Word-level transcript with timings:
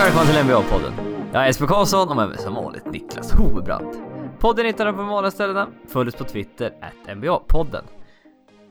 Och 0.00 0.06
välkommen 0.06 0.26
till 0.26 0.36
NBA-podden. 0.36 0.92
Jag 1.32 1.42
är 1.42 1.46
Jesper 1.46 1.66
Karlsson 1.66 2.08
och 2.08 2.16
med 2.16 2.28
mig 2.28 2.38
som 2.38 2.54
vanligt 2.54 2.92
Niklas 2.92 3.32
Hovebrant. 3.32 3.98
Podden 4.38 4.66
hittar 4.66 4.86
du 4.86 4.92
på 4.92 4.98
de 4.98 5.08
vanliga 5.08 5.30
ställena. 5.30 5.68
Följ 5.88 6.08
oss 6.08 6.14
på 6.14 6.24
Twitter, 6.24 6.72
at 6.82 7.16
NBA-podden. 7.16 7.82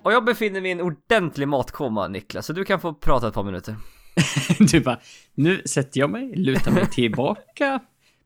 Och 0.04 0.14
jag 0.14 0.26
befinner 0.26 0.62
mig 0.62 0.70
i 0.70 0.72
en 0.72 0.82
ordentlig 0.82 1.48
matkoma 1.48 2.08
Niklas, 2.08 2.46
så 2.46 2.54
du 2.54 2.66
kan 2.66 2.80
få 2.80 2.94
prata 2.94 3.28
ett 3.28 3.34
par 3.34 3.44
minuter. 3.44 3.76
Du 4.72 4.80
bara, 4.80 5.00
nu 5.34 5.62
sätter 5.66 6.00
jag 6.00 6.10
mig, 6.10 6.36
lutar 6.36 6.72
mig 6.72 6.86
tillbaka, 6.86 7.80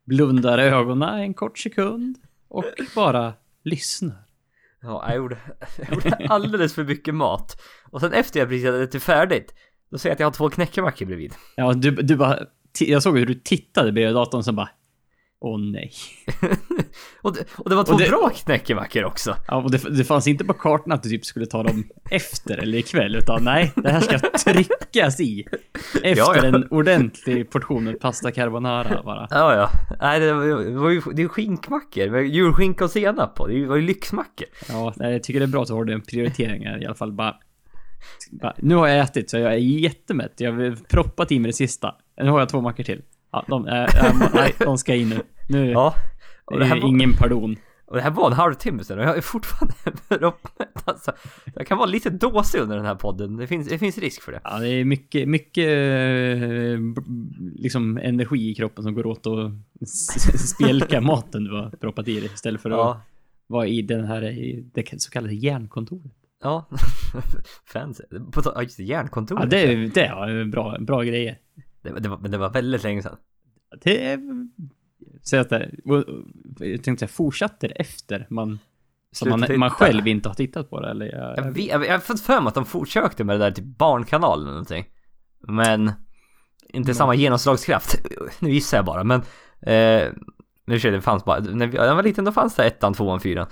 blundar 0.04 0.58
ögonen 0.58 1.18
en 1.18 1.34
kort 1.34 1.58
sekund 1.58 2.18
och 2.48 2.64
bara 2.94 3.32
lyssnar. 3.64 4.24
Ja, 4.82 5.04
jag 5.06 5.16
gjorde, 5.16 5.38
jag 5.78 5.94
gjorde 5.94 6.26
alldeles 6.28 6.74
för 6.74 6.84
mycket 6.84 7.14
mat. 7.14 7.60
Och 7.90 8.00
sen 8.00 8.12
efter 8.12 8.40
jag 8.40 8.48
precis 8.48 8.66
hade 8.66 8.82
ätit 8.82 9.02
färdigt, 9.02 9.54
då 9.90 9.98
ser 9.98 10.08
jag 10.08 10.14
att 10.14 10.20
jag 10.20 10.26
har 10.26 10.32
två 10.32 10.50
knäckemackor 10.50 11.06
bredvid. 11.06 11.34
Ja, 11.56 11.72
du, 11.72 11.90
du 11.90 12.16
bara, 12.16 12.38
jag 12.80 13.02
såg 13.02 13.18
hur 13.18 13.26
du 13.26 13.34
tittade 13.34 13.92
bredvid 13.92 14.14
datorn 14.14 14.42
som 14.42 14.56
bara, 14.56 14.68
åh 15.40 15.60
nej. 15.60 15.92
och, 17.22 17.34
det, 17.34 17.44
och 17.56 17.70
det 17.70 17.76
var 17.76 17.84
två 17.84 17.92
Och 17.92 18.00
det- 18.00 18.08
bra 18.08 18.30
knäckemackor 18.34 19.04
också. 19.04 19.36
Ja, 19.48 19.56
och 19.56 19.70
det, 19.70 19.78
det 19.96 20.04
fanns 20.04 20.26
inte 20.26 20.44
på 20.44 20.52
kartan 20.54 20.92
att 20.92 21.02
du 21.02 21.08
typ 21.08 21.24
skulle 21.24 21.46
ta 21.46 21.62
dem 21.62 21.84
efter 22.10 22.56
eller 22.58 22.78
ikväll, 22.78 23.16
utan 23.16 23.44
nej, 23.44 23.72
det 23.76 23.90
här 23.90 24.00
ska 24.00 24.18
tryckas 24.52 25.20
i. 25.20 25.44
Efter 25.94 26.08
Ja, 26.16 26.36
ja. 26.36 26.44
en 26.44 26.68
ordentlig 26.70 27.50
portion 27.50 27.84
med 27.84 28.00
pasta 28.00 28.30
carbonara 28.32 29.02
bara. 29.04 29.28
Ja, 29.30 29.54
ja. 29.56 29.70
Nej, 30.00 30.20
det 30.20 30.32
var, 30.32 30.44
ju- 30.44 30.64
det 30.70 30.78
var 30.78 30.90
ju 30.90 31.00
det 31.00 31.20
är 31.20 31.22
ju 31.22 31.28
skinkmackor 31.28 32.10
med 32.10 32.26
julskinka 32.28 32.84
och 32.84 32.90
senap 32.90 33.34
på. 33.34 33.46
Det 33.46 33.66
var 33.66 33.76
ju 33.76 33.82
lyxmackor. 33.82 34.46
Ja, 34.68 34.92
nej, 34.96 35.12
jag 35.12 35.22
tycker 35.22 35.40
det 35.40 35.46
är 35.46 35.48
bra 35.48 35.62
att 35.62 35.68
du 35.68 35.74
har 35.74 35.84
den 35.84 36.00
prioriteringen 36.00 36.82
i 36.82 36.86
alla 36.86 36.94
fall. 36.94 37.12
Bara, 37.12 37.36
bara, 38.30 38.54
nu 38.58 38.74
har 38.74 38.88
jag 38.88 38.98
ätit 38.98 39.30
så 39.30 39.36
jag 39.38 39.52
är 39.52 39.56
jättemätt. 39.58 40.32
Jag 40.36 40.52
har 40.52 40.76
proppat 40.88 41.32
i 41.32 41.38
mig 41.38 41.48
det 41.48 41.52
sista. 41.56 41.94
Nu 42.16 42.30
har 42.30 42.38
jag 42.38 42.48
två 42.48 42.60
mackor 42.60 42.84
till. 42.84 43.02
Ja, 43.32 43.44
de, 43.48 43.66
äh, 43.68 43.82
äh, 43.82 44.30
nej, 44.34 44.54
de 44.58 44.78
ska 44.78 44.94
in 44.94 45.08
nu. 45.08 45.20
Nu 45.48 45.70
Ja. 45.70 45.94
är 46.50 46.54
Och 46.54 46.58
det, 46.60 46.64
här 46.66 46.80
var, 46.80 46.88
ingen 46.88 47.12
pardon. 47.12 47.56
och 47.86 47.96
det 47.96 48.02
här 48.02 48.10
var 48.10 48.26
en 48.26 48.32
halvtimme 48.32 48.84
sedan 48.84 48.98
och 48.98 49.04
jag 49.04 49.16
är 49.16 49.20
fortfarande 49.20 49.74
uppmätt. 50.26 50.82
Alltså, 50.88 51.12
jag 51.54 51.66
kan 51.66 51.78
vara 51.78 51.86
lite 51.86 52.10
dåsig 52.10 52.58
under 52.60 52.76
den 52.76 52.84
här 52.86 52.94
podden. 52.94 53.36
Det 53.36 53.46
finns, 53.46 53.68
det 53.68 53.78
finns 53.78 53.98
risk 53.98 54.22
för 54.22 54.32
det. 54.32 54.40
Ja, 54.44 54.58
det 54.58 54.68
är 54.68 54.84
mycket, 54.84 55.28
mycket 55.28 55.68
eh, 55.68 56.80
liksom 57.56 57.96
energi 57.98 58.50
i 58.50 58.54
kroppen 58.54 58.84
som 58.84 58.94
går 58.94 59.06
åt 59.06 59.26
att 59.26 59.88
spjälka 60.38 61.00
maten 61.00 61.44
du 61.44 61.50
har 61.56 61.70
proppat 61.70 62.08
i 62.08 62.20
dig 62.20 62.30
istället 62.34 62.60
för 62.62 62.70
att 62.70 62.76
Ja. 62.78 63.00
vara 63.46 63.66
i 63.66 63.82
den 63.82 64.04
här, 64.04 64.22
i 64.24 64.64
det 64.74 65.02
så 65.02 65.10
kallade 65.10 65.34
järnkontoret. 65.34 66.12
Ja. 66.42 66.68
Fancy. 67.72 68.02
På 68.32 68.62
just 68.62 68.76
det, 68.76 68.82
järnkontoret. 68.82 69.42
Ja, 69.42 69.48
det 69.50 69.72
är, 69.72 69.76
det 69.94 70.06
är 70.06 70.44
bra, 70.44 70.76
bra 70.80 71.02
grejer. 71.02 71.38
Det, 71.84 71.92
var- 71.92 72.00
det, 72.00 72.08
var, 72.08 72.18
men 72.18 72.30
det 72.30 72.38
var 72.38 72.50
väldigt 72.50 72.82
länge 72.82 73.02
sedan. 73.02 73.16
Det 73.82 74.06
är... 74.06 74.20
Så 75.22 75.36
att 75.36 75.48
det, 75.48 75.70
jag 76.58 76.84
tänkte 76.84 76.96
säga, 77.06 77.08
fortsatte 77.08 77.68
det 77.68 77.74
efter 77.74 78.26
man... 78.30 78.58
Som 79.12 79.28
man, 79.28 79.44
man 79.58 79.70
själv 79.70 80.08
inte 80.08 80.28
har 80.28 80.34
tittat 80.34 80.70
på 80.70 80.80
det 80.80 80.90
eller? 80.90 81.06
Jag, 81.06 81.38
Jag, 81.38 81.52
vet, 81.52 81.66
jag, 81.66 81.86
jag 81.86 81.92
har 81.92 81.98
fått 81.98 82.20
för 82.20 82.40
mig 82.40 82.48
att 82.48 82.54
de 82.54 82.66
försökte 82.66 83.24
med 83.24 83.34
det 83.40 83.44
där 83.44 83.50
typ 83.50 83.64
barnkanalen 83.64 84.42
eller 84.44 84.52
någonting. 84.52 84.84
Men 85.48 85.92
inte 86.68 86.90
Ja. 86.90 86.94
samma 86.94 87.14
genomslagskraft. 87.14 87.98
Nu 88.40 88.50
gissar 88.50 88.78
jag 88.78 88.84
bara 88.84 89.04
men 89.04 89.20
eh, 89.62 90.12
nu 90.66 90.80
ser 90.80 90.92
det 90.92 91.00
fanns 91.00 91.24
bara, 91.24 91.40
när 91.40 91.74
jag 91.74 91.94
var 91.94 92.02
liten 92.02 92.24
då 92.24 92.32
fanns 92.32 92.54
det 92.54 92.64
ettan, 92.64 92.94
tvåan, 92.94 93.20
fyran. 93.20 93.46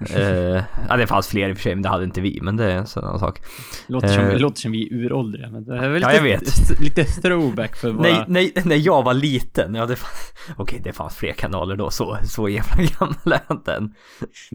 Eh, 0.00 0.62
ja 0.88 0.96
det 0.96 1.06
fanns 1.06 1.28
fler 1.28 1.48
i 1.48 1.52
och 1.52 1.56
för 1.56 1.62
sig 1.62 1.74
men 1.74 1.82
det 1.82 1.88
hade 1.88 2.04
inte 2.04 2.20
vi 2.20 2.38
men 2.42 2.56
det 2.56 2.72
är 2.72 2.76
en 2.76 2.86
sån 2.86 3.18
sak. 3.18 3.40
låter, 3.86 4.08
som, 4.08 4.24
eh. 4.24 4.38
låter 4.38 4.60
som 4.60 4.72
vi 4.72 4.88
är 4.88 4.92
uråldriga, 4.94 5.50
men 5.50 5.64
det 5.64 5.76
är 5.78 5.88
väl 5.88 6.02
Ja, 6.02 6.08
lite, 6.08 6.16
jag 6.16 6.22
vet. 6.22 6.80
lite 6.80 7.04
throwback 7.04 7.76
för 7.76 7.90
våra... 7.90 8.02
Nej, 8.08 8.24
nej, 8.28 8.52
när 8.64 8.76
jag 8.76 9.02
var 9.02 9.14
liten, 9.14 9.74
ja 9.74 9.86
det 9.86 9.96
fanns, 9.96 10.32
okej 10.56 10.80
det 10.84 10.92
fanns 10.92 11.16
fler 11.16 11.32
kanaler 11.32 11.76
då, 11.76 11.90
så, 11.90 12.18
så 12.24 12.48
jävla 12.48 12.76
gammal 12.98 13.16
är 13.24 13.40
jag 13.48 13.56
inte 13.56 13.74
än. 13.74 13.94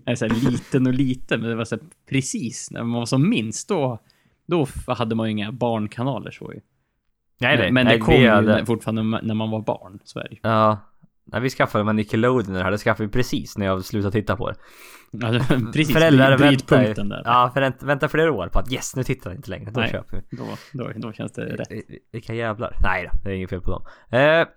Nej, 0.06 0.18
så 0.18 0.26
här, 0.28 0.52
liten 0.52 0.88
och 0.88 0.94
liten, 0.94 1.42
men 1.42 1.50
det 1.50 1.56
var 1.56 1.66
så 1.66 1.76
här, 1.76 1.84
precis 2.10 2.72
när 2.72 2.84
man 2.84 3.00
var 3.00 3.06
som 3.06 3.30
minst 3.30 3.68
då, 3.70 4.00
då 4.48 4.68
hade 4.88 5.16
man 5.16 5.28
ju 5.28 5.32
inga 5.32 5.52
barnkanaler 5.52 6.32
så 6.32 6.54
ju. 6.54 6.60
Nej, 7.42 7.58
nej, 7.58 7.72
men 7.72 7.86
nej, 7.86 7.98
det 7.98 8.04
kom 8.04 8.14
ju 8.16 8.30
hade- 8.30 8.66
fortfarande 8.66 9.02
när 9.22 9.34
man 9.36 9.52
var 9.52 9.62
barn, 9.62 10.00
så 10.04 10.20
är 10.20 10.24
det 10.24 10.32
ju. 10.32 10.40
Ja, 10.44 10.78
när 11.26 11.40
vi 11.40 11.50
skaffade 11.50 11.84
med 11.84 11.96
Nickelodeon 11.96 12.54
det 12.54 12.64
här, 12.64 12.72
det 12.72 12.78
skaffade 12.78 13.08
vi 13.08 13.12
precis 13.14 13.58
när 13.58 13.66
jag 13.66 13.86
slutade 13.86 14.12
titta 14.12 14.36
på 14.36 14.50
det. 14.50 14.56
Var 15.12 15.72
precis, 15.74 15.94
Föräldrar 15.94 16.38
väntar 16.38 16.84
ju, 16.88 16.94
där. 16.94 17.22
ja, 17.26 17.52
för 17.54 17.86
vänta 17.86 18.08
flera 18.08 18.32
år 18.32 18.48
på 18.48 18.60
att 18.60 18.72
yes, 18.74 18.96
nu 18.96 19.04
tittar 19.04 19.30
jag 19.30 19.38
inte 19.38 19.50
längre, 19.50 19.72
då 19.72 19.80
Nej. 19.80 19.90
köper 19.92 20.22
vi. 20.30 20.38
Då, 20.38 20.46
då, 20.74 20.92
då 20.96 21.14
känns 21.14 21.32
det 21.32 21.46
rätt. 21.46 21.68
Vilka 22.12 22.34
jävlar. 22.34 22.76
Nej 22.84 23.10
då, 23.14 23.20
det 23.24 23.30
är 23.30 23.34
inget 23.36 23.50
fel 23.50 23.62
på 23.62 23.72
dem. 23.72 23.86
Eh, 24.12 24.48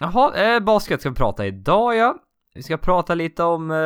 jaha, 0.00 0.54
eh, 0.54 0.60
basket 0.60 1.00
ska 1.00 1.08
vi 1.10 1.16
prata 1.16 1.46
idag 1.46 1.96
ja. 1.96 2.16
Vi 2.54 2.62
ska 2.62 2.76
prata 2.76 3.14
lite 3.14 3.42
om... 3.42 3.70
Eh, 3.70 3.76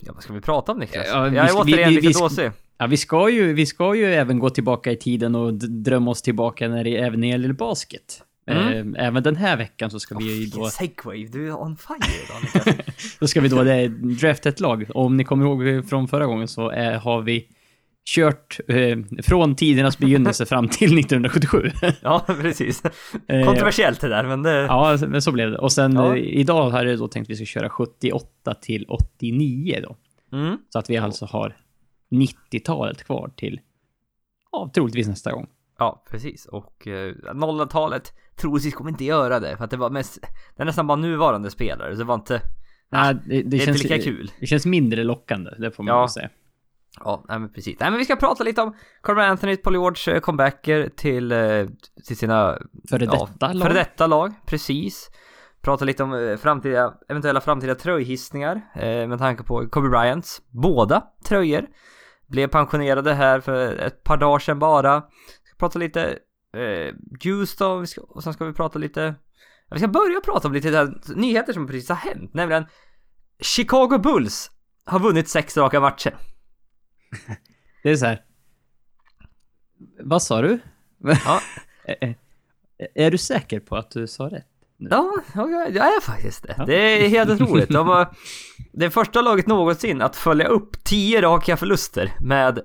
ja, 0.00 0.12
vad 0.14 0.22
ska 0.22 0.32
vi 0.32 0.40
prata 0.40 0.72
om 0.72 0.78
Niklas? 0.78 1.06
Ja, 1.08 1.22
vi 1.22 1.36
jag 1.36 1.44
är 1.50 1.64
vi- 1.64 1.72
återigen 1.72 1.88
vi- 1.88 1.94
lite 1.94 2.06
vi 2.06 2.14
ska- 2.14 2.22
dåsig. 2.24 2.50
Ja, 2.78 2.86
vi 2.86 2.96
ska 2.96 3.28
ju, 3.30 3.52
vi 3.52 3.66
ska 3.66 3.94
ju 3.94 4.04
även 4.14 4.38
gå 4.38 4.50
tillbaka 4.50 4.92
i 4.92 4.96
tiden 4.96 5.34
och 5.34 5.54
drömma 5.54 6.10
oss 6.10 6.22
tillbaka 6.22 6.68
när 6.68 6.84
det, 6.84 6.96
även 6.96 7.20
när 7.20 7.26
det 7.26 7.30
gäller 7.32 7.52
basket. 7.52 8.22
Mm. 8.50 8.94
Eh, 8.96 9.06
Även 9.06 9.22
den 9.22 9.36
här 9.36 9.56
veckan 9.56 9.90
så 9.90 10.00
ska 10.00 10.18
vi 10.18 10.40
ju 10.40 10.46
då, 10.46 10.64
segway, 10.70 11.26
du 11.26 11.48
är 11.48 11.60
on 11.62 11.76
fire 11.76 11.96
idag 12.24 12.74
då 13.20 13.26
ska 13.26 13.40
vi 13.40 13.48
då 13.48 13.62
det, 13.62 13.88
drafta 13.88 14.48
ett 14.48 14.60
lag. 14.60 14.86
Och 14.94 15.04
om 15.04 15.16
ni 15.16 15.24
kommer 15.24 15.44
ihåg 15.46 15.88
från 15.88 16.08
förra 16.08 16.26
gången 16.26 16.48
så 16.48 16.70
eh, 16.70 17.00
har 17.00 17.22
vi 17.22 17.46
kört 18.04 18.60
eh, 18.68 18.98
från 19.22 19.56
tidernas 19.56 19.98
begynnelse 19.98 20.46
fram 20.46 20.68
till 20.68 20.98
1977. 20.98 21.70
ja, 22.02 22.24
precis. 22.26 22.82
Eh, 23.28 23.44
Kontroversiellt 23.46 24.00
det 24.00 24.08
där, 24.08 24.24
men 24.26 24.42
det... 24.42 24.50
Ja, 24.60 24.98
men 25.08 25.22
så 25.22 25.32
blev 25.32 25.50
det. 25.50 25.58
Och 25.58 25.72
sen 25.72 25.92
Ja. 25.92 26.16
eh, 26.16 26.22
idag 26.22 26.70
har 26.70 26.84
jag 26.84 26.98
då 26.98 27.08
tänkt 27.08 27.26
att 27.26 27.30
vi 27.30 27.36
ska 27.36 27.44
köra 27.44 27.70
78 27.70 28.54
till 28.54 28.84
89 28.88 29.80
då. 29.82 29.96
Mm. 30.36 30.56
Så 30.68 30.78
att 30.78 30.90
vi 30.90 30.96
alltså 30.96 31.24
har 31.26 31.56
90-talet 32.10 33.04
kvar 33.04 33.30
till, 33.36 33.60
ja, 34.52 34.70
troligtvis 34.74 35.08
nästa 35.08 35.32
gång. 35.32 35.46
Ja, 35.80 36.04
precis. 36.10 36.46
Och 36.46 36.86
eh, 36.86 37.14
00-talet 37.34 38.12
troligtvis 38.36 38.74
kommer 38.74 38.90
inte 38.90 39.04
göra 39.04 39.40
det, 39.40 39.56
för 39.56 39.64
att 39.64 39.70
det 39.70 39.76
var 39.76 39.90
mest... 39.90 40.18
Det 40.56 40.62
är 40.62 40.66
nästan 40.66 40.86
bara 40.86 40.96
nuvarande 40.96 41.50
spelare, 41.50 41.92
så 41.92 41.98
det 41.98 42.04
var 42.04 42.14
inte... 42.14 42.40
Nej, 42.92 43.14
det, 43.14 43.20
det, 43.36 43.42
Det 43.42 43.56
är 43.56 43.66
känns 43.66 43.82
inte 43.82 43.94
lika 43.94 44.04
kul. 44.04 44.30
Det 44.40 44.46
känns 44.46 44.66
mindre 44.66 45.04
lockande, 45.04 45.50
det 45.58 45.70
får 45.70 45.82
man 45.82 45.94
Ja. 45.96 46.08
säga. 46.08 46.28
Ja, 47.04 47.24
nej 47.28 47.38
men 47.38 47.52
precis. 47.52 47.76
Nej 47.80 47.90
men 47.90 47.98
vi 47.98 48.04
ska 48.04 48.16
prata 48.16 48.44
lite 48.44 48.62
om 48.62 48.74
Carmelo 49.02 49.26
Anthony, 49.30 49.56
Paul 49.56 49.74
George 49.74 50.14
eh, 50.14 50.20
comebacker 50.20 50.88
till, 50.96 51.32
eh, 51.32 51.66
till 52.06 52.16
sina 52.16 52.58
Före 52.90 53.04
ja, 53.04 53.28
detta 53.32 53.52
lag. 53.52 53.62
före 53.62 53.72
detta 53.74 54.06
lag, 54.06 54.32
precis. 54.46 55.10
Prata 55.62 55.84
lite 55.84 56.02
om 56.02 56.12
eh, 56.14 56.36
framtida, 56.36 56.94
eventuella 57.08 57.40
framtida 57.40 57.74
tröjhissningar 57.74 58.60
eh, 58.74 59.06
med 59.08 59.18
tanke 59.18 59.42
på 59.42 59.68
Kobe 59.68 59.88
Bryants 59.88 60.42
båda 60.50 61.02
tröjor. 61.24 61.66
Blev 62.26 62.48
pensionerade 62.48 63.14
här 63.14 63.40
för 63.40 63.76
ett 63.76 64.04
par 64.04 64.16
dagar 64.16 64.38
sedan 64.38 64.58
bara. 64.58 65.02
Prata 65.60 65.78
lite 65.78 66.18
eh, 66.56 66.94
Juice 67.20 67.56
då, 67.56 67.78
vi 67.78 67.86
ska, 67.86 68.00
och 68.00 68.22
sen 68.22 68.32
ska 68.32 68.44
vi 68.44 68.52
prata 68.52 68.78
lite 68.78 69.14
Vi 69.70 69.78
ska 69.78 69.88
börja 69.88 70.20
prata 70.20 70.48
om 70.48 70.54
lite 70.54 70.70
där, 70.70 71.00
nyheter 71.14 71.52
som 71.52 71.66
precis 71.66 71.88
har 71.88 71.96
hänt, 71.96 72.34
nämligen 72.34 72.66
Chicago 73.40 73.98
Bulls 73.98 74.50
har 74.84 75.00
vunnit 75.00 75.28
sex 75.28 75.56
raka 75.56 75.80
matcher. 75.80 76.16
Det 77.82 77.90
är 77.90 77.96
så 77.96 78.06
här. 78.06 78.24
Vad 80.00 80.22
sa 80.22 80.42
du? 80.42 80.58
Ja. 80.98 81.40
är, 82.94 83.10
du 83.10 83.18
säker 83.18 83.60
på 83.60 83.76
att 83.76 83.90
du 83.90 84.06
sa 84.06 84.24
rätt? 84.24 84.46
Ja, 84.76 85.12
ja, 85.34 85.48
jag 85.48 85.70
jag 85.70 85.86
är 85.96 86.00
faktiskt 86.00 86.42
det. 86.42 86.54
Ja. 86.58 86.64
Det 86.64 87.04
är 87.04 87.08
helt 87.08 87.30
otroligt. 87.30 87.68
De 87.68 87.86
var 87.86 88.14
det 88.72 88.90
första 88.90 89.22
laget 89.22 89.46
någonsin 89.46 90.02
att 90.02 90.16
följa 90.16 90.46
upp 90.46 90.84
10 90.84 91.22
raka 91.22 91.56
förluster 91.56 92.12
med 92.20 92.60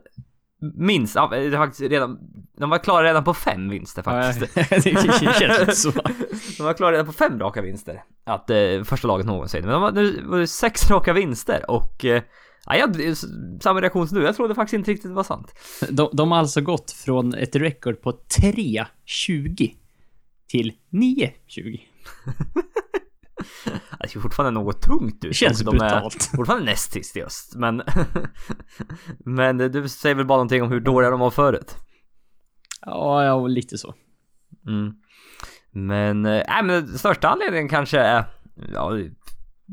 minst, 0.76 1.16
ja, 1.16 1.28
det 1.28 1.52
faktiskt 1.52 1.92
redan, 1.92 2.20
de 2.58 2.70
var 2.70 2.78
klara 2.78 3.04
redan 3.04 3.24
på 3.24 3.34
fem 3.34 3.70
vinster 3.70 4.04
faktiskt. 4.04 4.56
Det 4.70 5.40
känns 5.40 5.60
lite 5.60 5.76
så. 5.76 5.92
De 6.58 6.64
var 6.64 6.74
klara 6.74 6.92
redan 6.92 7.06
på 7.06 7.14
fem 7.14 7.40
raka 7.40 7.62
vinster. 7.62 8.04
Att 8.24 8.50
eh, 8.50 8.84
första 8.84 9.08
laget 9.08 9.26
någonsin. 9.26 9.62
Men 9.62 9.72
de 9.72 9.82
var, 9.82 9.92
nu 9.92 10.22
var 10.24 10.40
det 10.40 10.48
sex 10.48 10.90
raka 10.90 11.14
vinster 11.14 11.72
och 11.72 12.06
eh, 12.06 12.24
ja, 12.66 12.76
jag, 12.76 13.18
samma 13.62 13.82
reaktion 13.82 14.08
som 14.08 14.18
du. 14.18 14.26
Jag 14.26 14.36
trodde 14.36 14.56
faktiskt 14.56 14.74
inte 14.74 14.92
riktigt 14.92 15.12
det 15.12 15.16
var 15.16 15.24
sant. 15.24 15.54
De, 15.90 16.10
de 16.14 16.32
har 16.32 16.40
alltså 16.40 16.62
gått 16.62 16.92
från 16.92 17.34
ett 17.34 17.56
rekord 17.56 18.02
på 18.02 18.12
3-20 18.12 19.72
till 20.48 20.74
9-20. 20.92 21.80
Det 24.00 24.08
ser 24.10 24.20
fortfarande 24.20 24.60
något 24.60 24.82
tungt 24.82 25.16
ut. 25.16 25.22
Det 25.22 25.34
känns 25.34 25.60
och 25.60 25.66
de 25.66 25.76
är 25.76 25.90
brutalt. 25.90 26.24
fortfarande 26.36 26.66
näst 26.66 26.92
sist 26.92 27.18
i 27.18 27.24
öst. 27.24 27.56
Men, 27.56 27.82
men 29.26 29.58
du 29.58 29.90
säger 29.90 30.16
väl 30.16 30.26
bara 30.26 30.38
någonting 30.38 30.64
om 30.64 30.72
hur 30.72 30.80
dåliga 30.80 31.10
de 31.10 31.20
var 31.20 31.32
förut. 31.32 31.76
Ja, 32.82 33.24
ja, 33.24 33.48
lite 33.48 33.78
så. 33.78 33.94
Mm. 34.68 34.94
Men, 35.72 36.26
äh, 36.26 36.64
men 36.64 36.88
största 36.98 37.28
anledningen 37.30 37.70
kanske 37.70 38.00
är, 38.00 38.24
ja, 38.74 38.98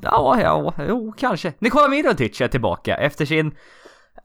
ja, 0.03 0.41
ja, 0.41 0.75
jo, 0.89 1.13
kanske. 1.19 1.53
Nikola 1.59 1.89
Mirotic 1.89 2.41
är 2.41 2.49
tillbaka 2.49 2.97
efter 2.97 3.25
sin 3.27 3.55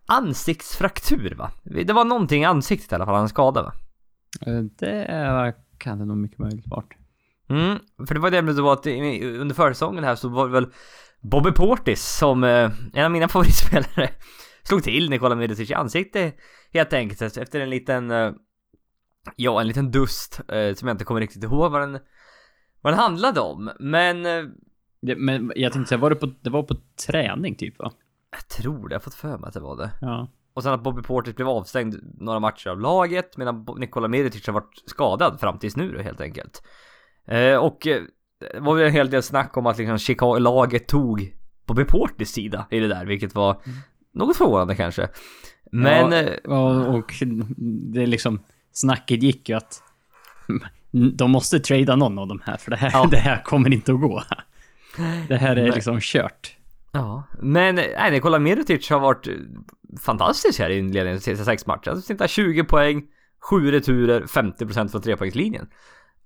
ansiktsfraktur 0.07 1.35
va? 1.37 1.51
Det 1.63 1.93
var 1.93 2.05
någonting 2.05 2.41
i 2.41 2.45
ansiktet 2.45 2.91
i 2.91 2.95
alla 2.95 3.05
fall, 3.05 3.15
han 3.15 3.29
skadade 3.29 3.65
va? 3.65 3.73
Eh, 4.51 4.61
Det 4.79 5.03
är- 5.05 5.53
kan 5.77 5.99
det 5.99 6.05
nog 6.05 6.17
mycket 6.17 6.39
möjligt 6.39 6.67
vara. 6.67 6.83
Mm, 7.49 7.79
för 8.07 8.13
det 8.13 8.19
var 8.19 8.31
det 8.31 8.41
det 8.41 8.61
var 8.61 8.73
att 8.73 8.87
under 8.87 9.55
försäsongen 9.55 10.03
här 10.03 10.15
så 10.15 10.29
var 10.29 10.47
det 10.47 10.53
väl 10.53 10.67
Bobby 11.21 11.51
Portis 11.51 12.17
som 12.17 12.43
eh, 12.43 12.71
en 12.93 13.05
av 13.05 13.11
mina 13.11 13.27
favoritspelare 13.29 14.09
slog 14.63 14.83
till 14.83 15.09
Nikola 15.09 15.35
Mirotic 15.35 15.71
i 15.71 15.73
ansiktet 15.73 16.35
helt 16.73 16.93
enkelt 16.93 17.37
efter 17.37 17.59
en 17.59 17.69
liten 17.69 18.11
eh, 18.11 18.31
ja 19.35 19.61
en 19.61 19.67
liten 19.67 19.91
dust 19.91 20.39
eh, 20.39 20.73
som 20.73 20.87
jag 20.87 20.95
inte 20.95 21.05
kommer 21.05 21.21
riktigt 21.21 21.43
ihåg 21.43 21.71
vad 21.71 21.81
den 21.81 21.99
vad 22.81 22.93
den 22.93 22.99
handlade 22.99 23.39
om 23.39 23.71
men 23.79 24.23
Det, 25.01 25.15
men 25.15 25.51
jag 25.55 25.73
tänkte 25.73 25.89
säga, 25.89 25.99
var 25.99 26.09
det 26.09 26.15
på, 26.15 26.33
det 26.41 26.49
var 26.49 26.63
på 26.63 26.75
träning 27.07 27.55
typ 27.55 27.79
va? 27.79 27.91
jag 28.31 28.47
tror 28.47 28.89
det, 28.89 28.93
jag 28.93 28.99
har 28.99 29.03
fått 29.03 29.13
för 29.13 29.37
mig 29.37 29.47
att 29.47 29.53
det 29.53 29.59
var 29.59 29.77
det. 29.77 29.91
Ja. 30.01 30.31
Och 30.53 30.63
sen 30.63 30.73
att 30.73 30.83
Bobby 30.83 31.01
Portis 31.01 31.35
blev 31.35 31.49
avstängd 31.49 31.95
några 32.19 32.39
matcher 32.39 32.69
av 32.69 32.79
laget 32.79 33.37
medan 33.37 33.65
Nikola 33.77 34.07
Mirotic 34.07 34.47
har 34.47 34.53
varit 34.53 34.83
skadad 34.85 35.39
fram 35.39 35.59
tills 35.59 35.75
nu 35.75 35.91
då 35.91 36.01
helt 36.01 36.21
enkelt. 36.21 36.63
Eh, 37.27 37.55
och 37.55 37.87
eh, 37.87 38.01
det 38.53 38.59
var 38.59 38.75
väl 38.75 38.85
en 38.85 38.93
hel 38.93 39.09
del 39.09 39.23
snack 39.23 39.57
om 39.57 39.65
att 39.65 39.77
liksom 39.77 39.97
Chicago-laget 39.97 40.87
tog 40.87 41.33
Bobby 41.65 41.83
Portis 41.83 42.31
sida 42.31 42.67
i 42.71 42.79
det 42.79 42.87
där, 42.87 43.05
vilket 43.05 43.35
var 43.35 43.61
något 44.13 44.37
förvånande 44.37 44.75
kanske. 44.75 45.07
Men... 45.71 46.11
ja, 46.11 46.83
eh, 46.83 46.95
och, 46.95 47.13
det 47.93 48.05
liksom, 48.05 48.39
snacket 48.71 49.23
gick 49.23 49.49
ju 49.49 49.55
att 49.55 49.83
de 51.13 51.31
måste 51.31 51.59
trada 51.59 51.95
någon 51.95 52.19
av 52.19 52.27
de 52.27 52.41
här, 52.45 52.57
för 52.57 52.71
det 52.71 52.77
här, 52.77 52.91
Ja. 52.93 53.07
det 53.11 53.17
här 53.17 53.43
kommer 53.43 53.73
inte 53.73 53.93
att 53.93 54.01
gå. 54.01 54.23
Det 55.27 55.37
här 55.37 55.55
är 55.55 55.63
Nej. 55.63 55.71
liksom 55.71 55.99
kört. 56.01 56.57
Ja, 56.91 57.23
men 57.39 57.75
nej, 57.75 58.11
Nikola 58.11 58.39
Mirotic 58.39 58.89
har 58.89 58.99
varit 58.99 59.27
fantastisk 60.01 60.59
här 60.59 60.69
i 60.69 60.77
inledningen 60.77 61.19
till 61.19 61.45
sex 61.45 61.65
matcher. 61.65 61.89
Alltså 61.89 62.05
snittar 62.05 62.27
20 62.27 62.63
poäng, 62.63 63.03
7 63.39 63.71
returer, 63.71 64.21
50% 64.21 64.87
från 64.87 65.01
trepoängslinjen. 65.01 65.67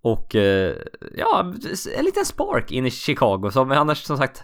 Och 0.02 0.36
eh, 0.36 0.76
ja, 1.18 1.54
en 1.98 2.06
liten 2.06 2.26
spark 2.26 2.72
in 2.72 2.86
i 2.86 2.92
Chicago 2.92 3.50
som 3.52 3.72
annars 3.72 4.04
som 4.04 4.18
sagt 4.18 4.44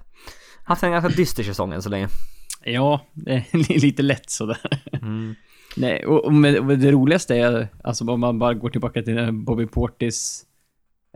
haft 0.64 0.84
en 0.84 0.92
ganska 0.92 1.10
dyster 1.10 1.44
säsong 1.44 1.74
än 1.74 1.82
så 1.82 1.90
länge. 1.90 2.08
Ja, 2.64 3.06
det 3.14 3.32
är 3.32 3.80
lite 3.82 4.04
lätt 4.04 4.30
sådär. 4.30 4.58
Nej, 5.78 6.06
och, 6.06 6.26
och, 6.26 6.34
och 6.68 6.78
det 6.78 6.92
roligaste 6.92 7.36
är, 7.36 7.68
alltså 7.84 8.12
om 8.12 8.20
man 8.20 8.40
bara 8.40 8.54
går 8.54 8.70
tillbaka 8.70 9.02
till 9.02 9.18
här 9.18 9.32
Bobby 9.32 9.66
Portis 9.66 10.46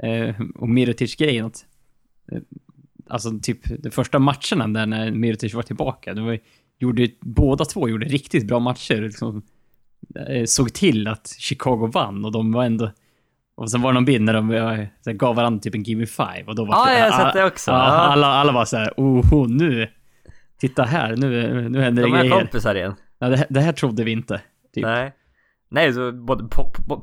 eh, 0.03 0.35
och 0.55 0.69
Mirotic-grejen. 0.69 1.51
Eh, 2.31 2.41
alltså 3.07 3.39
typ 3.39 3.83
de 3.83 3.91
första 3.91 4.19
matcherna 4.19 4.67
där 4.67 4.85
när 4.85 5.11
Mirotic 5.11 5.53
var 5.53 5.63
tillbaka, 5.63 6.13
det 6.13 6.21
var, 6.21 6.39
gjorde, 6.79 7.09
båda 7.21 7.65
två 7.65 7.89
gjorde 7.89 8.05
riktigt 8.05 8.47
bra 8.47 8.59
matcher. 8.59 9.01
Liksom, 9.01 9.41
eh, 10.27 10.45
såg 10.45 10.73
till 10.73 11.07
att 11.07 11.35
Chicago 11.39 11.89
vann 11.93 12.25
och 12.25 12.31
de 12.31 12.51
var 12.51 12.63
ändå... 12.63 12.91
Och 13.61 13.71
sen 13.71 13.81
var 13.81 13.89
det 13.91 13.93
någon 13.93 14.05
bild 14.05 14.23
när 14.23 14.33
de 14.33 14.51
eh, 14.51 14.87
så 15.01 15.13
gav 15.13 15.35
varandra 15.35 15.59
typ 15.59 15.75
en 15.75 15.83
give 15.83 15.99
me 15.99 16.05
five 16.05 16.43
och 16.47 16.55
då 16.55 16.65
var 16.65 16.75
Ja, 16.75 16.93
jag 16.97 17.11
har 17.11 17.25
sett 17.25 17.33
det 17.33 17.45
också. 17.45 17.71
Ja. 17.71 17.77
alla, 17.77 18.27
alla 18.27 18.51
var 18.51 18.65
så 18.65 18.77
här, 18.77 18.93
oh, 18.97 19.47
nu... 19.49 19.87
Titta 20.59 20.83
här, 20.83 21.15
nu, 21.15 21.29
nu 21.69 21.81
händer 21.81 22.03
det 22.03 22.09
De 22.09 22.15
är 22.15 22.21
grejer. 22.23 22.39
kompisar 22.39 22.75
igen. 22.75 22.95
Ja, 23.19 23.29
det, 23.29 23.45
det 23.49 23.59
här 23.61 23.71
trodde 23.73 24.03
vi 24.03 24.11
inte. 24.11 24.41
Typ. 24.73 24.83
Nej. 24.83 25.13
Nej, 25.69 25.93
så 25.93 26.11
både 26.11 26.43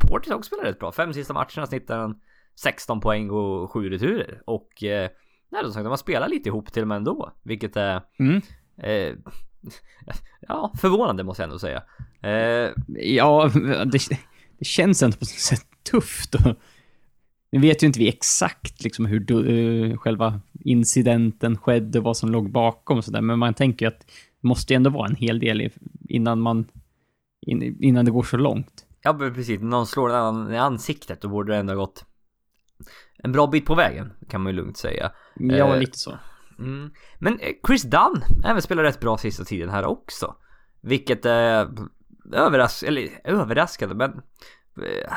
Portis 0.09 0.33
också 0.33 0.43
spelar 0.49 0.65
rätt 0.65 0.79
bra. 0.79 0.93
Fem 0.93 1.13
sista 1.13 1.33
matcherna 1.35 1.67
snittar 1.67 1.99
han 1.99 2.15
16 2.61 3.01
poäng 3.01 3.31
och 3.31 3.73
7 3.73 3.91
returer. 3.91 4.41
Och 4.47 4.85
eh, 4.85 5.11
nej, 5.53 5.63
som 5.63 5.73
sagt, 5.73 5.85
de 5.85 5.89
har 5.91 5.97
spelat 5.97 6.31
lite 6.31 6.49
ihop 6.49 6.73
till 6.73 6.83
och 6.83 6.89
med 6.89 6.97
ändå. 6.97 7.33
Vilket 7.45 7.77
är 7.77 8.01
Mm. 8.19 8.43
eh, 8.83 9.15
ja, 10.49 10.73
förvånande 10.81 11.25
måste 11.25 11.43
jag 11.43 11.47
ändå 11.47 11.59
säga. 11.59 11.83
Eh, 12.23 12.71
Ja, 12.89 13.51
det, 13.85 13.99
det 14.59 14.65
känns 14.65 15.03
ändå 15.03 15.17
på 15.17 15.21
något 15.23 15.29
sätt 15.29 15.63
tufft. 15.91 16.35
Nu 17.51 17.61
vet 17.61 17.83
ju 17.83 17.87
inte 17.87 17.99
vi 17.99 18.09
exakt 18.09 18.85
liksom 18.85 19.07
hur 19.07 19.21
du, 19.21 19.91
eh, 19.91 19.99
själva 19.99 20.41
incidenten 20.61 21.59
skedde 21.59 21.99
och 21.99 22.05
vad 22.05 22.17
som 22.17 22.31
låg 22.31 22.51
bakom 22.51 22.99
och 22.99 23.05
sådär, 23.05 23.21
men 23.21 23.39
man 23.39 23.55
tänker 23.55 23.87
ju 23.87 23.89
att 23.89 24.01
det 24.41 24.49
måste 24.49 24.73
ju 24.73 24.77
ändå 24.77 24.91
vara 24.91 25.09
en 25.09 25.17
hel 25.17 25.39
del 25.39 25.71
innan 26.09 26.41
man... 26.41 26.67
In, 27.41 27.83
innan 27.83 28.05
det 28.05 28.11
går 28.11 28.23
så 28.23 28.37
långt. 28.37 28.87
ja, 29.03 29.13
men 29.13 29.35
precis. 29.35 29.61
Någon 29.61 29.87
slår 29.87 30.11
en 30.11 30.15
annan 30.15 30.55
i 30.55 30.59
ansiktet 30.59 31.21
då 31.21 31.29
borde 31.29 31.53
det 31.53 31.59
ändå 31.59 31.73
ha 31.73 31.81
gått 31.81 32.05
en 33.19 33.33
bra 33.33 33.47
bit 33.47 33.67
på 33.67 33.75
vägen 33.75 34.13
kan 34.29 34.41
man 34.41 34.53
ju 34.53 34.57
lugnt 34.57 34.77
säga. 34.77 35.13
Ja, 35.35 35.75
Eh, 35.75 35.79
lite 35.79 35.99
så. 35.99 36.19
Mm. 36.59 36.91
Men 37.19 37.41
eh, 37.41 37.53
Chris 37.67 37.83
Dunn 37.83 38.23
även 38.45 38.63
spelar 38.63 38.83
rätt 38.83 39.01
bra 39.01 39.19
sista 39.19 39.45
tiden 39.45 39.71
här 39.71 39.85
också. 39.85 40.35
Vilket 40.81 41.27
är 41.27 41.69
överras 42.33 42.83
eller 42.83 43.09
överraskande 43.25 43.95
men 43.95 44.11
eh, 44.87 45.13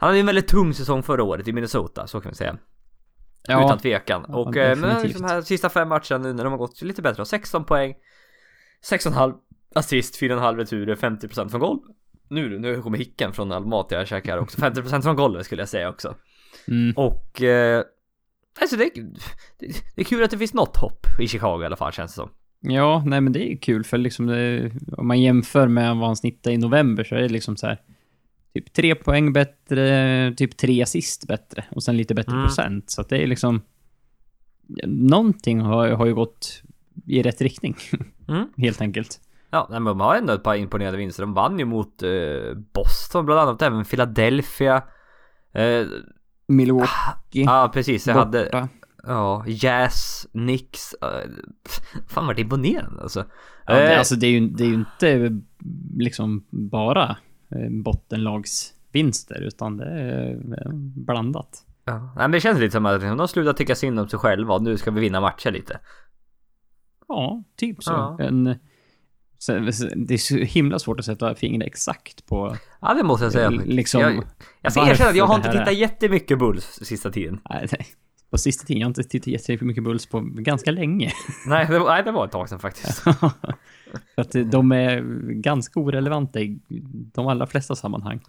han 0.00 0.06
hade 0.06 0.16
ju 0.16 0.20
en 0.20 0.26
väldigt 0.26 0.48
tung 0.48 0.74
säsong 0.74 1.02
förra 1.02 1.22
året 1.22 1.48
i 1.48 1.52
Minnesota, 1.52 2.06
så 2.06 2.20
kan 2.20 2.30
vi 2.30 2.36
säga. 2.36 2.58
Ja. 3.48 3.64
Utan 3.64 3.78
tvekan. 3.78 4.24
Ja, 4.28 4.36
och 4.36 4.56
eh, 4.56 4.78
men 4.78 4.88
definitivt. 4.88 5.22
de 5.22 5.24
här 5.24 5.42
sista 5.42 5.68
fem 5.68 5.88
matcherna 5.88 6.18
nu 6.18 6.32
när 6.32 6.44
de 6.44 6.50
har 6.50 6.58
gått 6.58 6.82
lite 6.82 7.02
bättre, 7.02 7.24
16 7.24 7.64
poäng, 7.64 7.94
6,5 8.90 9.34
assist, 9.74 10.20
4,5 10.20 10.56
returer, 10.56 10.94
50% 10.94 11.48
från 11.48 11.60
golv. 11.60 11.80
Nu 12.28 12.58
nu 12.58 12.82
kommer 12.82 12.98
hicken 12.98 13.32
från 13.32 13.52
Almaty 13.52 13.94
jag 13.94 14.08
käkar 14.08 14.38
också. 14.38 14.58
50% 14.58 15.02
från 15.02 15.16
golvet 15.16 15.46
skulle 15.46 15.62
jag 15.62 15.68
säga 15.68 15.88
också. 15.88 16.14
Mm. 16.68 16.92
Och 16.96 17.42
eh, 17.42 17.84
alltså 18.60 18.76
det, 18.76 18.90
det, 19.58 19.66
det 19.94 20.00
är 20.00 20.04
kul 20.04 20.24
att 20.24 20.30
det 20.30 20.38
finns 20.38 20.54
något 20.54 20.76
hopp 20.76 21.06
i 21.20 21.28
Chicago 21.28 21.62
i 21.62 21.66
alla 21.66 21.76
fall 21.76 21.92
känns 21.92 22.12
det 22.12 22.16
som. 22.16 22.30
Ja, 22.60 23.02
nej 23.06 23.20
men 23.20 23.32
det 23.32 23.52
är 23.52 23.56
kul 23.56 23.84
för 23.84 23.98
liksom 23.98 24.26
det, 24.26 24.70
om 24.96 25.06
man 25.06 25.20
jämför 25.20 25.68
med 25.68 25.96
vad 25.96 26.06
han 26.06 26.16
snittade 26.16 26.54
i 26.54 26.58
november 26.58 27.04
så 27.04 27.14
är 27.14 27.20
det 27.20 27.28
liksom 27.28 27.56
så 27.56 27.66
här 27.66 27.80
typ 28.54 28.72
tre 28.72 28.94
poäng 28.94 29.32
bättre, 29.32 30.34
typ 30.36 30.56
tre 30.56 30.82
assist 30.82 31.26
bättre 31.26 31.64
och 31.70 31.82
sen 31.82 31.96
lite 31.96 32.14
bättre 32.14 32.32
Mm. 32.32 32.44
procent. 32.44 32.90
Så 32.90 33.00
att 33.00 33.08
det 33.08 33.18
är 33.22 33.26
liksom 33.26 33.60
någonting 34.86 35.60
har, 35.60 35.88
har 35.88 36.06
ju 36.06 36.14
gått 36.14 36.62
i 37.06 37.22
rätt 37.22 37.40
riktning 37.40 37.76
Mm. 38.28 38.48
helt 38.56 38.80
enkelt. 38.80 39.20
Ja, 39.50 39.66
men 39.70 39.84
de 39.84 40.00
har 40.00 40.16
ändå 40.16 40.32
ett 40.32 40.42
par 40.42 40.54
imponerande 40.54 40.98
vinster. 40.98 41.22
De 41.22 41.34
vann 41.34 41.58
ju 41.58 41.64
mot 41.64 42.02
eh, 42.02 42.10
Boston 42.72 43.26
bland 43.26 43.40
annat, 43.40 43.62
även 43.62 43.84
Philadelphia. 43.84 44.82
Eh, 45.52 45.86
Milwaukee 46.48 47.42
ja, 47.44 47.70
precis. 47.74 48.06
Jag 48.06 48.14
hade, 48.14 48.44
borta. 48.44 48.68
ja, 49.02 49.44
Jazz, 49.46 50.26
Knicks. 50.32 50.94
Eh, 50.94 51.30
fan 52.08 52.26
vad 52.26 52.36
det 52.36 52.42
imponerande 52.42 53.02
alltså. 53.02 53.24
Ja, 53.66 53.74
det, 53.74 53.92
Eh, 53.92 53.98
alltså 53.98 54.16
det 54.16 54.26
är 54.26 54.30
ju, 54.30 54.48
det 54.48 54.64
är 54.64 54.68
ju 54.68 54.74
inte 54.74 55.40
liksom 55.98 56.46
bara 56.50 57.16
bottenlagsvinster 57.70 59.40
utan 59.40 59.76
det 59.76 59.84
är 59.84 60.30
eh, 60.32 60.72
blandat. 60.96 61.64
ja. 61.84 62.12
Men 62.16 62.30
det 62.30 62.40
känns 62.40 62.58
lite 62.58 62.72
som 62.72 62.86
att 62.86 63.00
de 63.00 63.28
slutar 63.28 63.52
tycka 63.52 63.74
synd 63.74 64.00
om 64.00 64.08
sig 64.08 64.18
själva 64.18 64.54
och 64.54 64.62
nu 64.62 64.76
ska 64.76 64.90
vi 64.90 65.00
vinna 65.00 65.20
matcher 65.20 65.50
lite. 65.50 65.78
Ja, 67.08 67.42
typ 67.56 67.82
så. 67.82 67.90
Ja. 67.92 68.18
En, 68.20 68.44
det 69.96 70.14
är 70.14 70.18
så 70.18 70.36
himla 70.36 70.78
svårt 70.78 70.98
att 70.98 71.04
sätta 71.04 71.34
fingret 71.34 71.66
exakt 71.66 72.26
på 72.26 72.56
Ja, 72.80 72.94
det 72.94 73.02
måste 73.02 73.24
jag 73.24 73.32
säga. 73.32 73.50
Liksom, 73.50 74.00
jag, 74.00 74.24
jag 74.62 74.72
ska 74.72 74.90
erkänna 74.90 75.10
att 75.10 75.16
jag 75.16 75.26
har 75.26 75.36
inte 75.36 75.48
här 75.48 75.54
är- 75.56 75.58
tittat 75.60 75.78
jättemycket 75.78 76.38
Bulls 76.38 76.64
sista 76.82 77.10
tiden. 77.10 77.40
Nej, 77.50 77.68
nej. 77.72 77.86
På 78.30 78.38
sista 78.38 78.66
tiden, 78.66 78.80
jag 78.80 78.86
har 78.86 78.90
inte 78.90 79.02
tittat 79.02 79.26
jättemycket 79.26 79.84
Bulls 79.84 80.06
på 80.06 80.20
ganska 80.20 80.70
länge. 80.70 81.12
Nej, 81.46 81.66
det 81.70 81.78
var, 81.78 81.88
nej, 81.90 82.02
det 82.02 82.12
var 82.12 82.24
ett 82.24 82.32
tag 82.32 82.48
sedan 82.48 82.58
faktiskt. 82.58 83.04
För 84.14 84.22
att 84.22 84.52
de 84.52 84.72
är 84.72 85.00
ganska 85.32 85.80
orelevanta 85.80 86.40
i 86.40 86.58
de 87.14 87.26
allra 87.26 87.46
flesta 87.46 87.74
sammanhang. 87.76 88.20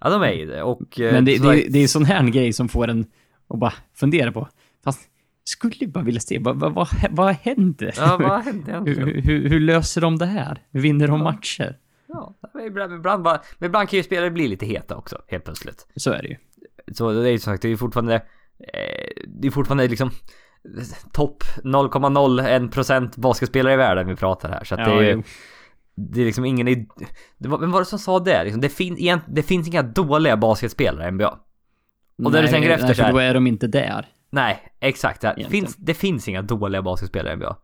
Ja, 0.00 0.10
de 0.10 0.22
är 0.22 0.32
ju 0.32 0.46
det 0.46 0.62
och... 0.62 1.00
eh, 1.00 1.12
Men 1.12 1.24
det, 1.24 1.38
så- 1.38 1.50
det, 1.50 1.66
det 1.70 1.78
är 1.78 1.86
sån 1.88 2.04
här 2.04 2.28
grej 2.28 2.52
som 2.52 2.68
får 2.68 2.88
en 2.88 3.06
att 3.48 3.58
bara 3.58 3.72
fundera 3.94 4.32
på. 4.32 4.48
Fast, 4.84 5.00
skulle 5.44 5.86
bara 5.88 6.04
vilja 6.04 6.20
se, 6.20 6.38
vad, 6.38 6.56
vad, 6.60 6.72
vad, 6.74 6.88
vad 7.10 7.34
händer? 7.34 7.94
Ja, 7.96 8.16
vad 8.20 8.40
hände 8.42 8.72
hur, 8.86 8.88
egentligen? 8.98 9.24
hur, 9.24 9.48
hur 9.48 9.60
löser 9.60 10.00
de 10.00 10.18
det 10.18 10.26
här? 10.26 10.58
Vinner 10.70 11.08
de 11.08 11.20
matcher? 11.20 11.78
Ja, 12.06 12.34
men 12.54 12.64
ibland, 12.66 12.92
ibland, 12.92 13.22
bara, 13.22 13.40
men 13.58 13.66
ibland 13.66 13.88
kan 13.88 13.96
ju 13.96 14.02
spelare 14.02 14.30
bli 14.30 14.48
lite 14.48 14.66
heta 14.66 14.96
också, 14.96 15.22
helt 15.28 15.44
plötsligt. 15.44 15.86
Så 15.96 16.10
är 16.12 16.22
det 16.22 16.28
ju. 16.28 16.36
Så 16.92 17.12
det 17.12 17.28
är 17.28 17.32
ju 17.32 17.38
som 17.38 17.52
sagt, 17.52 17.62
det 17.62 17.68
är 17.68 17.76
fortfarande... 17.76 18.14
Eh, 18.14 19.22
det 19.26 19.46
är 19.48 19.50
fortfarande 19.50 19.88
liksom... 19.88 20.10
Topp 21.12 21.42
0,01% 21.62 23.20
basketspelare 23.20 23.74
i 23.74 23.76
världen 23.76 24.08
vi 24.08 24.16
pratar 24.16 24.48
här. 24.48 24.64
Så 24.64 24.74
att 24.74 24.84
det 24.84 24.90
är 24.90 25.02
ju... 25.02 25.22
Det 25.96 26.20
är 26.20 26.24
liksom 26.24 26.44
ingen... 26.44 26.66
Det 27.38 27.48
var, 27.48 27.58
vem 27.58 27.70
var 27.70 27.80
det 27.80 27.86
som 27.86 27.98
sa 27.98 28.18
det? 28.18 28.44
Liksom, 28.44 28.60
det, 28.60 28.68
fin, 28.68 29.20
det 29.28 29.42
finns 29.42 29.68
inga 29.68 29.82
dåliga 29.82 30.36
basketspelare 30.36 31.08
i 31.08 31.10
NBA. 31.10 31.38
Och 32.24 32.32
där 32.32 32.42
du 32.42 32.48
tänker 32.48 32.70
efter 32.70 32.86
nej, 32.86 32.94
så 32.94 33.02
här- 33.02 33.12
då 33.12 33.18
är 33.18 33.34
de 33.34 33.46
inte 33.46 33.66
där. 33.66 34.06
Nej, 34.30 34.72
exakt. 34.80 35.20
Det, 35.20 35.46
finns, 35.50 35.76
det 35.76 35.94
finns 35.94 36.28
inga 36.28 36.42
dåliga 36.42 36.82
basketspelare 36.82 37.32
i 37.32 37.36
NBA. 37.36 37.56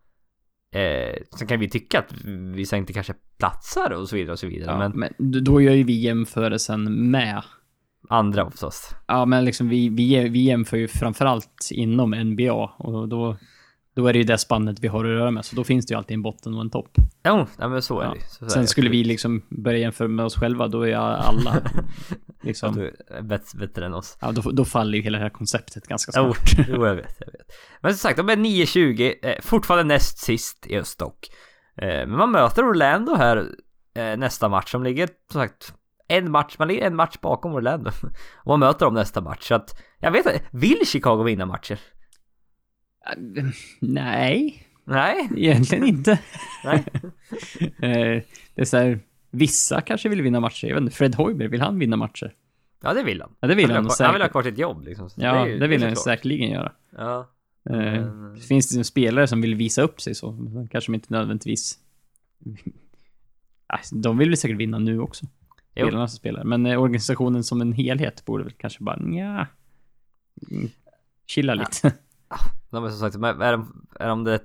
Eh, 0.75 1.17
sen 1.39 1.49
kan 1.49 1.61
vi 1.61 1.69
tycka 1.69 1.99
att 1.99 2.13
vissa 2.55 2.77
inte 2.77 2.93
kanske 2.93 3.15
platsar 3.39 3.91
och 3.91 4.09
så 4.09 4.17
vidare 4.17 4.33
och 4.33 4.39
så 4.39 4.47
vidare. 4.47 4.71
Ja, 4.71 4.79
men 4.79 4.93
men 5.19 5.43
då 5.45 5.61
gör 5.61 5.73
ju 5.73 5.85
vi 5.85 6.01
jämförelsen 6.01 7.11
med 7.11 7.43
andra 8.11 8.45
oftast. 8.45 8.97
Ja, 9.07 9.25
men 9.25 9.45
liksom 9.45 9.69
vi, 9.69 9.89
vi, 9.89 10.29
vi 10.29 10.39
jämför 10.45 10.77
ju 10.77 10.89
framförallt 10.89 11.69
inom 11.71 12.11
NBA 12.11 12.53
och 12.79 13.09
då, 13.09 13.37
då 13.97 14.07
är 14.07 14.13
det 14.13 14.19
ju 14.19 14.25
det 14.25 14.39
spannet 14.39 14.79
vi 14.81 14.89
har 14.89 14.99
att 14.99 15.05
röra 15.11 15.31
med. 15.31 15.45
Så 15.45 15.57
då 15.57 15.65
finns 15.65 15.87
det 15.87 15.93
ju 15.93 15.99
alltid 15.99 16.15
en 16.15 16.23
botten 16.23 16.55
och 16.55 16.61
en 16.61 16.71
topp. 16.71 16.91
Jo, 17.25 17.47
nej, 17.59 17.69
men 17.69 17.83
så 17.83 18.01
är 18.01 18.05
Ja. 18.05 18.11
det 18.11 18.17
ju. 18.17 18.23
Så 18.29 18.49
Sen 18.51 18.67
skulle 18.67 18.91
vi 18.91 19.05
liksom 19.05 19.43
börja 19.49 19.79
jämföra 19.79 20.09
med 20.09 20.25
oss 20.25 20.35
själva, 20.37 20.69
då 20.69 20.83
är 20.89 20.95
alla 20.97 21.57
liksom. 22.43 22.75
Du 22.75 22.97
är 23.11 23.23
bättre, 23.23 23.59
bättre 23.59 23.87
än 23.87 23.95
oss. 23.95 24.19
Ja, 24.21 24.33
då, 24.33 24.51
då 24.51 24.65
faller 24.65 24.99
ju 24.99 25.05
hela 25.05 25.19
det 25.19 25.25
här 25.25 25.31
konceptet 25.31 25.87
ganska 25.87 26.13
Jo, 26.17 26.35
snart. 26.35 26.67
jo, 26.69 26.87
jag 26.87 26.95
vet, 26.95 27.17
jag 27.21 27.27
vet. 27.27 27.47
Men 27.81 27.93
som 27.93 27.99
sagt, 27.99 28.17
de 28.17 28.29
är 28.29 28.37
9-20, 28.37 29.15
eh, 29.23 29.35
fortfarande 29.43 29.95
näst 29.95 30.19
sist 30.19 30.67
i 30.67 30.79
öst 30.79 30.99
dock. 30.99 31.19
Eh, 31.77 31.87
men 31.89 32.11
man 32.17 32.31
möter 32.31 32.71
Orlando 32.71 33.15
här 33.15 33.37
eh, 33.95 34.17
nästa 34.17 34.49
match, 34.49 34.71
som 34.71 34.83
ligger 34.83 35.09
som 35.33 35.41
sagt 35.41 35.75
en 36.11 36.31
match, 36.31 36.57
man 36.59 36.69
ligger 36.69 36.87
en 36.87 36.97
match 36.97 37.17
bakom 37.21 37.55
Orlando. 37.55 37.91
Och 38.37 38.47
man 38.47 38.61
möter 38.61 38.87
dem 38.87 38.95
nästa 38.95 39.21
match, 39.21 39.43
så 39.49 39.55
att 39.55 39.83
jag 39.99 40.11
vet 40.11 40.27
inte, 40.27 40.41
vill 40.51 40.87
Chicago 40.87 41.23
vinna 41.23 41.47
matcher? 41.47 41.79
Nej, 43.81 44.67
Nej, 44.85 45.29
egentligen 45.37 45.85
inte. 45.85 46.19
nej. 46.65 46.85
Eh, 47.83 48.23
det 48.55 48.61
är 48.61 48.65
så 48.65 48.77
här, 48.77 49.01
vissa 49.31 49.81
kanske 49.81 50.09
vill 50.09 50.23
vinna 50.23 50.41
matcher. 50.41 50.67
Jag 50.69 50.75
vet 50.75 50.83
inte, 50.83 50.97
Fred 50.97 51.15
Hoiberg, 51.15 51.49
vill 51.49 51.61
han 51.61 51.79
vinna 51.79 51.97
matcher? 51.97 52.35
Ja, 52.83 52.95
det 52.95 53.03
vill 53.03 53.21
han. 53.21 53.31
Ja, 53.41 53.49
det 53.49 53.55
vill 53.55 53.67
han, 53.67 53.75
han 53.75 53.85
vill 53.85 53.91
ha, 53.99 54.05
han 54.05 54.15
vill 54.15 54.23
ha 54.23 54.29
kvar 54.29 54.43
sitt 54.43 54.59
jobb 54.59 54.85
liksom. 54.85 55.09
Ja, 55.17 55.45
är 55.45 55.47
ju- 55.47 55.59
det 55.59 55.67
vill 55.69 55.83
är 55.83 55.87
han 55.87 55.97
säkerligen 55.97 56.51
göra. 56.51 56.73
Ja. 56.97 57.31
Eh, 57.71 57.77
Men- 57.77 58.35
det 58.35 58.41
finns 58.41 58.69
det 58.69 58.85
spelare 58.85 59.27
som 59.27 59.41
vill 59.41 59.55
visa 59.55 59.83
upp 59.83 60.01
sig 60.01 60.15
så, 60.15 60.49
kanske 60.71 60.93
de 60.93 60.95
inte 60.95 61.13
nödvändigtvis... 61.13 61.79
Alltså, 63.67 63.95
de 63.95 64.19
vill 64.19 64.29
väl 64.29 64.37
säkert 64.37 64.57
vinna 64.59 64.79
nu 64.79 65.01
också. 65.01 65.27
Spelarna 65.73 66.09
som 66.09 66.17
spelar. 66.17 66.45
Men 66.45 66.67
eh, 66.67 66.83
organisationen 66.83 67.45
som 67.45 67.61
en 67.61 67.73
helhet 67.73 68.25
borde 68.25 68.45
väl 68.45 68.53
kanske 68.53 68.85
bara, 68.85 68.97
nja. 68.97 69.47
Mm, 70.51 70.69
Chilla 71.27 71.55
lite. 71.55 71.93
De 72.71 72.85
är 72.85 72.89
som 72.89 72.99
sagt, 72.99 73.17
är 73.17 73.53
de, 73.53 73.87
är 74.01 74.09
de 74.09 74.25
det... 74.25 74.41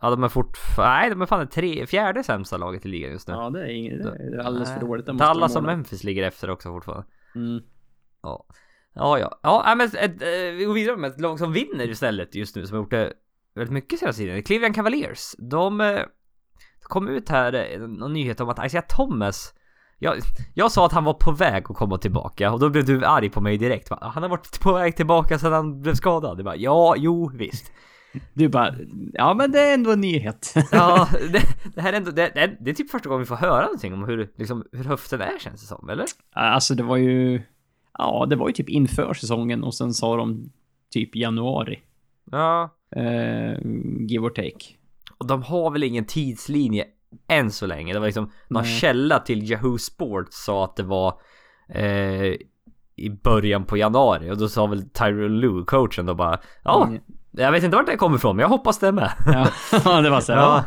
Ja, 0.00 0.10
de 0.10 0.24
är 0.24 0.28
fort... 0.28 0.58
Nej, 0.78 1.10
de 1.10 1.22
är 1.22 1.26
fan 1.26 1.40
det 1.40 1.46
tre, 1.46 1.86
fjärde 1.86 2.22
sämsta 2.22 2.56
laget 2.56 2.86
i 2.86 2.88
ligan 2.88 3.10
just 3.10 3.28
nu. 3.28 3.34
Ja, 3.34 3.50
det 3.50 3.60
är, 3.60 3.66
inget, 3.66 4.02
det 4.02 4.08
är 4.08 4.38
alldeles 4.38 4.72
för 4.72 4.80
dåligt. 4.80 5.08
Och 5.08 5.14
ordna. 5.14 5.60
Memphis 5.60 6.04
ligger 6.04 6.22
efter 6.22 6.50
också 6.50 6.68
fortfarande. 6.68 7.06
Mm. 7.34 7.62
Ja. 8.22 8.46
Ja, 8.94 9.18
ja. 9.18 9.40
Ja, 9.42 9.74
men 9.76 9.86
ett, 9.86 10.22
eh, 10.22 10.54
vi 10.56 10.64
går 10.64 10.74
vidare 10.74 10.96
med 10.96 11.10
ett 11.10 11.20
lag 11.20 11.38
som 11.38 11.52
vinner 11.52 11.88
istället 11.88 12.34
just 12.34 12.56
nu, 12.56 12.66
som 12.66 12.76
har 12.76 12.82
gjort 12.82 12.90
det 12.90 13.12
väldigt 13.54 13.72
mycket 13.72 13.98
senaste 13.98 14.22
tiden. 14.22 14.42
Cleveland 14.42 14.74
Cavaliers. 14.74 15.34
De 15.38 15.80
eh, 15.80 16.00
kom 16.80 17.08
ut 17.08 17.28
här, 17.28 17.52
eh, 17.52 17.80
någon 17.80 18.12
nyhet 18.12 18.40
om 18.40 18.48
att 18.48 18.66
Isaiah 18.66 18.86
Thomas 18.88 19.54
jag, 20.04 20.16
jag 20.54 20.72
sa 20.72 20.86
att 20.86 20.92
han 20.92 21.04
var 21.04 21.14
på 21.14 21.32
väg 21.32 21.64
att 21.68 21.76
komma 21.76 21.98
tillbaka 21.98 22.52
och 22.52 22.60
då 22.60 22.70
blev 22.70 22.84
du 22.84 23.04
arg 23.04 23.30
på 23.30 23.40
mig 23.40 23.58
direkt. 23.58 23.88
Han 24.00 24.22
har 24.22 24.30
varit 24.30 24.60
på 24.60 24.72
väg 24.72 24.96
tillbaka 24.96 25.38
sedan 25.38 25.52
han 25.52 25.82
blev 25.82 25.94
skadad. 25.94 26.36
Det 26.36 26.42
bara, 26.42 26.56
ja, 26.56 26.94
jo, 26.98 27.30
visst. 27.34 27.72
Du 28.34 28.48
bara, 28.48 28.74
ja 29.12 29.34
men 29.34 29.52
det 29.52 29.60
är 29.60 29.74
ändå 29.74 29.92
en 29.92 30.00
nyhet. 30.00 30.54
Ja, 30.72 31.08
det, 31.32 31.42
det 31.74 31.80
här 31.80 31.92
är 31.92 31.96
ändå, 31.96 32.10
det, 32.10 32.30
det, 32.34 32.56
det 32.60 32.70
är 32.70 32.74
typ 32.74 32.90
första 32.90 33.08
gången 33.08 33.20
vi 33.20 33.26
får 33.26 33.36
höra 33.36 33.62
någonting 33.62 33.94
om 33.94 34.04
hur, 34.04 34.30
liksom, 34.36 34.64
hur 34.72 34.84
höften 34.84 35.20
är 35.20 35.38
känns 35.38 35.60
det 35.60 35.66
som, 35.66 35.88
eller? 35.88 36.06
alltså 36.32 36.74
det 36.74 36.82
var 36.82 36.96
ju, 36.96 37.42
ja 37.98 38.26
det 38.30 38.36
var 38.36 38.48
ju 38.48 38.52
typ 38.52 38.68
inför 38.68 39.14
säsongen 39.14 39.64
och 39.64 39.74
sen 39.74 39.94
sa 39.94 40.16
de 40.16 40.52
typ 40.90 41.16
januari. 41.16 41.80
Ja. 42.30 42.70
Eh, 42.96 43.58
give 44.08 44.26
or 44.26 44.30
take. 44.30 44.74
Och 45.18 45.26
de 45.26 45.42
har 45.42 45.70
väl 45.70 45.82
ingen 45.82 46.04
tidslinje 46.04 46.84
än 47.28 47.50
så 47.50 47.66
länge. 47.66 47.92
Det 47.92 47.98
var 47.98 48.06
liksom 48.06 48.30
någon 48.48 48.62
Nej. 48.62 48.72
källa 48.78 49.18
till 49.18 49.50
Yahoo 49.50 49.78
Sports 49.78 50.44
sa 50.44 50.64
att 50.64 50.76
det 50.76 50.82
var 50.82 51.14
eh, 51.68 52.34
i 52.96 53.10
början 53.24 53.64
på 53.64 53.76
januari 53.76 54.30
och 54.30 54.38
då 54.38 54.48
sa 54.48 54.66
väl 54.66 54.88
Tyrell 54.90 55.32
Lue, 55.32 55.64
coachen 55.64 56.06
då 56.06 56.14
bara 56.14 56.38
Ja, 56.64 56.86
Mm. 56.86 57.00
jag 57.30 57.52
vet 57.52 57.64
inte 57.64 57.76
vart 57.76 57.86
det 57.86 57.96
kommer 57.96 58.16
ifrån 58.16 58.36
men 58.36 58.42
jag 58.42 58.48
hoppas 58.48 58.78
det 58.78 58.88
är 58.88 58.92
med. 58.92 59.12
Ja, 59.84 60.00
det 60.02 60.10
var 60.10 60.20
så 60.20 60.32
Ja. 60.32 60.64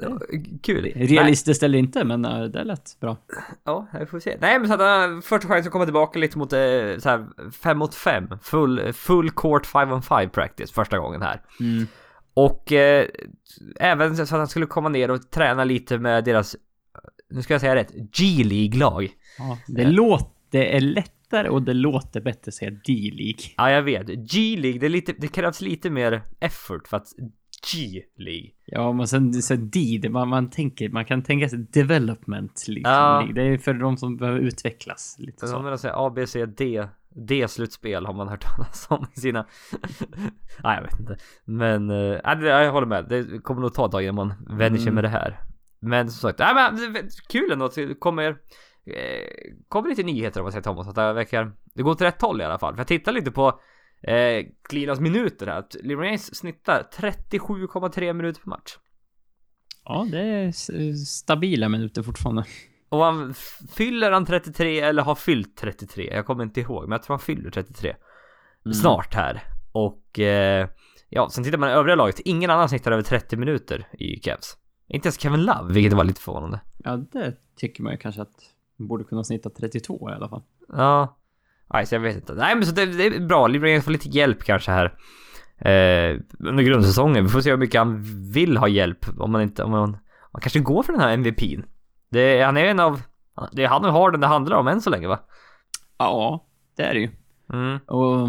ja. 0.00 0.18
Kul. 0.62 0.92
Realistiskt 0.96 1.62
eller 1.62 1.78
inte, 1.78 2.04
men 2.04 2.24
eh, 2.24 2.42
det 2.44 2.64
lät 2.64 3.00
bra. 3.00 3.16
Ja, 3.64 3.86
vi 4.00 4.06
får 4.06 4.20
se. 4.20 4.36
Nej 4.40 4.58
men 4.58 4.68
så 4.68 4.74
att 4.74 4.80
han 4.80 4.88
har 5.14 5.20
första 5.20 5.48
chansen 5.48 5.68
att 5.68 5.72
komma 5.72 5.84
tillbaka 5.84 6.18
lite 6.18 6.38
mot 6.38 6.52
eh, 6.52 6.58
så 6.98 7.08
här 7.08 7.50
5 7.62 7.78
mot 7.78 7.94
5. 7.94 8.28
Full, 8.42 8.92
full 8.92 9.30
court 9.30 9.66
5 9.66 9.92
on 9.92 10.02
5 10.02 10.30
practice 10.30 10.72
första 10.72 10.98
gången 10.98 11.22
här. 11.22 11.40
Mm. 11.60 11.86
Och 12.34 12.72
eh, 12.72 13.08
även 13.80 14.16
så 14.16 14.22
att 14.22 14.30
han 14.30 14.48
skulle 14.48 14.66
komma 14.66 14.88
ner 14.88 15.10
och 15.10 15.30
träna 15.30 15.64
lite 15.64 15.98
med 15.98 16.24
deras, 16.24 16.56
nu 17.30 17.42
ska 17.42 17.54
jag 17.54 17.60
säga 17.60 17.74
rätt, 17.74 17.92
G-League-lag. 17.92 19.08
Ja, 19.38 19.58
det 19.66 19.84
låter, 19.84 20.30
det 20.50 20.76
är 20.76 20.80
lättare 20.80 21.48
och 21.48 21.62
det 21.62 21.74
låter 21.74 22.20
bättre 22.20 22.48
att 22.48 22.54
säga 22.54 22.70
D-League. 22.70 23.44
Ja, 23.56 23.70
jag 23.70 23.82
vet. 23.82 24.06
G-League, 24.06 24.80
det, 24.80 24.86
är 24.86 24.90
lite, 24.90 25.14
det 25.18 25.28
krävs 25.28 25.60
lite 25.60 25.90
mer 25.90 26.22
effort 26.40 26.88
för 26.88 26.96
att 26.96 27.06
G-League. 27.72 28.50
Ja, 28.64 28.92
men 28.92 29.08
sen, 29.08 29.42
sen 29.42 29.70
D, 29.70 29.98
det, 30.02 30.08
man, 30.08 30.28
man 30.28 30.50
tänker, 30.50 30.88
man 30.88 31.04
kan 31.04 31.22
tänka 31.22 31.48
sig 31.48 31.58
development 31.58 32.64
liksom. 32.68 32.92
Ja. 32.92 33.28
Det 33.34 33.42
är 33.42 33.58
för 33.58 33.74
de 33.74 33.96
som 33.96 34.16
behöver 34.16 34.40
utvecklas 34.40 35.16
lite 35.18 35.40
Så. 35.40 35.46
så. 35.46 35.52
Som 35.52 35.78
säga 35.78 35.94
A, 35.96 36.12
B, 36.16 36.26
C, 36.26 36.46
D. 36.46 36.88
D-slutspel 37.14 38.06
har 38.06 38.14
man 38.14 38.28
hört 38.28 38.44
talas 38.56 38.86
om 38.90 39.06
i 39.16 39.20
sina... 39.20 39.46
Nej, 40.62 40.76
jag 40.76 40.82
vet 40.82 41.00
inte. 41.00 41.16
Men, 41.44 41.90
äh, 41.90 41.96
jag 42.42 42.72
håller 42.72 42.86
med. 42.86 43.06
Det 43.08 43.38
kommer 43.42 43.60
nog 43.60 43.74
ta 43.74 43.86
ett 43.86 43.92
tag 43.92 44.02
innan 44.02 44.14
man 44.14 44.58
vänjer 44.58 44.78
sig 44.78 44.82
Mm. 44.88 44.94
med 44.94 45.04
det 45.04 45.08
här. 45.08 45.40
Men 45.80 46.10
som 46.10 46.28
sagt, 46.30 46.38
nej 46.38 46.54
men 46.54 46.96
är 46.96 47.28
kul 47.28 47.52
ändå 47.52 47.64
att 47.64 47.74
det 47.74 47.94
kommer... 47.94 48.28
Eh, 48.86 49.54
kommer 49.68 49.88
lite 49.88 50.02
nyheter 50.02 50.40
om 50.40 50.44
man 50.44 50.52
säger 50.52 50.62
Thomas, 50.62 50.88
att 50.88 50.94
det 50.94 51.12
verkar... 51.12 51.52
Det 51.74 51.82
går 51.82 51.90
åt 51.90 52.00
rätt 52.00 52.22
håll 52.22 52.40
i 52.40 52.44
alla 52.44 52.58
fall. 52.58 52.74
För 52.74 52.80
jag 52.80 52.86
tittar 52.86 53.12
lite 53.12 53.30
på 53.30 53.60
eh, 54.02 54.46
Clevelands 54.68 55.00
minuter 55.00 55.46
här. 55.46 55.64
LeBron 55.82 56.06
James 56.06 56.34
snittar 56.34 56.88
37,3 56.98 58.12
minuter 58.12 58.40
per 58.40 58.48
match. 58.48 58.76
Ja, 59.84 60.06
det 60.10 60.20
är 60.20 60.52
stabila 60.94 61.68
minuter 61.68 62.02
fortfarande. 62.02 62.44
Och 62.94 63.04
han 63.04 63.34
fyller 63.76 64.12
han 64.12 64.26
33 64.26 64.80
eller 64.80 65.02
har 65.02 65.14
fyllt 65.14 65.56
33? 65.56 66.10
Jag 66.14 66.26
kommer 66.26 66.44
inte 66.44 66.60
ihåg, 66.60 66.82
men 66.82 66.92
jag 66.92 67.02
tror 67.02 67.14
han 67.14 67.20
fyller 67.20 67.50
33 67.50 67.94
Mm. 68.66 68.74
snart 68.74 69.14
här. 69.14 69.42
Och 69.72 70.18
eh, 70.20 70.68
ja, 71.08 71.28
sen 71.30 71.44
tittar 71.44 71.58
man 71.58 71.68
i 71.68 71.72
övriga 71.72 71.96
laget. 71.96 72.20
Ingen 72.20 72.50
annan 72.50 72.68
snittar 72.68 72.92
över 72.92 73.02
30 73.02 73.36
minuter 73.36 73.86
i 73.92 74.16
Cavs. 74.16 74.56
Inte 74.88 75.06
ens 75.06 75.20
Kevin 75.20 75.42
Love, 75.44 75.72
vilket 75.74 75.92
var 75.92 76.04
lite 76.04 76.20
förvånande. 76.20 76.60
Ja, 76.78 76.96
det 76.96 77.34
tycker 77.56 77.82
man 77.82 77.92
ju 77.92 77.98
kanske 77.98 78.22
att 78.22 78.32
man 78.76 78.88
borde 78.88 79.04
kunna 79.04 79.24
snitta 79.24 79.50
32 79.50 80.10
i 80.10 80.12
alla 80.12 80.28
fall. 80.28 80.42
Ja, 80.68 81.16
nej, 81.72 81.86
så 81.86 81.94
jag 81.94 82.00
vet 82.00 82.16
inte. 82.16 82.34
Nej, 82.34 82.54
men 82.54 82.66
så 82.66 82.72
det, 82.74 82.86
det 82.86 83.06
är 83.06 83.26
bra. 83.26 83.46
LeBron 83.46 83.82
får 83.82 83.90
lite 83.90 84.08
hjälp 84.08 84.42
kanske 84.44 84.70
här. 84.70 84.84
Eh, 85.58 86.20
under 86.38 86.62
grundsäsongen. 86.64 87.24
Vi 87.24 87.30
får 87.30 87.40
se 87.40 87.50
hur 87.50 87.56
mycket 87.56 87.78
han 87.78 88.02
vill 88.32 88.56
ha 88.56 88.68
hjälp. 88.68 89.06
Om 89.18 89.32
man 89.32 89.42
inte, 89.42 89.64
om 89.64 89.70
man, 89.70 89.90
man 90.32 90.40
kanske 90.42 90.60
går 90.60 90.82
för 90.82 90.92
den 90.92 91.00
här 91.02 91.16
MVP'n. 91.16 91.64
Det, 92.14 92.42
han 92.42 92.56
är 92.56 92.64
en 92.64 92.80
av, 92.80 93.00
det 93.52 93.64
är 93.64 93.68
han 93.68 93.84
och 93.84 93.92
Harden 93.92 94.20
det 94.20 94.26
handlar 94.26 94.56
om 94.56 94.68
än 94.68 94.80
så 94.80 94.90
länge 94.90 95.08
va? 95.08 95.20
Ja, 95.98 96.46
det 96.76 96.82
är 96.82 96.94
det 96.94 97.00
ju. 97.00 97.10
Mm. 97.52 97.78
Och 97.78 98.28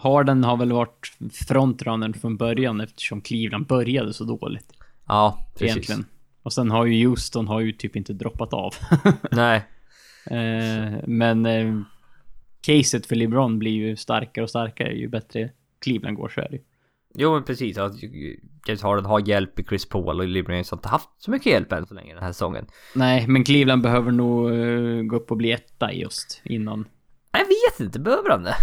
Harden 0.00 0.44
har 0.44 0.56
väl 0.56 0.72
varit 0.72 1.12
frontrunnern 1.32 2.14
från 2.14 2.36
början 2.36 2.80
eftersom 2.80 3.20
Cleveland 3.20 3.66
började 3.66 4.12
så 4.12 4.24
dåligt. 4.24 4.72
Ja, 5.06 5.46
precis. 5.52 5.76
Egentligen. 5.76 6.04
Och 6.42 6.52
sen 6.52 6.70
har 6.70 6.86
ju 6.86 7.06
Houston 7.06 7.48
har 7.48 7.60
ju 7.60 7.72
typ 7.72 7.96
inte 7.96 8.12
droppat 8.12 8.52
av. 8.52 8.74
Nej. 9.30 9.56
eh, 10.26 10.98
men 11.06 11.46
eh, 11.46 11.80
caset 12.60 13.06
för 13.06 13.16
LeBron 13.16 13.58
blir 13.58 13.72
ju 13.72 13.96
starkare 13.96 14.42
och 14.42 14.50
starkare 14.50 14.92
ju 14.92 15.08
bättre 15.08 15.50
Cleveland 15.78 16.16
går 16.16 16.28
så 16.28 16.40
är 16.40 16.48
det 16.48 16.56
ju. 16.56 16.62
Jo 17.14 17.34
men 17.34 17.44
precis, 17.44 17.78
att 17.78 17.92
James 18.66 18.82
Harden 18.82 19.04
har 19.04 19.28
hjälp 19.28 19.58
i 19.58 19.64
Chris 19.64 19.88
Paul 19.88 20.20
och 20.20 20.28
LeBron 20.28 20.54
har 20.56 20.76
inte 20.76 20.88
haft 20.88 21.08
så 21.18 21.30
mycket 21.30 21.52
hjälp 21.52 21.72
än 21.72 21.86
så 21.86 21.94
länge 21.94 22.14
den 22.14 22.22
här 22.22 22.32
säsongen. 22.32 22.66
Nej, 22.94 23.26
men 23.26 23.44
Cleveland 23.44 23.82
behöver 23.82 24.12
nog 24.12 24.50
eh, 24.50 25.02
gå 25.02 25.16
upp 25.16 25.30
och 25.30 25.36
bli 25.36 25.52
etta 25.52 25.92
just 25.92 26.40
innan. 26.44 26.88
Jag 27.32 27.40
vet 27.40 27.80
inte, 27.80 27.98
behöver 27.98 28.30
han 28.30 28.42
det? 28.42 28.56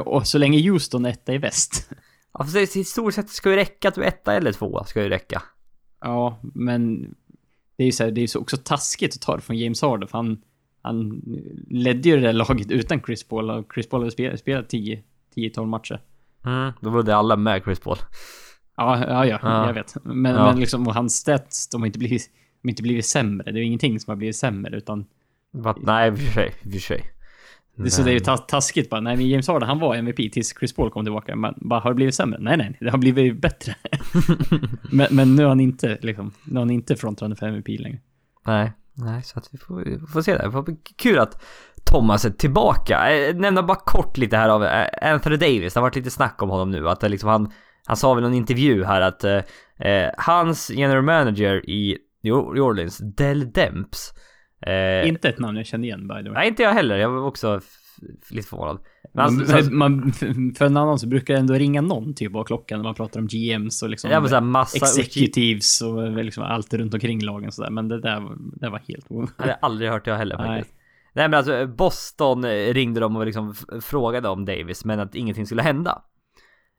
Och 0.00 0.26
så 0.26 0.38
länge 0.38 0.70
Houston 0.70 1.04
är 1.04 1.10
etta 1.10 1.34
i 1.34 1.38
väst. 1.38 1.90
Ja, 2.32 2.44
för 2.44 2.84
stort 2.84 3.14
sett 3.14 3.30
ska 3.30 3.50
ju 3.50 3.56
räcka 3.56 3.88
att 3.88 3.94
du 3.94 4.02
är 4.02 4.08
etta 4.08 4.34
eller 4.34 4.52
tvåa, 4.52 4.84
ska 4.84 5.02
ju 5.02 5.08
räcka. 5.08 5.42
Ja, 6.00 6.40
men 6.42 7.14
det 7.76 7.82
är 7.82 7.86
ju 7.86 7.92
så 7.92 8.04
här, 8.04 8.10
det 8.10 8.20
är 8.20 8.22
ju 8.22 8.28
så 8.28 8.40
också 8.40 8.56
taskigt 8.56 9.14
att 9.14 9.20
ta 9.20 9.36
det 9.36 9.42
från 9.42 9.58
James 9.58 9.82
Harden 9.82 10.08
för 10.08 10.18
han, 10.18 10.42
han 10.82 11.22
ledde 11.70 12.08
ju 12.08 12.16
det 12.16 12.22
där 12.22 12.32
laget 12.32 12.70
utan 12.70 13.00
Chris 13.00 13.24
Paul 13.24 13.50
och 13.50 13.72
Chris 13.74 13.88
Paul 13.88 14.02
har 14.02 14.10
spelat, 14.10 14.40
spelat 14.40 14.68
10 14.68 15.02
10-12 15.36 15.66
matcher. 15.66 16.00
Mm, 16.44 16.72
då 16.80 16.90
var 16.90 17.10
alla 17.10 17.36
med 17.36 17.62
Chris 17.64 17.80
Paul. 17.80 17.96
Ja, 18.76 19.04
ja, 19.08 19.26
ja, 19.26 19.38
Ja. 19.42 19.66
jag 19.66 19.74
vet. 19.74 19.96
Men, 20.04 20.34
Ja. 20.34 20.46
men 20.46 20.60
liksom, 20.60 20.86
och 20.86 20.94
hans 20.94 21.16
stats, 21.16 21.68
de 21.68 21.82
har 21.82 21.86
inte 21.86 21.98
blivit, 21.98 22.30
de 22.62 22.68
har 22.68 22.70
inte 22.70 22.82
blivit 22.82 23.06
sämre. 23.06 23.52
Det 23.52 23.60
är 23.60 23.62
ingenting 23.62 24.00
som 24.00 24.10
har 24.10 24.16
blivit 24.16 24.36
sämre, 24.36 24.76
utan... 24.76 25.06
But, 25.52 25.76
nej, 25.82 26.08
i 26.08 26.12
och 26.14 26.18
för 26.18 26.32
sig, 26.32 26.54
i 26.62 26.70
för 26.70 26.78
sig. 26.78 27.04
Det, 27.76 27.90
så 27.90 28.02
det 28.02 28.10
är 28.10 28.14
ju 28.14 28.20
taskigt 28.20 28.90
bara. 28.90 29.00
Nej, 29.00 29.16
men 29.16 29.28
James 29.28 29.48
Harden, 29.48 29.68
han 29.68 29.78
var 29.78 29.94
MVP 29.94 30.32
tills 30.32 30.54
Chris 30.58 30.72
Paul 30.72 30.90
kom 30.90 31.04
tillbaka. 31.04 31.36
Men 31.36 31.54
bara, 31.56 31.80
har 31.80 31.90
det 31.90 31.94
blivit 31.94 32.14
sämre? 32.14 32.38
Nej, 32.40 32.56
nej, 32.56 32.76
det 32.80 32.90
har 32.90 32.98
blivit 32.98 33.40
bättre. 33.40 33.74
men, 34.92 35.06
men 35.10 35.36
nu 35.36 35.42
är 35.42 35.48
han 35.48 35.60
inte, 35.60 35.98
liksom, 36.02 36.32
nu 36.44 36.54
är 36.54 36.58
han 36.58 36.70
inte 36.70 36.96
frontrunner 36.96 37.36
för 37.36 37.46
MVP 37.46 37.68
längre. 37.80 37.98
Nej, 38.46 38.72
nej, 38.94 39.22
så 39.22 39.38
att 39.38 39.48
vi 39.54 39.58
får, 39.58 39.76
vi 39.84 39.98
får 40.06 40.22
se 40.22 40.38
det. 40.38 40.62
Det 40.66 40.76
kul 40.96 41.18
att 41.18 41.42
Thomas 41.90 42.24
är 42.24 42.30
tillbaka. 42.30 43.10
Eh, 43.16 43.34
Nämna 43.36 43.62
bara 43.62 43.76
kort 43.76 44.16
lite 44.16 44.36
här 44.36 44.48
av 44.48 44.64
eh, 44.64 45.12
Anthony 45.12 45.36
Davis. 45.36 45.74
Det 45.74 45.80
har 45.80 45.82
varit 45.86 45.96
lite 45.96 46.10
snack 46.10 46.42
om 46.42 46.48
honom 46.50 46.70
nu. 46.70 46.88
Att 46.88 47.00
det 47.00 47.08
liksom 47.08 47.28
han, 47.28 47.50
han 47.86 47.96
sa 47.96 48.14
väl 48.14 48.22
någon 48.22 48.34
intervju 48.34 48.84
här 48.84 49.00
att 49.00 49.24
eh, 49.24 49.40
eh, 49.78 50.10
hans 50.18 50.70
general 50.70 51.02
manager 51.02 51.70
i 51.70 51.98
New 52.22 52.34
Orleans, 52.34 52.98
Del 53.16 53.52
Demps, 53.52 54.10
Eh, 54.66 55.08
Inte 55.08 55.28
ett 55.28 55.38
namn 55.38 55.56
jag 55.56 55.66
känner 55.66 55.84
igen 55.84 56.08
by 56.08 56.14
the 56.14 56.22
way. 56.28 56.32
nej, 56.32 56.48
inte 56.48 56.62
jag 56.62 56.72
heller. 56.72 56.96
Jag 56.96 57.10
var 57.10 57.26
också 57.26 57.60
lite 58.30 58.48
förvånad. 58.48 58.78
Man, 59.14 59.24
alltså, 59.24 59.62
så, 59.62 59.72
man, 59.72 60.12
för 60.58 60.64
en 60.64 60.76
annan 60.76 60.98
så 60.98 61.06
brukar 61.08 61.34
det 61.34 61.40
ändå 61.40 61.54
ringa 61.54 61.80
någon 61.80 62.14
typ 62.14 62.34
av 62.36 62.44
klockan 62.44 62.78
när 62.78 62.84
man 62.84 62.94
pratar 62.94 63.20
om 63.20 63.26
GMs 63.26 63.82
och 63.82 63.88
liksom 63.90 64.10
jag 64.10 64.28
såhär 64.28 64.40
massa... 64.42 64.76
executives 64.76 65.80
och 65.82 66.10
liksom 66.24 66.44
allt 66.44 66.74
runt 66.74 66.94
omkring 66.94 67.20
lagen 67.24 67.52
sådär. 67.52 67.70
Men 67.70 67.88
det 67.88 68.00
där, 68.00 68.20
var- 68.20 68.36
det 68.60 68.68
var 68.70 68.78
helt 68.88 69.06
o... 69.08 69.26
Jag 69.36 69.42
hade 69.44 69.54
aldrig 69.54 69.90
hört 69.90 70.06
jag 70.06 70.16
heller 70.16 70.36
faktiskt. 70.36 70.74
Nej 70.74 70.83
men 71.14 71.34
alltså 71.34 71.66
Boston 71.66 72.44
eh, 72.44 72.74
ringde 72.74 73.00
dem 73.00 73.16
och 73.16 73.26
liksom 73.26 73.54
frågade 73.80 74.28
om 74.28 74.44
Davis 74.44 74.84
men 74.84 75.00
att 75.00 75.14
ingenting 75.14 75.46
skulle 75.46 75.62
hända. 75.62 76.02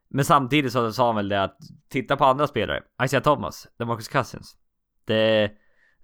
Men 0.10 0.26
samtidigt 0.26 0.72
så 0.72 0.92
sa 0.92 1.06
han 1.06 1.16
väl 1.16 1.30
det 1.30 1.44
att 1.44 1.58
titta 1.90 2.16
på 2.16 2.26
andra 2.26 2.48
spelare. 2.48 2.82
Isaiah 3.04 3.24
Thomas, 3.24 3.68
DeMarcus 3.80 4.08
Cousins. 4.08 4.56
Det... 5.06 5.44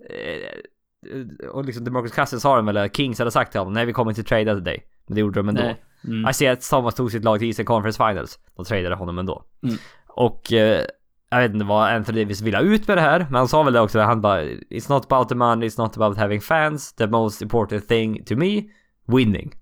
Eh, 0.10 1.48
och 1.50 1.66
liksom 1.66 1.84
DeMarcus 1.84 2.12
Cousins 2.12 2.42
sa 2.42 2.56
de 2.56 2.66
väl 2.66 2.78
att 2.78 2.96
Kings 2.96 3.20
hade 3.20 3.32
sagt 3.32 3.52
till 3.52 3.60
honom 3.60 3.74
nej 3.74 3.86
vi 3.86 3.94
kommer 3.94 4.12
inte 4.12 4.24
trada 4.24 4.54
till 4.54 4.64
dig. 4.64 4.88
Men 5.08 5.16
det 5.16 5.22
gjorde 5.22 5.40
de 5.40 5.50
ändå. 5.50 5.62
Nej. 5.62 5.84
Mm. 6.04 6.30
Isaiah 6.30 6.58
Thomas 6.58 6.96
tog 6.96 7.12
sitt 7.12 7.24
lag 7.24 7.40
till 7.40 7.48
Eastern 7.48 7.66
Conference 7.66 7.98
Finals. 8.08 8.40
De 8.56 8.66
tradade 8.66 8.96
honom 8.96 9.20
ändå. 9.20 9.44
Mm. 9.64 9.76
Och 10.08 10.54
eh, 10.54 10.86
jag 11.32 11.42
vet 11.42 11.54
inte 11.54 11.66
vad 11.66 11.90
Anthony 11.90 12.24
Davis 12.24 12.42
ville 12.42 12.58
ha 12.58 12.64
ut 12.64 12.88
med 12.88 12.98
det 12.98 13.02
här, 13.02 13.20
men 13.20 13.36
han 13.36 13.48
sa 13.48 13.64
väl 13.64 13.74
det 13.74 13.80
också. 13.80 14.00
Han 14.00 14.22
bara 14.22 14.44
It's 14.44 14.90
not 14.94 15.06
about 15.12 15.30
the 15.30 15.36
money, 15.36 15.68
it's 15.70 15.82
not 15.82 15.98
about 15.98 16.18
having 16.18 16.42
fans. 16.42 16.94
The 16.94 17.08
most 17.08 17.42
important 17.42 17.88
thing 17.88 18.24
to 18.26 18.36
me, 18.36 18.64
winning. 19.08 19.54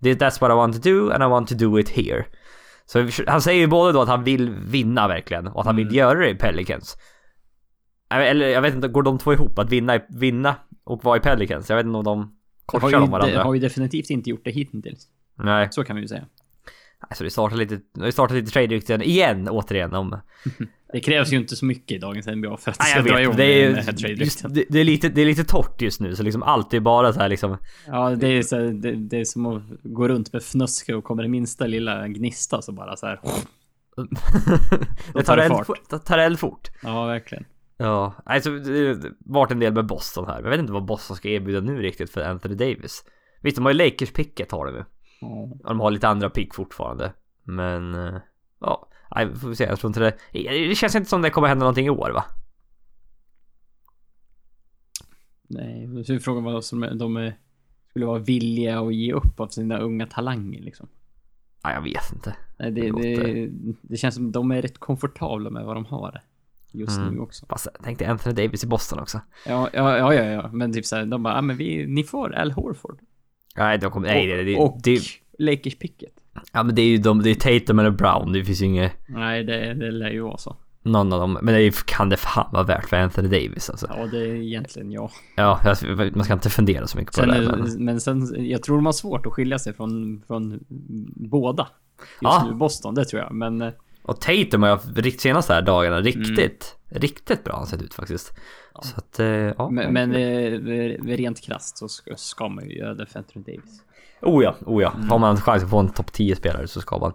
That's 0.00 0.40
what 0.40 0.50
I 0.50 0.54
want 0.54 0.74
to 0.82 0.90
do 0.90 1.10
and 1.10 1.22
I 1.22 1.26
want 1.26 1.48
to 1.48 1.54
do 1.54 1.78
it 1.78 1.88
here. 1.88 2.24
Så 2.86 3.08
han 3.26 3.40
säger 3.42 3.60
ju 3.60 3.66
både 3.66 3.92
då 3.92 4.00
att 4.02 4.08
han 4.08 4.24
vill 4.24 4.50
vinna 4.50 5.08
verkligen 5.08 5.46
och 5.46 5.60
att 5.60 5.66
han 5.66 5.76
vill 5.76 5.86
Mm. 5.86 5.96
göra 5.96 6.18
det 6.18 6.30
i 6.30 6.34
Pelicans. 6.34 6.96
Eller 8.10 8.48
jag 8.48 8.62
vet 8.62 8.74
inte, 8.74 8.88
går 8.88 9.02
de 9.02 9.18
två 9.18 9.32
ihop? 9.32 9.58
Att 9.58 9.70
vinna, 9.70 10.00
vinna 10.08 10.54
och 10.84 11.04
vara 11.04 11.16
i 11.16 11.20
Pelicans? 11.20 11.70
Jag 11.70 11.76
vet 11.76 11.86
inte 11.86 11.98
om 11.98 12.04
de 12.04 12.36
korsar 12.66 12.90
de 12.90 13.00
de 13.00 13.10
varandra. 13.10 13.42
har 13.44 13.54
ju 13.54 13.60
definitivt 13.60 14.10
inte 14.10 14.30
gjort 14.30 14.44
det 14.44 14.50
hittills. 14.50 15.06
Nej. 15.38 15.68
Så 15.70 15.84
kan 15.84 15.96
vi 15.96 16.02
ju 16.02 16.08
säga. 16.08 16.24
Alltså 17.08 17.24
det 17.24 17.30
startar 17.30 17.56
lite, 17.56 17.80
det 17.94 18.12
startar 18.12 18.34
lite 18.34 18.50
trade-rykten 18.50 19.02
igen 19.02 19.48
återigen 19.48 19.94
om... 19.94 20.20
Det 20.92 21.00
krävs 21.00 21.32
ju 21.32 21.36
inte 21.36 21.56
så 21.56 21.64
mycket 21.64 21.96
i 21.96 21.98
dagens 21.98 22.26
NBA 22.26 22.56
för 22.56 22.70
att 22.70 22.78
det 22.78 22.84
Nej, 22.84 23.04
ska 23.04 23.12
dra 23.12 23.22
igång 23.22 23.36
det 23.36 23.44
är, 23.44 23.68
den 23.68 23.84
här 23.84 24.08
just, 24.08 24.54
det, 24.54 24.64
det, 24.68 24.80
är 24.80 24.84
lite, 24.84 25.08
det 25.08 25.20
är 25.20 25.26
lite 25.26 25.44
torrt 25.44 25.82
just 25.82 26.00
nu 26.00 26.16
så 26.16 26.22
liksom 26.22 26.42
allt 26.42 26.74
är 26.74 26.80
bara 26.80 27.12
så 27.12 27.20
här 27.20 27.28
liksom... 27.28 27.56
Ja, 27.86 28.10
det 28.10 28.28
är, 28.28 28.42
så, 28.42 28.56
här- 28.56 28.72
det, 28.72 28.92
det 28.92 29.20
är 29.20 29.24
som 29.24 29.46
att 29.46 29.62
gå 29.82 30.08
runt 30.08 30.32
med 30.32 30.42
fnöske 30.42 30.94
och 30.94 31.04
kommer 31.04 31.22
det 31.22 31.28
minsta 31.28 31.66
lilla 31.66 32.08
gnista 32.08 32.62
så 32.62 32.72
bara 32.72 32.96
så 32.96 33.06
här. 33.06 33.20
det 35.14 35.22
tar 35.22 35.38
eld, 35.38 35.54
det 35.90 35.98
tar 35.98 36.18
eld 36.18 36.38
fort. 36.38 36.70
Ja, 36.82 37.06
verkligen. 37.06 37.44
Ja, 37.76 38.14
alltså 38.24 38.50
det 38.50 38.98
varit 39.18 39.50
en 39.50 39.58
del 39.58 39.72
med 39.72 39.86
Boston 39.86 40.26
här. 40.26 40.42
Jag 40.42 40.50
vet 40.50 40.60
inte 40.60 40.72
vad 40.72 40.84
Boston 40.84 41.16
ska 41.16 41.28
erbjuda 41.28 41.60
nu 41.60 41.82
riktigt 41.82 42.10
för 42.10 42.20
Anthony 42.20 42.54
Davis. 42.54 43.04
Visst, 43.42 43.56
de 43.56 43.64
har 43.64 43.72
ju 43.72 43.78
Lakers-picket 43.78 44.52
har 44.52 44.66
de 44.66 44.74
ju. 44.74 44.84
Ja. 45.22 45.28
Och 45.62 45.68
de 45.68 45.80
har 45.80 45.90
lite 45.90 46.08
andra 46.08 46.30
pick 46.30 46.54
fortfarande. 46.54 47.12
Men... 47.44 47.94
eh, 47.94 48.14
Ja, 48.64 48.88
nej, 49.14 49.26
vi 49.26 49.34
får 49.34 49.54
se. 49.54 49.64
Jag 49.64 49.78
tror 49.78 49.88
inte 49.88 50.00
det... 50.00 50.16
Det 50.68 50.74
känns 50.74 50.94
inte 50.94 51.10
som 51.10 51.22
det 51.22 51.30
kommer 51.30 51.48
hända 51.48 51.64
någonting 51.64 51.86
i 51.86 51.90
år 51.90 52.10
va? 52.10 52.24
Nej, 55.48 56.04
så 56.04 56.12
är 56.14 56.18
frågan 56.18 56.44
vad 56.44 56.64
som 56.64 56.80
de 56.80 57.32
skulle 57.88 58.06
vara 58.06 58.18
villiga 58.18 58.80
att 58.80 58.94
ge 58.94 59.12
upp 59.12 59.40
av 59.40 59.48
sina 59.48 59.78
unga 59.78 60.06
talanger 60.06 60.60
liksom. 60.62 60.88
Nej, 61.64 61.74
jag 61.74 61.82
vet 61.82 62.12
inte. 62.14 62.36
Nej, 62.58 62.70
det, 62.70 62.80
Det 62.80 62.88
låter- 62.88 63.50
det, 63.82 63.96
känns 63.96 64.14
som 64.14 64.32
de 64.32 64.50
är 64.50 64.62
rätt 64.62 64.78
komfortabla 64.78 65.50
med 65.50 65.64
vad 65.64 65.76
de 65.76 65.84
har 65.86 66.20
just 66.72 66.98
Mm. 66.98 67.14
nu 67.14 67.20
också. 67.20 67.46
Fast 67.46 67.68
tänk 67.82 67.98
dig 67.98 68.08
Anthony 68.08 68.34
Davis 68.34 68.64
i 68.64 68.66
Boston 68.66 68.98
också. 68.98 69.20
Ja, 69.46 69.68
ja, 69.72 69.98
ja, 69.98 70.14
ja, 70.14 70.24
ja. 70.24 70.48
men 70.52 70.72
typ 70.72 70.86
såhär, 70.86 71.06
de 71.06 71.22
bara, 71.22 71.34
ah, 71.34 71.42
men 71.42 71.56
vi, 71.56 71.86
ni 71.86 72.04
får 72.04 72.34
Al 72.34 72.52
Horford. 72.52 73.00
Nej, 73.56 73.78
de 73.78 73.90
kommer... 73.90 74.08
Nej, 74.08 74.26
det, 74.26 74.42
det, 74.44 74.56
och 74.56 74.80
det, 74.82 75.00
Lakers 75.38 75.78
picket. 75.78 76.10
Ja 76.52 76.62
men 76.62 76.74
det 76.74 76.82
är 76.82 76.86
ju 76.86 76.98
de, 76.98 77.22
det 77.22 77.30
är 77.30 77.34
Tatum 77.34 77.78
eller 77.78 77.90
Brown, 77.90 78.32
det 78.32 78.44
finns 78.44 78.62
ju 78.62 78.66
inget, 78.66 78.92
Nej, 79.08 79.44
det, 79.44 79.74
det 79.74 79.90
lär 79.90 80.10
ju 80.10 80.20
vara 80.20 80.36
så. 80.38 80.56
någon 80.82 81.12
av 81.12 81.20
dem. 81.20 81.38
Men 81.42 81.54
det 81.54 81.62
är, 81.62 81.72
kan 81.86 82.08
det 82.08 82.16
fan 82.16 82.50
vara 82.52 82.62
värt 82.62 82.88
för 82.88 82.96
Anthony 82.96 83.28
Davis 83.28 83.70
alltså. 83.70 83.86
Ja, 83.96 84.06
det 84.06 84.18
är 84.18 84.34
egentligen 84.34 84.92
ja. 84.92 85.10
Ja, 85.36 85.60
man 86.14 86.24
ska 86.24 86.32
inte 86.32 86.50
fundera 86.50 86.86
så 86.86 86.98
mycket 86.98 87.14
på 87.14 87.20
Sen, 87.20 87.28
det 87.28 87.36
är, 87.36 87.40
där, 87.40 87.56
men... 87.56 87.84
men 87.84 88.00
sen, 88.00 88.46
jag 88.48 88.62
tror 88.62 88.76
de 88.76 88.86
har 88.86 88.92
svårt 88.92 89.26
att 89.26 89.32
skilja 89.32 89.58
sig 89.58 89.72
från, 89.74 90.22
från 90.26 90.64
båda. 91.16 91.68
Just 91.98 92.08
Ja. 92.20 92.46
nu, 92.48 92.54
Boston, 92.54 92.94
det 92.94 93.04
tror 93.04 93.22
jag. 93.22 93.32
Men 93.34 93.72
Och 94.02 94.20
Tatum 94.20 94.62
har 94.62 94.68
jag 94.68 94.80
rikt 94.94 95.20
senaste 95.20 95.54
här 95.54 95.62
dagarna 95.62 96.00
riktigt, 96.00 96.76
riktigt 96.88 97.44
bra 97.44 97.56
han 97.56 97.66
sett 97.66 97.82
ut 97.82 97.94
faktiskt. 97.94 98.32
Så 98.82 98.96
att, 98.96 99.18
eh, 99.18 99.26
ja. 99.26 99.70
Men, 99.70 99.92
men 99.92 100.14
eh, 100.14 101.16
rent 101.16 101.40
krasst 101.40 101.78
så 101.78 101.88
ska, 102.16 102.48
man 102.48 102.68
ju 102.68 102.76
göra 102.78 102.94
det 102.94 103.06
för 103.06 103.18
Anthony 103.18 103.44
Davis. 103.44 103.82
Oh 104.22 104.44
ja, 104.44 104.54
oh 104.66 104.82
ja. 104.82 104.92
Har 105.10 105.18
man 105.18 105.36
chans 105.36 105.62
att 105.64 105.70
få 105.70 105.78
en 105.78 105.88
topp 105.88 106.12
10 106.12 106.36
spelare 106.36 106.68
så 106.68 106.80
ska 106.80 106.98
man, 106.98 107.12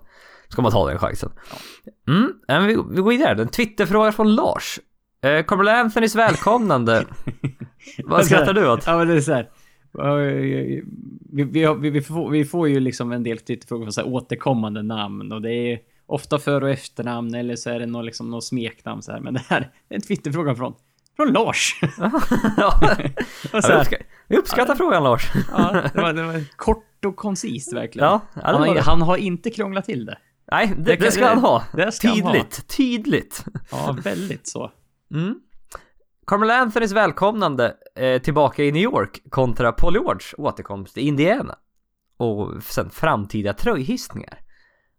ska 0.48 0.62
man 0.62 0.72
ta 0.72 0.90
den 0.90 1.00
chansen. 1.00 1.32
Mm, 2.08 2.34
men 2.48 2.68
vi, 2.68 2.78
vi 2.90 3.02
går 3.02 3.10
vidare. 3.10 3.42
En 3.42 3.48
Twitterfråga 3.48 4.12
från 4.12 4.36
Lars. 4.36 4.80
Eh, 5.22 5.46
Carmelo 5.46 5.70
Anthonys 5.72 6.16
välkomnande. 6.16 7.06
Vad 8.04 8.26
skrattar 8.26 8.54
du 8.54 8.70
åt? 8.70 8.84
Ja, 8.88 8.98
men 8.98 9.08
det 9.08 9.14
är 9.14 9.22
så 9.22 9.34
här. 9.34 9.50
eh, 10.00 10.84
Vi, 11.32 11.44
vi, 11.44 11.90
vi, 11.90 12.02
får, 12.02 12.30
vi 12.30 12.46
får 12.46 12.70
ju 12.70 12.80
liksom 12.80 13.12
en 13.12 13.24
del 13.24 13.38
Twitterfrågor 13.38 13.90
så 13.90 14.02
här 14.02 14.08
återkommande 14.08 14.84
namn 14.84 15.32
och 15.32 15.42
det 15.42 15.52
är 15.54 15.80
ofta 16.06 16.40
för 16.40 16.64
och 16.64 16.70
efternamn 16.70 17.34
eller 17.36 17.56
så 17.56 17.70
är 17.70 17.80
det 17.80 17.86
något, 17.86 18.06
liksom, 18.06 18.30
något 18.30 18.44
smeknamn 18.44 19.02
så 19.02 19.12
här. 19.12 19.20
Men 19.20 19.34
det 19.34 19.44
här 19.48 19.72
är 19.90 19.96
en 19.96 20.02
Twitterfråga 20.02 20.56
från, 20.56 20.74
från 21.18 21.34
Lars. 21.34 21.80
ja, 22.58 22.80
så 23.62 23.84
vi, 24.28 24.38
uppskattar, 24.38 24.76
frågan 24.76 25.04
Lars. 25.04 25.32
ja, 25.52 25.82
det, 25.94 26.02
var, 26.02 26.14
det 26.14 26.24
var 26.24 26.44
kort 26.56 27.06
och 27.06 27.16
koncist 27.16 27.74
verkligen. 27.74 28.08
Ja, 28.08 28.22
ja, 28.34 28.42
han, 28.44 28.56
har, 28.56 28.76
han 28.76 29.02
har 29.02 29.18
inte 29.18 29.50
krånglat 29.50 29.86
till 29.86 30.06
det. 30.06 30.18
Nej, 30.52 30.74
det, 30.78 30.84
Det 30.84 30.96
det, 30.96 31.12
ska 31.12 31.28
han 31.28 31.38
ha. 31.38 31.64
det 31.74 31.92
ska 31.92 32.08
han 32.08 32.22
ha. 32.22 32.32
tydligt, 32.32 32.68
tydligt. 32.68 33.46
Ja, 33.72 33.98
väldigt 34.04 34.48
så. 34.48 34.72
Mm. 35.14 35.36
Carmelo 36.28 36.54
Anthonys 36.54 36.92
välkomnande 36.92 37.74
eh, 37.96 38.22
tillbaka 38.22 38.64
i 38.64 38.72
New 38.72 38.82
York 38.84 39.22
kontra 39.30 39.72
Paul 39.72 39.94
George 39.94 40.26
återkomst 40.38 40.98
i 40.98 41.02
Indiana. 41.02 41.56
Och 42.18 42.64
sen 42.64 42.90
framtida 42.90 43.54
tröjhissningar. 43.54 44.40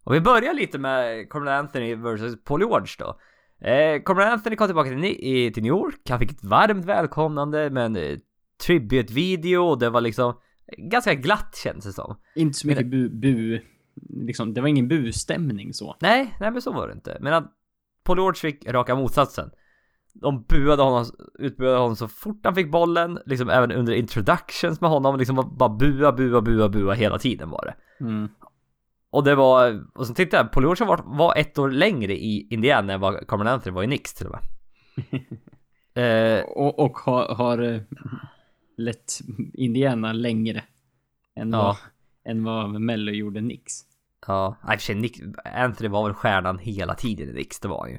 Och 0.05 0.15
vi 0.15 0.21
börjar 0.21 0.55
lite 0.55 0.79
med 0.79 1.31
Carmelo 1.31 1.51
Anthony 1.51 1.95
vs 1.95 2.45
Paul 2.45 2.61
George 2.61 2.95
då. 2.99 3.21
Eh, 3.61 4.03
Carmelo 4.03 4.31
Anthony 4.31 4.57
kom 4.57 4.69
tillbaka 4.69 4.91
till, 4.91 5.05
i- 5.05 5.51
till 5.55 5.63
New 5.63 5.71
York, 5.71 6.01
han 6.09 6.19
fick 6.19 6.31
ett 6.33 6.45
varmt 6.45 6.85
välkomnande 6.85 7.71
med 7.71 7.85
en 7.87 7.97
eh, 7.97 8.19
tribute-video 8.67 9.59
och 9.63 9.79
det 9.79 9.91
var 9.91 10.01
liksom 10.01 10.35
ganska 10.77 11.15
glatt 11.15 11.57
känns 11.65 11.85
det 11.85 11.93
som. 11.93 12.17
Inte 12.37 12.59
så 12.59 12.67
mycket 12.67 12.87
bu, 12.87 13.09
bu 13.09 13.61
liksom, 14.27 14.55
det 14.55 14.61
var 14.61 14.69
ingen 14.69 14.89
bustämning 14.89 15.75
så. 15.75 15.97
Nej, 16.01 16.35
nej 16.41 16.51
men 16.51 16.63
så 16.63 16.73
var 16.73 16.87
det 16.89 16.93
inte. 16.95 17.19
Men 17.21 17.33
att 17.35 17.53
Paul 18.05 18.19
George 18.19 18.39
fick 18.41 18.67
raka 18.69 18.95
motsatsen. 18.95 19.51
De 20.15 20.43
buade 20.49 20.83
honom, 20.83 21.05
utbuade 21.39 21.79
honom 21.79 21.97
så 21.97 22.09
fort 22.09 22.41
han 22.45 22.55
fick 22.55 22.71
bollen, 22.71 23.19
liksom 23.27 23.51
även 23.51 23.73
under 23.73 23.93
introductions 23.93 24.81
med 24.81 24.91
honom, 24.91 25.19
liksom 25.19 25.55
bara 25.59 25.69
bua, 25.69 26.13
bua, 26.13 26.41
bua, 26.43 26.69
bua 26.69 26.95
hela 26.95 27.19
tiden 27.19 27.51
var 27.51 27.65
det. 27.65 28.05
Mm. 28.05 28.29
Och 29.11 29.25
det 29.25 29.35
var, 29.35 29.85
och 29.95 30.07
så 30.07 30.15
tittade 30.15 30.49
jag, 30.55 30.63
George 30.63 30.87
var, 30.87 31.03
var 31.05 31.37
ett 31.37 31.59
år 31.59 31.71
längre 31.71 32.13
i 32.13 32.49
Indiana 32.51 32.93
än 32.93 33.01
vad 33.01 33.27
Carmen 33.29 33.47
Anthony 33.47 33.75
var 33.75 33.83
i 33.83 33.87
Knicks 33.87 34.15
till 34.15 34.27
och 34.27 34.33
med. 34.33 34.43
eh, 36.39 36.45
Och, 36.45 36.79
och 36.79 36.99
har, 36.99 37.35
har 37.35 37.59
eh, 37.75 37.81
lett 38.77 39.13
Indiana 39.55 40.13
längre 40.13 40.65
än, 41.37 41.51
Ja. 41.51 41.59
vad, 41.63 41.77
än 42.33 42.45
vad 42.45 42.81
Mello 42.81 43.13
gjorde 43.13 43.41
Nix. 43.41 43.73
ja, 44.27 44.57
i 44.63 44.67
och 44.67 44.71
för 44.71 44.79
sig, 44.79 44.95
Nick, 44.95 45.21
Anthony 45.45 45.89
var 45.89 46.05
väl 46.05 46.15
stjärnan 46.15 46.59
hela 46.59 46.95
tiden 46.95 47.29
i 47.29 47.33
Knicks, 47.33 47.61
det 47.61 47.69
var 47.69 47.81
han 47.81 47.91
ju. 47.91 47.99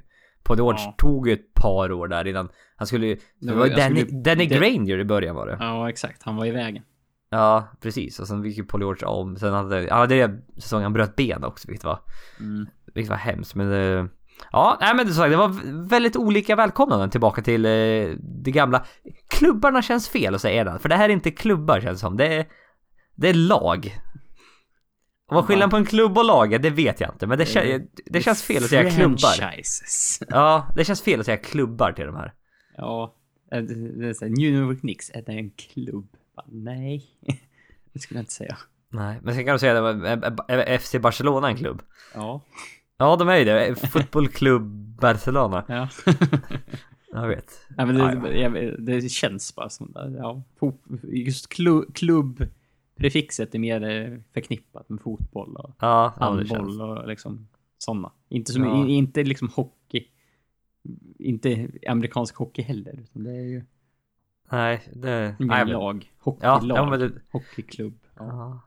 George 0.56 0.82
Ja. 0.86 0.96
tog 0.98 1.28
ju 1.28 1.34
ett 1.34 1.54
par 1.54 1.92
år 1.92 2.08
där 2.08 2.28
innan, 2.28 2.50
han 2.76 2.88
skulle 2.88 3.08
ju, 3.08 3.18
det 3.40 3.54
var 3.54 3.66
ju 3.66 3.74
Danny, 3.74 4.02
skulle- 4.02 4.22
Danny 4.22 4.46
Granger 4.46 5.00
i 5.00 5.06
början 5.06 5.36
var 5.36 5.48
det. 5.48 5.58
Ja, 5.60 5.90
exakt. 5.90 6.24
Han 6.24 6.36
var 6.36 6.46
i 6.46 6.52
vägen. 6.52 6.84
Ja, 7.30 7.68
precis. 7.82 8.20
Och 8.20 8.28
sen 8.28 8.44
gick 8.44 8.58
ju 8.58 8.64
Paul 8.64 8.82
George 8.82 9.06
om. 9.08 9.38
Sen 9.38 9.54
hade 9.54 9.82
ja, 9.84 10.06
det 10.06 10.22
är 10.22 10.42
säsongen 10.58 10.84
han 10.84 10.94
bröt 10.94 11.16
ben 11.16 11.44
också, 11.44 11.68
vilket 11.68 11.86
var, 11.86 12.00
Mm. 12.40 12.68
vilket 12.94 13.10
var 13.10 13.18
hemskt. 13.18 13.56
Men 13.56 13.70
det, 13.70 14.08
ja, 14.52 14.78
nej 14.82 14.96
men 14.96 15.08
det, 15.08 15.14
så, 15.14 15.28
det 15.28 15.38
var 15.38 15.84
väldigt 15.88 16.16
olika 16.16 16.56
välkomnanden 16.56 17.10
tillbaka 17.10 17.42
till 17.42 17.66
eh, 17.66 17.72
det 18.44 18.52
gamla. 18.52 18.86
Klubbarna 19.28 19.82
känns 19.82 20.10
fel 20.10 20.36
att 20.36 20.42
säga 20.42 20.64
det, 20.64 20.80
för 20.80 20.90
det 20.90 20.96
här 20.96 21.10
är 21.10 21.14
inte 21.14 21.32
klubbar 21.32 21.82
känns 21.82 22.00
som. 22.00 22.18
Det 22.18 22.28
är, 22.36 22.46
det 23.16 23.30
är 23.30 23.34
lag. 23.34 24.00
Och 25.30 25.36
vad 25.36 25.46
skillnaden 25.46 25.70
på 25.70 25.78
en 25.78 25.86
klubb 25.86 26.18
och 26.18 26.26
lag 26.26 26.54
är, 26.54 26.60
det 26.60 26.70
vet 26.70 27.00
jag 27.02 27.10
inte. 27.14 27.28
Men 27.28 27.38
det, 27.38 27.46
kän, 27.46 27.88
det 28.06 28.22
känns 28.22 28.44
fel 28.44 28.64
att 28.64 28.70
säga 28.70 28.90
klubbar. 28.92 29.54
Ja, 30.30 30.74
det 30.76 30.86
känns 30.86 31.02
fel 31.02 31.20
att 31.20 31.26
säga 31.26 31.38
klubbar 31.38 31.92
till 31.92 32.06
de 32.06 32.16
här. 32.16 32.34
Ja. 32.78 33.16
eh, 33.52 33.62
Det 33.62 34.08
är 34.22 34.30
New 34.30 34.50
York 34.62 34.80
Knicks, 34.80 35.10
är 35.14 35.30
en 35.30 35.52
klubb? 35.52 36.08
Bara, 36.46 36.46
Nej. 36.52 37.06
Det 37.94 38.00
skulle 38.00 38.18
jag 38.18 38.22
inte 38.22 38.34
säga. 38.34 38.58
Nej, 38.90 39.20
men 39.24 39.36
sen 39.36 39.46
kan 39.46 39.54
du 39.54 39.60
säga 39.60 39.88
att 39.88 40.82
FC 40.82 40.96
Barcelona 41.02 41.48
är 41.48 41.52
en 41.52 41.58
klubb. 41.58 41.82
Ja. 42.16 42.42
Ja, 42.98 43.16
de 43.16 43.30
är 43.30 43.38
ju 43.38 43.46
det. 43.46 43.76
Fotbollklubb 43.90 44.64
Barcelona. 45.02 45.64
Ja. 45.68 45.90
Jag 47.12 47.28
vet. 47.28 47.52
Ja, 47.78 47.86
men 47.86 47.98
Ja, 47.98 48.16
det, 48.16 48.40
jag- 48.40 48.82
det 48.86 49.10
känns 49.10 49.56
bara 49.56 49.70
som 49.70 49.92
ja, 50.18 50.44
fot- 50.60 50.84
just 51.04 51.50
klu- 51.54 51.92
klubbprefixet 51.94 53.56
är 53.56 53.60
mer 53.60 53.84
eh, 53.84 54.18
förknippat 54.34 54.90
med 54.90 55.02
fotboll 55.02 55.56
och 55.56 55.72
Ja, 55.80 56.14
ja 56.20 56.30
det 56.32 56.50
handboll 56.56 56.82
och 56.82 57.08
liksom 57.08 57.48
sådana. 57.78 58.12
Inte, 58.30 58.52
som, 58.52 58.64
Ja. 58.64 58.88
inte 58.88 59.24
liksom 59.24 59.50
hockey. 59.56 60.08
Inte 61.20 61.70
amerikansk 61.88 62.36
hockey 62.36 62.62
heller, 62.62 63.00
utan 63.04 63.24
det 63.24 63.32
är 63.32 63.44
ju 63.48 63.64
Nej, 64.52 64.82
det... 64.94 65.36
mer 65.40 65.48
Nej, 65.48 65.66
lag. 65.66 66.12
ja, 66.14 66.22
Hockeylag. 66.24 66.78
ja, 66.78 66.90
men 66.90 67.00
det, 67.00 67.12
Hockeyklubb. 67.32 68.00
Ja. 68.20 68.26
Ja. 68.26 68.62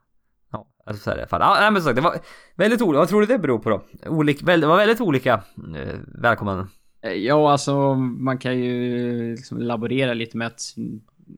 Ja, 0.52 0.66
alltså 0.86 1.02
så 1.02 1.10
är 1.10 1.14
det 1.14 1.18
i 1.18 1.22
alla 1.22 1.28
fall. 1.28 1.40
Ja, 1.40 1.56
nej, 1.60 1.70
men 1.70 1.82
sagt, 1.82 1.96
det 1.96 2.02
var 2.02 2.16
väldigt 2.54 2.82
olika. 2.82 2.98
Vad 2.98 3.08
tror 3.08 3.20
du 3.20 3.26
det 3.26 3.38
beror 3.38 3.58
på 3.58 3.70
då? 3.70 3.82
Olik, 4.06 4.42
väl, 4.42 4.60
det 4.60 4.66
var 4.66 4.76
väldigt 4.76 5.00
olika 5.00 5.34
eh, 5.76 5.98
välkomnanden. 6.06 6.68
Eh, 7.02 7.12
Ja, 7.12 7.52
alltså 7.52 7.94
man 7.94 8.38
kan 8.38 8.58
ju 8.58 9.36
liksom 9.36 9.58
laborera 9.58 10.14
lite 10.14 10.36
med 10.36 10.46
att 10.46 10.62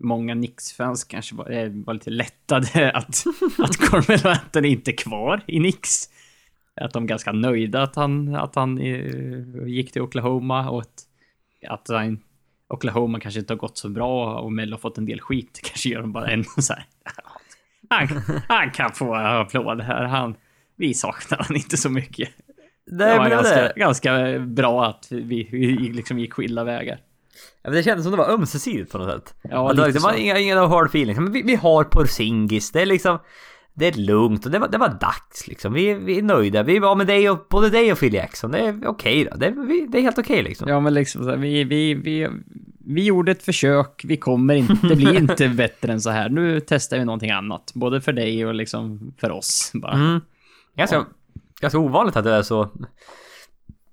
många 0.01 0.35
Knicks-fans 0.35 1.05
kanske 1.05 1.35
var, 1.35 1.51
eh, 1.51 1.71
var 1.71 1.95
lite 1.95 2.11
lättade 2.11 2.93
att, 2.95 3.25
att 3.59 3.77
Carmelo 3.77 4.29
Anthony 4.39 4.69
inte 4.69 4.91
är 4.91 4.97
kvar 4.97 5.41
i 5.47 5.59
Knicks. 5.59 6.11
Att 6.81 6.93
de 6.93 7.03
är 7.03 7.09
ganska 7.09 7.33
nöjda 7.33 7.83
att 7.83 7.97
han, 7.97 8.37
att 8.37 8.55
han 8.55 8.79
eh, 8.79 9.67
gick 9.67 9.93
till 9.93 10.03
Oklahoma 10.03 10.71
och 10.71 10.81
att, 10.81 11.03
att 11.69 11.89
han, 11.89 12.21
Oklahoma 12.75 13.21
kanske 13.21 13.41
inte 13.41 13.53
har 13.53 13.59
gått 13.59 13.79
så 13.79 13.89
bra 13.89 14.39
och 14.39 14.53
Melo 14.53 14.73
har 14.73 14.79
fått 14.81 14.99
en 14.99 15.07
del 15.07 15.21
skit. 15.21 15.61
Kanske 15.65 15.89
gör 15.89 16.01
de 16.01 16.13
bara 16.13 16.27
en 16.27 16.45
så 16.45 16.73
här. 16.73 16.85
Han, 17.91 18.09
han 18.49 18.71
kan 18.71 18.93
få 18.93 19.15
applåd 19.15 19.81
här. 19.81 20.05
Han, 20.05 20.35
vi 20.77 20.95
saknar 20.95 21.39
han 21.39 21.57
inte 21.57 21.77
så 21.77 21.91
mycket. 21.91 22.29
Det, 22.87 22.97
Det 23.05 23.19
var 23.19 23.29
ganska, 23.29 23.55
det. 23.63 23.73
ganska 23.77 24.39
bra 24.39 24.85
att 24.87 25.07
vi, 25.11 25.49
vi 25.53 25.77
liksom 25.77 26.19
gick 26.19 26.33
skilda 26.33 26.65
vägar. 26.65 26.99
Ja, 27.63 27.71
det 27.71 27.83
kändes 27.83 28.05
som 28.05 28.11
det 28.11 28.19
var 28.19 28.31
ömsesidigt 28.31 28.93
på 28.93 28.99
något 28.99 29.11
sätt. 29.13 29.35
Ja, 29.43 29.49
det, 29.73 29.81
var- 29.81 29.89
det 29.89 29.99
var 29.99 30.13
så. 30.13 30.17
inga, 30.19 30.39
inga 30.39 30.67
hard 30.67 30.87
feelings. 30.87 31.19
Men 31.19 31.33
vi, 31.33 31.43
vi 31.43 31.55
har 31.55 31.85
Porzingis. 31.85 32.71
Det 32.73 32.83
är 32.83 32.87
liksom... 32.87 33.19
Det 33.77 33.87
är 33.87 33.93
lugnt 33.93 34.47
och 34.47 34.53
det 34.53 34.59
var, 34.59 34.69
det 34.69 34.79
var 34.79 34.89
dags 34.89 35.49
liksom. 35.49 35.73
Vi, 35.73 35.95
vi 35.95 36.19
är 36.19 36.23
nöjda. 36.23 36.63
Vi 36.63 36.79
var 36.79 36.95
med 36.97 37.07
dig 37.07 37.31
och 37.31 37.47
både 37.51 37.71
dig 37.71 37.93
och 37.93 37.99
Phil 37.99 38.15
Jackson. 38.15 38.51
Det 38.51 38.59
är 38.59 38.87
okej 38.87 39.25
då. 39.31 39.37
Det, 39.37 39.47
är- 39.47 39.67
vi, 39.67 39.87
det 39.87 39.99
är 39.99 40.03
helt 40.03 40.19
okej 40.19 40.43
liksom. 40.43 40.69
Ja, 40.69 40.81
men 40.81 40.95
liksom 40.95 41.25
så 41.25 41.31
här, 41.31 41.37
vi, 41.37 41.65
vi, 41.65 41.95
vi, 41.95 42.29
vi 42.87 43.05
gjorde 43.05 43.33
ett 43.33 43.43
försök. 43.43 44.03
Vi 44.05 44.17
kommer 44.17 44.55
inte, 44.55 44.87
det 44.89 44.97
blir 44.97 45.17
inte 45.17 45.49
bättre 45.57 45.93
än 45.93 46.01
så 46.01 46.11
här. 46.11 46.29
Nu 46.29 46.61
testar 46.61 46.99
vi 46.99 47.05
någonting 47.05 47.31
annat. 47.31 47.73
Både 47.75 48.01
för 48.01 48.13
dig 48.13 48.47
och 48.47 48.55
liksom 48.55 49.15
för 49.19 49.31
oss. 49.31 49.71
Bara. 49.75 49.93
Mm. 49.93 50.21
Ganska, 50.77 51.05
ganska 51.61 51.79
ovanligt 51.79 52.17
att 52.17 52.25
det 52.25 52.33
är 52.35 52.43
så... 52.43 52.69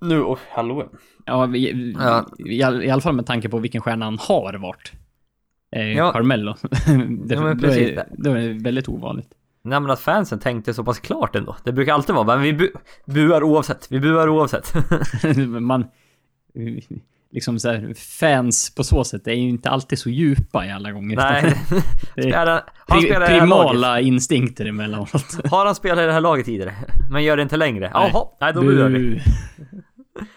Nu, 0.02 0.22
och 0.22 0.40
hallå. 0.52 0.90
Ja, 1.26 1.46
vi, 1.46 1.94
Ja. 2.00 2.26
I, 2.46 2.64
all, 2.64 2.84
i 2.84 2.90
alla 2.90 3.02
fall 3.02 3.16
med 3.16 3.26
tanke 3.26 3.50
på 3.50 3.58
vilken 3.60 3.82
stjärna 3.82 4.06
han 4.06 4.18
har 4.20 4.54
varit. 4.54 4.92
Eh, 5.76 5.92
Ja. 5.98 6.12
Carmelo. 6.12 6.56
det, 7.26 7.36
Ja, 7.36 7.42
men 7.42 7.58
då, 7.58 7.68
precis. 7.68 7.90
är, 7.98 8.06
då 8.18 8.32
är 8.32 8.48
det 8.48 8.54
väldigt 8.64 8.88
ovanligt. 8.90 9.28
Nej 9.64 9.80
men 9.80 9.92
att 9.92 10.00
fansen 10.00 10.40
tänkte 10.40 10.74
så 10.74 10.84
pass 10.84 11.00
klart 11.00 11.36
ändå. 11.36 11.56
Det 11.64 11.72
brukar 11.72 11.94
alltid 11.94 12.16
vara, 12.16 12.26
men 12.26 12.42
vi 12.42 12.54
bu 12.54 12.68
buar 13.06 13.44
oavsett. 13.44 13.92
Vi 13.92 14.00
buar 14.00 14.30
oavsett. 14.30 14.74
Man... 15.38 15.86
Liksom 17.34 17.60
så 17.60 17.70
här, 17.70 17.94
fans 18.20 18.76
på 18.76 18.84
så 18.84 19.04
sätt 19.04 19.28
är 19.28 19.32
ju 19.32 19.50
inte 19.50 19.70
alltid 19.70 20.00
så 20.00 20.10
djupa 20.10 20.66
i 20.66 20.72
alla 20.72 20.92
gånger. 20.92 21.16
Nej. 21.16 21.56
Det 22.16 22.30
är 22.30 22.48
han 22.48 22.62
pri, 23.02 23.14
primala 23.28 24.00
instinkter 24.00 24.66
emellanåt. 24.66 25.46
Har 25.52 25.66
han 25.66 25.76
spelat 25.76 26.04
i 26.04 26.06
det 26.06 26.14
här 26.14 26.22
laget 26.22 26.46
tidigare? 26.46 26.76
Men 27.12 27.24
gör 27.24 27.38
det 27.38 27.44
inte 27.44 27.58
längre? 27.58 27.92
Jaha, 27.94 28.28
nej 28.42 28.54
då 28.54 28.62
buar 28.62 28.90
vi. 28.90 29.22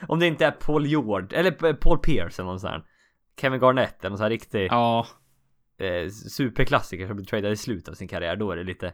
Om 0.09 0.21
det 0.21 0.27
inte 0.27 0.47
är 0.47 0.51
Paul 0.51 0.87
George, 0.87 1.39
eller 1.39 1.73
Paul 1.73 1.99
Pierce 1.99 2.39
eller 2.39 2.51
någon 2.51 2.61
sån 2.61 2.71
här. 2.71 2.83
Kevin 3.41 3.61
Garnett 3.61 4.01
eller 4.01 4.11
någon 4.11 4.19
sån 4.19 4.25
här 4.25 4.31
riktig 4.31 4.69
Ja, 4.71 5.07
eh, 5.79 6.11
superklassiker 6.11 7.07
som 7.07 7.17
blir 7.17 7.27
tradad 7.27 7.53
i 7.53 7.57
slutet 7.57 7.89
av 7.89 7.95
sin 7.95 8.09
karriär. 8.09 8.37
Då 8.37 8.51
är 8.51 8.57
det 8.57 8.65
lite, 8.65 8.93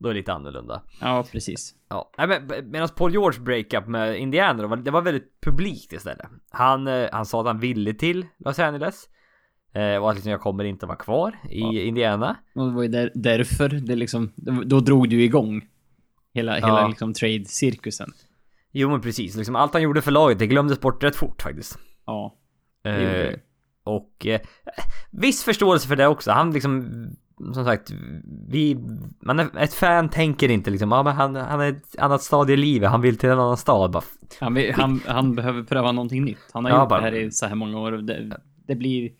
då 0.00 0.08
är 0.08 0.12
det 0.14 0.20
lite 0.20 0.32
annorlunda. 0.32 0.82
ja 1.00 1.24
precis. 1.32 1.74
Ja, 1.88 2.10
men 2.16 2.70
medan 2.70 2.88
Paul 2.96 3.12
George 3.12 3.40
breakup 3.40 3.86
med 3.86 4.08
var- 4.68 4.76
det 4.76 4.90
var 4.90 5.02
väldigt 5.02 5.40
publikt 5.40 5.92
istället. 5.92 6.26
Han, 6.50 6.86
eh, 6.86 7.08
han 7.12 7.26
sa 7.26 7.40
att 7.40 7.46
han 7.46 7.60
ville 7.60 7.94
till 7.94 8.26
Los 8.38 8.58
Angeles. 8.58 9.08
Eh, 9.74 9.96
och 9.96 10.10
att 10.10 10.16
liksom 10.16 10.30
jag 10.32 10.40
kommer 10.40 10.64
inte 10.64 10.86
vara 10.86 10.96
kvar 10.96 11.36
i 11.50 11.60
Ja. 11.60 11.72
Indiana. 11.72 12.36
Och 12.54 12.66
det 12.68 12.72
var 12.74 12.82
ju 12.82 12.88
där, 12.88 13.12
därför 13.14 13.68
det 13.68 13.96
liksom, 13.96 14.32
då 14.66 14.80
drog 14.80 15.08
du 15.08 15.22
igång 15.22 15.68
hela, 16.34 16.58
Ja. 16.58 16.66
hela 16.66 16.88
liksom 16.88 17.14
trade-cirkusen. 17.14 18.12
Jo 18.72 18.90
men 18.90 19.00
precis, 19.00 19.36
liksom 19.36 19.56
allt 19.56 19.72
han 19.72 19.82
gjorde 19.82 20.02
för 20.02 20.10
laget, 20.10 20.38
det 20.38 20.46
glömdes 20.46 20.80
bort 20.80 21.02
rätt 21.04 21.16
fort 21.16 21.42
faktiskt. 21.42 21.78
Ja. 22.06 22.36
Eh, 22.84 23.34
och 23.84 24.26
eh, 24.26 24.40
viss 25.10 25.44
förståelse 25.44 25.88
för 25.88 25.96
det 25.96 26.06
också. 26.06 26.30
Han 26.30 26.50
liksom, 26.50 26.90
som 27.54 27.64
sagt, 27.64 27.90
vi, 28.48 28.76
man 29.20 29.40
är, 29.40 29.58
ett 29.58 29.74
fan 29.74 30.08
tänker 30.08 30.48
inte 30.50 30.70
liksom, 30.70 30.92
ja 30.92 31.02
men 31.02 31.12
han, 31.16 31.36
han 31.36 31.60
är 31.60 31.68
ett 31.72 31.98
annat 31.98 32.22
stadie 32.22 32.54
i 32.54 32.56
livet, 32.56 32.90
han 32.90 33.00
vill 33.00 33.18
till 33.18 33.28
en 33.28 33.38
annan 33.40 33.56
stad. 33.56 33.90
Bara, 33.90 34.02
Han, 34.40 34.54
vill- 34.54 34.72
han, 34.74 35.00
han 35.06 35.34
behöver 35.34 35.62
pröva 35.62 35.92
någonting 35.92 36.24
nytt. 36.24 36.38
Han 36.52 36.64
har 36.64 36.72
Ja, 36.72 36.80
gjort 36.80 36.88
bara- 36.88 37.00
det 37.00 37.06
här 37.06 37.14
i 37.16 37.30
så 37.30 37.46
här 37.46 37.54
många 37.54 37.78
år. 37.78 37.92
och 37.92 38.04
Det, 38.04 38.40
det 38.66 38.74
blir... 38.74 39.10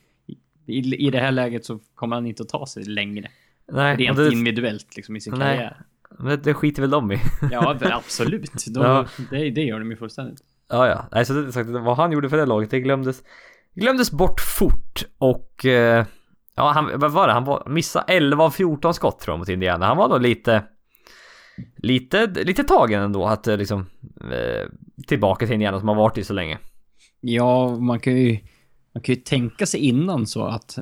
I, 0.67 1.07
I 1.07 1.11
det 1.11 1.19
här 1.19 1.33
läget 1.33 1.65
så 1.65 1.79
kommer 1.95 2.17
han 2.17 2.27
inte 2.27 2.43
att 2.43 2.49
ta 2.49 2.67
sig 2.67 2.85
längre. 2.85 3.29
nej, 3.73 3.97
Rent 3.97 4.17
det, 4.17 4.33
individuellt 4.33 4.97
liksom 4.97 5.17
i 5.17 5.21
sin 5.21 5.35
Nej. 5.39 5.57
karriär. 5.57 5.83
men 6.19 6.43
det, 6.43 6.55
skiter 6.55 6.83
väl 6.83 6.91
de 6.91 7.13
i. 7.13 7.19
Ja, 7.51 7.77
absolut. 7.83 8.65
Då, 8.67 8.81
Ja. 8.83 9.07
det, 9.31 9.51
det 9.51 9.63
gör 9.63 9.79
de 9.79 9.91
ju 9.91 9.97
fullständigt. 9.97 10.41
Ja, 10.69 10.89
ja. 10.89 11.07
Nej, 11.13 11.25
så 11.25 11.33
det, 11.33 11.53
sagt, 11.53 11.71
vad 11.71 11.97
han 11.97 12.13
gjorde 12.13 12.29
för 12.29 12.37
det 12.37 12.47
laget, 12.47 12.71
det 12.71 12.81
glömdes, 12.81 13.23
glömdes 13.75 14.11
bort 14.13 14.41
fort 14.41 15.05
och... 15.19 15.67
Eh, 15.67 16.05
ja, 16.61 16.73
han, 16.73 16.99
vad 17.01 17.13
var 17.13 17.27
det? 17.27 17.33
Han 17.33 17.45
var, 17.45 17.69
missade 17.69 18.13
11 18.13 18.45
av 18.45 18.51
14 18.51 18.95
skott 18.95 19.21
tror 19.21 19.33
jag 19.33 19.39
mot 19.39 19.49
Indiana. 19.49 19.87
Han 19.87 19.97
var 19.97 20.09
nog 20.09 20.23
lite... 20.23 20.63
Lite, 21.77 22.27
lite 22.27 22.65
tagen 22.65 23.03
ändå 23.03 23.27
att 23.27 23.47
eh, 23.47 23.57
liksom... 23.57 23.87
Eh, 24.33 24.69
tillbaka 25.07 25.47
till 25.47 25.55
Indiana 25.55 25.79
som 25.79 25.89
har 25.89 25.95
varit 25.95 26.19
i 26.19 26.25
så 26.25 26.33
länge. 26.33 26.59
Ja, 27.21 27.77
man 27.77 28.01
kan 28.01 28.17
ju, 28.17 28.39
man 28.95 29.03
kan 29.03 29.15
ju 29.15 29.21
tänka 29.21 29.67
sig 29.67 29.81
innan 29.81 30.27
så 30.27 30.45
att 30.45 30.79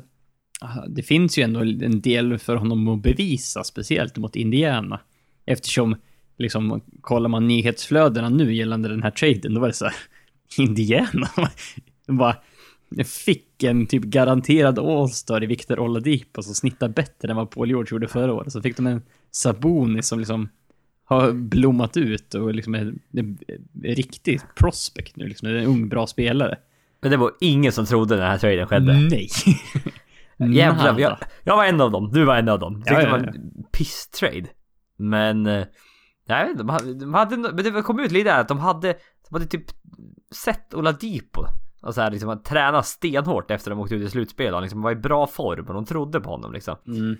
ah, 0.61 0.85
det 0.87 1.03
finns 1.03 1.37
ju 1.37 1.43
ändå 1.43 1.59
en 1.59 2.01
del 2.01 2.37
för 2.37 2.55
honom 2.55 2.87
att 2.87 3.01
bevisa, 3.01 3.63
speciellt 3.63 4.17
mot 4.17 4.35
Indiana. 4.35 4.99
Eftersom, 5.45 5.95
liksom, 6.37 6.81
kollar 7.01 7.29
man 7.29 7.47
nyhetsflödena 7.47 8.29
nu 8.29 8.55
gällande 8.55 8.89
den 8.89 9.03
här 9.03 9.11
traden, 9.11 9.53
då 9.53 9.61
var 9.61 9.67
det 9.67 9.73
så 9.73 9.85
här, 9.85 9.95
Indiana? 10.57 11.29
Bara 12.07 12.35
fick 13.05 13.63
en 13.63 13.87
typ 13.87 14.03
garanterad 14.03 14.79
All-star 14.79 15.43
i 15.43 15.45
Victor 15.45 15.79
Oladipo 15.79 16.43
som 16.43 16.55
snittar 16.55 16.89
bättre 16.89 17.29
än 17.29 17.35
vad 17.35 17.51
Paul 17.51 17.69
George 17.69 17.87
gjorde 17.91 18.07
förra 18.07 18.33
året. 18.33 18.51
Så 18.53 18.61
fick 18.61 18.77
de 18.77 18.87
en 18.87 19.01
Sabonis 19.31 20.07
som 20.07 20.19
liksom 20.19 20.49
har 21.05 21.31
blommat 21.31 21.97
ut 21.97 22.33
och 22.33 22.53
liksom 22.53 22.75
är 22.75 22.79
en 23.13 23.39
riktig 23.83 24.41
prospect 24.55 25.15
nu. 25.15 25.27
Liksom, 25.27 25.47
en 25.47 25.65
ung 25.65 25.89
bra 25.89 26.07
spelare. 26.07 26.57
Men 27.01 27.11
det 27.11 27.17
var 27.17 27.31
ingen 27.39 27.71
som 27.71 27.85
trodde 27.85 28.15
när 28.15 28.21
den 28.21 28.31
här 28.31 28.37
traden 28.37 28.67
skedde. 28.67 28.93
Nej. 28.93 29.29
Jävlar, 30.55 30.99
jag, 30.99 31.17
jag 31.43 31.55
var 31.57 31.65
en 31.65 31.81
av 31.81 31.91
dem, 31.91 32.11
du 32.13 32.25
var 32.25 32.35
en 32.37 32.49
av 32.49 32.59
dem. 32.59 32.75
Tyckte 32.75 32.93
Ja, 32.93 32.99
det 32.99 33.05
ja, 33.05 33.11
var 33.11 33.17
en 33.19 33.63
piss-trade. 33.71 34.47
Men... 34.97 35.45
eh, 35.45 35.65
Jag 36.25 36.49
inte, 36.49 36.63
de 36.63 36.69
hade, 36.69 36.93
de 36.93 37.13
hade, 37.13 37.37
men 37.37 37.55
det 37.55 37.81
kom 37.81 37.99
ut 37.99 38.11
lite 38.11 38.29
där 38.29 38.39
att 38.41 38.47
de 38.47 38.59
hade, 38.59 38.87
de 39.29 39.35
hade 39.35 39.45
typ 39.45 39.65
sett 40.31 40.73
Oladipo 40.73 41.45
och 41.81 41.93
så 41.95 42.01
här 42.01 42.11
liksom 42.11 42.29
att 42.29 42.45
träna 42.45 42.83
stenhårt 42.83 43.51
efter 43.51 43.69
de 43.71 43.79
åkte 43.79 43.95
ut 43.95 44.07
i 44.07 44.09
slutspel 44.09 44.53
han 44.53 44.63
liksom 44.63 44.81
var 44.81 44.91
i 44.91 44.95
bra 44.95 45.27
form 45.27 45.67
och 45.67 45.73
de 45.73 45.85
trodde 45.85 46.21
på 46.21 46.29
honom 46.29 46.53
liksom. 46.53 46.75
Mm. 46.87 47.17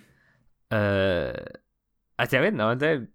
Uh, 0.74 1.32
alltså 2.16 2.36
jag 2.36 2.42
vet 2.42 2.52
inte, 2.52 2.64
men 2.64 2.78
det 2.78 2.88
är, 2.88 3.06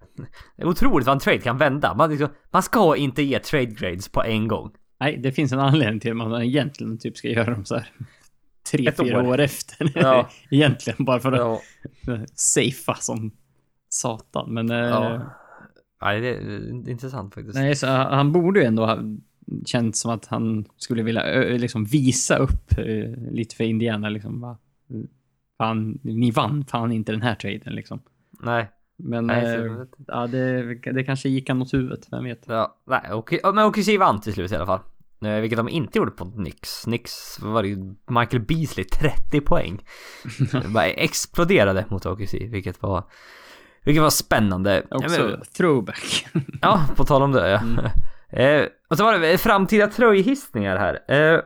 det 0.56 0.64
är 0.64 0.68
otroligt 0.68 1.08
vad 1.08 1.14
en 1.14 1.20
trade 1.20 1.40
kan 1.40 1.58
vända. 1.58 1.94
Man, 1.94 2.10
liksom, 2.10 2.30
man 2.52 2.64
ska 2.64 2.96
inte 2.96 3.24
ge 3.24 3.40
trade 3.40 3.66
grades 3.66 4.10
på 4.10 4.24
en 4.24 4.48
gång. 4.48 4.72
Nej, 5.00 5.18
det 5.18 5.32
finns 5.32 5.52
en 5.52 5.60
anledning 5.60 6.00
till 6.00 6.12
att 6.12 6.18
man 6.18 6.42
egentligen 6.44 6.98
typ 6.98 7.18
ska 7.18 7.28
göra 7.28 7.54
dem 7.54 7.66
så 7.66 7.76
här 7.76 7.90
tre, 8.72 8.88
Ett 8.88 8.98
fyra 8.98 9.20
år. 9.20 9.28
år, 9.28 9.40
efter. 9.40 9.92
Ja. 10.00 10.30
egentligen, 10.50 11.06
bara 11.06 11.20
för 11.20 11.32
att 11.32 11.40
Ja. 11.40 11.62
safea 12.36 12.96
som 12.96 13.32
satan. 13.90 14.54
Men 14.54 14.70
eh, 14.72 14.78
ja. 14.78 15.22
Nej, 16.02 16.22
det 16.22 16.28
är 16.30 16.90
intressant 16.90 17.34
faktiskt. 17.34 17.56
nej, 17.56 17.76
så 17.76 17.88
han 17.88 18.32
borde 18.32 18.60
ju 18.60 18.66
ändå 18.66 18.86
ha 18.86 19.00
känt 19.66 19.96
som 19.96 20.12
att 20.12 20.26
han 20.26 20.66
skulle 20.78 21.04
vilja 21.04 21.24
liksom 21.58 21.86
visa 21.86 22.38
upp 22.38 22.78
eh, 22.78 23.32
lite 23.32 23.56
för 23.56 23.64
Indiana 23.64 24.10
liksom. 24.10 24.42
Va? 24.42 24.58
Fan, 25.58 26.00
ni 26.02 26.32
vann 26.32 26.66
fan 26.66 26.92
inte 26.92 27.12
den 27.12 27.22
här 27.22 27.36
traden 27.36 27.76
liksom. 27.76 28.00
Nej. 28.40 28.70
Men 28.98 29.28
Nej, 29.28 29.56
eh, 29.56 29.72
ja, 30.08 30.28
det, 30.28 30.76
det 30.76 31.04
kanske 31.04 31.30
gick 31.30 31.50
han 31.50 31.62
åt 31.62 31.74
huvudet, 31.74 32.08
vem 32.12 32.24
vet. 32.24 32.44
Ja, 32.48 32.78
nej, 32.88 33.02
okej, 33.12 33.40
men 33.44 33.66
OKC 33.66 33.98
vann 34.00 34.22
till 34.22 34.34
slut 34.34 34.52
i 34.52 34.56
alla 34.56 34.66
fall. 34.66 34.80
Vilket 35.20 35.58
de 35.58 35.70
inte 35.70 35.98
gjorde 35.98 36.12
på. 36.12 36.32
Knicks 36.84 37.40
vad 37.42 37.54
var 37.54 37.64
det 37.64 37.70
ju 37.70 37.96
Michael 38.10 38.44
Beasley 38.44 38.86
30 38.86 39.42
poäng. 39.42 39.86
Bara 40.74 40.86
exploderade 40.86 41.86
mot 41.90 42.06
OKC, 42.06 42.34
vilket 42.34 42.82
var 42.82 43.04
vilket 43.84 44.04
var 44.04 44.10
spännande. 44.10 44.86
Också 44.90 45.22
men- 45.22 45.42
throwback. 45.58 46.28
Ja, 46.62 46.86
på 46.96 47.04
tal 47.04 47.22
om 47.22 47.32
det 47.32 47.50
ja. 47.50 47.62
Eh, 48.36 48.66
och 48.90 48.98
så 48.98 49.04
var 49.04 49.20
det 49.20 49.38
framtida 49.38 49.88
tröjhissningar 49.88 50.78
här. 50.78 50.94
Eh, 51.16 51.40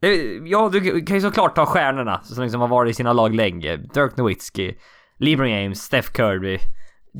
Det, 0.00 0.16
ja, 0.44 0.68
du 0.72 1.04
kan 1.04 1.16
ju 1.16 1.20
såklart 1.20 1.54
ta 1.54 1.66
stjärnorna 1.66 2.20
som 2.22 2.42
liksom 2.44 2.60
har 2.60 2.68
varit 2.68 2.90
i 2.90 2.94
sina 2.94 3.12
lag 3.12 3.34
länge. 3.34 3.76
Dirk 3.76 4.16
Nowitzki, 4.16 4.78
LeBron 5.18 5.50
James, 5.50 5.82
Steph 5.82 6.12
Curry, 6.12 6.58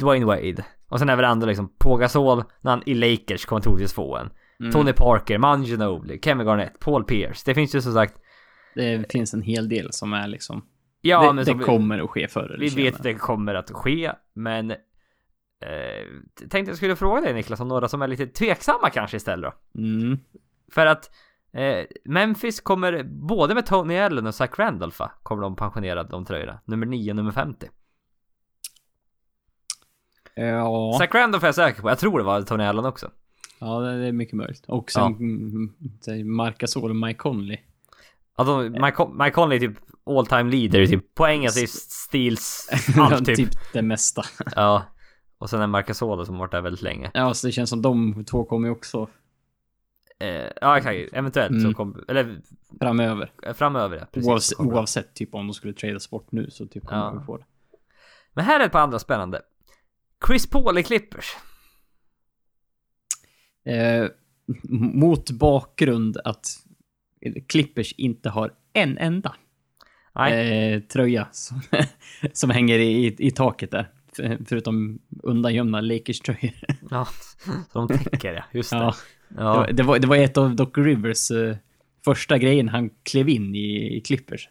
Dwayne 0.01 0.27
Wade. 0.27 0.65
Och 0.89 0.99
sen 0.99 1.09
även 1.09 1.25
andra 1.25 1.47
liksom, 1.47 1.69
Pau 1.79 1.97
Gasol 1.97 2.43
när 2.61 2.71
han 2.71 2.83
i 2.87 2.95
Lakers 2.95 3.45
kommer 3.45 3.63
troligtvis 3.63 3.93
få 3.95 4.17
en. 4.17 4.31
Mm. 4.61 4.73
Tony 4.73 4.93
Parker, 4.93 5.39
Manu 5.39 5.65
Ginobili, 5.65 6.21
Kevin 6.23 6.47
Garnett, 6.47 6.81
Paul 6.81 7.05
Pierce. 7.05 7.43
Det 7.47 7.55
finns 7.55 7.75
ju 7.75 7.81
som 7.81 7.93
sagt... 7.93 8.15
Det 8.75 9.13
finns 9.13 9.35
en 9.35 9.43
hel 9.43 9.69
del 9.69 9.93
som 9.93 10.13
är 10.13 10.29
liksom... 10.29 10.65
Ja, 11.01 11.27
det 11.27 11.33
men 11.33 11.45
det 11.45 11.55
kommer 11.55 11.99
att 11.99 12.11
ske 12.11 12.29
förr 12.29 12.45
eller 12.47 12.59
vi 12.59 12.71
senare. 12.71 12.85
vet 12.85 12.97
att 12.97 13.03
det 13.03 13.15
kommer 13.15 13.55
att 13.55 13.71
ske, 13.71 14.13
men... 14.35 14.75
Eh, 15.61 16.07
tänkte 16.49 16.71
jag 16.71 16.77
skulle 16.77 16.97
fråga 16.97 17.21
dig 17.21 17.35
Niklas 17.35 17.61
om 17.61 17.69
några 17.69 17.89
som 17.89 18.03
är 18.03 18.09
lite 18.09 18.27
tveksamma 18.27 18.91
kanske 18.91 19.17
istället 19.17 19.53
då. 19.75 19.81
Mm. 19.81 20.19
För 20.73 20.87
att 20.87 21.11
eh, 21.53 21.85
Memphis 22.05 22.61
kommer 22.61 23.03
både 23.03 23.55
med 23.55 23.67
Tony 23.67 23.99
Allen 23.99 24.27
och 24.27 24.35
Zach 24.35 24.59
Randolph 24.59 25.03
kommer 25.23 25.43
de 25.43 25.57
pensionera 25.57 26.03
de 26.03 26.25
tröjorna. 26.25 26.61
Nummer 26.65 26.87
9 26.87 27.11
och 27.13 27.17
nummer 27.17 27.33
50. 27.33 27.69
Ja, 30.35 30.97
Zach 30.99 31.15
Randolph 31.15 31.45
är 31.45 31.49
jag 31.49 31.55
säker 31.55 31.83
på. 31.83 31.89
Jag 31.89 31.99
tror 31.99 32.19
det 32.19 32.25
var 32.25 32.43
Tony 32.43 32.65
Allen 32.65 32.85
också. 32.85 33.11
ja, 33.59 33.81
det 33.81 34.07
är 34.07 34.13
mycket 34.13 34.35
möjligt. 34.35 34.65
Och 34.69 34.91
sen 34.91 35.03
ja. 36.07 36.15
Marc 36.25 36.59
Gasol 36.59 36.91
och 36.91 36.97
Mike 36.97 37.19
Conley. 37.19 37.59
De, 38.37 38.73
Mike, 38.73 39.07
Mike 39.19 39.31
Conley 39.31 39.57
är 39.57 39.61
typ 39.61 39.79
all 40.07 40.27
time 40.27 40.51
leader 40.51 40.87
typ 40.87 41.15
poäng, 41.15 41.47
assist, 41.47 41.91
steals, 41.91 42.69
allt 42.99 43.27
typ. 43.27 43.37
typ 43.37 43.73
det 43.73 43.83
mesta. 43.83 44.23
Ja. 44.57 44.85
Och 45.39 45.51
sen 45.51 45.61
är 45.61 45.67
Marcus 45.67 46.01
Gasol 46.01 46.27
som 46.27 46.39
varit 46.39 46.51
där 46.51 46.61
väldigt 46.61 46.83
länge. 46.83 47.11
Ja, 47.15 47.35
så 47.35 47.47
det 47.47 47.53
känns 47.53 47.71
som 47.71 47.83
de 47.83 48.25
två 48.25 48.45
kommer 48.45 48.69
ju 48.69 48.73
också 48.73 49.09
Eh, 50.19 50.51
ja 50.61 50.79
exakt, 50.79 51.13
eventuellt 51.13 51.51
Mm. 51.51 51.63
så 51.63 51.75
kommer, 51.77 52.11
eller 52.11 52.41
framöver. 52.81 53.33
eh, 53.43 53.55
framöver 53.55 53.97
ja, 53.99 54.07
precis. 54.13 54.29
Oavsett, 54.29 54.59
oavsett 54.61 55.15
typ 55.15 55.35
om 55.35 55.47
de 55.47 55.55
skulle 55.55 55.73
tradas 55.73 56.11
bort 56.11 56.33
nu 56.33 56.51
så 56.51 56.67
typ 56.67 56.87
kommer 56.87 57.03
Ja. 57.03 57.11
de 57.11 57.25
få 57.27 57.37
det. 57.37 57.45
Men 58.33 58.45
här 58.45 58.61
är 58.61 58.65
ett 58.67 58.73
par 58.73 58.81
andra 58.81 58.99
spännande. 58.99 59.43
Chris 60.27 60.51
Paul 60.51 60.79
i 60.79 60.83
Clippers. 60.83 61.37
Eh, 63.65 64.07
mot 64.71 65.31
bakgrund 65.31 66.17
att 66.25 66.47
Clippers 67.49 67.93
inte 67.93 68.29
har 68.31 68.55
en 68.73 68.99
enda 68.99 69.35
eh, 70.31 70.81
tröja 70.83 71.29
som, 71.33 71.61
som 72.33 72.51
hänger 72.51 72.79
i, 72.79 73.17
i 73.19 73.31
taket 73.31 73.71
där. 73.71 73.91
För- 74.17 74.39
Förutom 74.49 74.99
undangömda 75.23 75.81
Lakers-tröjor. 75.81 76.53
Ja, 76.91 77.09
så 77.71 77.87
de 77.89 77.89
täcker 77.99 78.35
ja, 78.35 78.43
just 78.53 78.71
det. 78.71 78.77
Ja, 78.77 78.95
Ja. 79.37 79.67
det, 79.73 79.83
var, 79.83 79.99
det, 79.99 80.07
var, 80.07 80.17
det 80.17 80.25
ett 80.25 80.39
av 80.39 80.57
Doc 80.57 80.69
Rivers 80.77 81.31
eh, 81.31 81.57
första 82.05 82.39
grejen 82.39 82.69
han 82.69 82.91
klev 83.03 83.29
in 83.29 83.55
i, 83.55 83.97
i 83.97 84.01
Clippers. 84.01 84.49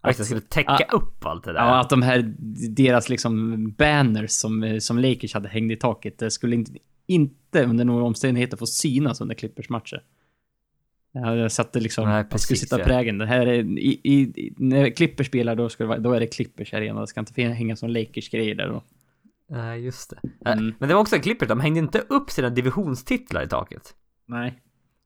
Att 0.00 0.18
jag 0.18 0.26
skulle 0.26 0.40
täcka 0.40 0.70
Ah. 0.88 0.96
upp 0.96 1.26
allt 1.26 1.44
det 1.44 1.52
där. 1.52 1.60
Ja, 1.60 1.80
att 1.80 1.90
de 1.90 2.02
här, 2.02 2.34
deras 2.76 3.08
liksom 3.08 3.64
banners 3.72 4.30
som, 4.30 4.78
som 4.80 4.98
Lakers 4.98 5.34
hade 5.34 5.48
hängt 5.48 5.72
i 5.72 5.76
taket, 5.76 6.18
det 6.18 6.30
skulle 6.30 6.56
inte, 6.56 6.72
inte 7.06 7.64
under 7.64 7.84
några 7.84 8.04
omständigheter 8.04 8.56
få 8.56 8.66
synas 8.66 9.20
under 9.20 9.34
Clippers 9.34 9.68
matcher. 9.68 10.02
Ja, 11.12 11.36
Jag 11.36 11.52
satte 11.52 11.80
liksom, 11.80 12.04
Nej, 12.08 12.14
jag 12.16 12.24
skulle 12.40 12.56
precis, 12.56 12.60
sitta 12.60 12.78
ja. 12.78 12.84
prägen. 12.84 13.18
Det 13.18 13.26
här 13.26 13.46
är, 13.46 13.62
i, 13.78 14.00
i, 14.04 14.52
när 14.56 14.90
Clippers 14.90 15.26
spelar 15.26 15.54
då, 15.56 15.68
ska 15.68 15.86
det 15.86 15.98
då 15.98 16.12
är 16.12 16.20
det 16.20 16.26
Clippers 16.26 16.74
arena. 16.74 17.00
Det 17.00 17.06
ska 17.06 17.20
inte 17.20 17.42
hänga 17.42 17.76
som 17.76 17.90
Lakers 17.90 18.30
grejer 18.30 18.54
där 18.54 18.68
då. 18.68 18.82
Nej, 19.50 19.84
just 19.84 20.10
det. 20.10 20.50
Mm. 20.50 20.68
Eh, 20.68 20.74
Men 20.78 20.88
det 20.88 20.94
var 20.94 21.00
också 21.00 21.16
en 21.16 21.22
Clippers, 21.22 21.48
de 21.48 21.60
hängde 21.60 21.78
inte 21.80 21.98
upp 22.08 22.30
sina 22.30 22.50
divisionstitlar 22.50 23.42
i 23.42 23.48
taket. 23.48 23.94
Nej. 24.28 24.58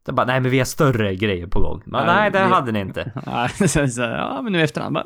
De 0.06 0.14
bara, 0.14 0.26
nej 0.26 0.40
men 0.40 0.50
vi 0.50 0.58
har 0.58 0.64
större 0.64 1.14
grejer 1.14 1.46
på 1.46 1.60
gång. 1.60 1.82
Men, 1.86 2.06
Nej, 2.06 2.16
nej, 2.16 2.30
det 2.30 2.38
det- 2.38 2.44
hade 2.44 2.72
ni 2.72 2.80
inte. 2.80 3.12
Ja, 3.26 3.48
så, 3.48 3.88
så, 3.88 4.00
ja, 4.02 4.40
men 4.42 4.52
nu 4.52 4.62
efterhand 4.62 4.94
bara, 4.94 5.04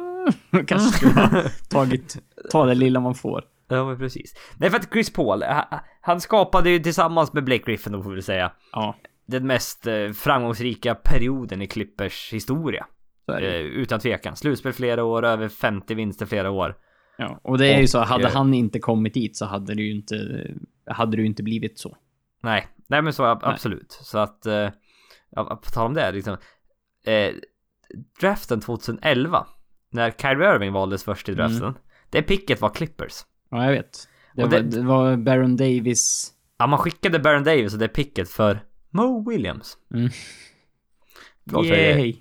"Mm, 0.53 0.67
kanske 0.67 0.89
skulle 0.99 1.13
ha 1.21 1.43
tagit, 1.71 2.17
ta 2.51 2.67
det 2.67 2.75
lilla 2.75 3.01
man 3.01 3.15
får. 3.15 3.45
Ja, 3.69 3.85
men 3.85 3.99
precis. 3.99 4.35
Nej, 4.57 4.71
för 4.71 4.77
att 4.79 4.93
Chris 4.93 5.13
Paul, 5.13 5.43
ha- 5.43 5.81
han 6.01 6.21
skapade 6.21 6.71
ju 6.71 6.79
tillsammans 6.79 7.33
med 7.33 7.45
Blake 7.45 7.63
Griffin, 7.67 7.93
då 7.93 8.03
får 8.03 8.11
vi 8.11 8.23
säga, 8.23 8.53
Ja, 8.73 8.97
den 9.27 9.47
mest 9.47 9.87
eh, 9.87 10.11
framgångsrika 10.11 10.95
perioden 10.95 11.63
i 11.63 11.67
Clippers 11.67 12.33
historia. 12.33 12.87
Eh, 13.33 13.45
utan 13.55 14.01
tvekan. 14.01 14.37
Slutspel 14.37 14.73
flera 14.73 15.05
år, 15.05 15.25
över 15.25 15.49
50 15.49 15.95
vinster 15.95 16.27
flera 16.27 16.51
år. 16.51 16.77
Ja, 17.19 17.41
och 17.43 17.59
det 17.59 17.67
är 17.67 17.81
ju 17.81 17.87
så, 17.87 17.99
hade 17.99 18.25
eh, 18.29 18.35
han 18.35 18.55
inte 18.55 18.79
kommit 18.79 19.15
dit 19.15 19.37
så 19.37 19.45
hade 19.47 19.75
det 19.75 19.83
ju 19.83 19.95
inte, 19.95 20.47
hade 20.87 21.17
det 21.17 21.21
ju 21.21 21.27
inte 21.27 21.43
blivit 21.43 21.79
så. 21.79 21.97
Nej, 22.43 22.67
nej 22.87 23.03
men 23.03 23.13
så 23.13 23.25
ab- 23.25 23.41
absolut. 23.45 23.93
Så 23.93 24.19
att, 24.19 24.47
eh, 24.47 24.71
ja, 25.31 25.61
på 25.65 25.71
tal 25.71 25.87
om 25.87 25.95
det, 25.95 26.13
liksom. 26.13 26.37
Eh, 27.07 27.35
draften 28.21 28.61
2011, 28.61 29.47
när 29.91 30.11
Kyrie 30.11 30.55
Irving 30.55 30.73
valdes 30.73 31.05
först 31.05 31.29
i 31.29 31.35
draften, 31.35 31.75
det 32.11 32.23
picket 32.23 32.61
var 32.61 32.69
Clippers. 32.71 33.13
Ja, 33.51 33.65
jag 33.65 33.73
vet. 33.73 34.09
Det, 34.35 34.45
Och 34.45 34.51
var, 34.53 34.59
det- 34.61 34.71
det 34.77 34.83
var 34.83 35.17
Baron 35.17 35.57
Davis. 35.57 36.33
Ja, 36.59 36.67
man 36.67 36.79
skickade 36.79 37.19
Baron 37.19 37.45
Davis 37.45 37.73
och 37.73 37.79
det 37.79 37.89
picket 37.89 38.31
för 38.31 38.65
Mo 38.91 39.31
Williams. 39.31 39.79
Mm. 39.95 40.09
Yay! 41.65 42.17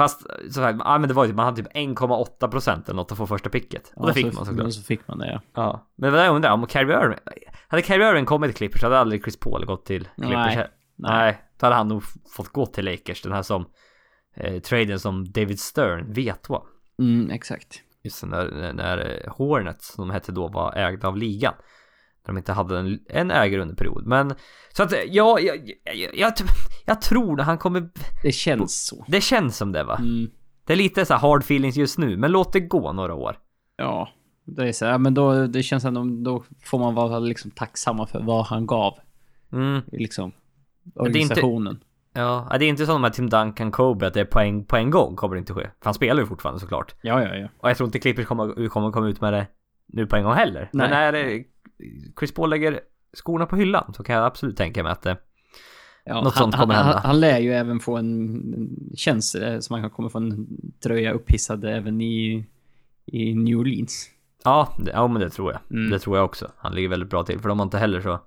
Fast 0.00 0.26
så 0.50 0.60
här, 0.60 0.76
ja 0.84 0.98
men 0.98 1.08
det 1.08 1.14
var 1.14 1.24
ju 1.24 1.28
typ, 1.28 1.36
man 1.36 1.44
hade 1.44 1.62
typ 1.62 1.72
1,8 1.72 2.48
procent 2.48 2.88
eller 2.88 2.96
något 2.96 3.12
att 3.12 3.18
få 3.18 3.26
första 3.26 3.50
picket. 3.50 3.92
Och 3.96 4.06
det 4.06 4.10
Ja, 4.10 4.14
fick 4.14 4.26
så, 4.26 4.34
man 4.34 4.46
såklart. 4.46 4.72
Så 4.72 4.82
fick 4.82 5.08
man 5.08 5.18
det, 5.18 5.32
ja. 5.32 5.40
Ja. 5.54 5.86
Men 5.96 6.12
vad 6.12 6.26
jag 6.26 6.34
undrar, 6.34 6.52
om 6.52 6.66
Kyrie 6.68 7.04
Irving, 7.04 7.18
hade 7.68 7.82
Kyrie 7.82 8.10
Irving 8.10 8.26
kommit 8.26 8.48
till 8.48 8.56
Clippers 8.56 8.82
hade 8.82 8.98
aldrig 8.98 9.22
Chris 9.22 9.40
Paul 9.40 9.66
gått 9.66 9.86
till 9.86 10.08
Clippers. 10.16 10.56
Nej. 10.56 10.68
Nej. 10.96 11.42
Då 11.60 11.66
hade 11.66 11.76
han 11.76 11.88
nog 11.88 12.02
fått 12.36 12.48
gå 12.48 12.66
till 12.66 12.84
Lakers, 12.84 13.22
den 13.22 13.32
här 13.32 13.42
som 13.42 13.66
eh, 14.36 14.60
traden 14.60 15.00
som 15.00 15.32
David 15.32 15.60
Stern 15.60 16.12
vet 16.12 16.48
vad. 16.48 16.62
Mm, 16.98 17.30
exakt. 17.30 17.82
Just 18.02 18.24
när, 18.24 18.72
när 18.72 18.98
eh, 18.98 19.32
Hornets, 19.32 19.94
som 19.94 20.08
de 20.08 20.14
hette 20.14 20.32
då, 20.32 20.48
var 20.48 20.76
ägda 20.76 21.08
av 21.08 21.16
ligan. 21.16 21.54
När 22.26 22.34
de 22.34 22.38
inte 22.38 22.52
hade 22.52 22.78
en, 22.78 22.98
en 23.08 23.30
ägare 23.30 23.62
under 23.62 23.74
period. 23.74 24.06
Men 24.06 24.34
så 24.72 24.82
att 24.82 24.92
ja, 24.92 25.38
jag, 25.40 25.56
jag, 25.84 26.10
jag, 26.14 26.32
jag, 26.86 27.00
tror 27.02 27.40
att 27.40 27.46
han 27.46 27.58
kommer, 27.58 27.88
Det 28.22 28.32
känns 28.32 28.86
så. 28.86 29.04
det 29.08 29.20
känns 29.20 29.56
som 29.56 29.72
det 29.72 29.84
va? 29.84 29.96
Mm, 29.96 30.30
Det 30.64 30.72
är 30.72 30.76
lite 30.76 31.04
så 31.04 31.14
här 31.14 31.20
hard 31.20 31.40
feelings 31.42 31.76
just 31.76 31.98
nu, 31.98 32.16
men 32.16 32.32
låt 32.32 32.52
det 32.52 32.60
gå 32.60 32.92
några 32.92 33.14
år. 33.14 33.36
ja. 33.76 34.08
Det 34.44 34.68
är 34.68 34.72
så, 34.72 34.84
ja, 34.84 34.98
men 34.98 35.14
då, 35.14 35.46
det 35.46 35.62
känns 35.62 35.84
ändå, 35.84 36.04
då 36.04 36.44
får 36.64 36.78
man 36.78 36.94
vara 36.94 37.18
liksom 37.18 37.50
tacksamma 37.50 38.06
för 38.06 38.20
vad 38.22 38.44
han 38.46 38.66
gav. 38.66 38.98
Mm. 39.52 39.80
Liksom. 39.92 40.32
det 40.82 40.90
är 40.90 40.90
inte- 40.90 41.00
Organisationen. 41.02 41.80
Ja, 42.12 42.56
det 42.58 42.64
är 42.64 42.68
inte 42.68 42.86
som 42.86 43.02
här 43.04 43.10
Tim 43.10 43.30
Duncan, 43.30 43.70
Kobe, 43.70 44.06
att 44.06 44.14
det 44.14 44.20
är 44.20 44.24
poäng 44.24 44.64
på 44.64 44.76
en 44.76 44.90
gång 44.90 45.16
kommer 45.16 45.34
det 45.34 45.38
inte 45.38 45.54
ske. 45.54 45.62
För 45.62 45.84
han 45.84 45.94
spelar 45.94 46.20
ju 46.22 46.26
fortfarande 46.26 46.60
såklart. 46.60 46.94
Ja, 47.02 47.22
ja, 47.22 47.34
ja. 47.36 47.48
Och 47.58 47.70
jag 47.70 47.76
tror 47.76 47.86
inte 47.86 47.98
Clippers 47.98 48.26
kommer, 48.26 48.68
kommer 48.68 48.90
komma 48.92 49.08
ut 49.08 49.20
med 49.20 49.32
det 49.32 49.46
nu 49.86 50.06
på 50.06 50.16
en 50.16 50.24
gång 50.24 50.34
heller. 50.34 50.68
Men 50.72 50.90
Nej. 50.90 51.12
när 51.12 51.24
eh, 51.32 51.40
Chris 52.18 52.34
Paul 52.34 52.50
lägger 52.50 52.80
skorna 53.14 53.46
på 53.46 53.56
hyllan 53.56 53.92
så 53.96 54.02
kan 54.02 54.14
jag 54.14 54.24
absolut 54.24 54.56
tänka 54.56 54.82
mig 54.82 54.92
att 54.92 55.02
det... 55.02 55.16
ja 56.04 56.14
Något 56.14 56.24
han, 56.24 56.32
sånt 56.32 56.56
kommer 56.56 56.74
han, 56.74 56.84
hända. 56.84 56.98
Han, 56.98 57.06
han 57.06 57.20
lär 57.20 57.38
ju 57.38 57.52
även 57.52 57.80
få 57.80 57.96
en, 57.96 58.54
känns 58.96 59.34
eh, 59.34 59.58
som 59.60 59.80
han 59.80 59.90
kommer 59.90 60.08
få 60.08 60.18
en 60.18 60.46
tröja 60.82 61.12
upphissad 61.12 61.64
även 61.64 62.00
i, 62.00 62.46
i 63.06 63.34
New 63.34 63.58
Orleans. 63.58 64.10
Ja, 64.44 64.74
det, 64.78 64.90
ja 64.90 65.08
men 65.08 65.20
det 65.22 65.30
tror 65.30 65.52
jag. 65.52 65.60
Mm. 65.78 65.90
Det 65.90 65.98
tror 65.98 66.16
jag 66.16 66.24
också. 66.24 66.50
Han 66.56 66.74
ligger 66.74 66.88
väldigt 66.88 67.10
bra 67.10 67.22
till. 67.24 67.40
För 67.40 67.48
de 67.48 67.58
har 67.58 67.64
inte 67.66 67.78
heller 67.78 68.00
så... 68.00 68.20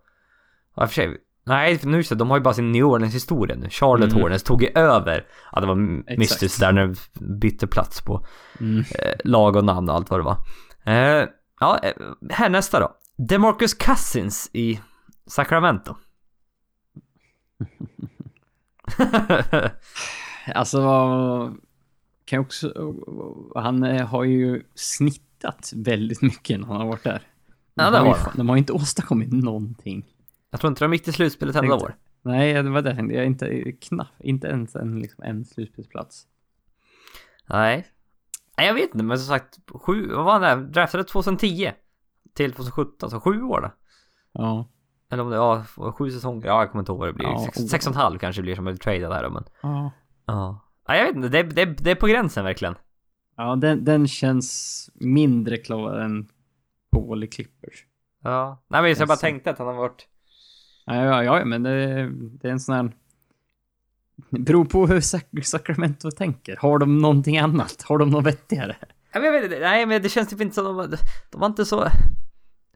Ja, 0.75 0.87
för 0.87 0.93
sig. 0.93 1.17
Nej, 1.45 1.79
nu 1.83 2.01
det, 2.01 2.15
de 2.15 2.29
har 2.29 2.37
ju 2.37 2.43
bara 2.43 2.53
sin 2.53 2.71
New 2.71 2.85
Orleans 2.85 3.15
historia 3.15 3.55
nu. 3.55 3.69
Charlotte 3.69 4.11
Mm. 4.11 4.21
Hornets 4.21 4.43
tog 4.43 4.63
ju 4.63 4.69
över. 4.75 5.25
Ja, 5.51 5.59
det 5.61 5.67
var 5.67 5.99
Exakt. 5.99 6.17
mystiskt 6.19 6.59
där 6.59 6.71
när 6.71 6.87
de 6.87 6.95
bytte 7.39 7.67
plats 7.67 8.01
på 8.01 8.25
Mm. 8.59 8.79
eh, 8.79 9.13
lag 9.23 9.55
och 9.55 9.63
namn 9.65 9.89
och 9.89 9.95
allt 9.95 10.09
vad 10.09 10.19
det 10.19 10.23
var. 10.23 10.37
Eh, 10.85 11.27
ja, 11.59 11.79
eh, 11.83 11.91
här 12.29 12.49
nästa 12.49 12.79
då. 12.79 12.91
DeMarcus 13.17 13.73
Cousins 13.73 14.49
i 14.53 14.79
Sacramento. 15.25 15.95
Alltså, 20.55 20.79
kan 22.25 22.37
jag 22.37 22.41
också... 22.45 22.93
Han 23.55 23.83
eh, 23.83 24.07
har 24.07 24.23
ju 24.23 24.63
snittat 24.75 25.71
väldigt 25.75 26.21
mycket 26.21 26.59
när 26.59 26.67
han 26.67 26.77
har 26.77 26.87
varit 26.87 27.03
där. 27.03 27.21
Ja, 27.73 27.83
De 27.85 27.91
det 27.91 27.97
har 27.97 28.07
ju 28.07 28.37
De 28.37 28.49
har 28.49 28.57
inte 28.57 28.73
åstadkommit 28.73 29.31
någonting. 29.33 30.05
jag 30.49 30.59
tror 30.59 30.71
inte 30.71 30.85
de 30.85 30.93
gick 30.93 31.03
till 31.03 31.13
slutspelet 31.13 31.55
Tänkte- 31.55 31.73
år. 31.75 31.95
Nej, 32.21 32.53
det 32.53 32.69
var 32.69 32.81
det 32.81 32.89
jag 32.89 32.97
tänkte. 32.97 33.15
Jag 33.15 33.25
inte 33.25 33.71
knapp, 33.71 34.07
inte 34.19 34.47
ens 34.47 34.75
en, 34.75 34.99
liksom, 34.99 35.23
en 35.23 35.45
slutspelsplats. 35.45 36.27
Nej. 37.49 37.87
Nej, 38.57 38.67
jag 38.67 38.73
vet 38.73 38.83
inte, 38.93 39.03
men 39.03 39.17
som 39.19 39.27
sagt, 39.27 39.59
sju, 39.73 40.07
vad 40.07 40.25
var 40.25 40.31
han 40.33 40.41
där? 40.41 40.57
Draftade 40.57 41.03
2010 41.03 41.71
till 42.33 42.53
2017, 42.53 43.09
så 43.09 43.19
sju 43.19 43.41
år 43.41 43.61
då. 43.61 43.71
Ja. 44.31 44.69
Eller 45.11 45.23
om 45.23 45.29
det, 45.29 45.35
ja, 45.35 45.63
sju 45.97 46.11
säsonger, 46.11 46.47
ja 46.47 46.59
jag 46.59 46.71
kommer 46.71 46.81
inte 46.81 46.91
ihåg 46.91 46.99
vad 46.99 47.09
det 47.09 47.13
blir. 47.13 47.25
Ja, 47.25 47.43
sex, 47.45 47.59
oh. 47.59 47.65
sex 47.65 47.87
och 47.87 47.93
en 47.93 47.97
halv 47.99 48.19
kanske 48.19 48.41
det 48.41 48.43
blir 48.43 48.55
som 48.55 48.67
är 48.67 48.75
tradad 48.75 49.13
här 49.13 49.23
då, 49.23 49.29
men. 49.29 49.43
Ja. 49.61 49.91
Ja. 50.25 50.59
Ja, 50.87 50.95
jag 50.95 51.05
vet 51.05 51.15
inte, 51.15 51.29
det, 51.29 51.43
det, 51.43 51.65
det 51.65 51.91
är 51.91 51.95
på 51.95 52.07
gränsen 52.07 52.45
verkligen. 52.45 52.75
Ja, 53.37 53.55
den, 53.55 53.85
den 53.85 54.07
känns 54.07 54.89
mindre 54.93 55.57
klar 55.57 55.97
än 55.99 56.27
Paul 56.91 57.23
i 57.23 57.27
Clippers. 57.27 57.85
Ja. 58.23 58.63
Nej 58.67 58.81
men 58.81 58.95
så 58.95 59.01
jag 59.01 59.07
bara 59.07 59.13
Alltså. 59.13 59.25
tänkte 59.25 59.49
att 59.49 59.57
han 59.57 59.67
har 59.67 59.73
varit... 59.73 60.07
Ja, 60.85 60.95
ja, 60.95 61.23
ja 61.23 61.45
men 61.45 61.63
det, 61.63 62.09
det 62.13 62.47
är 62.47 62.51
en 62.51 62.59
sån 62.59 62.75
här... 62.75 62.91
beror 64.29 64.65
på 64.65 64.87
hur 64.87 64.99
Sac- 64.99 65.41
Sacramento 65.41 66.11
tänker. 66.11 66.55
Har 66.55 66.79
de 66.79 66.97
någonting 66.97 67.37
annat? 67.37 67.83
Har 67.87 67.97
de 67.97 68.09
något 68.09 68.25
vettigare? 68.25 68.75
Ja, 69.13 69.19
men 69.19 69.23
Jag 69.23 69.31
vet 69.31 69.43
inte, 69.43 69.59
nej 69.59 69.85
men 69.85 70.01
det 70.01 70.09
känns 70.09 70.29
typ 70.29 70.41
inte 70.41 70.55
som 70.55 70.65
de, 70.65 70.75
var- 70.75 70.87
de 71.29 71.39
var 71.41 71.47
inte 71.47 71.65
så... 71.65 71.87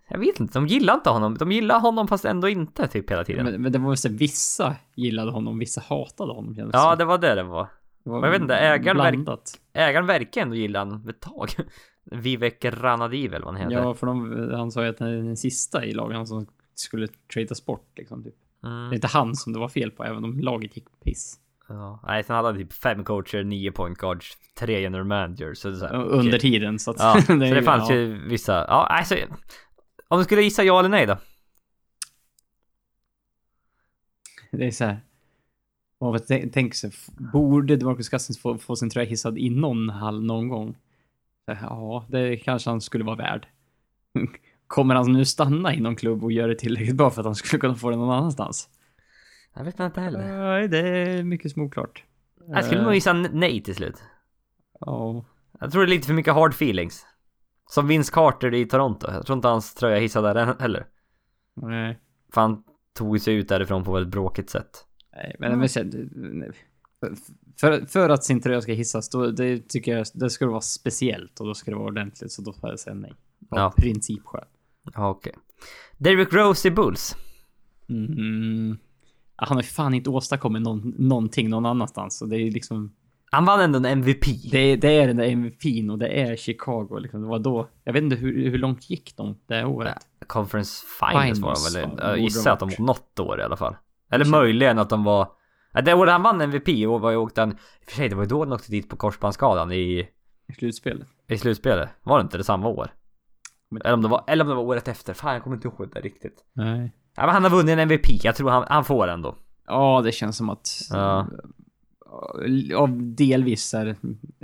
Jag 0.10 0.20
vet 0.20 0.40
inte, 0.40 0.54
de 0.54 0.68
gillar 0.68 0.94
inte 0.94 1.10
honom. 1.10 1.38
De 1.38 1.52
gillar 1.52 1.80
honom 1.80 2.08
fast 2.08 2.26
ändå 2.26 2.50
inte 2.50 2.88
typ 2.88 3.12
hela 3.12 3.24
tiden. 3.24 3.46
Men, 3.46 3.62
men 3.62 3.72
det 3.72 3.80
var 3.80 3.88
väl 3.88 3.98
så 3.98 4.10
vissa 4.10 4.76
gillade 4.96 5.32
honom, 5.32 5.60
vissa 5.60 5.82
hatade 5.90 6.34
honom. 6.34 6.56
kändes 6.56 6.74
Ja, 6.74 6.96
det 6.96 7.06
var 7.06 7.18
det 7.18 7.36
det 7.36 7.44
var. 7.44 7.68
det 8.04 8.10
var 8.10 8.24
jag 8.24 8.32
vet 8.32 8.42
inte, 8.42 8.56
ägaren 8.56 8.98
verk-. 8.98 9.60
Ägaren 9.74 10.06
verkar 10.06 10.42
ändå 10.42 10.56
gilla 10.56 10.80
honom 10.80 11.10
ett 11.10 11.20
tag. 11.20 11.50
Vivek 12.12 12.66
Ranadiv 12.66 13.34
eller 13.34 13.46
vad 13.46 13.54
han 13.58 13.64
heter. 13.64 13.84
Ja, 13.84 13.94
för 13.94 14.08
de, 14.08 14.50
han 14.54 14.72
sa 14.72 14.84
ju 14.84 14.90
att 14.90 14.98
den, 14.98 15.26
den 15.26 15.38
sista 15.38 15.86
i 15.86 15.94
laget, 15.94 16.18
han 16.18 16.28
som 16.28 16.48
skulle 16.76 17.08
tradas 17.34 17.66
bort 17.66 17.92
liksom. 17.98 18.24
Typ. 18.24 18.36
Det 18.62 18.68
är 18.68 18.72
Mm. 18.84 18.94
inte 18.94 19.08
han 19.08 19.36
som 19.36 19.54
det 19.54 19.60
var 19.60 19.70
fel 19.70 19.92
på, 19.92 20.04
även 20.04 20.24
om 20.24 20.40
laget 20.40 20.76
gick 20.78 20.86
piss. 21.04 21.40
Ja. 21.70 22.00
Nej, 22.08 22.24
sen 22.24 22.36
hade 22.36 22.48
han 22.48 22.58
typ 22.58 22.74
fem 22.74 23.04
coacher, 23.04 23.44
nio 23.44 23.72
point 23.72 23.98
guards, 23.98 24.38
tre 24.60 24.82
general 24.82 25.06
managers. 25.06 25.58
Så 25.58 25.70
det 25.70 25.78
så 25.78 25.86
här, 25.86 25.94
Under 25.96 26.30
okej. 26.30 26.40
tiden, 26.40 26.80
så 26.80 26.92
att... 26.92 26.98
Ja, 27.00 27.22
så 27.26 27.34
är 27.34 27.56
det 27.56 27.64
fanns 27.64 27.90
ja. 27.90 27.96
ju 27.96 28.28
vissa. 28.30 28.54
Ja, 28.54 28.86
alltså. 28.86 29.16
Om 30.08 30.18
du 30.18 30.24
skulle 30.24 30.42
gissa 30.42 30.64
ja 30.64 30.80
eller 30.80 30.90
nej 30.90 31.06
då? 31.06 31.18
Det 34.52 34.68
är 34.68 34.72
så 34.72 34.86
här. 34.86 35.00
Och 36.00 36.12
vad 36.12 36.28
tänk, 36.28 36.54
tänk 36.54 36.76
så, 36.76 36.88
f- 36.88 37.08
borde 37.34 37.76
Demarcus 37.76 38.10
Cousins 38.10 38.40
få, 38.42 38.58
få 38.58 38.76
sin 38.76 38.90
tröja 38.90 39.10
hissad 39.10 39.38
i 39.38 39.50
någon 39.50 39.90
hall 39.90 40.24
någon 40.24 40.48
gång? 40.48 40.74
Så, 41.46 41.58
Ja, 41.62 42.06
det 42.10 42.38
kanske 42.38 42.70
han 42.70 42.82
skulle 42.82 43.04
vara 43.04 43.16
värd. 43.16 43.48
Kommer 44.68 44.96
han 44.96 45.14
nu 45.14 45.26
stanna 45.26 45.74
i 45.74 45.80
någon 45.80 45.96
klubb 45.96 46.24
och 46.24 46.32
göra 46.32 46.48
det 46.48 46.56
tillräckligt 46.56 46.96
bra 46.96 47.10
för 47.10 47.22
att 47.22 47.26
han 47.26 47.36
skulle 47.36 47.60
kunna 47.60 47.76
få 47.76 47.90
den 47.90 48.00
någon 48.00 48.18
annanstans? 48.18 48.70
Jag 49.58 49.64
vet 49.64 49.80
inte 49.80 50.02
heller. 50.02 50.20
Nej, 50.38 50.68
det 50.68 50.78
är 50.80 51.24
mycket 51.24 51.52
småklart. 51.52 52.04
Jag 52.48 52.66
skulle 52.66 52.82
nog 52.84 52.94
gissa 52.94 53.10
n- 53.12 53.30
nej 53.34 53.64
till 53.64 53.76
slut. 53.76 54.04
Ja. 54.80 55.26
Jag 55.60 55.72
tror 55.72 55.82
det 55.82 55.88
är 55.88 55.96
lite 55.96 56.08
för 56.08 56.14
mycket 56.14 56.34
hard 56.34 56.52
feelings. 56.52 57.06
Som 57.70 57.88
Vince 57.88 58.12
Carter 58.14 58.54
i 58.54 58.66
Toronto. 58.66 59.08
Jag 59.12 59.26
tror 59.26 59.36
inte 59.38 59.48
hans 59.48 59.74
tröja 59.74 60.00
hissade 60.00 60.34
där 60.34 60.56
heller. 60.60 60.88
Nej. 61.56 62.00
För 62.34 62.42
han 62.42 62.64
tog 62.94 63.22
sig 63.22 63.34
ut 63.36 63.50
därifrån 63.50 63.84
på 63.84 63.92
ett 63.92 63.96
väldigt 63.96 64.12
bråkigt 64.12 64.50
sätt. 64.50 64.86
Nej, 65.16 65.36
men, 65.40 65.60
men 65.60 65.70
sen, 65.70 65.92
för, 67.60 67.86
för 67.86 68.10
att 68.10 68.24
sin 68.24 68.42
tröja 68.42 68.62
ska 68.62 68.72
hissas, 68.74 69.10
då 69.10 69.28
det 69.32 69.70
tycker 69.70 69.98
jag 69.98 70.06
det 70.14 70.30
ska 70.30 70.48
vara 70.48 70.62
speciellt 70.62 71.40
och 71.40 71.46
då 71.48 71.54
ska 71.54 71.72
det 71.72 71.78
vara 71.78 71.88
ordentligt, 71.88 72.32
så 72.32 72.42
då 72.42 72.54
får 72.54 72.70
jag 72.70 72.80
säga 72.80 72.94
nej. 72.94 73.12
Av 73.50 73.58
Ja. 73.60 73.74
principskäl. 73.78 74.46
Ja, 74.94 75.10
okej. 75.10 75.34
Derrick 75.98 76.34
Rose 76.34 76.68
i 76.68 76.72
Bulls. 76.72 77.16
Mm. 77.90 78.78
Ja, 79.38 79.46
Han 79.48 79.58
har 79.58 79.62
ju 79.64 79.68
fan 79.68 79.94
inte 79.94 80.10
åstadkommit 80.10 80.62
någon, 80.62 80.94
någonting 80.98 81.50
någon 81.50 81.66
annanstans. 81.66 82.18
Så 82.18 82.26
det 82.26 82.36
är 82.38 82.52
liksom... 82.52 82.94
Han 83.32 83.46
vann 83.46 83.60
ändå 83.62 83.78
en 83.80 83.86
MVP. 83.86 84.26
Det, 84.52 84.76
det 84.76 84.88
är 84.88 85.08
den 85.08 85.18
där 85.18 85.26
MVP'n 85.26 85.92
och 85.92 85.98
det 85.98 86.08
är 86.08 86.36
Chicago. 86.36 86.98
Liksom. 87.00 87.22
Det 87.22 87.28
var 87.28 87.40
då... 87.40 87.70
Jag 87.84 87.94
vet 87.94 88.04
inte 88.04 88.16
hur, 88.16 88.50
hur 88.50 88.58
långt 88.58 88.90
gick 88.90 89.18
de 89.18 89.38
det 89.48 89.66
året? 89.66 89.98
Conference 90.28 90.86
Finals 91.00 91.40
var 91.40 91.56
Finals, 91.56 91.74
de 91.74 91.82
väl? 91.82 91.90
ja, 91.98 92.08
Jag 92.10 92.20
gissar 92.20 92.52
att 92.52 92.60
de 92.60 92.70
var 92.78 92.86
något 92.86 93.20
år 93.20 93.40
i 93.40 93.44
alla 93.44 93.58
fall. 93.58 93.76
Eller 94.12 94.26
möjligen 94.26 94.80
att 94.80 94.90
de 94.90 95.04
var... 95.04 95.28
Ja, 95.74 95.82
det 95.82 95.94
året 95.94 96.12
han 96.12 96.24
vann 96.24 96.42
MVP 96.42 96.88
och 96.88 97.02
var 97.02 97.12
ju 97.12 97.18
åkte 97.18 97.42
han... 97.42 97.52
I 97.52 97.54
och 97.54 97.90
för 97.90 97.96
sig, 97.96 98.10
det 98.10 98.16
var 98.16 98.24
ju 98.24 98.28
då 98.28 98.40
han 98.44 98.54
åkte 98.54 98.72
dit 98.72 98.90
på 98.90 98.96
korsbandsskadan 98.96 99.72
i, 99.72 100.08
I 100.48 100.54
slutspelet. 100.58 101.08
i 101.30 101.38
slutspelet. 101.38 101.90
Var 102.04 102.18
det 102.18 102.22
inte 102.22 102.38
det 102.38 102.44
samma 102.44 102.68
år? 102.68 102.90
Eller 103.84 103.94
om 103.94 104.02
det 104.02 104.08
var, 104.08 104.24
eller 104.28 104.44
om 104.44 104.50
det 104.50 104.56
var 104.56 104.64
året 104.64 104.88
efter. 104.88 105.14
Fan, 105.14 105.34
jag 105.34 105.44
kommer 105.44 105.56
inte 105.56 105.68
ihåg 105.68 105.90
det 105.94 106.00
riktigt. 106.00 106.46
Nej. 106.54 106.94
Ja, 107.18 107.26
men 107.26 107.30
han 107.34 107.44
har 107.44 107.50
vunnit 107.52 107.74
en 107.74 107.80
MVP. 107.80 108.24
Jag 108.24 108.36
tror 108.36 108.50
han, 108.50 108.66
han 108.70 108.86
får 108.86 109.08
ändå. 109.08 109.36
Ja, 109.68 110.02
det 110.04 110.12
känns 110.12 110.38
som 110.38 110.50
att... 110.50 110.70
Ja. 110.90 111.28
Av 112.76 112.90
delvis 113.16 113.74
här, 113.74 113.96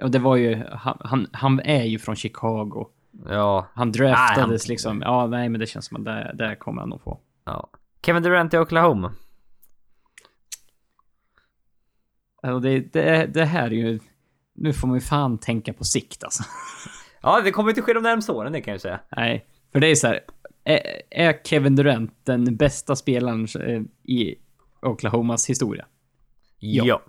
Och 0.01 0.11
det 0.11 0.19
var 0.19 0.35
ju... 0.35 0.63
Han, 0.71 0.97
han, 1.01 1.27
han 1.31 1.59
är 1.59 1.83
ju 1.83 1.99
från 1.99 2.15
Chicago. 2.15 2.87
Ja, 3.29 3.67
Han 3.73 3.91
draftades 3.91 4.37
Nej, 4.37 4.45
han- 4.45 4.57
liksom. 4.69 5.01
Ja, 5.01 5.27
nej, 5.27 5.49
men 5.49 5.59
det 5.59 5.65
känns 5.67 5.85
som 5.85 5.97
att 5.97 6.05
det, 6.05 6.31
det 6.37 6.55
kommer 6.55 6.81
han 6.81 6.89
nog 6.89 7.01
få. 7.01 7.19
ja. 7.45 7.69
Kevin 8.05 8.23
Durant 8.23 8.53
i 8.53 8.57
Oklahoma. 8.57 9.13
Alltså 12.43 12.59
det, 12.59 12.79
det, 12.93 13.25
det 13.33 13.45
här 13.45 13.65
är 13.65 13.71
ju... 13.71 13.99
Nu 14.55 14.73
får 14.73 14.87
man 14.87 14.97
ju 14.97 15.01
fan 15.01 15.37
tänka 15.37 15.73
på 15.73 15.83
sikt 15.83 16.23
alltså. 16.23 16.43
Ja, 17.21 17.41
det 17.41 17.51
kommer 17.51 17.69
inte 17.69 17.81
ske 17.81 17.93
de 17.93 18.03
närmsta 18.03 18.33
åren, 18.33 18.53
det 18.53 18.61
kan 18.61 18.71
jag 18.71 18.81
säga. 18.81 18.99
Nej, 19.17 19.45
för 19.71 19.79
det 19.79 19.87
är 19.87 19.95
så 19.95 20.07
här. 20.07 20.19
Är, 20.63 21.43
Kevin 21.43 21.75
Durant 21.75 22.13
den 22.23 22.55
bästa 22.55 22.95
spelaren 22.95 23.47
eh, 23.59 23.81
i 24.03 24.35
Oklahomas 24.81 25.49
historia? 25.49 25.85
Ja. 26.59 26.83
Ja. 26.85 27.01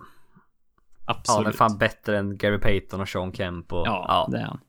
Ja, 1.07 1.13
han 1.13 1.15
är 1.15 1.19
Absolut. 1.19 1.55
fan 1.55 1.77
bättre 1.77 2.17
än 2.17 2.37
Gary 2.37 2.59
Payton 2.59 3.01
och 3.01 3.09
Sean 3.09 3.33
Kemp 3.33 3.73
och... 3.73 3.87
Ja, 3.87 4.27
det 4.31 4.37
är 4.37 4.43
han. 4.43 4.59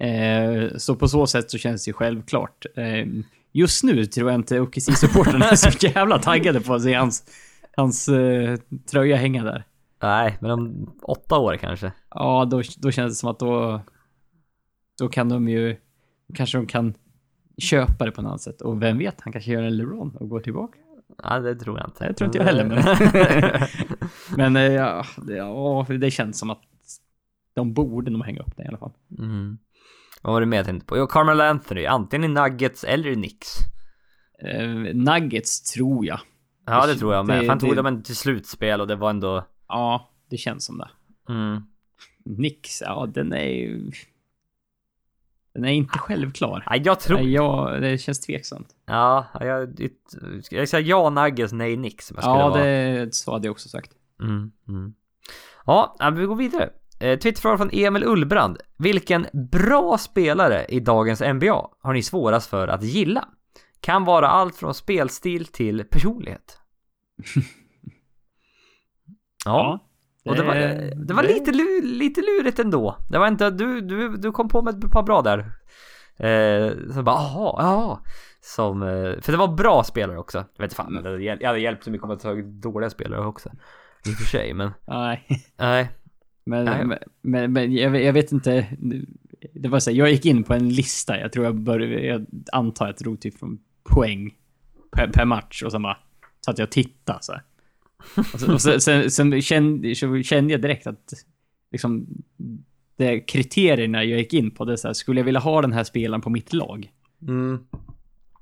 Eh, 0.00 0.76
så 0.76 0.96
på 0.96 1.08
så 1.08 1.26
sätt 1.26 1.50
så 1.50 1.58
känns 1.58 1.84
det 1.84 1.88
ju 1.88 1.92
självklart. 1.92 2.66
Eh, 2.76 3.06
just 3.52 3.84
nu 3.84 4.06
tror 4.06 4.30
jag 4.30 4.40
inte 4.40 4.60
OKC-supportrarna 4.60 5.44
är 5.44 5.56
så 5.56 5.86
jävla 5.86 6.18
taggade 6.18 6.60
på 6.60 6.74
att 6.74 6.82
se 6.82 6.94
hans, 6.94 7.24
hans 7.76 8.08
eh, 8.08 8.56
tröja 8.90 9.16
hänga 9.16 9.44
där. 9.44 9.64
Nej, 10.02 10.36
men 10.40 10.50
om 10.50 10.92
åtta 11.02 11.38
år 11.38 11.56
kanske. 11.56 11.92
Ja, 12.10 12.44
då, 12.44 12.62
då 12.78 12.90
känns 12.90 13.12
det 13.12 13.16
som 13.16 13.30
att 13.30 13.38
då... 13.38 13.80
Då 14.98 15.08
kan 15.08 15.28
de 15.28 15.48
ju... 15.48 15.76
Kanske 16.34 16.58
de 16.58 16.66
kan 16.66 16.94
köpa 17.58 18.04
det 18.04 18.10
på 18.12 18.22
något 18.22 18.40
sätt. 18.40 18.60
Och 18.60 18.82
vem 18.82 18.98
vet, 18.98 19.20
han 19.20 19.32
kanske 19.32 19.50
gör 19.52 19.62
en 19.62 19.76
LeBron 19.76 20.16
och 20.16 20.28
går 20.28 20.40
tillbaka. 20.40 20.78
Ja, 21.22 21.38
det 21.40 21.54
tror 21.54 21.78
jag 21.78 21.88
inte. 21.88 22.08
Det 22.08 22.14
tror 22.14 22.26
inte 22.26 22.38
jag 22.38 22.44
heller, 22.44 22.64
men... 22.64 22.82
men 24.52 24.56
eh, 24.56 24.72
ja, 24.72 25.04
det, 25.26 25.36
ja, 25.36 25.86
det 26.00 26.10
känns 26.10 26.38
som 26.38 26.50
att 26.50 26.60
de 27.54 27.74
borde 27.74 28.10
nog 28.10 28.24
hänga 28.24 28.40
upp 28.40 28.56
det 28.56 28.62
i 28.62 28.66
alla 28.66 28.78
fall. 28.78 28.92
mm. 29.18 29.58
Vad 30.22 30.32
var 30.32 30.40
det 30.40 30.46
mer 30.46 30.56
jag 30.56 30.66
tänkte 30.66 30.86
på? 30.86 30.96
Jo, 30.98 31.06
Carmel 31.06 31.40
Anthony. 31.40 31.86
Antingen 31.86 32.30
i 32.30 32.34
Nuggets 32.34 32.84
eller 32.84 33.08
i 33.10 33.14
Knicks. 33.14 33.48
Eh, 34.44 34.68
Nuggets 34.94 35.62
tror 35.72 36.06
jag. 36.06 36.20
Ja, 36.66 36.86
det 36.86 36.94
tror 36.94 37.14
jag 37.14 37.26
med. 37.26 37.42
Det- 37.42 37.48
han 37.48 37.58
tog 37.58 37.76
det- 37.76 37.82
dem 37.82 38.02
till 38.02 38.16
slutspel 38.16 38.80
och 38.80 38.86
det 38.86 38.96
var 38.96 39.10
ändå... 39.10 39.46
Ja, 39.68 40.10
det 40.30 40.36
känns 40.36 40.64
som 40.64 40.78
det. 40.78 40.88
Mm. 41.28 41.62
Nix, 42.24 42.80
ja 42.80 43.06
den 43.14 43.32
är 43.32 43.48
ju... 43.48 43.90
Den 45.58 45.64
är 45.64 45.72
inte 45.72 45.98
självklar. 45.98 46.64
Nej, 46.70 46.82
jag 46.84 47.00
tror... 47.00 47.20
Ja, 47.20 47.70
det 47.80 47.98
känns 47.98 48.20
tveksamt. 48.20 48.68
Ja, 48.86 49.26
jag... 49.40 49.88
Jag 50.50 50.68
säger 50.68 50.88
ja 50.88 51.10
Nuggets, 51.10 51.52
nej 51.52 51.96
skulle 51.98 52.20
Ja, 52.22 52.48
vara. 52.48 52.64
det 52.64 53.14
så 53.14 53.32
hade 53.32 53.46
jag 53.46 53.52
också 53.52 53.68
sagt. 53.68 53.92
Mm, 54.22 54.50
mm. 54.68 54.94
Ja, 55.66 55.96
ja, 55.98 56.10
vi 56.10 56.24
går 56.24 56.36
vidare. 56.36 56.70
Eh, 57.00 57.18
Twitterfråga 57.18 57.56
från 57.58 57.70
Emil 57.72 58.04
Ullbrand. 58.04 58.58
Vilken 58.78 59.26
bra 59.52 59.98
spelare 59.98 60.64
i 60.68 60.80
dagens 60.80 61.20
NBA 61.20 61.68
har 61.82 61.92
ni 61.92 62.02
svårast 62.02 62.50
för 62.50 62.68
att 62.68 62.82
gilla? 62.82 63.28
Kan 63.80 64.04
vara 64.04 64.28
allt 64.28 64.56
från 64.56 64.74
spelstil 64.74 65.46
till 65.46 65.84
personlighet. 65.84 66.58
ja, 69.44 69.87
och 70.28 70.36
det 70.36 70.42
var, 70.42 70.54
det 71.06 71.14
var 71.14 71.22
lite, 71.22 71.52
lite 71.82 72.20
lurigt 72.20 72.58
ändå. 72.58 72.96
Det 73.10 73.18
var 73.18 73.28
inte, 73.28 73.50
du, 73.50 73.80
du, 73.80 74.16
du 74.16 74.32
kom 74.32 74.48
på 74.48 74.62
med 74.62 74.84
ett 74.84 74.90
par 74.90 75.02
bra 75.02 75.22
där. 75.22 75.38
Eh, 76.16 76.72
så 76.94 77.02
bara, 77.02 77.16
aha, 77.16 77.56
ja. 77.58 78.00
Som, 78.40 78.82
eh, 78.82 79.20
för 79.20 79.32
det 79.32 79.38
var 79.38 79.48
bra 79.48 79.84
spelare 79.84 80.18
också. 80.18 80.44
Jag 80.56 80.64
vet 80.64 80.74
fan, 80.74 80.92
det 80.94 81.02
hade 81.10 81.22
hjäl- 81.22 81.38
jag 81.40 81.48
hade 81.48 81.60
hjälpt 81.60 81.84
så 81.84 81.90
mycket 81.90 82.04
om 82.04 82.10
jag 82.10 82.20
tagit 82.20 82.46
dåliga 82.46 82.90
spelare 82.90 83.26
också. 83.26 83.48
I 84.06 84.10
och 84.10 84.14
för 84.14 84.24
sig, 84.24 84.54
men 84.54 84.70
Nej, 84.86 85.26
nej. 85.58 85.88
men, 86.44 86.64
Nej. 86.64 86.84
men, 86.84 86.98
men, 87.22 87.52
men 87.52 87.72
jag, 87.72 88.02
jag 88.02 88.12
vet 88.12 88.32
inte. 88.32 88.66
Det 89.54 89.68
var 89.68 89.80
så 89.80 89.90
här, 89.90 89.96
jag 89.98 90.10
gick 90.10 90.26
in 90.26 90.44
på 90.44 90.54
en 90.54 90.68
lista. 90.68 91.18
Jag 91.20 91.32
tror 91.32 91.44
jag 91.44 91.54
började, 91.54 92.06
jag 92.06 92.26
antar 92.52 92.84
att 92.88 93.00
jag 93.00 93.04
drog 93.04 93.20
typ 93.20 93.38
från 93.38 93.58
poäng 93.84 94.34
per, 94.92 95.08
per 95.08 95.24
match 95.24 95.62
och 95.62 95.72
sen 95.72 95.82
bara 95.82 95.96
satt 96.44 96.58
jag 96.58 96.66
och 96.66 96.72
tittade 96.72 97.18
så 97.22 97.32
här. 97.32 97.42
Och, 98.16 98.40
så, 98.40 98.52
och 98.52 98.62
så, 98.62 98.80
sen, 98.80 99.10
sen 99.10 99.42
kände, 99.42 99.94
kände 100.24 100.52
jag 100.52 100.60
direkt 100.60 100.86
att 100.86 101.12
liksom 101.72 102.06
det 102.96 103.20
kriterierna 103.20 104.04
jag 104.04 104.18
gick 104.18 104.34
in 104.34 104.50
på, 104.50 104.64
det 104.64 104.72
är 104.72 104.76
så 104.76 104.88
här, 104.88 104.94
skulle 104.94 105.20
jag 105.20 105.24
vilja 105.24 105.40
ha 105.40 105.62
den 105.62 105.72
här 105.72 105.84
spelaren 105.84 106.20
på 106.20 106.30
mitt 106.30 106.52
lag? 106.52 106.90
Mm. 107.22 107.58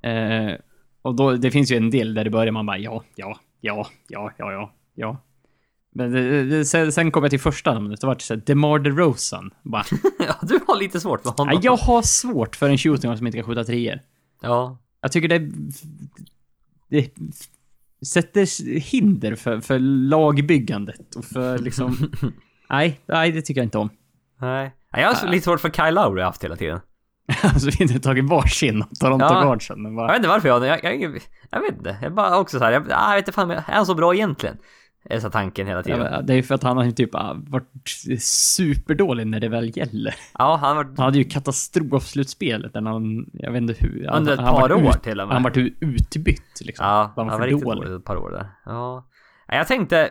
Eh, 0.03 0.57
och 1.03 1.15
då, 1.15 1.33
det 1.33 1.51
finns 1.51 1.73
ju 1.73 1.77
en 1.77 1.91
del 1.91 2.15
där 2.15 2.25
det 2.25 2.31
börjar 2.31 2.53
man 2.53 2.67
bara 2.67 2.79
ja, 2.79 3.05
ja, 3.15 3.41
ja, 3.61 3.87
ja, 4.09 4.33
ja, 4.39 4.53
ja, 4.53 4.73
ja. 4.95 5.23
Men 5.91 6.13
det, 6.13 6.45
det, 6.45 6.65
sen, 6.65 6.93
sen 6.93 7.11
kom 7.11 7.25
jag 7.25 7.31
till 7.31 7.41
första 7.41 7.75
namnet, 7.75 8.01
det 8.01 8.07
var 8.07 8.17
så 8.19 8.35
här, 8.35 8.43
DeMar 8.47 8.79
DeRozan. 8.79 9.51
Bara, 9.63 9.85
ja, 10.19 10.35
du 10.43 10.61
har 10.67 10.79
lite 10.79 11.01
svårt 11.01 11.25
med 11.25 11.33
honom. 11.33 11.55
nej, 11.55 11.65
jag 11.65 11.77
har 11.77 12.03
svårt 12.03 12.57
för 12.57 12.69
en 12.69 12.79
shooting 12.79 13.17
som 13.17 13.27
inte 13.27 13.39
kan 13.39 13.47
skjuta 13.47 13.65
treor. 13.65 14.01
Ja. 14.43 14.79
Jag 15.01 15.13
tycker 15.13 15.29
det, 15.29 15.51
det 16.89 17.11
sätter 18.07 18.79
hinder 18.81 19.35
för, 19.35 19.61
för 19.61 19.79
lagbyggandet 19.79 21.15
och 21.17 21.25
för 21.25 21.59
liksom... 21.59 21.97
nej, 22.71 23.01
nej, 23.09 23.33
det 23.33 23.43
tycker 23.43 23.61
jag 23.61 23.67
inte 23.67 23.79
om. 23.79 23.91
Nej. 24.41 24.75
Ja, 24.93 25.01
Jag 25.01 25.09
har 25.09 25.15
så 25.15 25.27
lite 25.27 25.45
svårt 25.45 25.61
för 25.61 25.71
Kyle 25.71 25.95
Lowry 25.95 26.23
haft 26.23 26.45
hela 26.45 26.57
tiden. 26.57 26.81
alltså, 27.43 27.67
vi 27.71 27.73
har 27.77 27.83
inte 27.83 28.01
tagit 28.01 28.25
varsin 28.25 28.83
av 28.83 28.87
Toronto 29.01 29.25
Ja. 29.25 29.43
Guardsen. 29.43 29.83
Men 29.83 29.93
Jag 29.93 29.97
bara, 29.97 30.07
vet 30.09 30.17
inte 30.17 30.29
varför 30.29 30.49
jag, 30.49 30.67
jag, 30.67 30.85
jag, 30.85 31.19
jag 31.51 31.61
vet 31.61 31.77
inte. 31.79 31.97
Jag 32.03 32.15
bara 32.15 32.39
också 32.39 32.59
så 32.59 32.65
här, 32.65 32.73
jag, 32.73 32.87
jag 32.91 33.15
vet 33.15 33.19
inte 33.19 33.33
fan, 33.33 33.51
är 33.51 33.61
han 33.67 33.87
så 33.87 33.95
bra 33.95 34.15
egentligen? 34.15 34.57
Är 35.11 35.21
så 35.21 35.31
tanken 35.31 35.67
hela 35.67 35.83
tiden. 35.83 36.13
Ja, 36.13 36.23
Det 36.23 36.33
är 36.33 36.37
ju 36.37 36.43
för 36.43 36.55
att 36.55 36.63
han 36.63 36.77
har 36.77 36.91
typ 36.91 37.15
ah, 37.15 37.37
varit 37.39 37.71
superdålig 38.21 39.27
när 39.27 39.41
det 39.41 39.49
väl 39.49 39.77
gäller. 39.77 40.15
Ja, 40.39 40.57
han 40.57 40.77
har 40.77 40.85
varit 40.85 40.99
Han 40.99 41.05
hade 41.05 41.19
ju 41.19 41.25
katastrofslutspelet 41.25 42.73
där 42.73 42.83
han, 42.83 43.31
jag 43.33 43.53
vet 43.53 43.63
inte 43.63 43.75
hur. 43.79 44.11
under 44.17 44.33
ett 44.33 44.39
han, 44.39 44.47
han 44.49 44.55
par 44.61 44.73
år 44.73 44.97
ut, 44.97 45.03
till 45.03 45.21
och 45.21 45.27
med. 45.29 45.35
Han 45.35 45.43
vart 45.43 45.57
ju 45.57 45.75
utbytt 45.81 46.61
liksom. 46.61 46.87
Ja, 46.87 46.93
han 46.93 47.13
han 47.17 47.27
var 47.27 47.33
var 47.33 47.39
för 47.39 47.47
riktigt 47.47 47.65
dålig. 47.65 47.83
dålig 47.83 47.97
ett 47.97 48.05
par 48.05 48.17
år 48.17 48.31
där. 48.31 48.51
Ja. 48.65 49.09
Ja, 49.49 49.55
Jag 49.57 49.67
tänkte, 49.67 50.11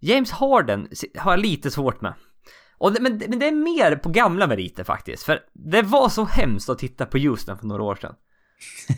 James 0.00 0.30
Harden 0.30 0.88
har 1.18 1.32
jag 1.32 1.40
lite 1.40 1.70
svårt 1.70 2.00
med. 2.00 2.14
Och 2.78 2.92
det, 2.92 3.00
men, 3.00 3.22
men 3.28 3.38
det 3.38 3.48
är 3.48 3.52
mer 3.52 3.96
på 3.96 4.08
gamla 4.08 4.46
meriter 4.46 4.84
faktiskt. 4.84 5.22
För 5.22 5.40
det 5.52 5.82
var 5.82 6.08
så 6.08 6.24
hemskt 6.24 6.68
att 6.68 6.78
titta 6.78 7.06
på 7.06 7.18
Houston 7.18 7.58
för 7.58 7.66
några 7.66 7.82
år 7.82 7.94
sedan. 7.94 8.14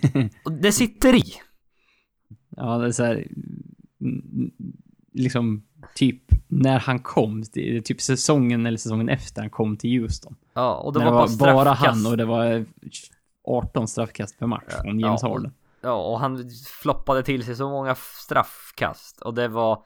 Och 0.45 0.53
det 0.53 0.73
sitter 0.73 1.15
i. 1.15 1.25
Ja, 2.57 2.79
det 2.79 2.87
är 2.87 2.93
så 2.93 3.05
här, 3.05 3.27
liksom 5.19 5.63
typ 5.95 6.23
när 6.49 6.79
han 6.79 6.99
kom, 6.99 7.43
typ 7.85 8.01
säsongen 8.01 8.67
eller 8.67 8.79
säsongen 8.79 9.09
efter 9.09 9.41
han 9.43 9.51
kom 9.51 9.77
till 9.77 10.01
Houston. 10.01 10.37
Ja, 10.55 10.75
och 10.75 10.93
det 10.93 10.99
var, 10.99 11.05
det 11.07 11.11
bara 11.39 11.55
var 11.55 11.65
bara 11.65 11.75
straffkast. 11.77 12.05
han 12.05 12.13
och 12.13 12.17
det 12.17 12.25
var 12.25 12.65
18 13.45 13.89
straffkast 13.89 14.39
per 14.39 14.47
match 14.47 14.75
från 14.83 15.01
James 15.01 15.23
Ja, 15.23 15.29
Harden. 15.29 15.53
Ja, 15.81 15.93
och 16.13 16.21
han 16.21 16.51
floppade 16.83 17.23
till 17.23 17.45
sig 17.45 17.57
så 17.57 17.69
många 17.71 17.95
straffkast. 17.95 19.21
Och 19.21 19.35
det 19.35 19.49
var... 19.49 19.83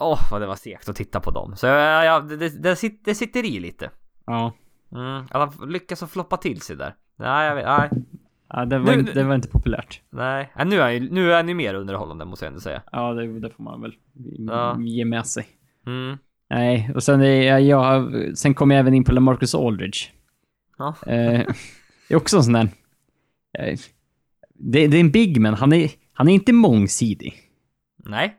Åh, 0.00 0.20
vad 0.30 0.40
det 0.40 0.46
var 0.46 0.56
segt 0.56 0.88
att 0.88 0.96
titta 0.96 1.20
på 1.20 1.30
dem. 1.30 1.56
Så 1.56 1.66
ja, 1.66 2.04
ja, 2.04 2.20
det, 2.20 2.36
det, 2.36 2.48
det, 2.62 2.74
sit- 2.74 3.00
det 3.04 3.14
sitter 3.14 3.44
i 3.44 3.60
lite. 3.60 3.90
Ja. 4.26 4.52
Mm, 4.92 5.26
att 5.30 5.54
han 5.54 5.68
lyckas 5.70 6.02
att 6.02 6.10
floppa 6.10 6.36
till 6.36 6.60
sig 6.60 6.76
där. 6.76 6.94
Nej, 7.16 7.46
jag 7.48 7.54
vet, 7.54 7.66
nej. 7.66 7.90
Ja 8.48 8.64
det, 8.64 8.78
var, 8.78 8.92
Nu- 8.92 9.00
inte- 9.00 9.12
det 9.12 9.24
var 9.24 9.34
inte 9.34 9.48
populärt. 9.48 10.00
Nej, 10.10 10.52
Ja, 10.56 10.64
nu 10.64 10.80
är, 10.80 11.00
han 11.00 11.08
nu 11.08 11.32
är 11.32 11.36
han 11.36 11.48
ju 11.48 11.54
mer 11.54 11.74
underhållande 11.74 12.24
måste 12.24 12.44
jag 12.44 12.50
ändå 12.50 12.60
säga. 12.60 12.82
Ja, 12.92 13.12
det, 13.12 13.40
det 13.40 13.50
får 13.50 13.62
man 13.64 13.82
väl 13.82 13.94
Ja. 14.38 14.80
ge 14.80 15.04
med 15.04 15.26
sig. 15.26 15.46
Mm. 15.86 16.16
Nej, 16.50 16.90
och 16.94 17.02
sen, 17.02 17.20
är 17.20 17.58
jag, 17.58 18.12
sen 18.38 18.54
kom 18.54 18.70
jag 18.70 18.80
även 18.80 18.94
in 18.94 19.04
på 19.04 19.12
LaMarcus 19.12 19.54
Aldridge. 19.54 19.98
Ja. 20.78 20.94
Eh, 21.06 21.46
det 22.08 22.14
är 22.14 22.16
också 22.16 22.36
en 22.36 22.42
sån 22.44 22.52
där... 22.52 22.68
Eh, 23.58 23.78
det, 24.54 24.86
det 24.86 24.96
är 24.96 25.00
en 25.00 25.10
big 25.10 25.40
man. 25.40 25.54
Han 25.54 25.72
är, 25.72 25.90
han 26.12 26.28
är 26.28 26.32
inte 26.34 26.52
mångsidig. 26.52 27.34
Nej. 28.04 28.34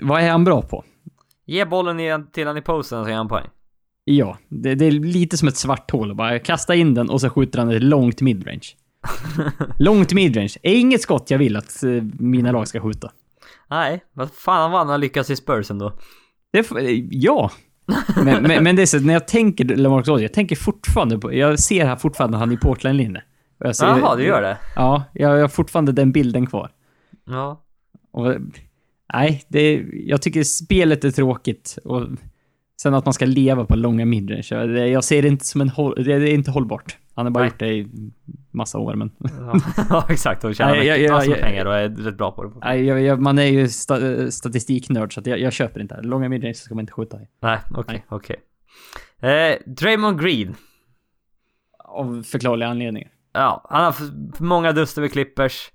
Vad 0.00 0.22
är 0.22 0.30
han 0.30 0.44
bra 0.44 0.62
på? 0.62 0.84
Ge 1.44 1.64
bollen 1.64 2.26
till 2.32 2.46
han 2.46 2.56
i 2.56 2.62
posten 2.62 3.04
så 3.04 3.10
ger 3.10 3.16
han 3.16 3.28
poäng. 3.28 3.48
Ja, 4.04 4.38
det, 4.48 4.74
det 4.74 4.84
är 4.84 4.90
lite 4.90 5.36
som 5.36 5.48
ett 5.48 5.56
svart 5.56 5.90
hål. 5.90 6.14
Bara 6.14 6.38
kasta 6.38 6.74
in 6.74 6.94
den 6.94 7.10
och 7.10 7.20
så 7.20 7.30
skjuter 7.30 7.58
han 7.58 7.70
ett 7.70 7.82
långt 7.82 8.20
midrange. 8.20 8.68
långt 9.78 10.12
midrange. 10.12 10.54
Är 10.62 10.74
inget 10.74 11.00
skott 11.02 11.30
jag 11.30 11.38
vill 11.38 11.56
att 11.56 11.82
eh, 11.82 11.90
mina 12.18 12.52
lag 12.52 12.68
ska 12.68 12.80
skjuta. 12.80 13.10
Nej, 13.70 14.04
vad 14.12 14.30
fan 14.32 14.70
vad 14.70 14.80
han 14.80 14.88
har 14.88 14.98
lyckats 14.98 15.30
i 15.30 15.36
Spurs 15.36 15.70
ändå. 15.70 15.92
Det 16.52 16.70
eh, 16.70 17.04
ja. 17.10 17.50
Men, 18.24 18.42
men, 18.42 18.64
men 18.64 18.76
det 18.76 18.82
är 18.82 18.86
så 18.86 19.00
när 19.00 19.12
jag 19.12 19.28
tänker 19.28 19.64
LaMarcus 19.64 20.08
Aldridge, 20.08 20.24
jag 20.24 20.32
tänker 20.34 20.56
fortfarande 20.56 21.18
på... 21.18 21.34
Jag 21.34 21.58
ser 21.58 21.86
här 21.86 21.96
fortfarande 21.96 22.36
han 22.36 22.52
i 22.52 22.56
jag 23.58 23.76
ser- 23.76 23.86
Jaha, 23.86 24.16
du 24.16 24.24
gör 24.24 24.42
det? 24.42 24.58
Ja, 24.76 25.04
jag, 25.12 25.36
jag 25.36 25.40
har 25.40 25.48
fortfarande 25.48 25.92
den 25.92 26.12
bilden 26.12 26.46
kvar. 26.46 26.70
Ja. 27.26 27.62
Och, 28.10 28.34
nej, 29.14 29.44
det, 29.48 29.84
jag 29.92 30.22
tycker 30.22 30.42
spelet 30.42 31.04
är 31.04 31.10
tråkigt. 31.10 31.78
Och 31.84 32.08
sen 32.82 32.94
att 32.94 33.04
man 33.04 33.14
ska 33.14 33.26
leva 33.26 33.64
på 33.64 33.76
långa 33.76 34.04
midrange. 34.04 34.48
Jag, 34.86 35.04
ser 35.04 35.22
det 35.22 35.28
inte 35.28 35.46
som 35.46 35.60
en 35.60 35.68
håll, 35.68 36.04
det 36.04 36.12
är 36.12 36.34
inte 36.34 36.50
hållbart. 36.50 36.96
Han 37.14 37.26
har 37.26 37.30
bara 37.30 37.40
Nej. 37.40 37.48
gjort 37.48 37.58
det 37.58 37.72
i 37.74 37.88
massa 38.50 38.78
år, 38.78 38.94
men... 38.94 39.10
Ja, 39.18 39.54
ja 39.88 40.06
exakt. 40.08 40.44
Och 40.44 40.54
tjänar 40.54 40.76
Nej, 40.76 41.10
massor 41.10 41.30
med 41.30 41.40
pengar 41.40 41.66
och 41.66 41.74
är 41.74 41.88
rätt 41.88 42.16
bra 42.16 42.32
på 42.32 42.44
det. 42.44 42.50
Nej, 42.62 42.84
jag, 42.84 43.02
jag, 43.02 43.20
man 43.20 43.38
är 43.38 43.46
ju 43.46 43.68
sta, 43.68 44.30
statistiknörd, 44.30 45.14
så 45.14 45.22
jag, 45.24 45.40
jag 45.40 45.52
köper 45.52 45.80
inte 45.80 45.94
det. 45.94 46.02
Långa 46.02 46.28
midrange 46.28 46.54
ska 46.54 46.74
man 46.74 46.82
inte 46.82 46.92
skjuta 46.92 47.16
i. 47.22 47.28
Nej, 47.40 47.58
okej, 47.70 47.84
Nej. 47.86 48.04
okej. 48.08 48.36
Eh, 49.30 49.58
Draymond 49.66 50.20
Green. 50.20 50.54
Av 51.78 52.22
förklarliga 52.22 52.68
anledningar. 52.68 53.10
Ja, 53.32 53.66
han 53.70 53.84
har 53.84 53.94
många 54.42 54.72
duster 54.72 55.02
med 55.02 55.12
Clippers. 55.12 55.70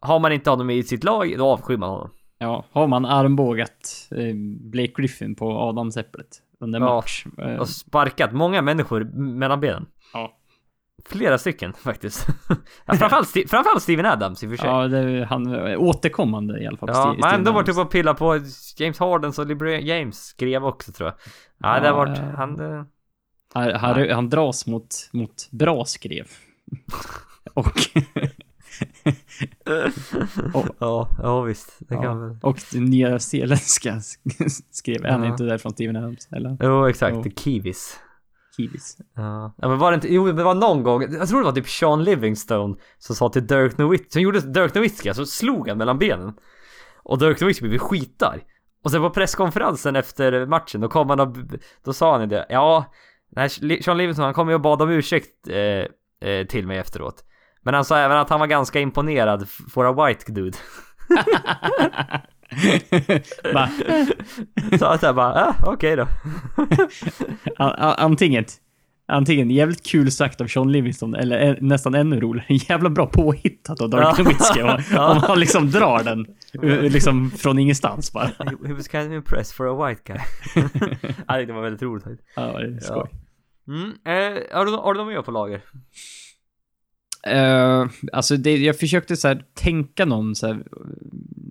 Har 0.00 0.18
man 0.18 0.32
inte 0.32 0.50
honom 0.50 0.70
i 0.70 0.82
sitt 0.82 1.04
lag, 1.04 1.34
då 1.38 1.46
avskyr 1.46 1.76
man 1.76 1.90
honom. 1.90 2.10
Ja, 2.42 2.64
har 2.72 2.86
man 2.86 3.04
armbågat 3.04 4.08
eh, 4.10 4.34
Blake 4.60 4.92
Griffin 4.96 5.34
på 5.34 5.50
Adamsäpplet 5.58 6.28
under 6.60 6.80
Ja, 6.80 6.94
match. 6.94 7.26
Eh, 7.38 7.56
Och 7.56 7.68
sparkat 7.68 8.32
många 8.32 8.62
människor 8.62 9.04
mellan 9.14 9.60
benen. 9.60 9.86
ja. 10.12 10.38
Flera 11.04 11.38
stycken 11.38 11.72
faktiskt. 11.84 12.26
ja, 12.86 12.94
framförallt, 12.94 13.28
Sti- 13.28 13.48
framförallt 13.48 13.82
Steven 13.82 14.06
Adams 14.06 14.42
i 14.42 14.46
och 14.46 14.50
för 14.50 14.56
sig. 14.56 14.66
ja, 14.68 14.88
det, 14.88 15.24
han 15.24 15.46
är 15.46 15.76
återkommande 15.76 16.62
i 16.62 16.66
alla 16.66 16.76
fall. 16.76 16.88
Ja, 16.92 17.12
Steven 17.14 17.34
ändå 17.34 17.52
varit 17.52 17.68
uppe 17.68 17.80
och 17.80 17.90
pillat 17.90 18.18
på 18.18 18.40
James 18.76 18.98
Harden 18.98 19.32
och 19.38 19.46
LeBron 19.46 19.86
James 19.86 20.24
skrev 20.24 20.64
också 20.64 20.92
tror 20.92 21.08
jag. 21.08 21.16
Ja, 21.58 21.80
det 21.80 21.88
har 21.88 21.94
Ja, 21.94 21.94
varit, 21.96 22.18
ja. 22.18 22.24
han... 22.36 22.60
eh, 22.60 22.84
Han, 23.54 23.74
han, 23.74 24.10
han 24.10 24.28
dras 24.28 24.66
mot, 24.66 24.88
mot 25.12 25.48
bra 25.50 25.84
skrev. 25.84 26.26
och, 27.54 27.66
och, 30.54 30.66
Ja, 30.78 31.08
ja 31.22 31.40
visst. 31.42 31.76
Det 31.78 31.94
kan 31.94 32.04
ja, 32.04 32.14
väl. 32.14 32.36
och 32.42 32.58
nya 32.74 33.18
zeeländska 33.18 34.00
skrev. 34.70 35.04
Han 35.04 35.22
Ja. 35.22 35.28
inte 35.30 35.44
där 35.44 35.58
från 35.58 35.72
Steven 35.72 35.96
Adams, 35.96 36.28
eller? 36.32 36.56
Jo, 36.60 36.86
exakt. 36.86 37.16
Jo. 37.24 37.30
Kiwis. 37.36 38.00
Kiwis. 38.56 38.96
Ja. 39.16 39.54
ja, 39.58 39.68
men 39.68 39.78
var 39.78 39.90
det 39.90 39.94
inte, 39.94 40.14
jo 40.14 40.32
det 40.32 40.44
var 40.44 40.54
någon 40.54 40.82
gång, 40.82 41.02
jag 41.02 41.28
tror 41.28 41.38
det 41.40 41.44
var 41.44 41.52
typ 41.52 41.68
Sean 41.68 42.04
Livingstone 42.04 42.76
som 42.98 43.16
sa 43.16 43.28
till 43.28 43.46
Dirk 43.46 43.78
Nowitzki, 43.78 44.10
som 44.10 44.22
gjorde 44.22 44.40
Dirk 44.40 44.74
Nowitzki, 44.74 45.08
alltså 45.08 45.26
slog 45.26 45.68
han 45.68 45.78
mellan 45.78 45.98
benen. 45.98 46.32
Och 47.02 47.18
Dirk 47.18 47.40
Nowitzki 47.40 47.68
blev 47.68 47.78
skitarg. 47.78 48.40
Och 48.84 48.90
sen 48.90 49.00
på 49.00 49.10
presskonferensen 49.10 49.96
efter 49.96 50.46
matchen, 50.46 50.80
då 50.80 50.88
kom 50.88 51.10
han 51.10 51.20
och, 51.20 51.36
då 51.84 51.92
sa 51.92 52.18
han 52.18 52.28
det, 52.28 52.46
ja, 52.48 52.84
Sean 53.80 53.98
Livingstone 53.98 54.26
han 54.26 54.34
kom 54.34 54.48
ju 54.48 54.54
och 54.54 54.60
bad 54.60 54.82
om 54.82 54.90
ursäkt 54.90 55.48
eh, 55.48 56.28
eh, 56.30 56.46
till 56.46 56.66
mig 56.66 56.78
efteråt. 56.78 57.24
Men 57.62 57.74
han 57.74 57.84
sa 57.84 57.98
även 57.98 58.16
att 58.16 58.30
han 58.30 58.40
var 58.40 58.46
ganska 58.46 58.80
imponerad 58.80 59.48
for 59.48 60.02
a 60.02 60.06
white 60.06 60.32
dude. 60.32 60.56
Va? 63.54 63.68
Så 64.78 64.86
att 64.86 65.02
jag 65.02 65.14
bara, 65.14 65.34
ah, 65.44 65.54
okej 65.66 65.96
då. 65.96 66.02
A- 67.58 67.74
a- 67.78 67.94
Antingen, 67.98 68.44
antingen 69.08 69.50
jävligt 69.50 69.86
kul 69.86 70.12
sagt 70.12 70.40
av 70.40 70.46
Sean 70.46 70.72
Livingston 70.72 71.14
eller 71.14 71.58
nästan 71.60 71.94
ännu 71.94 72.20
roligare. 72.20 72.54
Jävla 72.54 72.90
bra 72.90 73.06
påhittat 73.06 73.80
av 73.80 73.90
Dirk 73.90 74.00
Ja. 74.02 74.14
Nowitzki. 74.18 74.62
Om, 74.62 74.68
Ja. 74.92 75.10
om 75.12 75.18
han 75.18 75.40
liksom 75.40 75.70
drar 75.70 76.02
den 76.04 76.26
liksom 76.92 77.30
från 77.30 77.58
ingenstans 77.58 78.12
bara. 78.12 78.24
He, 78.66 78.72
was 78.74 78.88
kind 78.90 79.06
of 79.08 79.12
impressed 79.12 79.56
for 79.56 79.84
a 79.84 79.88
white 79.88 80.00
guy. 80.04 80.18
jag 80.54 80.72
tyckte 80.72 81.44
det 81.46 81.52
var 81.52 81.62
väldigt 81.62 81.82
roligt. 81.82 82.20
Ja, 82.36 82.42
det 82.42 82.66
är 82.76 82.80
skoj. 82.80 83.10
Mm. 83.68 83.88
Eh, 84.04 84.56
har, 84.58 84.64
du, 84.66 84.72
har 84.72 84.94
du 84.94 85.00
något 85.00 85.08
mer 85.12 85.22
på 85.22 85.30
lager? 85.30 85.60
Eh, 87.26 87.86
alltså 88.12 88.36
det, 88.36 88.56
jag 88.56 88.78
försökte 88.78 89.16
så 89.16 89.28
här 89.28 89.44
tänka 89.54 90.04
någon 90.04 90.34
så 90.34 90.46
här, 90.46 90.62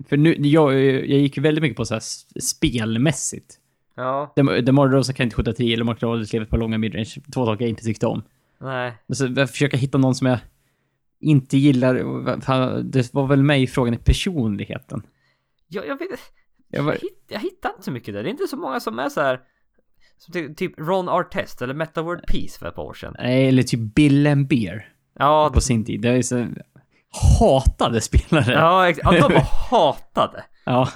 För 0.10 0.18
nu, 0.18 0.36
jag, 0.38 0.74
jag 0.84 1.20
gick 1.20 1.38
väldigt 1.38 1.62
mycket 1.62 1.78
på 1.78 1.86
så 1.86 1.94
här 1.94 2.04
spelmässigt. 2.42 3.58
Ja, 3.96 4.34
DeMar 4.36 4.88
DeRozan 4.88 5.16
kan 5.16 5.24
inte 5.24 5.36
skjuta 5.36 5.54
10 5.54 5.74
eller 5.74 5.84
Mark 5.84 6.04
Aldridge 6.04 6.34
lever 6.34 6.46
på 6.46 6.58
långa 6.58 6.78
midrange. 6.78 7.16
Två 7.34 7.46
saker 7.46 7.66
jag 7.66 7.70
inte 7.70 7.84
tyckte 7.84 8.08
om. 8.08 8.24
nej. 8.60 8.94
Men 9.08 9.16
så 9.16 9.34
jag 9.36 9.50
försöker 9.50 9.78
hitta 9.78 9.98
någon 9.98 10.16
som 10.16 10.28
jag 10.28 10.40
inte 11.20 11.58
gillar. 11.58 11.94
Det 12.84 13.14
var 13.14 13.28
väl 13.28 13.44
mig 13.44 13.68
frågan 13.68 13.94
i 13.94 13.98
personligheten. 13.98 15.04
Jag, 15.68 15.88
jag 15.88 16.00
vet 16.00 16.20
Jag 16.68 16.84
var, 16.84 16.94
jag, 16.94 17.00
hitt, 17.00 17.24
jag 17.28 17.40
hittar 17.40 17.70
inte 17.70 17.84
så 17.84 17.92
mycket 17.92 18.14
där. 18.14 18.24
Det 18.24 18.30
är 18.30 18.32
inte 18.32 18.48
så 18.48 18.58
många 18.58 18.80
som 18.80 19.00
är 19.00 19.10
så 19.10 19.22
här. 19.22 19.40
Som 20.18 20.34
ty, 20.34 20.54
typ 20.54 20.80
Ron 20.80 21.10
Artest 21.10 21.62
eller 21.62 21.74
Meta 21.74 22.02
Word 22.02 22.28
Peace 22.28 22.60
för 22.60 22.68
ett 22.68 22.76
par 22.76 22.84
år 22.84 22.94
sedan. 22.94 23.16
nej, 23.20 23.48
eller 23.48 23.64
typ 23.64 23.80
Bill 23.96 24.28
and 24.28 24.48
Beer 24.48 24.90
Ja, 25.20 25.50
på 25.54 25.62
sin 25.62 25.86
tid. 25.86 26.02
Det 26.02 26.10
är 26.10 26.22
så 26.22 26.48
hatade 27.40 28.02
spelare. 28.02 28.52
ja, 28.54 28.90
ex- 28.90 29.00
ja 29.04 29.12
de 29.12 29.22
var 29.22 29.46
hatade. 29.72 30.44
Ja, 30.66 30.90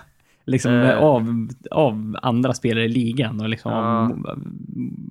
liksom 0.45 0.72
Eh. 0.74 0.97
av, 0.97 1.47
av 1.72 2.16
andra 2.22 2.53
spelare 2.53 2.86
i 2.86 2.89
ligan 2.89 3.41
och 3.41 3.49
liksom 3.49 3.72
Ja. 3.72 3.78
av 3.80 4.09
mo- 4.11 4.55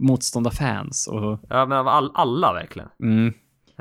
motståndarfans 0.00 1.06
och... 1.12 1.40
Ja, 1.48 1.66
men 1.66 1.78
av 1.78 1.88
all, 1.88 2.10
alla 2.14 2.52
verkligen. 2.52 2.88
Mm. 3.02 3.32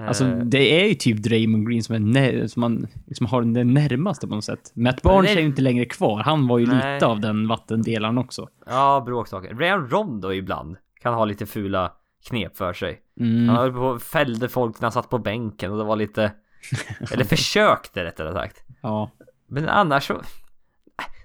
Alltså 0.08 0.26
Eh, 0.26 0.38
det 0.38 0.82
är 0.82 0.88
ju 0.88 0.94
typ 0.94 1.18
Draymond 1.24 1.68
Green 1.70 1.84
som, 1.84 2.16
är 2.16 2.48
som 2.48 2.60
man 2.62 2.88
liksom 3.08 3.26
har 3.28 3.42
det 3.42 3.64
närmaste 3.64 4.28
på 4.28 4.36
något 4.36 4.44
sätt. 4.44 4.72
Matt 4.76 5.02
Barnes 5.02 5.32
är 5.36 5.40
ju 5.40 5.46
inte 5.46 5.62
längre 5.62 5.86
kvar. 5.86 6.20
Han 6.24 6.48
var 6.48 6.60
ju 6.60 6.66
Nej. 6.68 6.94
lite 6.94 7.06
av 7.06 7.20
den 7.20 7.48
vattendelaren 7.48 8.18
också. 8.18 8.48
ja, 8.66 9.04
bråksaker. 9.06 9.54
Rayon 9.56 9.88
Rondo 9.90 10.32
ibland 10.34 10.76
kan 11.02 11.14
ha 11.14 11.26
lite 11.26 11.46
fula 11.46 11.92
knep 12.30 12.58
för 12.58 12.74
sig. 12.74 13.00
Mm. 13.20 13.50
Han 13.50 13.58
höll 13.58 13.74
på 13.74 14.00
fällde 14.00 14.50
folk 14.50 14.80
när 14.80 14.86
han 14.86 14.92
satt 14.92 15.10
på 15.10 15.18
bänken 15.18 15.72
och 15.72 15.78
det 15.78 15.84
var 15.84 15.96
lite... 15.96 16.32
eller 17.12 17.24
försökte 17.24 18.04
rättare 18.04 18.34
sagt. 18.34 18.64
Ja. 18.82 19.12
Men 19.48 19.70
annars 19.70 20.08
så... 20.08 20.22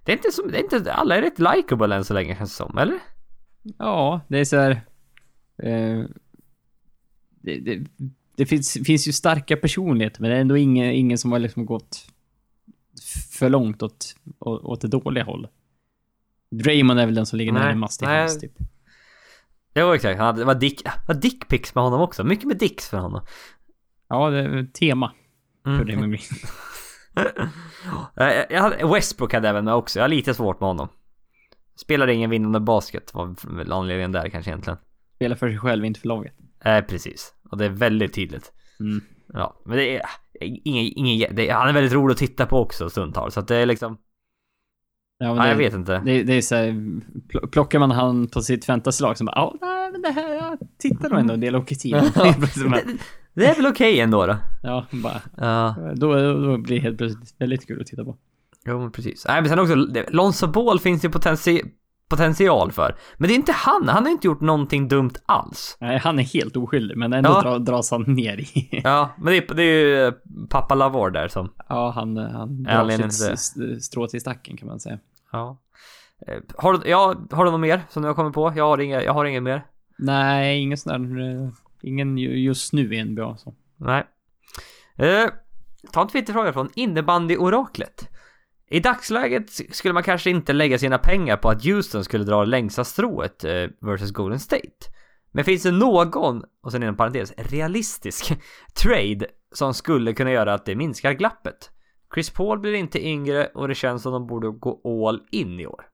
Det 0.05 0.13
är 0.13 0.17
inte 0.17 0.33
så... 0.33 0.47
Det 0.47 0.59
är 0.59 0.63
inte, 0.63 0.93
alla 0.93 1.17
är 1.17 1.23
rätt 1.23 1.39
likeable 1.39 1.97
än 1.97 2.05
så 2.05 2.15
länge 2.15 2.37
känns 2.37 2.51
det 2.51 2.57
som, 2.57 2.79
eller? 2.79 2.99
Ja, 3.79 4.21
det 4.29 4.39
är 4.39 4.45
så 4.45 4.57
här... 4.57 4.71
Eh, 5.63 6.05
det, 7.41 7.61
det, 7.61 7.87
det 8.37 8.47
finns, 8.47 8.79
finns 8.87 9.09
ju 9.09 9.13
starka 9.13 9.57
personligheter, 9.57 10.21
men 10.21 10.31
det 10.31 10.37
är 10.37 10.41
ändå 10.41 10.57
ingen, 10.57 10.93
ingen 10.93 11.19
som 11.19 11.33
har 11.33 11.39
liksom 11.39 11.67
gått 11.67 12.09
för 13.31 13.49
långt 13.49 13.83
åt, 13.83 14.15
åt, 14.39 14.81
det 14.81 14.89
dåliga 14.89 15.25
hållet. 15.25 15.51
Draymond 16.51 17.01
är 17.01 17.07
väl 17.07 17.15
den 17.15 17.27
som 17.27 17.39
ligger 17.39 17.53
Nej, 17.53 17.63
närmast 17.63 18.03
nej. 18.03 18.21
hans 18.21 18.41
typ. 18.41 18.53
Jo 19.75 19.93
exakt, 19.93 20.19
han 20.19 20.27
hade, 20.27 20.39
det 20.39 20.45
var 20.45 20.55
dick, 20.55 20.85
det 20.85 21.09
var 21.09 21.15
dickpics 21.15 21.75
med 21.75 21.85
honom 21.85 22.01
också. 22.01 22.25
Mycket 22.25 22.45
med 22.45 22.59
dicks 22.59 22.89
för 22.89 22.99
honom. 22.99 23.21
Ja, 24.09 24.31
det 24.31 24.39
är 24.39 24.65
tema 24.73 25.13
för 25.65 25.71
Mm. 25.71 25.87
Draymond 25.87 26.13
Green. 26.13 26.23
Eh, 28.17 28.45
jag 28.51 28.63
hade, 28.63 28.87
Westbrook 28.95 29.33
hade 29.33 29.49
även 29.49 29.65
med 29.65 29.75
också, 29.75 29.99
jag 29.99 30.05
har 30.05 30.09
lite 30.09 30.35
svårt 30.35 30.61
med 30.61 30.69
honom. 30.69 30.89
Spelar 31.77 32.09
ingen 32.09 32.31
vinnande 32.31 32.61
basket, 32.61 33.15
var 33.15 33.57
väl 33.57 33.73
anledningen 33.73 34.13
där 34.13 34.29
kanske 34.29 34.51
egentligen. 34.51 34.79
Spelar 35.15 35.37
för 35.37 35.49
sig 35.49 35.59
själv, 35.59 35.85
inte 35.85 36.01
för 36.01 36.09
laget. 36.09 36.33
Eh, 36.65 36.81
precis. 36.81 37.35
Och 37.51 37.59
det 37.59 37.65
är 37.65 37.71
väldigt 37.71 38.15
tydligt. 38.15 38.53
Mm. 38.81 39.01
Ja, 39.33 39.63
men 39.65 39.77
det 39.77 39.97
är 39.97 40.03
ingen, 40.41 40.93
ingen 40.97 41.37
det 41.37 41.51
han 41.51 41.69
är 41.69 41.73
väldigt 41.73 41.93
rolig 41.93 42.13
att 42.13 42.19
titta 42.19 42.47
på 42.47 42.59
också 42.59 42.91
stundtals. 42.91 43.35
Så 43.35 43.41
att 43.41 43.49
det 43.49 43.57
är 43.57 43.67
liksom, 43.67 43.99
Ja, 45.19 45.33
det, 45.35 45.49
jag 45.49 45.57
vet 45.57 45.75
inte. 45.75 46.03
Det, 46.05 46.23
det 46.23 46.33
är 46.35 46.41
så 46.43 46.55
här, 46.55 46.67
pl- 47.33 47.47
plockar 47.47 47.79
man 47.79 47.91
han 47.91 48.29
på 48.29 48.43
sitt 48.43 48.65
fantasylag 48.65 49.19
så 49.19 49.25
bara, 49.25 49.33
ja, 49.37 49.55
nej, 49.61 49.91
men 49.93 50.03
det 50.03 50.09
här, 50.11 50.35
jag 50.35 50.59
tittar 50.79 51.09
nog 51.11 51.19
ändå 51.19 51.35
en 51.35 51.41
del 51.41 51.55
hockey 51.55 51.75
det, 51.93 52.85
det 53.35 53.47
är 53.47 53.55
väl 53.57 53.67
okej 53.67 54.01
ändå 54.01 54.27
då? 54.27 54.37
Ja, 54.63 54.87
bara, 54.91 55.21
Ja, 55.37 55.75
då, 55.97 56.15
då 56.33 56.59
blir 56.59 56.77
det 56.77 56.83
helt 56.83 56.99
plötsligt 56.99 57.35
väldigt 57.39 57.67
kul 57.67 57.81
att 57.81 57.87
titta 57.87 58.05
på. 58.05 58.17
jo 58.67 58.79
men 58.81 58.93
precis. 58.93 59.25
Nej 59.29 59.41
men 59.43 59.49
sen 59.51 59.59
också, 59.59 59.75
Lonzo 60.09 60.47
Ball 60.47 60.79
finns 60.81 61.05
ju 61.05 61.09
potenti 61.11 61.63
potential 62.09 62.73
för. 62.73 62.97
Men 63.17 63.29
det 63.29 63.35
är 63.35 63.37
inte 63.37 63.53
han, 63.53 63.89
han 63.89 64.05
har 64.05 64.11
inte 64.11 64.27
gjort 64.27 64.41
någonting 64.41 64.89
dumt 64.89 65.11
alls. 65.27 65.77
Nej, 65.81 65.99
han 65.99 66.19
är 66.19 66.23
helt 66.23 66.57
oskyldig, 66.57 66.97
men 66.97 67.13
ändå 67.13 67.31
Ja. 67.31 67.43
dra, 67.43 67.59
dras 67.59 67.91
han 67.91 68.03
ner 68.03 68.39
i. 68.41 68.81
Ja, 68.85 69.11
men 69.19 69.27
det 69.33 69.37
är, 69.51 69.55
det 69.55 69.63
är 69.63 69.85
ju 69.87 70.07
eh, 70.07 70.13
pappa 70.51 70.75
Lavore 70.75 71.11
där 71.13 71.29
som, 71.29 71.53
Ja, 71.69 71.91
han, 71.91 72.17
han 72.17 72.67
Är 72.69 72.85
drar 72.85 73.09
sitt 73.37 73.85
strå 73.85 74.07
till 74.07 74.21
stacken 74.21 74.57
kan 74.57 74.69
man 74.69 74.81
säga. 74.81 74.99
ja. 75.33 75.59
Eh, 76.27 76.39
Har 76.57 76.73
du, 76.73 76.89
ja, 76.91 77.15
har 77.31 77.45
du 77.45 77.51
något 77.51 77.61
mer 77.61 77.83
som 77.91 78.03
du 78.03 78.09
har 78.09 78.15
kommit 78.15 78.35
på? 78.35 78.53
Jag 78.57 78.65
har 78.65 78.79
inga, 78.79 79.03
jag 79.03 79.13
har 79.15 79.25
ingen 79.25 79.45
mer. 79.45 79.67
Nej, 79.99 80.61
ingen 80.63 80.79
sån 80.79 81.15
där, 81.15 81.45
eh, 81.45 81.49
ingen 81.83 82.19
ju- 82.19 82.39
just 82.41 82.73
nu 82.73 82.95
i 82.95 83.05
NBA 83.05 83.37
så. 83.37 83.55
Nej. 83.77 84.05
Eh, 84.97 85.27
ta 85.93 86.03
en 86.03 86.09
Twitterfråga 86.09 86.53
från 86.53 86.69
innebandy-oraklet. 86.75 88.09
I 88.71 88.81
dagsläget 88.81 89.51
skulle 89.51 89.95
man 89.95 90.03
kanske 90.03 90.31
inte 90.31 90.53
lägga 90.53 90.79
sina 90.79 90.99
pengar 90.99 91.37
på 91.37 91.49
att 91.49 91.65
Houston 91.65 92.05
skulle 92.05 92.25
dra 92.25 92.45
längsta 92.45 92.85
strået 92.85 93.45
eh, 93.45 93.67
versus 93.81 94.11
Golden 94.11 94.41
State. 94.41 94.91
Men 95.33 95.45
finns 95.45 95.63
det 95.63 95.71
någon, 95.71 96.43
och 96.63 96.73
sen 96.73 96.83
inom 96.83 96.97
parentes, 96.97 97.33
realistisk 97.37 98.33
trade 98.83 99.27
som 99.53 99.75
skulle 99.75 100.13
kunna 100.13 100.31
göra 100.33 100.55
att 100.55 100.67
det 100.67 100.77
minskar 100.77 101.13
glappet? 101.13 101.71
Chris 102.15 102.31
Paul 102.31 102.59
blir 102.59 102.75
inte 102.75 103.07
yngre 103.07 103.47
och 103.47 103.69
det 103.69 103.75
känns 103.75 104.03
som 104.03 104.13
de 104.13 104.27
borde 104.27 104.51
gå 104.51 105.07
all 105.09 105.23
in 105.31 105.61
i 105.61 105.67
år. 105.67 105.85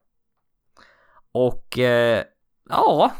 Och 1.33 1.79
eh, 1.79 2.25
ja, 2.69 3.13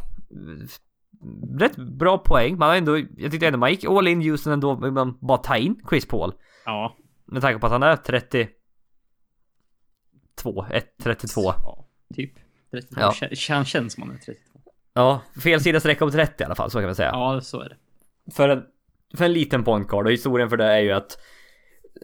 rätt 1.59 1.77
bra 1.77 2.19
poäng. 2.19 2.59
Man 2.59 2.69
har 2.69 2.77
ändå, 2.77 2.99
jag 2.99 3.31
tyckte 3.31 3.47
ändå 3.47 3.59
man 3.59 3.71
gick 3.71 3.85
all 3.85 4.09
in 4.09 4.23
Houston 4.23 4.53
ändå, 4.53 4.77
men 4.77 4.95
man 4.95 5.19
bara 5.21 5.39
ta 5.39 5.57
in 5.57 5.81
Chris 5.89 6.07
Paul. 6.07 6.33
Ja. 6.65 6.97
Med 7.27 7.43
tanke 7.43 7.59
på 7.59 7.67
att 7.67 7.73
han 7.73 7.83
är 7.83 7.97
32, 10.37 10.67
1, 10.71 10.87
32. 11.03 11.41
Ja, 11.43 11.87
typ. 12.15 12.33
32. 12.71 13.01
Ja. 13.01 13.11
Kä- 13.11 13.55
Han 13.55 13.65
känns 13.65 13.93
som 13.93 14.03
han 14.03 14.13
är 14.13 14.19
32. 14.19 14.41
Ja, 14.95 15.21
fel 15.43 15.61
sida 15.61 15.81
sträcka 15.81 16.05
om 16.05 16.11
30 16.11 16.43
i 16.43 16.47
alla 16.47 16.55
fall, 16.55 16.71
så 16.71 16.79
kan 16.79 16.87
man 16.87 16.95
säga. 16.95 17.11
Ja, 17.13 17.41
så 17.41 17.61
är 17.61 17.69
det. 17.69 17.77
För, 18.35 18.49
en, 18.49 18.63
för 19.17 19.25
en 19.25 19.33
liten 19.33 19.65
point 19.65 19.89
guard, 19.89 20.07
och 20.07 20.13
historien 20.13 20.51
för 20.51 20.57
det 20.57 20.65
är 20.65 20.81
ju 20.81 20.93
att 20.93 21.19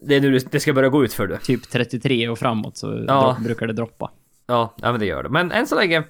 det 0.03 0.15
är 0.15 0.21
nu 0.21 0.39
det- 0.39 0.61
ska 0.61 0.73
börja 0.73 0.89
gå 0.89 1.05
ut 1.05 1.13
för 1.13 1.27
det. 1.27 1.39
Typ 1.39 1.71
33 1.71 2.29
och 2.29 2.39
framåt 2.39 2.77
så 2.77 3.05
Ja. 3.09 3.37
dro- 3.39 3.45
brukar 3.45 3.67
det 3.67 3.73
droppa. 3.73 4.11
Ja, 4.47 4.75
ja 4.77 4.91
men 4.91 5.01
det 5.01 5.07
gör 5.07 5.23
det. 5.23 5.29
Men 5.29 5.53
än 5.53 5.67
så 5.67 5.75
länge 5.75 6.05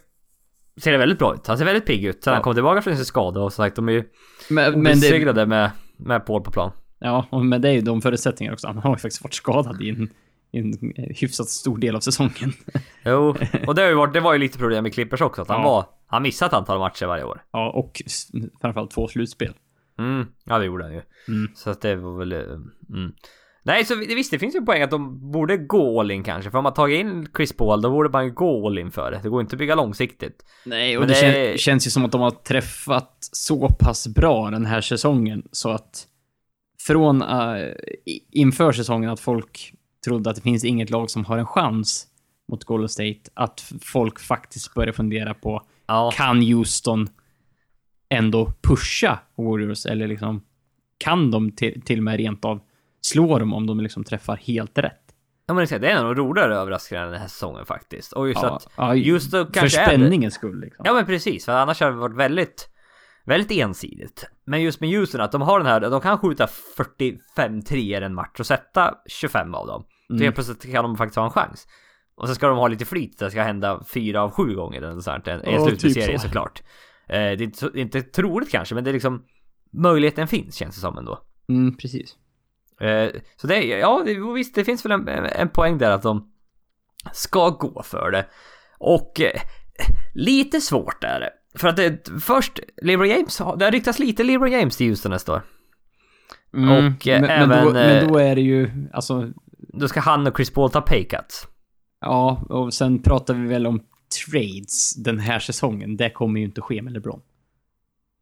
ser 0.76 0.92
det 0.92 0.98
väldigt 0.98 1.18
bra 1.18 1.34
ut. 1.34 1.46
Han 1.46 1.58
ser 1.58 1.64
väldigt 1.64 1.86
pigg 1.86 2.04
ut. 2.04 2.24
Sen 2.24 2.30
Ja. 2.30 2.34
han 2.34 2.42
kom 2.42 2.54
tillbaka 2.54 2.82
från 2.82 2.96
sin 2.96 3.04
skada 3.04 3.40
och 3.40 3.52
som 3.52 3.64
sagt, 3.64 3.76
de 3.76 3.88
är 3.88 3.92
ju 3.92 4.04
Men, 4.50 4.82
men 4.82 5.00
det, 5.00 5.46
med, 5.46 5.70
med 5.96 6.26
Paul 6.26 6.42
på 6.42 6.50
plan. 6.50 6.70
ja, 6.98 7.26
men 7.42 7.60
det 7.60 7.68
är 7.68 7.72
ju 7.72 7.80
de 7.80 8.02
förutsättningarna 8.02 8.52
också. 8.54 8.66
Han 8.66 8.76
har 8.78 8.90
ju 8.90 8.96
faktiskt 8.96 9.24
varit 9.24 9.34
skadad 9.34 9.82
i 9.82 9.88
en, 9.90 10.10
en 10.52 10.92
hyfsat 10.96 11.48
stor 11.48 11.78
del 11.78 11.96
av 11.96 12.00
säsongen. 12.00 12.52
Jo, 13.04 13.34
och 13.66 13.74
det, 13.74 13.82
har 13.82 13.88
ju 13.88 13.94
varit, 13.94 14.12
det 14.14 14.20
var 14.20 14.32
ju 14.32 14.38
lite 14.38 14.58
problem 14.58 14.82
med 14.82 14.94
Clippers 14.94 15.20
också, 15.20 15.42
att 15.42 15.48
han 15.48 15.60
Ja. 15.60 15.70
var... 15.70 15.86
Han 16.06 16.22
missade 16.22 16.46
ett 16.48 16.52
antal 16.54 16.78
matcher 16.78 17.06
varje 17.06 17.24
år. 17.24 17.42
Ja, 17.52 17.70
och 17.70 18.02
framförallt 18.60 18.90
två 18.90 19.08
slutspel. 19.08 19.54
Mm, 19.98 20.26
ja 20.44 20.58
det 20.58 20.64
gjorde 20.64 20.84
han 20.84 20.92
ju. 20.92 21.02
Mm. 21.28 21.48
Så 21.54 21.70
att 21.70 21.80
det 21.80 21.96
var 21.96 22.18
väl... 22.18 22.32
eh, 22.32 22.38
Mm. 22.94 23.12
Nej, 23.62 23.84
så 23.84 23.94
vi- 23.94 24.14
visst 24.14 24.30
det 24.30 24.38
finns 24.38 24.54
ju 24.54 24.58
en 24.58 24.66
poäng 24.66 24.82
att 24.82 24.90
de 24.90 25.30
borde 25.32 25.56
gå 25.56 26.00
all 26.00 26.10
in 26.10 26.22
kanske. 26.24 26.50
För 26.50 26.58
om 26.58 26.64
man 26.64 26.74
tagit 26.74 27.00
in 27.00 27.28
Chris 27.36 27.52
Paul, 27.52 27.82
då 27.82 27.90
borde 27.90 28.08
man 28.08 28.24
ju 28.24 28.30
gå 28.32 28.66
all 28.66 28.78
in 28.78 28.90
för 28.90 29.10
det. 29.10 29.20
Det 29.22 29.28
går 29.28 29.40
inte 29.40 29.54
att 29.54 29.58
bygga 29.58 29.74
långsiktigt. 29.74 30.44
Nej, 30.64 30.96
och 30.96 31.00
Men 31.00 31.08
det, 31.08 31.14
det 31.20 31.52
är- 31.52 31.56
känns 31.56 31.86
ju 31.86 31.90
som 31.90 32.04
att 32.04 32.12
de 32.12 32.20
har 32.20 32.30
träffat 32.30 33.16
så 33.20 33.68
pass 33.68 34.08
bra 34.08 34.50
den 34.50 34.66
här 34.66 34.80
säsongen 34.80 35.42
så 35.52 35.70
att 35.70 36.06
från 36.86 37.22
uh, 37.22 37.72
inför 38.30 38.72
säsongen 38.72 39.10
att 39.10 39.20
folk 39.20 39.74
trodde 40.04 40.30
att 40.30 40.36
det 40.36 40.42
finns 40.42 40.64
inget 40.64 40.90
lag 40.90 41.10
som 41.10 41.24
har 41.24 41.38
en 41.38 41.46
chans 41.46 42.06
mot 42.48 42.64
Golden 42.64 42.88
State, 42.88 43.20
att 43.34 43.72
folk 43.82 44.20
faktiskt 44.20 44.74
börjar 44.74 44.92
fundera 44.92 45.34
på 45.34 45.62
Ja, 45.86 46.10
kan 46.14 46.42
Houston 46.42 47.08
ändå 48.08 48.52
pusha 48.62 49.18
Warriors 49.36 49.86
eller 49.86 50.08
liksom 50.08 50.42
kan 50.98 51.30
de 51.30 51.50
till, 51.52 51.82
till 51.82 51.98
och 51.98 52.02
med 52.04 52.16
rent 52.16 52.44
av 52.44 52.60
slå 53.00 53.38
dem 53.38 53.52
om 53.54 53.66
de 53.66 53.80
liksom 53.80 54.04
träffar 54.04 54.36
helt 54.36 54.78
rätt? 54.78 54.96
ja 55.46 55.54
men 55.54 55.62
exakt, 55.62 55.80
det 55.82 55.88
är 55.90 55.92
en 55.96 56.06
av 56.06 56.14
de 56.14 56.22
roligare 56.22 56.54
överraskningarna 56.56 57.10
den 57.10 57.20
här 57.20 57.28
säsongen 57.28 57.66
faktiskt. 57.66 58.12
Och 58.12 58.28
just 58.28 58.42
Ja, 58.42 58.56
att 58.56 58.68
ja, 58.76 58.94
just 58.94 59.30
då 59.32 59.44
för 59.46 59.52
kanske 59.52 59.80
det- 59.80 59.86
spänningens 59.86 60.34
skull 60.34 60.60
liksom. 60.60 60.82
Ja 60.86 60.92
men 60.94 61.06
precis, 61.06 61.44
för 61.44 61.52
annars 61.52 61.80
har 61.80 61.90
det 61.90 61.96
varit 61.96 62.16
väldigt 62.16 62.68
Väldigt 63.24 63.50
ensidigt. 63.58 64.30
Men 64.44 64.62
just 64.62 64.80
med 64.80 64.90
Houston 64.90 65.20
att 65.20 65.32
de 65.32 65.42
har 65.42 65.58
den 65.58 65.66
här, 65.66 65.80
de 65.80 66.00
kan 66.00 66.18
skjuta 66.18 66.46
45 66.46 67.62
treor 67.62 68.02
en 68.02 68.14
match 68.14 68.40
och 68.40 68.46
sätta 68.46 68.94
25 69.06 69.54
av 69.54 69.66
dem. 69.66 69.84
Så 70.06 70.12
Mm. 70.14 70.22
helt 70.22 70.34
plötsligt 70.34 70.72
kan 70.72 70.84
de 70.84 70.96
faktiskt 70.96 71.16
ha 71.16 71.24
en 71.24 71.30
chans. 71.30 71.66
Och 72.14 72.26
sen 72.26 72.34
ska 72.34 72.48
de 72.48 72.58
ha 72.58 72.68
lite 72.68 72.84
flyt, 72.84 73.18
det 73.18 73.30
ska 73.30 73.42
hända 73.42 73.84
fyra 73.94 74.22
av 74.22 74.30
sju 74.30 74.54
gånger 74.54 74.82
eller 74.82 75.00
sånt. 75.00 75.28
En, 75.28 75.40
en 75.40 75.54
Ja, 75.54 75.66
slutserie 75.66 76.06
typ 76.06 76.20
så. 76.20 76.26
såklart. 76.26 76.62
Eh, 77.08 77.14
det 77.16 77.18
är 77.20 77.42
inte, 77.42 77.70
inte 77.74 78.02
troligt 78.02 78.50
kanske, 78.50 78.74
men 78.74 78.84
det 78.84 78.90
är 78.90 78.92
liksom 78.92 79.24
Möjligheten 79.72 80.28
finns 80.28 80.56
känns 80.56 80.74
det 80.74 80.80
som 80.80 80.98
ändå. 80.98 81.18
Mm, 81.48 81.76
precis. 81.76 82.16
Eh, 82.80 83.08
så 83.36 83.46
det, 83.46 83.64
ja 83.64 84.02
visst 84.34 84.54
det 84.54 84.64
finns 84.64 84.84
väl 84.84 84.92
en, 84.92 85.08
en 85.08 85.48
poäng 85.48 85.78
där 85.78 85.90
att 85.90 86.02
de 86.02 86.32
ska 87.12 87.48
gå 87.50 87.82
för 87.82 88.10
det. 88.10 88.26
Och 88.78 89.20
eh, 89.20 89.40
lite 90.14 90.60
svårt 90.60 91.04
är 91.04 91.20
det. 91.20 91.30
För 91.54 91.68
att 91.68 91.76
det, 91.76 92.08
först, 92.20 92.60
LeBron 92.82 93.08
James, 93.08 93.38
det 93.38 93.64
har 93.64 93.70
ryktats 93.70 93.98
lite 93.98 94.24
LeBron 94.24 94.52
James 94.52 94.76
till 94.76 94.88
Houston 94.88 95.10
nästa 95.12 95.32
år. 95.32 95.42
Mm, 96.54 96.70
Och, 96.70 97.08
eh, 97.08 97.20
men, 97.20 97.28
men, 97.28 97.50
även, 97.50 97.64
då, 97.66 97.72
men 97.72 97.96
eh, 98.04 98.08
då 98.08 98.18
är 98.18 98.34
det 98.34 98.40
ju, 98.42 98.70
alltså, 98.92 99.32
Då 99.58 99.88
ska 99.88 100.00
han 100.00 100.26
och 100.26 100.36
Chris 100.36 100.50
Paul 100.50 100.70
ta 100.70 100.80
pay 100.80 101.04
cuts. 101.04 101.46
ja, 102.00 102.42
och 102.48 102.74
sen 102.74 103.02
pratar 103.02 103.34
vi 103.34 103.46
väl 103.48 103.66
om 103.66 103.80
trades 104.26 104.94
den 104.96 105.18
här 105.18 105.38
säsongen. 105.38 105.96
Det 105.96 106.10
kommer 106.10 106.40
ju 106.40 106.46
inte 106.46 106.60
ske 106.60 106.82
med 106.82 106.92
LeBron. 106.92 107.20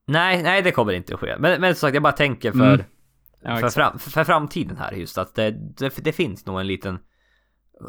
Nej, 0.07 0.43
nej 0.43 0.63
det 0.63 0.71
kommer 0.73 0.93
inte 0.93 1.15
att 1.15 1.21
ske. 1.21 1.37
Men, 1.39 1.61
men 1.61 1.75
som 1.75 1.81
sagt, 1.81 1.95
jag 1.95 2.03
bara 2.03 2.13
tänker 2.13 2.53
för, 2.53 2.75
Mm. 2.75 2.87
Ja, 3.43 3.57
för, 3.57 3.69
fram, 3.69 3.99
för 3.99 4.25
framtiden 4.25 4.77
här 4.77 4.93
just 4.93 5.19
att 5.19 5.35
det, 5.35 5.51
det, 5.51 5.97
det 5.97 6.13
finns 6.13 6.47
nog 6.47 6.61
en 6.61 6.67
liten 6.67 6.99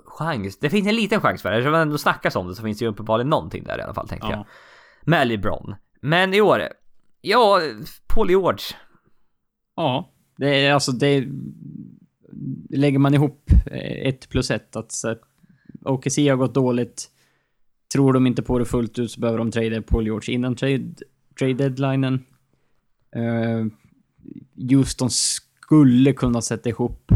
chans. 0.06 0.60
Det 0.60 0.70
finns 0.70 0.88
en 0.88 0.96
liten 0.96 1.22
chans 1.22 1.42
för 1.42 1.52
det. 1.52 1.58
Eftersom 1.58 1.74
det 1.74 1.80
ändå 1.80 1.98
snackas 1.98 2.36
om 2.36 2.48
det 2.48 2.56
så 2.56 2.64
finns 2.64 2.80
det 2.80 2.86
ju 2.86 2.92
uppenbarligen 2.92 3.30
någonting 3.30 3.64
där 3.64 3.80
i 3.80 3.82
alla 3.82 3.94
fall 3.94 4.08
tänker 4.08 4.30
jag. 4.30 4.46
Med 5.10 5.28
LeBron. 5.28 5.76
Men 6.02 6.34
i 6.34 6.42
år, 6.42 6.64
ja, 7.22 7.62
Paul 8.08 8.30
George. 8.30 8.64
ja, 9.76 10.10
det 10.38 10.66
är 10.66 10.74
alltså 10.74 10.92
det... 10.92 11.28
Lägger 12.70 13.00
man 13.00 13.14
ihop 13.14 13.52
eh, 13.66 14.08
ett 14.08 14.30
plus 14.30 14.52
ett, 14.52 14.76
att 14.76 14.92
OKC 15.82 16.18
har 16.18 16.36
gått 16.36 16.54
dåligt. 16.54 17.10
Tror 17.94 18.14
de 18.14 18.28
inte 18.28 18.42
på 18.42 18.60
det 18.60 18.66
fullt 18.66 19.00
ut 19.00 19.12
så 19.12 19.20
behöver 19.20 19.38
de 19.38 19.52
trada 19.52 19.82
Paul 19.82 20.06
George 20.06 20.34
innan 20.34 20.56
trade, 20.56 20.94
trade 21.40 21.54
deadlinen. 21.54 22.26
Eh, 23.16 23.24
uh, 23.24 23.68
Houston 24.72 25.10
skulle 25.10 26.14
kunna 26.14 26.42
sätta 26.42 26.70
ihop 26.70 27.12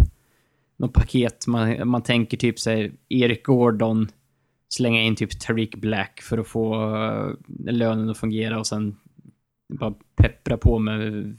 något 0.78 0.94
paket. 0.94 1.48
Man, 1.48 1.88
man 1.88 2.04
tänker 2.04 2.38
typ 2.38 2.60
sig 2.60 2.94
Erik 3.10 3.46
Gordon, 3.46 4.10
slänga 4.74 5.02
in 5.02 5.16
typ 5.16 5.40
Tariq 5.40 5.76
Black 5.76 6.22
för 6.22 6.38
att 6.38 6.48
få 6.48 6.96
eh, 6.96 7.34
lönen 7.74 8.10
att 8.10 8.18
fungera 8.18 8.60
och 8.60 8.68
sen 8.68 8.98
bara 9.80 9.94
peppra 10.16 10.58
på 10.58 10.80
med 10.80 11.38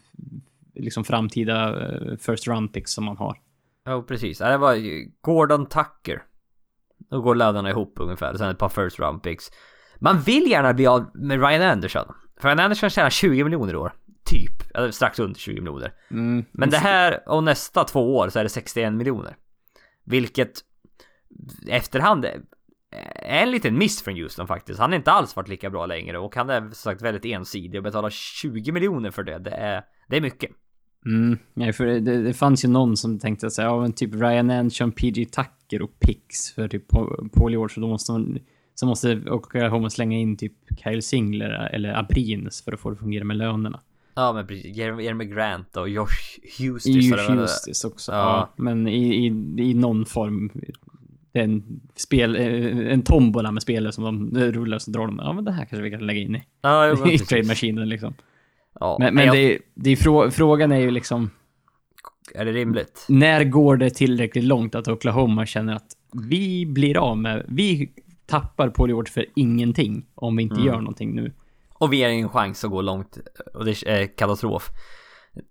liksom 0.75 1.05
framtida 1.05 1.87
eh, 1.87 2.17
first 2.17 2.47
round 2.49 2.73
picks 2.73 2.93
som 2.93 3.05
man 3.05 3.17
har. 3.17 3.39
Ja, 3.85 4.03
precis. 4.03 4.41
Ja, 4.41 4.49
Det 4.49 4.57
var 4.59 4.77
Gordon 5.21 5.67
Tucker. 5.67 6.23
Då 7.11 7.21
går 7.21 7.35
lönerna 7.35 7.71
ihop 7.71 7.95
ungefär. 8.01 8.35
Sen 8.37 8.51
ett 8.51 8.59
par 8.59 8.69
first 8.69 8.99
round 8.99 9.23
picks. 9.23 9.51
Man 9.99 10.21
vill 10.21 10.51
gärna 10.51 10.75
bli 10.75 10.87
av 10.87 11.11
med 11.15 11.41
Ryan 11.41 11.63
Anderson. 11.63 12.15
För 12.41 12.49
Ryan 12.49 12.61
Anderson 12.61 12.91
tjänar 12.91 13.11
20 13.11 13.45
miljoner 13.45 13.73
i 13.73 13.77
år. 13.77 13.93
Typ. 14.25 14.77
Eller 14.77 14.91
strax 14.91 15.19
under 15.19 15.41
20 15.41 15.61
miljoner. 15.61 15.93
Men 16.53 16.71
det 16.71 16.77
här 16.79 17.29
och 17.29 17.45
nästa 17.45 17.85
två 17.85 18.17
år 18.17 18.29
så 18.29 18.39
är 18.39 18.43
det 18.43 18.49
61 18.49 18.93
miljoner. 18.93 19.37
Vilket 20.05 20.53
efterhand 21.69 22.27
en 23.15 23.51
liten 23.51 23.79
miss 23.79 24.03
från 24.03 24.17
Houston 24.17 24.47
faktiskt. 24.47 24.81
Han 24.81 24.91
har 24.91 24.97
inte 24.97 25.13
alls 25.13 25.37
varit 25.37 25.49
lika 25.49 25.71
bra 25.71 25.87
längre 25.87 26.19
och 26.19 26.37
han 26.37 26.51
är 26.51 26.61
som 26.61 26.75
sagt 26.75 27.03
väldigt 27.03 27.25
ensidig 27.25 27.79
och 27.79 27.85
betalar 27.85 28.11
20 28.11 28.73
miljoner 28.73 29.11
för 29.11 29.23
det. 29.23 29.39
Det 29.39 29.51
är, 29.51 29.83
det 30.09 30.17
är 30.17 30.21
mycket. 30.21 30.51
Mm, 31.07 31.39
nej, 31.55 31.73
för 31.73 31.87
det, 31.87 32.23
det 32.23 32.35
fanns 32.35 32.65
ju 32.65 32.69
någon 32.69 32.97
som 32.97 33.19
tänkte 33.19 33.51
säga, 33.51 33.69
ja 33.69 33.81
men 33.81 33.93
typ 33.93 34.15
Ryan 34.15 34.51
Anderson, 34.51 34.93
PG 34.93 35.33
Tucker 35.33 35.83
och 35.83 36.01
Pix 36.01 36.53
för 36.55 36.69
typ 36.69 36.89
Paul 37.33 37.53
George, 37.53 37.75
så 37.75 37.81
då 37.81 37.89
måste 37.89 38.13
man 38.13 38.39
så 38.75 38.87
måste 38.87 39.23
Oklahoma 39.27 39.91
slänga 39.91 40.19
in 40.19 40.37
typ 40.37 40.53
Kyle 40.85 41.03
Singler 41.03 41.69
eller 41.73 41.99
Abrines 41.99 42.65
för 42.65 42.73
att 42.73 42.81
få 42.81 42.91
det 42.91 42.95
att 42.95 43.01
fungera 43.01 43.25
med 43.25 43.37
lönerna. 43.37 43.81
Ja 44.15 44.33
men 44.33 44.47
precis, 44.47 44.77
Jeremy 44.77 45.25
Grant 45.25 45.77
och 45.77 45.89
Josh 45.89 46.39
Hustis. 46.59 47.11
Josh 47.11 47.31
Hustis 47.31 47.85
också. 47.85 48.13
Ja. 48.13 48.19
ja. 48.19 48.63
men 48.63 48.89
i, 48.89 49.27
i, 49.27 49.27
i 49.59 49.75
någon 49.75 50.07
form. 50.07 50.51
Det 51.35 51.41
är 51.41 51.45
en, 51.45 51.81
spel, 51.97 52.37
en 52.37 53.03
tombola 53.03 53.53
med 53.53 53.63
spelare 53.63 53.93
som 53.93 54.31
de 54.33 54.41
rullar 54.53 54.79
så 54.79 54.91
drar 54.91 55.07
de. 55.07 55.21
Ja 55.23 55.33
men 55.33 55.45
det 55.45 55.53
här 55.53 55.65
kanske 55.65 55.83
vi 55.83 55.91
kan 55.91 56.07
lägga 56.07 56.21
in 56.21 56.37
i. 56.37 56.43
Ja, 56.61 57.09
I 57.11 57.19
trade-maskinen 57.19 57.89
liksom. 57.89 58.15
Ja, 58.81 58.97
men 59.01 59.15
men 59.15 59.27
jag... 59.27 59.37
det, 59.37 59.59
det 59.75 59.91
är, 59.91 59.97
frå, 59.97 60.31
frågan 60.31 60.73
är 60.73 60.79
ju 60.79 60.91
liksom. 60.91 61.31
Är 62.35 62.45
det 62.45 62.53
rimligt? 62.53 63.07
När 63.09 63.45
går 63.45 63.77
det 63.77 63.91
tillräckligt 63.91 64.45
långt 64.45 64.75
att 64.75 64.89
Oklahoma 64.89 65.47
känner 65.47 65.75
att 65.75 65.87
vi 66.29 66.67
blir 66.67 66.97
av 66.97 67.19
med, 67.19 67.45
vi 67.49 67.93
tappar 68.27 68.69
Paul 68.69 68.89
George 68.89 69.13
för 69.13 69.27
ingenting 69.35 70.07
om 70.15 70.37
vi 70.37 70.43
inte 70.43 70.55
mm. 70.55 70.67
gör 70.67 70.77
någonting 70.79 71.15
nu. 71.15 71.33
Och 71.73 71.93
vi 71.93 72.03
har 72.03 72.11
en 72.11 72.29
chans 72.29 72.65
att 72.65 72.71
gå 72.71 72.83
långt 72.83 73.19
och 73.55 73.65
det 73.65 73.87
är 73.87 74.07
katastrof. 74.07 74.71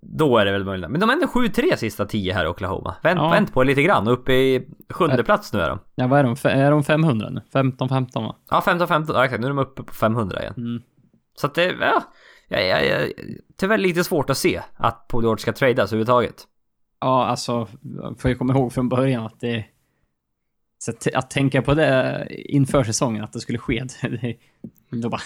Då 0.01 0.37
är 0.37 0.45
det 0.45 0.51
väl 0.51 0.63
möjligt. 0.63 0.89
Men 0.89 0.99
de 0.99 1.09
är 1.09 1.13
ändå 1.13 1.25
7-3 1.25 1.75
sista 1.75 2.05
10 2.05 2.33
här 2.33 2.45
i 2.45 2.47
Oklahoma. 2.47 2.95
Vänt, 3.03 3.19
ja. 3.19 3.29
vänt 3.29 3.53
på 3.53 3.63
lite 3.63 3.83
grann. 3.83 4.07
Uppe 4.07 4.33
i 4.33 4.67
sjunde 4.89 5.23
plats 5.23 5.53
nu 5.53 5.59
är 5.59 5.69
de. 5.69 5.79
Ja, 5.95 6.07
vad 6.07 6.19
är 6.19 6.23
de? 6.23 6.35
Är 6.49 6.71
de 6.71 6.83
500 6.83 7.29
nu? 7.29 7.41
15-15 7.53 8.13
va? 8.13 8.35
Ja, 8.49 8.63
15-15. 8.65 9.05
Ja, 9.13 9.25
exakt. 9.25 9.41
Nu 9.41 9.47
är 9.47 9.51
de 9.51 9.59
uppe 9.59 9.83
på 9.83 9.93
500 9.93 10.41
igen. 10.41 10.53
Mm. 10.57 10.81
Så 11.35 11.47
att 11.47 11.55
det, 11.55 11.75
ja. 11.81 12.03
Jag, 12.47 12.67
jag, 12.67 12.87
jag, 12.87 13.11
tyvärr 13.59 13.77
lite 13.77 14.03
svårt 14.03 14.29
att 14.29 14.37
se 14.37 14.61
att 14.75 15.07
Paul 15.07 15.23
George 15.23 15.41
ska 15.41 15.53
tradas 15.53 15.89
överhuvudtaget. 15.91 16.43
Ja, 16.99 17.25
alltså. 17.25 17.67
Får 18.17 18.31
jag 18.31 18.37
komma 18.37 18.53
ihåg 18.53 18.73
från 18.73 18.89
början 18.89 19.25
att 19.25 19.39
det 19.39 19.65
så 20.77 20.91
att, 20.91 21.07
att, 21.15 21.29
tänka 21.29 21.61
på 21.61 21.73
det 21.73 22.27
inför 22.29 22.83
säsongen, 22.83 23.23
att 23.23 23.33
det 23.33 23.39
skulle 23.39 23.57
ske, 23.57 23.83
det, 24.01 24.37
det, 24.89 25.09
bara, 25.09 25.21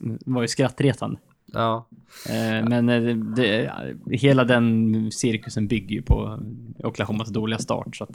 det 0.00 0.30
var 0.30 0.42
ju 0.42 0.48
skrattretande. 0.48 1.20
Ja. 1.52 1.88
Eh, 2.28 2.68
men 2.68 2.88
eh, 2.88 3.16
det, 3.16 3.72
hela 4.10 4.44
den 4.44 5.12
cirkusen 5.12 5.68
bygger 5.68 5.94
ju 5.96 6.02
på 6.02 6.40
Oklahomas 6.78 7.28
dåliga 7.28 7.58
start. 7.58 7.96
Så 7.96 8.06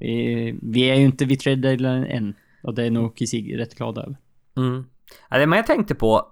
vi, 0.00 0.58
vi 0.62 0.90
är 0.90 0.94
ju 0.94 1.04
inte 1.04 1.24
vid 1.24 1.40
trade 1.40 1.56
deadline 1.56 2.04
än. 2.04 2.34
Och 2.62 2.74
det 2.74 2.84
är 2.84 2.90
nog 2.90 3.18
Kisig 3.18 3.58
rätt 3.58 3.74
glad 3.74 3.98
över. 3.98 4.16
Mm. 4.56 4.84
Ja, 5.30 5.38
det 5.38 5.46
man 5.46 5.56
jag 5.56 5.66
tänkte 5.66 5.94
på, 5.94 6.26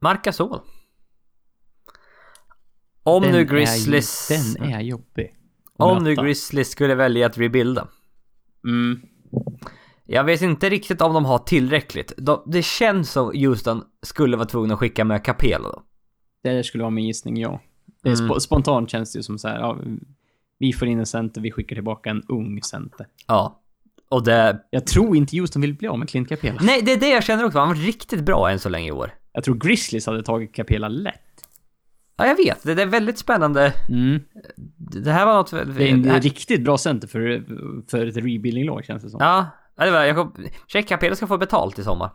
Marca 0.00 0.32
Sol. 0.32 0.58
Om 3.02 3.22
den 3.22 3.32
nu 3.32 3.44
Grizzlies... 3.44 4.30
Är 4.30 4.60
den 4.60 4.72
är 4.72 4.80
jobbig. 4.80 5.36
Om 5.76 6.04
nu 6.04 6.14
Grizzlies 6.14 6.70
skulle 6.70 6.94
välja 6.94 7.26
att 7.26 7.38
rebuilda. 7.38 7.88
Mm. 8.64 9.00
Jag 10.06 10.24
vet 10.24 10.42
inte 10.42 10.70
riktigt 10.70 11.00
om 11.00 11.14
de 11.14 11.24
har 11.24 11.38
tillräckligt. 11.38 12.12
det 12.46 12.62
känns 12.62 13.10
som 13.10 13.32
Houston 13.34 13.82
skulle 14.02 14.36
vara 14.36 14.46
tvungna 14.46 14.74
att 14.74 14.80
skicka 14.80 15.04
med 15.04 15.24
Capello 15.24 15.68
då. 15.68 15.82
Det 16.42 16.64
skulle 16.64 16.82
vara 16.84 16.90
min 16.90 17.06
gissning, 17.06 17.36
ja. 17.36 17.60
Det 18.02 18.20
mm. 18.20 18.40
Spontant 18.40 18.90
känns 18.90 19.12
det 19.12 19.18
ju 19.18 19.22
som 19.22 19.38
så 19.38 19.48
här, 19.48 19.58
ja, 19.60 19.78
vi 20.58 20.72
får 20.72 20.88
in 20.88 20.98
en 20.98 21.06
center, 21.06 21.40
vi 21.40 21.50
skickar 21.50 21.76
tillbaka 21.76 22.10
en 22.10 22.22
ung 22.28 22.62
center. 22.62 23.06
Ja. 23.26 23.60
Och 24.08 24.24
det... 24.24 24.60
Jag 24.70 24.86
tror 24.86 25.16
inte 25.16 25.38
Houston 25.38 25.62
vill 25.62 25.74
bli 25.74 25.88
av 25.88 25.98
med 25.98 26.08
Clint 26.08 26.28
Capela. 26.28 26.60
Nej, 26.62 26.82
det 26.82 26.92
är 26.92 27.00
det 27.00 27.08
jag 27.08 27.24
känner 27.24 27.44
också. 27.44 27.58
Han 27.58 27.68
var 27.68 27.74
riktigt 27.74 28.24
bra 28.24 28.50
än 28.50 28.58
så 28.58 28.68
länge 28.68 28.88
i 28.88 28.92
år. 28.92 29.14
Jag 29.32 29.44
tror 29.44 29.54
Grizzlies 29.54 30.06
hade 30.06 30.22
tagit 30.22 30.54
Capela 30.54 30.88
lätt. 30.88 31.20
Ja, 32.16 32.26
jag 32.26 32.36
vet. 32.36 32.62
Det 32.62 32.82
är 32.82 32.86
väldigt 32.86 33.18
spännande. 33.18 33.72
Mm. 33.88 34.20
Det 34.76 35.12
här 35.12 35.26
var 35.26 35.34
något... 35.34 35.50
Det 35.50 35.88
är 35.88 35.92
en 35.92 36.04
här... 36.04 36.20
riktigt 36.20 36.64
bra 36.64 36.78
center 36.78 37.08
för, 37.08 37.44
för 37.90 38.06
ett 38.06 38.16
rebuilding-lag 38.16 38.84
känns 38.84 39.02
det 39.02 39.10
som. 39.10 39.20
Ja, 39.20 39.46
det 39.76 39.90
var, 39.90 40.04
jag 40.04 40.16
kom... 40.16 40.36
Check 40.66 40.88
Peter 40.88 41.14
ska 41.14 41.26
få 41.26 41.38
betalt 41.38 41.78
i 41.78 41.84
sommar. 41.84 42.10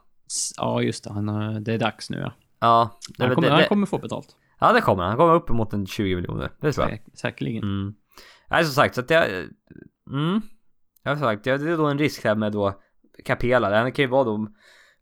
Ja, 0.57 0.81
just 0.81 1.03
det. 1.03 1.13
Han, 1.13 1.63
det 1.63 1.73
är 1.73 1.77
dags 1.77 2.09
nu 2.09 2.17
ja. 2.17 2.31
Ja. 2.59 2.99
Det, 3.17 3.25
han, 3.25 3.35
kommer, 3.35 3.49
det, 3.49 3.55
han 3.55 3.63
kommer 3.63 3.85
få 3.85 3.97
betalt. 3.97 4.35
Ja, 4.59 4.73
det 4.73 4.81
kommer 4.81 5.03
han. 5.03 5.09
Han 5.09 5.17
kommer 5.17 5.33
upp 5.33 5.49
mot 5.49 5.73
en 5.73 5.85
20 5.85 6.15
miljoner. 6.15 6.51
Det 6.61 6.71
tror 6.71 6.89
jag. 6.89 6.99
Säk, 6.99 7.19
säkerligen. 7.19 7.63
Mm. 7.63 7.93
Nej, 8.47 8.65
som 8.65 8.73
sagt, 8.73 8.95
så 8.95 9.01
att 9.01 9.09
jag... 9.09 9.25
Mm. 10.09 10.41
Jag 11.03 11.15
har 11.15 11.17
sagt, 11.17 11.43
det 11.43 11.51
är 11.51 11.77
då 11.77 11.85
en 11.85 11.99
risk 11.99 12.23
här 12.23 12.35
med 12.35 12.51
då 12.51 12.81
Capela. 13.25 13.81
Han 13.81 13.91
kan 13.91 14.03
ju 14.03 14.09
vara 14.09 14.23
då... 14.23 14.47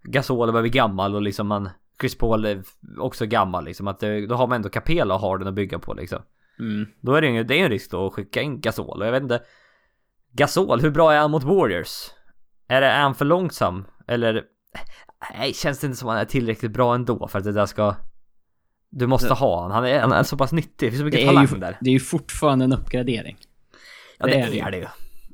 Gasol 0.03 0.51
börjar 0.51 0.62
bli 0.62 0.70
gammal 0.70 1.16
och 1.16 1.22
liksom 1.22 1.47
man... 1.47 1.70
Chris 2.01 2.18
Paul 2.18 2.45
är 2.45 2.64
också 2.97 3.26
gammal 3.26 3.66
liksom. 3.66 3.88
Att 3.88 3.99
det, 3.99 4.28
då 4.28 4.36
har 4.36 4.47
man 4.47 4.55
ändå 4.55 4.70
Capela 4.70 5.16
och 5.16 5.22
Harden 5.22 5.47
att 5.47 5.53
bygga 5.53 5.80
på 5.80 5.93
liksom. 5.93 6.22
Mm. 6.60 6.86
Då 7.01 7.14
är 7.14 7.22
det, 7.22 7.28
en, 7.28 7.47
det 7.47 7.60
är 7.60 7.64
en 7.64 7.70
risk 7.70 7.91
då 7.91 8.08
att 8.08 8.14
skicka 8.14 8.41
in 8.41 8.62
Gasol. 8.62 9.01
Och 9.01 9.08
jag 9.08 9.12
vet 9.12 9.24
inte. 9.24 9.41
Gasol, 10.32 10.82
hur 10.82 10.91
bra 10.91 11.14
är 11.14 11.20
han 11.20 11.32
mot 11.32 11.43
Warriors? 11.43 12.10
Är, 12.68 12.82
det, 12.82 12.88
är 12.88 13.01
han 13.01 13.15
för 13.15 13.26
långsam? 13.26 13.86
Eller? 14.07 14.43
Nej, 15.34 15.53
känns 15.53 15.80
det 15.80 15.88
inte 15.88 15.97
som 15.97 16.09
att 16.09 16.13
han 16.13 16.22
är 16.22 16.26
tillräckligt 16.26 16.72
bra 16.72 16.95
ändå 16.95 17.28
för 17.28 17.39
att 17.39 17.45
det 17.45 17.51
där 17.51 17.65
ska... 17.65 17.95
Du 18.89 19.07
måste 19.07 19.34
ha 19.34 19.61
han. 19.61 19.72
Han 19.72 19.86
är, 19.86 19.99
han 19.99 20.11
är 20.11 20.24
så 20.24 20.38
pass 20.38 20.51
nyttig. 20.51 20.88
Det 20.88 20.91
finns 20.91 20.99
så 20.99 21.05
mycket 21.05 21.26
talang 21.26 21.47
ju, 21.53 21.57
där. 21.57 21.78
Det 21.82 21.89
är 21.89 21.93
ju 21.93 21.99
fortfarande 21.99 22.65
en 22.65 22.74
uppgradering. 22.74 23.38
Ja, 24.18 24.26
det, 24.26 24.32
det 24.32 24.39
är, 24.39 24.51
det 24.51 24.59
är 24.59 24.72
det 24.72 24.78
ju. 24.78 24.88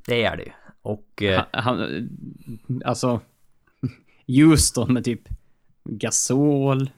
Det 0.05 0.23
är 0.23 0.37
det 0.37 0.43
ju. 0.43 0.51
Och... 0.81 1.23
Han, 1.51 1.77
han, 1.77 2.81
alltså... 2.85 3.21
Houston 4.27 4.93
med 4.93 5.03
typ 5.03 5.21
Gasol. 5.83 6.89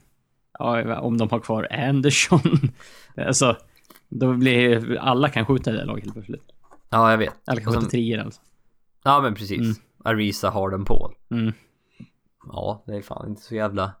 Ja, 0.58 1.00
om 1.00 1.18
de 1.18 1.30
har 1.30 1.40
kvar 1.40 1.68
Anderson. 1.70 2.40
alltså, 3.16 3.56
då 4.08 4.32
blir 4.32 4.96
alla 4.98 5.28
kan 5.28 5.46
skjuta 5.46 5.70
i 5.70 5.76
det 5.76 5.84
laget 5.84 6.04
helt 6.04 6.14
plötsligt. 6.14 6.52
Ja, 6.90 7.10
jag 7.10 7.18
vet. 7.18 7.34
Alla 7.44 7.60
kan 7.60 7.72
skjuta 7.72 7.86
treor 7.86 8.18
alltså. 8.18 8.40
Ja, 9.04 9.20
men 9.20 9.34
precis. 9.34 9.60
Mm. 9.60 9.74
Arisa, 10.06 10.50
Harden, 10.50 10.84
Paul. 10.84 11.14
Mm. 11.30 11.52
Ja, 12.52 12.84
det 12.86 12.96
är 12.96 13.02
fan 13.02 13.28
inte 13.28 13.42
så 13.42 13.54
jävla... 13.54 13.92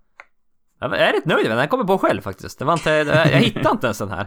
Jag 0.80 0.98
är 0.98 1.12
rätt 1.12 1.24
nöjd 1.24 1.42
med 1.42 1.50
den. 1.50 1.58
Den 1.58 1.68
kommer 1.68 1.84
på 1.84 1.98
själv 1.98 2.20
faktiskt. 2.20 2.58
Det 2.58 2.64
var 2.64 2.72
inte... 2.72 2.90
Jag 2.90 3.40
hittade 3.40 3.70
inte 3.70 3.86
ens 3.86 3.98
den 3.98 4.10
här. 4.10 4.26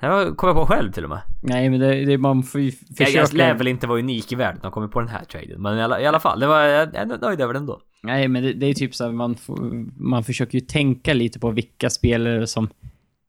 Den 0.00 0.10
här 0.10 0.34
kom 0.34 0.46
jag 0.46 0.56
på 0.56 0.66
själv 0.66 0.92
till 0.92 1.04
och 1.04 1.10
med. 1.10 1.20
Nej, 1.42 1.68
men 1.68 1.80
det, 1.80 2.04
det 2.04 2.18
man 2.18 2.42
får 2.42 2.60
ju 2.60 2.70
försöka... 2.70 3.10
Jag 3.10 3.32
lär 3.32 3.54
väl 3.54 3.68
inte 3.68 3.86
vara 3.86 3.98
unik 3.98 4.32
i 4.32 4.34
världen 4.34 4.60
att 4.62 4.72
komma 4.72 4.88
på 4.88 5.00
den 5.00 5.08
här 5.08 5.24
traden. 5.24 5.62
Men 5.62 5.78
i 5.78 5.82
alla, 5.82 6.00
i 6.00 6.06
alla 6.06 6.20
fall, 6.20 6.40
det 6.40 6.46
var, 6.46 6.62
jag 6.62 6.94
är 6.96 7.20
nöjd 7.20 7.40
över 7.40 7.54
den 7.54 7.66
då. 7.66 7.80
Nej, 8.02 8.28
men 8.28 8.42
det, 8.42 8.52
det 8.52 8.66
är 8.66 8.74
typ 8.74 8.94
så 8.94 9.04
här, 9.04 9.12
man, 9.12 9.34
får, 9.34 9.56
man 10.02 10.24
försöker 10.24 10.54
ju 10.58 10.60
tänka 10.60 11.14
lite 11.14 11.38
på 11.38 11.50
vilka 11.50 11.90
spelare 11.90 12.46
som 12.46 12.68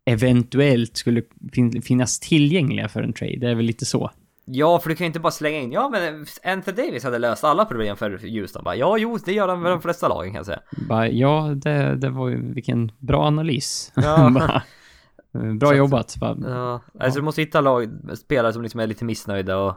eventuellt 0.06 0.98
skulle 0.98 1.22
fin 1.54 1.82
finnas 1.82 2.20
tillgängliga 2.20 2.90
för 2.90 3.04
en 3.04 3.14
trade. 3.14 3.38
Det 3.40 3.50
är 3.50 3.56
väl 3.56 3.66
lite 3.66 3.86
så. 3.86 4.12
Ja, 4.54 4.80
för 4.80 4.90
du 4.90 4.96
kan 4.96 5.06
ju 5.06 5.08
inte 5.08 5.20
bara 5.20 5.32
slänga 5.32 5.60
in, 5.60 5.72
ja 5.72 5.90
men 5.90 6.26
Anthony 6.44 6.78
Davis 6.78 7.04
hade 7.04 7.20
löst 7.20 7.44
alla 7.44 7.66
problem 7.66 7.98
för 7.98 8.40
Houston. 8.40 8.64
Bara, 8.64 8.76
ja, 8.76 8.98
jo, 8.98 9.18
det 9.26 9.34
gör 9.34 9.48
han 9.48 9.62
med 9.62 9.72
de 9.72 9.82
flesta 9.82 10.08
lagen 10.08 10.32
kan 10.32 10.38
jag 10.38 10.46
säga. 10.46 10.60
Bara, 10.90 11.08
ja, 11.08 11.54
det, 11.56 11.96
det 11.96 12.10
var 12.10 12.30
ju, 12.30 12.54
vilken 12.54 12.92
bra 13.00 13.26
analys. 13.26 13.92
Ja. 13.96 14.30
bara, 14.34 14.64
bra 15.54 15.70
så 15.70 15.76
jobbat. 15.76 16.18
Bara, 16.18 16.38
ja, 16.44 16.82
alltså 17.00 17.20
du 17.20 17.26
måste 17.26 17.42
hitta 17.42 17.62
lag, 17.62 17.90
spelare 18.14 18.54
som 18.54 18.62
liksom 18.62 18.80
är 18.80 18.88
lite 18.88 19.06
missnöjda 19.06 19.58
och 19.58 19.76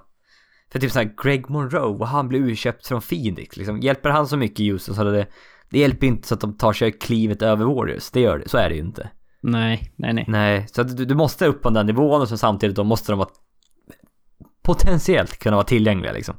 för 0.72 0.78
typ 0.78 0.92
såhär 0.92 1.12
Greg 1.22 1.50
Monroe, 1.50 1.80
och 1.80 2.08
han 2.08 2.28
blev 2.28 2.42
urköpt 2.42 2.86
från 2.86 3.00
Phoenix 3.00 3.56
liksom. 3.56 3.80
Hjälper 3.80 4.10
han 4.10 4.28
så 4.28 4.36
mycket 4.36 4.60
i 4.60 4.70
Houston 4.70 4.94
så 4.94 5.04
det, 5.04 5.26
det 5.70 5.78
hjälper 5.78 6.06
inte 6.06 6.28
så 6.28 6.34
att 6.34 6.40
de 6.40 6.56
tar 6.56 6.72
sig 6.72 6.92
klivet 6.92 7.42
över 7.42 7.64
Warriors. 7.64 8.10
Det 8.10 8.20
gör 8.20 8.38
det, 8.38 8.48
så 8.48 8.58
är 8.58 8.68
det 8.68 8.74
ju 8.74 8.80
inte. 8.80 9.10
Nej, 9.40 9.92
nej, 9.96 10.12
nej. 10.12 10.24
Nej, 10.28 10.66
så 10.72 10.80
att 10.80 10.96
du, 10.96 11.04
du 11.04 11.14
måste 11.14 11.46
upp 11.46 11.62
på 11.62 11.70
den 11.70 11.86
nivån 11.86 12.20
och 12.20 12.28
så 12.28 12.36
samtidigt 12.36 12.76
då 12.76 12.84
måste 12.84 13.12
de 13.12 13.18
vara 13.18 13.28
potentiellt 14.64 15.38
kunna 15.38 15.56
vara 15.56 15.66
tillgängliga 15.66 16.12
liksom. 16.12 16.36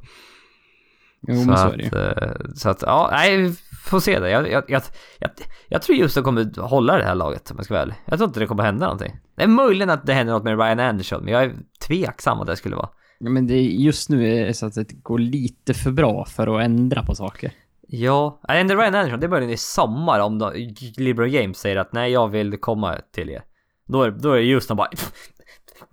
Jo, 1.28 1.34
så 1.44 1.56
så 1.56 1.74
ju. 1.78 1.84
Eh, 1.84 2.32
så 2.54 2.68
att, 2.68 2.82
ja, 2.82 3.08
nej, 3.12 3.36
vi 3.36 3.54
får 3.84 4.00
se 4.00 4.18
det. 4.20 4.30
Jag, 4.30 4.50
jag, 4.50 4.64
jag, 4.68 5.30
jag, 5.68 5.82
tror 5.82 5.98
just 5.98 6.16
att 6.16 6.24
de 6.24 6.28
kommer 6.28 6.60
hålla 6.62 6.98
det 6.98 7.04
här 7.04 7.14
laget 7.14 7.50
om 7.50 7.56
jag 7.56 7.64
ska 7.64 7.74
vara 7.74 7.82
ärlig. 7.82 7.94
Jag 8.04 8.18
tror 8.18 8.28
inte 8.28 8.40
det 8.40 8.46
kommer 8.46 8.62
hända 8.62 8.86
någonting. 8.86 9.16
Det 9.36 9.42
är 9.42 9.48
möjligen 9.48 9.90
att 9.90 10.06
det 10.06 10.12
händer 10.12 10.32
något 10.32 10.44
med 10.44 10.58
Ryan 10.58 10.80
Anderson, 10.80 11.24
men 11.24 11.32
jag 11.32 11.42
är 11.42 11.54
tveksam 11.86 12.38
vad 12.38 12.46
det 12.46 12.56
skulle 12.56 12.76
vara. 12.76 12.88
Ja, 13.18 13.30
men 13.30 13.46
det 13.46 13.54
är 13.54 13.62
just 13.62 14.10
nu 14.10 14.48
är 14.48 14.52
så 14.52 14.66
att 14.66 14.74
det 14.74 14.92
går 15.02 15.18
lite 15.18 15.74
för 15.74 15.90
bra 15.90 16.24
för 16.24 16.56
att 16.56 16.64
ändra 16.64 17.02
på 17.02 17.14
saker. 17.14 17.52
Ja, 17.88 18.40
ändå 18.48 18.74
Ryan 18.74 18.94
Anderson, 18.94 19.20
det 19.20 19.28
börjar 19.28 19.48
i 19.48 19.56
sommar 19.56 20.20
om 20.20 20.38
då 20.38 20.52
LeBron 20.96 21.30
James 21.30 21.58
säger 21.58 21.76
att 21.76 21.92
nej, 21.92 22.12
jag 22.12 22.28
vill 22.28 22.56
komma 22.56 22.96
till 23.14 23.30
er. 23.30 23.42
Då 23.88 24.02
är, 24.02 24.10
då 24.10 24.32
är 24.32 24.36
det 24.36 24.42
just 24.42 24.68
han 24.68 24.76
bara 24.76 24.90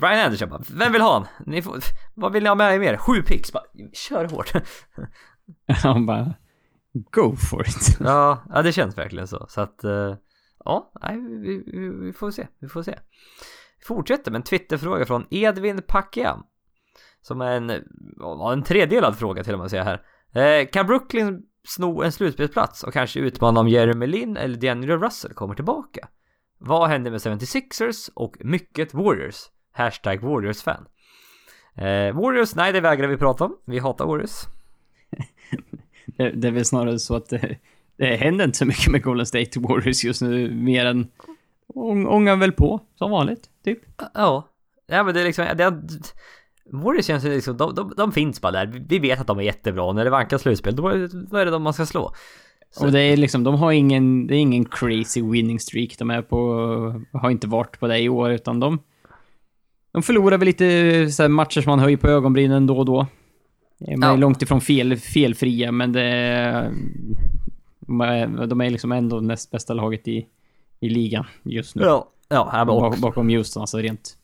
Ryan 0.04 0.26
Anderson 0.26 0.50
bara, 0.50 0.62
vem 0.74 0.92
vill 0.92 1.02
ha 1.02 1.14
han? 1.14 1.28
Ni 1.46 1.62
får, 1.62 1.80
vad 2.16 2.34
vill 2.34 2.44
ni 2.44 2.50
ha 2.50 2.56
med 2.56 2.76
er 2.76 2.80
mer? 2.80 2.98
Sju 2.98 3.22
pix 3.22 3.54
bara, 3.54 3.64
kör 3.94 4.26
hårt. 4.26 4.54
Han 5.84 6.06
bara, 6.06 6.34
go 6.94 7.36
for 7.36 7.68
it. 7.68 7.98
ja, 8.00 8.44
ja, 8.50 8.62
det 8.62 8.72
känns 8.72 8.98
verkligen 8.98 9.28
så. 9.28 9.46
Så 9.50 9.62
att, 9.62 9.86
uh, 9.86 10.16
ja, 10.66 10.92
nej, 11.02 11.18
vi, 11.18 11.64
vi, 11.66 11.90
vi, 12.06 12.14
får 12.14 12.32
se, 12.32 12.48
vi 12.60 12.68
får 12.68 12.84
se. 12.84 13.00
Vi 13.80 13.86
fortsätter 13.86 14.32
med 14.32 14.40
en 14.40 14.44
Twitterfråga 14.44 15.06
från 15.06 15.26
Edvin 15.30 15.82
Packiam. 15.88 16.44
Som 17.22 17.42
är 17.42 17.52
en, 17.52 17.70
en 18.52 18.64
tredelad 18.64 19.18
fråga 19.18 19.44
till 19.44 19.54
och 19.54 19.60
med 19.60 19.70
säga 19.70 19.84
här. 19.84 20.02
Eh, 20.34 20.68
kan 20.68 20.88
Brooklyn 20.88 21.42
sno 21.68 22.02
en 22.02 22.12
slutspelsplats 22.12 22.84
och 22.84 22.94
kanske 22.94 23.20
utmana 23.20 23.60
om 23.60 23.68
Jeremy 23.68 24.08
Lin 24.08 24.38
eller 24.38 24.58
D'Angelo 24.58 24.98
Russell 24.98 25.34
kommer 25.34 25.56
tillbaka? 25.56 26.08
Vad 26.58 26.90
händer 26.90 27.12
med 27.12 27.20
76ers 27.20 28.10
och 28.14 28.38
mycket 28.40 28.94
Warriors? 28.94 29.50
Hashtag 29.74 30.22
Warriors-fan. 30.22 30.86
Eh, 31.76 32.16
Warriors, 32.16 32.56
nej 32.56 32.74
det 32.74 32.82
vägrar 32.82 33.08
vi 33.08 33.18
prata 33.18 33.46
om. 33.46 33.58
Vi 33.66 33.80
hatar 33.80 34.06
Warriors. 34.06 34.32
Det, 36.06 36.30
det 36.30 36.48
är 36.48 36.52
väl 36.52 36.66
snarare 36.66 37.00
så 37.00 37.16
att 37.16 37.30
det, 37.30 37.58
det 37.98 38.06
händer 38.16 38.46
inte 38.46 38.58
så 38.58 38.66
mycket 38.66 38.92
med 38.92 39.04
Golden 39.04 39.26
State 39.26 39.60
Warriors 39.60 40.04
just 40.04 40.22
nu, 40.22 40.52
mer 40.56 40.86
än 40.86 41.08
ång- 41.68 42.08
ångar 42.08 42.36
väl 42.36 42.52
på, 42.52 42.80
som 42.96 43.12
vanligt, 43.12 43.50
typ. 43.64 43.80
Ja. 44.14 44.48
Ja 44.88 45.04
men 45.04 45.14
det 45.14 45.22
är 45.22 45.26
liksom, 45.26 45.46
det, 45.58 45.74
Warriors 46.66 47.06
känns 47.06 47.26
ju 47.26 47.30
liksom, 47.30 47.58
de, 47.58 47.76
de, 47.76 47.94
de 47.98 48.12
finns 48.12 48.42
bara 48.42 48.52
där. 48.52 48.84
Vi 48.90 49.00
vet 49.00 49.20
att 49.22 49.28
de 49.28 49.40
är 49.40 49.44
jättebra. 49.44 49.94
När 49.94 50.04
det 50.04 50.10
vankas 50.10 50.42
slutspel, 50.42 50.76
då 50.76 50.88
är, 50.88 51.10
då 51.32 51.38
är 51.38 51.46
det 51.46 51.52
de 51.52 51.64
man 51.64 51.74
ska 51.74 51.86
slå. 51.86 52.14
Så- 52.72 52.86
Och 52.86 52.92
det 52.92 53.00
är 53.02 53.18
liksom, 53.18 53.44
de 53.44 53.56
har 53.56 53.72
ingen, 53.72 54.28
det 54.28 54.36
är 54.36 54.40
ingen 54.40 54.66
crazy 54.66 55.22
winning 55.22 55.60
streak 55.60 55.98
de 56.00 56.10
är 56.12 56.22
på, 56.22 56.38
har 57.14 57.30
inte 57.30 57.48
varit 57.48 57.80
på 57.80 57.88
det 57.88 58.00
i 58.00 58.10
år, 58.10 58.32
utan 58.32 58.60
de, 58.60 58.80
de 59.94 60.04
förlorar 60.04 60.38
väl 60.38 60.46
lite 60.46 61.12
så 61.12 61.22
här 61.24 61.30
matcher 61.30 61.62
som 61.62 61.70
man 61.70 61.80
höjer 61.80 61.98
på 61.98 62.08
ögonbrynen 62.08 62.68
då 62.68 62.78
och 62.78 62.86
då. 62.86 63.08
De 63.80 63.92
är 64.04 64.08
Ja. 64.08 64.16
långt 64.16 64.42
ifrån 64.42 64.62
fel, 64.62 64.98
felfria, 64.98 65.72
men 65.72 65.92
det 65.92 66.72
de 67.80 68.02
är, 68.02 68.48
de 68.48 68.62
är 68.62 68.70
liksom 68.70 68.92
ändå 68.92 69.20
näst 69.20 69.52
bästa 69.52 69.74
laget 69.74 70.08
i, 70.08 70.26
i 70.80 70.90
ligan 70.90 71.26
just 71.44 71.76
nu. 71.76 71.84
Ja. 71.84 72.10
Ja, 72.30 72.62
och, 72.62 72.68
Bak- 72.68 73.00
Bakom 73.02 73.30
Houston, 73.30 73.62
alltså 73.62 73.78
rent 73.78 74.18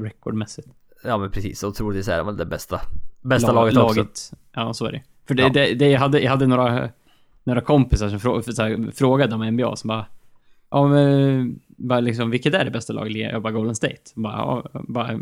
recordmässigt. 0.00 0.68
ja 1.04 1.18
men 1.18 1.30
precis. 1.30 1.62
Och 1.62 1.74
troligtvis 1.74 2.08
är 2.08 2.16
de 2.18 2.26
väl 2.26 2.36
det 2.36 2.46
bästa, 2.46 2.80
bästa 3.22 3.52
La- 3.52 3.70
laget, 3.70 4.04
också. 4.04 4.36
Ja, 4.52 4.74
så 4.74 4.86
är 4.86 4.92
det. 4.92 5.02
För 5.26 5.34
det, 5.34 5.42
Ja. 5.42 5.48
det, 5.48 5.74
det 5.74 5.88
jag, 5.90 6.00
hade, 6.00 6.20
jag 6.20 6.30
hade 6.30 6.46
några, 6.46 6.88
några 7.44 7.60
kompisar 7.60 8.08
som 8.08 8.20
frå, 8.20 8.42
så 8.42 8.62
här, 8.62 8.90
frågade 8.94 9.34
om 9.34 9.46
NBA 9.46 9.76
som 9.76 9.88
bara... 9.88 10.06
Ja, 10.70 10.88
men, 10.88 11.60
bara 11.68 12.00
liksom, 12.00 12.30
vilket 12.30 12.54
är 12.54 12.64
det 12.64 12.70
bästa 12.70 12.92
laget? 12.92 13.16
Jag 13.32 13.42
bara 13.42 13.52
Golden 13.52 13.74
State. 13.74 13.96
Bara, 14.14 14.32
ja, 14.36 14.70
bara, 14.88 15.12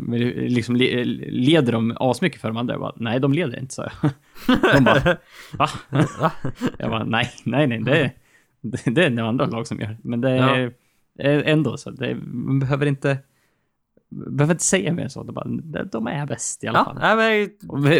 liksom, 0.47 0.75
le- 0.75 1.03
leder 1.29 1.71
de 1.73 1.97
asmycket 1.99 2.41
för 2.41 2.47
de 2.47 2.57
andra? 2.57 2.73
Jag 2.73 2.81
bara, 2.81 2.93
nej, 2.95 3.19
de 3.19 3.33
leder 3.33 3.59
inte, 3.59 3.73
så 3.73 3.81
jag. 4.01 4.11
De 4.75 4.83
bara, 4.83 5.17
va? 5.57 6.31
Jag 6.79 6.89
bara, 6.89 7.03
nej, 7.03 7.29
nej, 7.43 7.67
nej, 7.67 7.79
det, 7.83 8.11
det, 8.61 8.91
det 8.95 9.05
är 9.05 9.09
det 9.09 9.23
andra 9.23 9.45
lag 9.45 9.67
som 9.67 9.79
gör. 9.79 9.97
Men 10.01 10.21
det 10.21 10.29
är, 10.29 10.59
Ja. 11.17 11.23
är 11.23 11.43
ändå 11.43 11.77
så. 11.77 11.91
Det, 11.91 12.15
man 12.23 12.59
behöver 12.59 12.85
inte... 12.85 13.17
Behöver 14.09 14.53
inte 14.53 14.63
säga 14.63 14.93
mer 14.93 15.07
så. 15.07 15.23
De, 15.23 15.33
bara, 15.35 15.83
de 15.83 16.07
är 16.07 16.25
bäst 16.25 16.63
i 16.63 16.67
alla 16.67 16.85
fall. 16.85 16.97
Ja, 17.01 17.15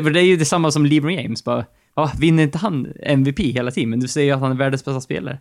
men 0.01 0.13
det 0.13 0.19
är 0.19 0.25
ju 0.25 0.37
detsamma 0.37 0.71
som 0.71 0.85
LeBron 0.85 1.13
James. 1.13 1.43
Bara, 1.43 1.65
ja, 1.95 2.11
vinner 2.19 2.43
inte 2.43 2.57
han 2.57 2.93
MVP 2.99 3.39
hela 3.39 3.71
tiden? 3.71 3.89
Men 3.89 3.99
du 3.99 4.07
säger 4.07 4.27
ju 4.27 4.33
att 4.33 4.39
han 4.39 4.51
är 4.51 4.55
världens 4.55 4.85
bästa 4.85 5.01
spelare. 5.01 5.39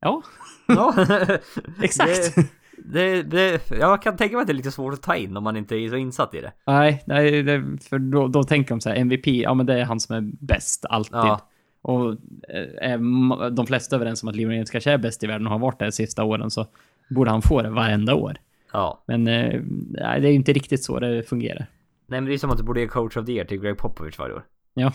Ja, 0.00 0.22
Ja, 0.66 0.94
exakt. 1.82 2.34
Det, 2.78 3.22
det, 3.22 3.22
det, 3.22 3.70
jag 3.70 4.02
kan 4.02 4.16
tänka 4.16 4.36
mig 4.36 4.40
att 4.40 4.46
det 4.46 4.52
är 4.52 4.54
lite 4.54 4.70
svårt 4.70 4.94
att 4.94 5.02
ta 5.02 5.16
in 5.16 5.36
om 5.36 5.44
man 5.44 5.56
inte 5.56 5.76
är 5.76 5.88
så 5.88 5.96
insatt 5.96 6.34
i 6.34 6.40
det. 6.40 6.52
nej, 6.66 7.02
nej 7.06 7.42
det, 7.42 7.64
för 7.88 7.98
då, 7.98 8.28
då 8.28 8.44
tänker 8.44 8.68
de 8.68 8.80
så 8.80 8.88
här, 8.88 8.96
MVP, 8.96 9.26
ja 9.26 9.54
men 9.54 9.66
det 9.66 9.80
är 9.80 9.84
han 9.84 10.00
som 10.00 10.16
är 10.16 10.20
bäst 10.40 10.84
alltid. 10.88 11.14
Ja. 11.14 11.48
Och 11.82 12.10
eh, 12.48 12.90
är 12.90 13.50
de 13.50 13.66
flesta 13.66 13.96
överens 13.96 14.22
om 14.22 14.28
att 14.28 14.36
James 14.36 14.70
kanske 14.70 14.92
är 14.92 14.98
bäst 14.98 15.24
i 15.24 15.26
världen 15.26 15.46
och 15.46 15.52
har 15.52 15.58
varit 15.58 15.78
det 15.78 15.84
de 15.84 15.92
sista 15.92 16.24
åren 16.24 16.50
så 16.50 16.66
borde 17.08 17.30
han 17.30 17.42
få 17.42 17.62
det 17.62 17.70
varenda 17.70 18.14
år. 18.14 18.36
Ja. 18.72 19.02
Men 19.06 19.28
eh, 19.28 19.60
nej, 19.90 20.20
det 20.20 20.28
är 20.28 20.30
ju 20.30 20.34
inte 20.34 20.52
riktigt 20.52 20.84
så 20.84 21.00
det 21.00 21.22
fungerar. 21.28 21.66
Nej 22.06 22.20
men 22.20 22.24
det 22.24 22.34
är 22.34 22.38
som 22.38 22.50
att 22.50 22.58
du 22.58 22.64
borde 22.64 22.80
ge 22.80 22.86
coach 22.86 23.16
of 23.16 23.26
the 23.26 23.32
year 23.32 23.44
till 23.44 23.60
Greg 23.60 23.78
Popovich 23.78 24.18
varje 24.18 24.34
år. 24.34 24.44
Ja. 24.74 24.92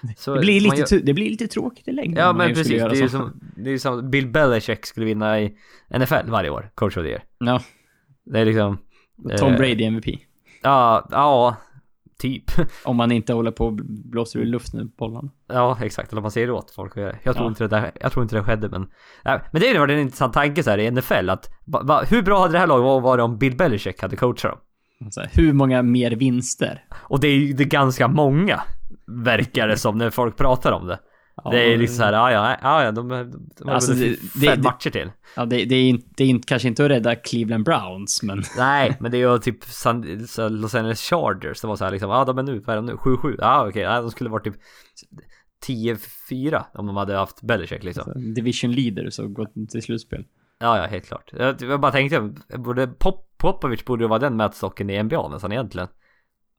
Så 0.16 0.34
Det 0.34 0.40
blir, 0.40 0.60
lite, 0.60 0.76
gör- 0.94 1.00
det 1.02 1.14
blir 1.14 1.30
lite 1.30 1.46
tråkigt 1.46 1.88
i 1.88 1.92
längden. 1.92 2.24
Ja 2.24 2.32
men 2.32 2.48
precis, 2.48 2.68
det 2.68 2.78
är 2.78 2.94
ju 2.94 3.08
som, 3.08 3.40
det 3.56 3.70
är 3.70 3.78
som 3.78 4.10
Bill 4.10 4.26
Belichick 4.26 4.86
skulle 4.86 5.06
vinna 5.06 5.40
i 5.40 5.56
NFL 5.98 6.30
varje 6.30 6.50
år, 6.50 6.70
coach 6.74 6.96
of 6.96 7.02
the 7.04 7.08
year. 7.10 7.22
Ja, 7.38 7.60
Det 8.24 8.38
är 8.40 8.44
liksom, 8.44 8.78
Tom 9.38 9.52
Eh. 9.52 9.56
Brady 9.58 9.84
MVP. 9.84 10.06
ja, 10.62 11.08
ja, 11.10 11.56
typ. 12.18 12.44
Om 12.84 12.96
man 12.96 13.12
inte 13.12 13.32
håller 13.32 13.50
på 13.50 13.66
och 13.66 13.72
blåser 13.86 14.40
ur 14.40 14.44
luften 14.44 14.80
ur 14.80 14.84
bollarna. 14.84 15.30
Ja, 15.48 15.78
exakt. 15.82 16.12
Eller 16.12 16.20
om 16.20 16.22
man 16.22 16.30
säger 16.30 16.50
åt 16.50 16.70
folk 16.70 16.92
att 16.96 17.02
göra 17.02 17.12
det. 17.12 17.18
Jag 17.22 17.34
tror, 17.34 17.46
Ja. 17.46 17.48
inte 17.50 17.64
det 17.64 17.68
där, 17.68 17.90
jag 18.00 18.12
tror 18.12 18.22
inte 18.22 18.36
det 18.36 18.42
skedde, 18.44 18.68
men... 18.68 18.86
Nej, 19.24 19.40
men 19.52 19.60
det 19.60 19.68
är 19.68 19.72
ju 19.72 19.78
varit 19.78 19.92
en 19.92 19.98
intressant 19.98 20.32
tanke 20.34 20.62
så 20.62 20.70
här 20.70 20.78
i 20.78 20.90
NFL, 20.90 21.30
att 21.30 21.50
va, 21.64 21.82
va, 21.84 22.02
hur 22.10 22.22
bra 22.22 22.40
hade 22.40 22.52
det 22.52 22.58
här 22.58 22.66
laget 22.66 23.02
varit 23.02 23.22
om 23.22 23.38
Bill 23.38 23.56
Belichick 23.56 24.02
hade 24.02 24.16
coachat 24.16 24.50
dem? 24.52 24.60
Här, 25.16 25.28
hur 25.32 25.52
många 25.52 25.82
mer 25.82 26.10
vinster? 26.10 26.84
Och 26.94 27.20
det 27.20 27.28
är 27.28 27.32
ju 27.38 27.52
det 27.52 27.62
är 27.62 27.68
ganska 27.68 28.08
många, 28.08 28.62
verkar 29.06 29.68
det 29.68 29.76
som, 29.76 29.98
när 29.98 30.10
folk 30.10 30.36
pratar 30.36 30.72
om 30.72 30.86
det. 30.86 30.98
Ja, 31.44 31.50
det 31.50 31.72
är 31.72 31.76
liksom 31.78 31.96
så 31.96 32.02
här, 32.04 32.12
ja, 32.12 32.32
ja, 32.32 32.56
ja, 32.62 32.84
ja 32.84 32.92
de, 32.92 33.08
de, 33.08 33.30
de 33.58 33.68
har 33.68 33.74
Alltså, 33.74 33.92
vunnit 33.92 34.20
det- 34.34 34.46
fem 34.46 34.56
det- 34.56 34.62
matcher 34.62 34.90
till. 34.90 35.10
Ja, 35.36 35.44
det, 35.44 35.64
det, 35.64 35.74
är 35.74 35.88
inte, 35.88 36.08
det 36.16 36.24
är 36.24 36.28
inte, 36.28 36.46
kanske 36.48 36.68
inte 36.68 36.84
att 36.84 36.90
rädda 36.90 37.14
Cleveland 37.14 37.64
Browns, 37.64 38.22
men... 38.22 38.42
Nej, 38.58 38.96
men 39.00 39.10
det 39.10 39.16
är 39.22 39.32
ju 39.32 39.38
typ 39.38 39.64
San, 39.64 40.26
så 40.28 40.48
Los 40.48 40.74
Angeles 40.74 41.00
Chargers, 41.00 41.60
det 41.60 41.66
var 41.66 41.76
så 41.76 41.84
här 41.84 41.92
liksom, 41.92 42.10
ja 42.10 42.24
de 42.24 42.38
är 42.38 42.42
nu, 42.42 42.58
vad 42.58 42.72
är 42.72 42.76
de 42.76 42.86
nu? 42.86 42.92
7-7? 42.94 43.34
Ja 43.38 43.68
okej, 43.68 43.82
ja, 43.82 44.00
de 44.00 44.10
skulle 44.10 44.30
varit 44.30 44.44
typ 44.44 44.56
10-4 45.66 46.62
om 46.74 46.86
de 46.86 46.96
hade 46.96 47.16
haft 47.16 47.42
Belichick 47.42 47.84
liksom. 47.84 48.34
Division 48.34 48.72
leaders 48.72 49.18
och 49.18 49.32
gått 49.34 49.52
till 49.70 49.82
slutspel. 49.82 50.24
Ja, 50.58 50.78
ja, 50.78 50.84
helt 50.86 51.06
klart. 51.08 51.30
Jag, 51.32 51.62
jag 51.62 51.80
bara 51.80 51.92
tänkte, 51.92 52.34
borde 52.58 52.86
Pop, 52.86 53.34
Popovic 53.38 53.84
borde 53.84 54.04
ju 54.04 54.08
vara 54.08 54.18
den 54.18 54.36
mätstocken 54.36 54.90
i 54.90 55.02
NBA 55.02 55.28
nästan 55.28 55.52
egentligen. 55.52 55.88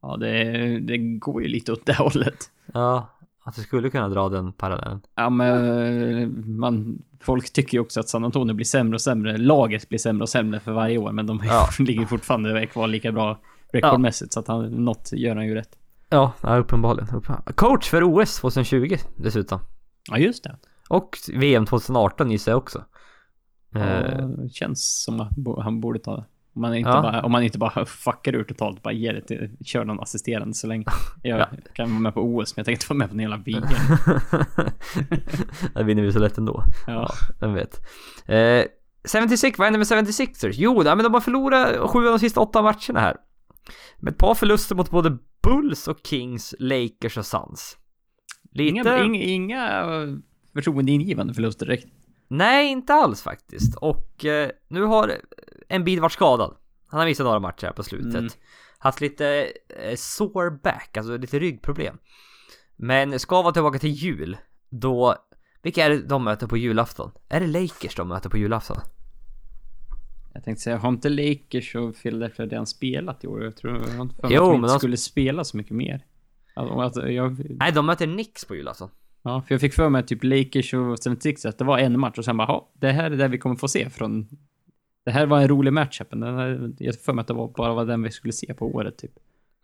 Ja, 0.02 0.18
det, 0.18 0.44
det 0.80 0.98
går 0.98 1.42
ju 1.44 1.48
lite 1.48 1.72
åt 1.72 1.86
det 1.86 1.94
hållet. 1.94 2.52
Ja, 2.74 3.10
att 3.44 3.56
du 3.56 3.62
skulle 3.62 3.90
kunna 3.90 4.10
dra 4.10 4.30
den 4.30 4.54
parallellen. 4.54 5.02
Ja, 5.16 5.30
men 5.30 6.60
man, 6.60 7.02
folk 7.22 7.54
tycker 7.54 7.78
ju 7.78 7.82
också 7.82 8.00
att 8.00 8.10
San 8.10 8.26
Antonio 8.26 8.54
blir 8.54 8.66
sämre 8.66 8.96
och 8.96 9.02
sämre. 9.02 9.38
Laget 9.38 9.90
blir 9.90 10.00
sämre 10.00 10.22
och 10.24 10.30
sämre 10.30 10.60
för 10.60 10.72
varje 10.72 10.98
år, 10.98 11.12
men 11.12 11.28
de 11.28 11.42
Ja. 11.44 11.70
ligger 11.80 12.06
fortfarande 12.06 12.66
kvar 12.66 12.88
lika 12.88 13.12
bra 13.12 13.40
rekordmässigt, 13.74 14.34
så 14.34 14.40
att 14.40 14.48
han, 14.48 14.66
något 14.72 15.10
gör 15.14 15.36
han 15.36 15.48
ju 15.48 15.56
rätt. 15.56 15.78
Ja, 16.10 16.34
ja 16.42 16.58
uppenbarligen. 16.58 17.08
Coach 17.56 17.90
för 17.90 18.04
OS 18.04 18.40
2020 18.40 18.96
dessutom. 19.16 19.60
Ja, 20.12 20.18
just 20.18 20.44
det. 20.44 20.58
Och 20.90 21.18
VM 21.34 21.66
2018 21.66 22.32
gissar 22.32 22.52
jag 22.52 22.58
också. 22.58 22.84
Ja, 23.74 23.80
Eh, 23.80 24.28
det 24.28 24.50
känns 24.50 25.04
som 25.04 25.20
att 25.22 25.30
han 25.64 25.82
borde 25.82 26.00
ta 26.00 26.16
det. 26.16 26.26
Om 26.58 26.62
man 26.62 26.76
inte, 26.76 26.90
Ja. 26.90 27.02
bara, 27.02 27.22
om 27.24 27.32
man 27.32 27.44
inte 27.44 27.58
bara 27.58 27.86
fuckar 27.86 28.36
ur 28.36 28.44
totalt, 28.44 28.84
bara 28.84 28.94
ger 28.94 29.14
det 29.14 29.22
till, 29.22 29.50
kör 29.66 29.86
någon 29.86 30.00
assisterande 30.00 30.54
så 30.54 30.68
länge. 30.68 30.86
Jag 31.24 31.40
Ja. 31.40 31.48
kan 31.74 31.90
vara 31.90 32.00
med 32.00 32.14
på 32.14 32.22
OS, 32.22 32.56
men 32.56 32.60
jag 32.62 32.66
tänker 32.66 32.72
inte 32.84 32.86
vara 32.94 32.98
med 32.98 33.10
på 33.10 33.14
en 33.14 33.20
hela 33.20 33.38
VM. 33.38 33.64
Där 35.74 35.84
vinner 35.84 36.02
vi 36.04 36.12
så 36.12 36.20
lätt 36.20 36.38
ändå. 36.38 36.64
Ja. 36.88 37.10
Vem 37.40 37.54
vet. 37.54 37.80
Eh, 38.26 38.64
76, 39.28 39.58
vad 39.60 39.66
händer 39.66 39.78
med 39.78 40.08
76ers? 40.08 40.52
Jo, 40.54 40.84
men 40.84 40.98
de 41.04 41.14
har 41.14 41.22
förlorat 41.22 41.90
sju 41.90 42.00
av 42.00 42.04
de 42.12 42.20
sista 42.20 42.40
åtta 42.40 42.62
matcherna 42.62 43.00
här. 43.00 43.16
Med 44.00 44.12
ett 44.12 44.18
par 44.20 44.36
förluster 44.36 44.76
mot 44.76 44.90
både 44.92 45.18
Bulls 45.44 45.88
och 45.88 46.00
Kings, 46.04 46.56
Lakers 46.60 47.18
och 47.18 47.26
Suns. 47.26 47.78
Lite... 48.52 48.70
Inga, 48.80 49.04
inga, 49.04 49.22
inga 49.22 49.80
eh, 49.82 50.08
förtroendeingivande 50.54 51.34
förluster 51.34 51.66
direkt. 51.66 51.88
Nej, 52.30 52.68
inte 52.68 52.94
alls 52.94 53.22
faktiskt. 53.22 53.76
Och 53.78 54.26
eh, 54.26 54.50
nu 54.68 54.84
har 54.84 55.12
en 55.68 55.84
bid 55.84 56.00
varit 56.00 56.12
skadad. 56.12 56.58
Han 56.88 57.00
har 57.00 57.08
missat 57.08 57.24
några 57.26 57.40
matcher 57.40 57.66
här 57.66 57.74
på 57.74 57.84
slutet. 57.84 58.16
Mm. 58.16 58.30
Haft 58.80 59.02
lite 59.02 59.52
eh, 59.70 59.96
sore 59.96 60.52
back, 60.52 60.98
alltså 60.98 61.18
lite 61.18 61.40
ryggproblem. 61.40 61.98
Men 62.76 63.20
ska 63.20 63.42
vara 63.42 63.54
tillbaka 63.54 63.80
till 63.80 63.90
jul, 63.92 64.38
då... 64.70 65.16
Vilka 65.62 65.86
är 65.86 65.90
det 65.90 66.02
de 66.02 66.24
möter 66.24 66.48
på 66.48 66.58
julafton? 66.58 67.12
Är 67.30 67.40
det 67.40 67.48
Lakers 67.48 67.96
de 67.96 68.08
möter 68.08 68.30
på 68.30 68.38
julafton? 68.38 68.78
Jag 70.34 70.44
tänkte 70.44 70.64
säga, 70.64 70.78
har 70.78 70.90
inte 70.90 71.10
Lakers 71.10 71.76
och 71.76 71.96
Philadelphia 71.96 72.46
redan 72.46 72.66
spelat 72.68 73.24
i 73.24 73.28
år? 73.28 73.44
Jag 73.44 73.56
tror 73.58 73.74
Jo, 73.78 73.82
att 73.82 74.30
de 74.30 74.52
men 74.52 74.56
inte 74.56 74.74
de- 74.74 74.80
skulle 74.80 74.98
spela 74.98 75.44
så 75.44 75.58
mycket 75.58 75.72
mer. 75.76 76.06
Alltså, 76.56 76.80
att 77.02 77.12
jag, 77.14 77.46
Nej, 77.60 77.72
de 77.72 77.86
möter 77.86 78.06
Knicks 78.06 78.46
på 78.46 78.56
julafton. 78.56 78.90
ja, 79.22 79.42
för 79.48 79.54
jag 79.54 79.62
fick 79.62 79.74
för 79.74 79.90
mig 79.90 80.06
typ 80.06 80.24
Lakers 80.24 80.74
och 80.74 80.98
76 81.04 81.46
att 81.46 81.58
det 81.58 81.64
var 81.66 81.78
en 81.80 82.00
match 82.00 82.18
och 82.18 82.26
sen 82.26 82.38
bara, 82.38 82.48
"Ja, 82.48 82.72
det 82.74 82.92
här 82.92 83.12
är 83.12 83.18
det 83.18 83.28
vi 83.28 83.38
kommer 83.38 83.56
få 83.56 83.68
se 83.68 83.90
från... 83.90 84.28
Det 85.08 85.12
här 85.14 85.26
var 85.26 85.42
en 85.42 85.48
rolig 85.48 85.74
matchup. 85.74 86.08
men 86.12 86.20
den 86.20 86.36
här- 86.38 86.72
Jag 86.78 86.96
för 86.96 87.14
mig 87.14 87.22
att 87.22 87.28
det 87.28 87.34
var 87.34 87.48
bara 87.48 87.74
var 87.74 87.86
den 87.86 88.04
vi 88.04 88.12
skulle 88.12 88.34
se 88.34 88.54
på 88.54 88.66
året 88.76 88.98
typ. 88.98 89.12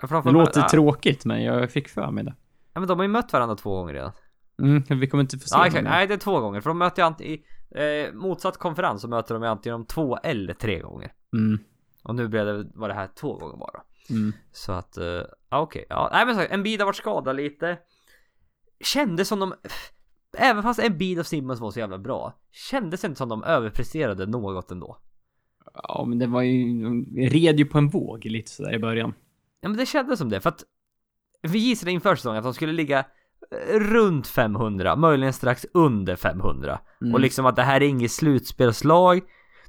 Det 0.01 0.31
låter 0.31 0.61
ja, 0.61 0.67
tråkigt, 0.69 1.25
men 1.25 1.43
jag 1.43 1.71
fick 1.71 1.87
för 1.89 2.11
mig 2.11 2.23
det. 2.23 2.35
Ja, 2.73 2.79
men 2.79 2.87
de 2.87 2.99
har 2.99 3.03
ju 3.03 3.09
mött 3.09 3.33
varandra 3.33 3.55
två 3.55 3.75
gånger 3.75 3.93
redan. 3.93 4.11
Mm, 4.61 4.83
vi 4.99 5.07
kommer 5.07 5.21
inte 5.23 5.37
få 5.39 5.47
se 5.47 5.55
Ja, 5.57 5.69
nu. 5.73 5.81
Nej, 5.81 6.07
det 6.07 6.13
är 6.13 6.17
två 6.17 6.39
gånger. 6.39 6.61
För 6.61 6.69
de 6.69 6.77
möter 6.77 7.01
ju 7.01 7.05
antingen... 7.05 7.33
I 7.33 8.05
eh, 8.07 8.13
motsatt 8.13 8.57
konferens 8.57 9.01
så 9.01 9.07
möter 9.07 9.33
de 9.33 9.43
ju 9.43 9.49
antingen 9.49 9.75
om 9.75 9.85
två 9.85 10.17
eller 10.17 10.53
tre 10.53 10.79
gånger. 10.79 11.11
Mm, 11.33 11.59
Och 12.03 12.15
nu 12.15 12.27
blev 12.27 12.45
det, 12.45 12.67
var 12.73 12.87
det 12.87 12.93
här 12.93 13.09
två 13.15 13.37
gånger 13.37 13.57
bara. 13.57 13.81
mm. 14.09 14.33
Så 14.51 14.71
att, 14.71 14.97
eh, 14.97 15.05
ja 15.49 15.59
okej. 15.61 15.85
Ja, 15.89 16.09
nej 16.13 16.25
men 16.25 16.35
så, 16.35 16.41
en 16.49 16.63
bid 16.63 16.79
har 16.79 16.85
varit 16.85 16.95
skadad 16.95 17.35
lite. 17.35 17.77
Kändes 18.79 19.27
som 19.27 19.39
de, 19.39 19.53
även 20.37 20.63
fast 20.63 20.79
en 20.79 20.97
bid 20.97 21.19
av 21.19 21.23
Simmons 21.23 21.59
var 21.59 21.71
så 21.71 21.79
jävla 21.79 21.97
bra, 21.97 22.33
kändes 22.51 23.03
inte 23.03 23.17
som 23.17 23.29
de 23.29 23.43
överpresterade 23.43 24.25
något 24.25 24.71
ändå. 24.71 24.97
Ja, 25.73 26.05
men 26.07 26.19
det 26.19 26.27
var 26.27 26.41
ju... 26.41 26.83
de 26.83 27.05
red 27.29 27.59
ju 27.59 27.65
på 27.65 27.77
en 27.77 27.89
våg 27.89 28.25
lite 28.25 28.51
sådär 28.51 28.73
i 28.73 28.79
början. 28.79 29.13
Ja 29.61 29.69
men 29.69 29.77
det 29.77 29.85
kändes 29.85 30.19
som 30.19 30.29
det, 30.29 30.41
för 30.41 30.49
att 30.49 30.63
vi 31.41 31.59
gissade 31.59 31.91
inför 31.91 32.15
säsongen 32.15 32.37
att 32.37 32.43
de 32.43 32.53
skulle 32.53 32.73
ligga 32.73 33.05
runt 33.69 34.27
500, 34.27 34.95
möjligen 34.95 35.33
strax 35.33 35.65
under 35.73 36.15
500. 36.15 36.79
Mm. 37.01 37.13
Och 37.13 37.19
liksom 37.19 37.45
att 37.45 37.55
det 37.55 37.61
här 37.61 37.81
är 37.81 37.87
inget 37.87 38.11
slutspelslag. 38.11 39.21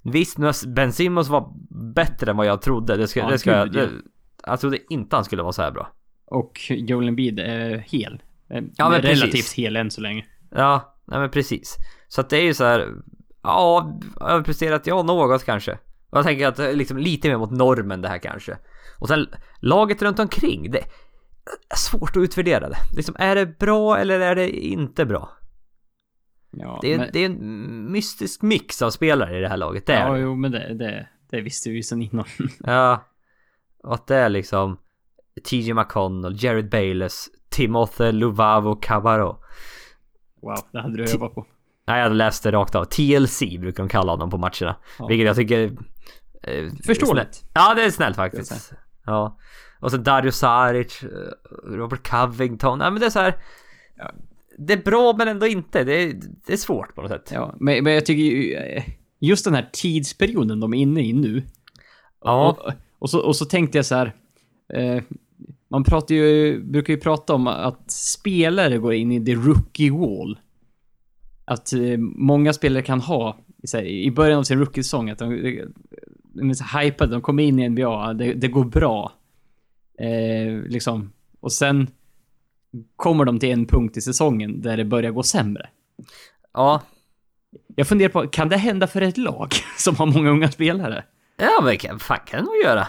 Visst, 0.02 0.38
nu 0.38 0.50
Ben 0.66 0.92
Simmons 0.92 1.28
var 1.28 1.52
bättre 1.94 2.30
än 2.30 2.36
vad 2.36 2.46
jag 2.46 2.62
trodde. 2.62 2.96
Det 2.96 3.08
ska, 3.08 3.20
Ja, 3.20 3.30
det 3.30 3.38
ska 3.38 3.50
jag, 3.50 3.72
det, 3.72 3.90
jag 4.46 4.60
trodde 4.60 4.78
inte 4.92 5.16
han 5.16 5.24
skulle 5.24 5.42
vara 5.42 5.52
så 5.52 5.62
här 5.62 5.70
bra. 5.70 5.92
Och 6.26 6.60
Joel 6.70 7.08
Embiid 7.08 7.40
är 7.40 7.76
hel. 7.78 8.22
Eh, 8.48 8.62
Ja, 8.76 8.90
men 8.90 9.02
relativt 9.02 9.32
precis. 9.32 9.52
hel 9.54 9.76
än 9.76 9.90
så 9.90 10.00
länge. 10.00 10.24
Ja, 10.50 10.96
nej 11.04 11.20
men 11.20 11.30
precis. 11.30 11.76
Så 12.08 12.20
att 12.20 12.30
det 12.30 12.36
är 12.36 12.42
ju 12.42 12.54
så 12.54 12.64
här. 12.64 12.94
Ja, 13.44 14.00
överpresterat, 14.20 14.86
ja 14.86 15.02
något 15.02 15.44
kanske. 15.44 15.78
Jag 16.10 16.24
tänker 16.24 16.48
att 16.48 16.58
är 16.58 16.72
liksom 16.72 16.98
lite 16.98 17.28
mer 17.28 17.36
mot 17.36 17.50
normen 17.50 18.02
det 18.02 18.08
här 18.08 18.18
kanske. 18.18 18.58
Och 18.98 19.08
sen 19.08 19.26
laget 19.60 20.02
runt 20.02 20.18
omkring, 20.18 20.70
det 20.70 20.78
är 20.78 21.76
svårt 21.76 22.16
att 22.16 22.22
utvärdera 22.22 22.68
det. 22.68 22.78
Liksom, 22.96 23.14
är 23.18 23.34
det 23.34 23.58
bra 23.58 23.98
eller 23.98 24.20
är 24.20 24.34
det 24.34 24.50
inte 24.50 25.04
bra? 25.04 25.30
Ja, 26.50 26.78
Det 26.82 26.92
är, 26.94 26.98
men, 26.98 27.10
det 27.12 27.18
är 27.18 27.26
en 27.26 27.92
mystisk 27.92 28.42
mix 28.42 28.82
av 28.82 28.90
spelare 28.90 29.38
i 29.38 29.40
det 29.40 29.48
här 29.48 29.56
laget, 29.56 29.86
det 29.86 29.92
är 29.92 30.08
ja 30.08 30.18
jo, 30.18 30.34
men 30.34 30.50
det, 30.50 30.74
det, 30.74 31.08
det 31.30 31.40
visste 31.40 31.70
vi 31.70 31.76
ju 31.76 31.82
sen 31.82 32.02
innan. 32.02 32.24
Ja. 32.58 33.04
Och 33.82 33.94
att 33.94 34.06
det 34.06 34.16
är 34.16 34.28
liksom 34.28 34.78
TJ 35.50 35.74
McConnell, 35.74 36.44
Jared 36.44 36.70
Bayless, 36.70 37.28
Timothy 37.48 38.12
Luvavo 38.12 38.74
Cabarro. 38.74 39.38
Wow, 40.42 40.58
det 40.72 40.80
hade 40.80 40.96
du 40.96 41.12
övat 41.12 41.34
på. 41.34 41.46
Nej, 41.86 42.00
jag 42.02 42.12
läste 42.12 42.52
rakt 42.52 42.74
av. 42.74 42.84
TLC 42.84 43.40
brukar 43.40 43.82
de 43.82 43.88
kalla 43.88 44.12
honom 44.12 44.30
på 44.30 44.38
matcherna. 44.38 44.76
Ja. 44.98 45.06
Vilket 45.06 45.26
jag 45.26 45.36
tycker... 45.36 45.62
Eh, 46.42 46.72
Förståeligt. 46.86 47.44
Ja, 47.54 47.74
det 47.74 47.84
är 47.84 47.90
snällt 47.90 48.16
faktiskt. 48.16 48.72
Ja. 49.06 49.38
Och 49.80 49.90
så 49.90 49.96
Dario 49.96 50.30
Saric, 50.30 51.02
eh, 51.02 51.08
Robert 51.76 52.08
Covington. 52.10 52.78
Nej 52.78 52.90
men 52.90 53.00
det 53.00 53.06
är 53.06 53.10
så 53.10 53.20
här. 53.20 53.34
ja, 53.96 54.10
Det 54.58 54.72
är 54.72 54.82
bra 54.82 55.14
men 55.18 55.28
ändå 55.28 55.46
inte. 55.46 55.84
Det 55.84 55.92
är, 56.02 56.20
det 56.46 56.52
är 56.52 56.56
svårt 56.56 56.94
på 56.94 57.02
något 57.02 57.10
sätt. 57.10 57.30
Ja, 57.34 57.54
men, 57.60 57.84
men 57.84 57.92
jag 57.92 58.06
tycker 58.06 58.22
ju... 58.22 58.54
eh, 58.54 58.82
Just 59.20 59.44
den 59.44 59.54
här 59.54 59.68
tidsperioden 59.72 60.60
de 60.60 60.74
är 60.74 60.78
inne 60.78 61.02
i 61.02 61.12
nu. 61.12 61.42
Ja. 62.24 62.48
Och, 62.50 62.72
och, 62.98 63.10
så, 63.10 63.18
och 63.20 63.36
så 63.36 63.44
tänkte 63.44 63.78
jag 63.78 63.86
så 63.86 63.94
här. 63.94 64.14
Eh, 64.74 65.02
man 65.70 65.84
pratar 65.84 66.14
ju, 66.14 66.60
brukar 66.64 66.92
ju 66.92 67.00
prata 67.00 67.34
om 67.34 67.46
att 67.46 67.90
spelare 67.90 68.78
går 68.78 68.94
in 68.94 69.12
i 69.12 69.24
the 69.24 69.34
rookie 69.34 69.90
wall. 69.90 70.38
Att 71.44 71.72
eh, 71.72 71.98
många 71.98 72.52
spelare 72.52 72.82
kan 72.82 73.00
ha, 73.00 73.36
här, 73.72 73.82
i 73.84 74.10
början 74.10 74.38
av 74.38 74.42
sin 74.42 74.58
rookie-säsong, 74.58 75.10
att 75.10 75.18
de, 75.18 75.60
de 76.22 76.50
är 76.50 76.54
så 76.54 76.78
hypade, 76.78 77.12
de 77.12 77.22
kommer 77.22 77.42
in 77.42 77.58
i 77.58 77.68
NBA, 77.68 78.12
det, 78.12 78.32
det 78.32 78.48
går 78.48 78.64
bra. 78.64 79.12
Eh, 79.98 80.62
liksom. 80.66 81.12
Och 81.40 81.52
sen 81.52 81.88
kommer 82.96 83.24
de 83.24 83.38
till 83.38 83.50
en 83.50 83.66
punkt 83.66 83.96
i 83.96 84.00
säsongen 84.00 84.62
där 84.62 84.76
det 84.76 84.84
börjar 84.84 85.10
gå 85.10 85.22
sämre. 85.22 85.68
Ja. 86.52 86.82
Jag 87.76 87.86
funderar 87.88 88.08
på, 88.08 88.28
kan 88.28 88.48
det 88.48 88.56
hända 88.56 88.86
för 88.86 89.00
ett 89.00 89.18
lag 89.18 89.52
som 89.78 89.96
har 89.96 90.06
många 90.06 90.30
unga 90.30 90.50
spelare? 90.50 91.04
Ja 91.36 91.60
men 91.64 91.76
kan, 91.76 91.98
fan 91.98 92.18
kan 92.26 92.40
det 92.40 92.44
nog 92.44 92.56
göra. 92.64 92.86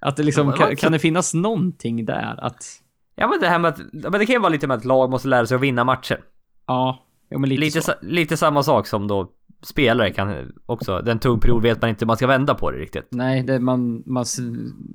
Att 0.00 0.16
det 0.16 0.22
liksom, 0.22 0.46
Ja, 0.46 0.56
kan, 0.56 0.76
kan 0.76 0.92
det 0.92 0.98
finnas 0.98 1.34
någonting 1.34 2.04
där 2.04 2.44
att... 2.44 2.82
Ja 3.14 3.26
men 3.28 3.40
det 3.40 3.48
här 3.48 3.58
med 3.58 3.68
att, 3.68 3.78
men 3.92 4.12
det 4.12 4.26
kan 4.26 4.32
ju 4.32 4.38
vara 4.38 4.52
lite 4.52 4.66
med 4.66 4.76
att 4.76 4.84
lag 4.84 5.10
måste 5.10 5.28
lära 5.28 5.46
sig 5.46 5.54
att 5.54 5.60
vinna 5.60 5.84
matcher. 5.84 6.20
Ja, 6.66 7.06
jo, 7.30 7.38
lite, 7.38 7.60
Lite, 7.60 7.82
sa, 7.82 7.94
lite 8.02 8.36
samma 8.36 8.62
sak 8.62 8.86
som 8.86 9.08
då 9.08 9.32
spelare 9.62 10.10
kan 10.10 10.52
också, 10.66 11.00
den 11.00 11.18
tung 11.18 11.40
period 11.40 11.62
vet 11.62 11.80
man 11.80 11.90
inte 11.90 12.04
hur 12.04 12.06
man 12.06 12.16
ska 12.16 12.26
vända 12.26 12.54
på 12.54 12.70
det 12.70 12.78
riktigt. 12.78 13.06
Nej, 13.10 13.42
det, 13.42 13.58
man, 13.60 14.02
man, 14.06 14.24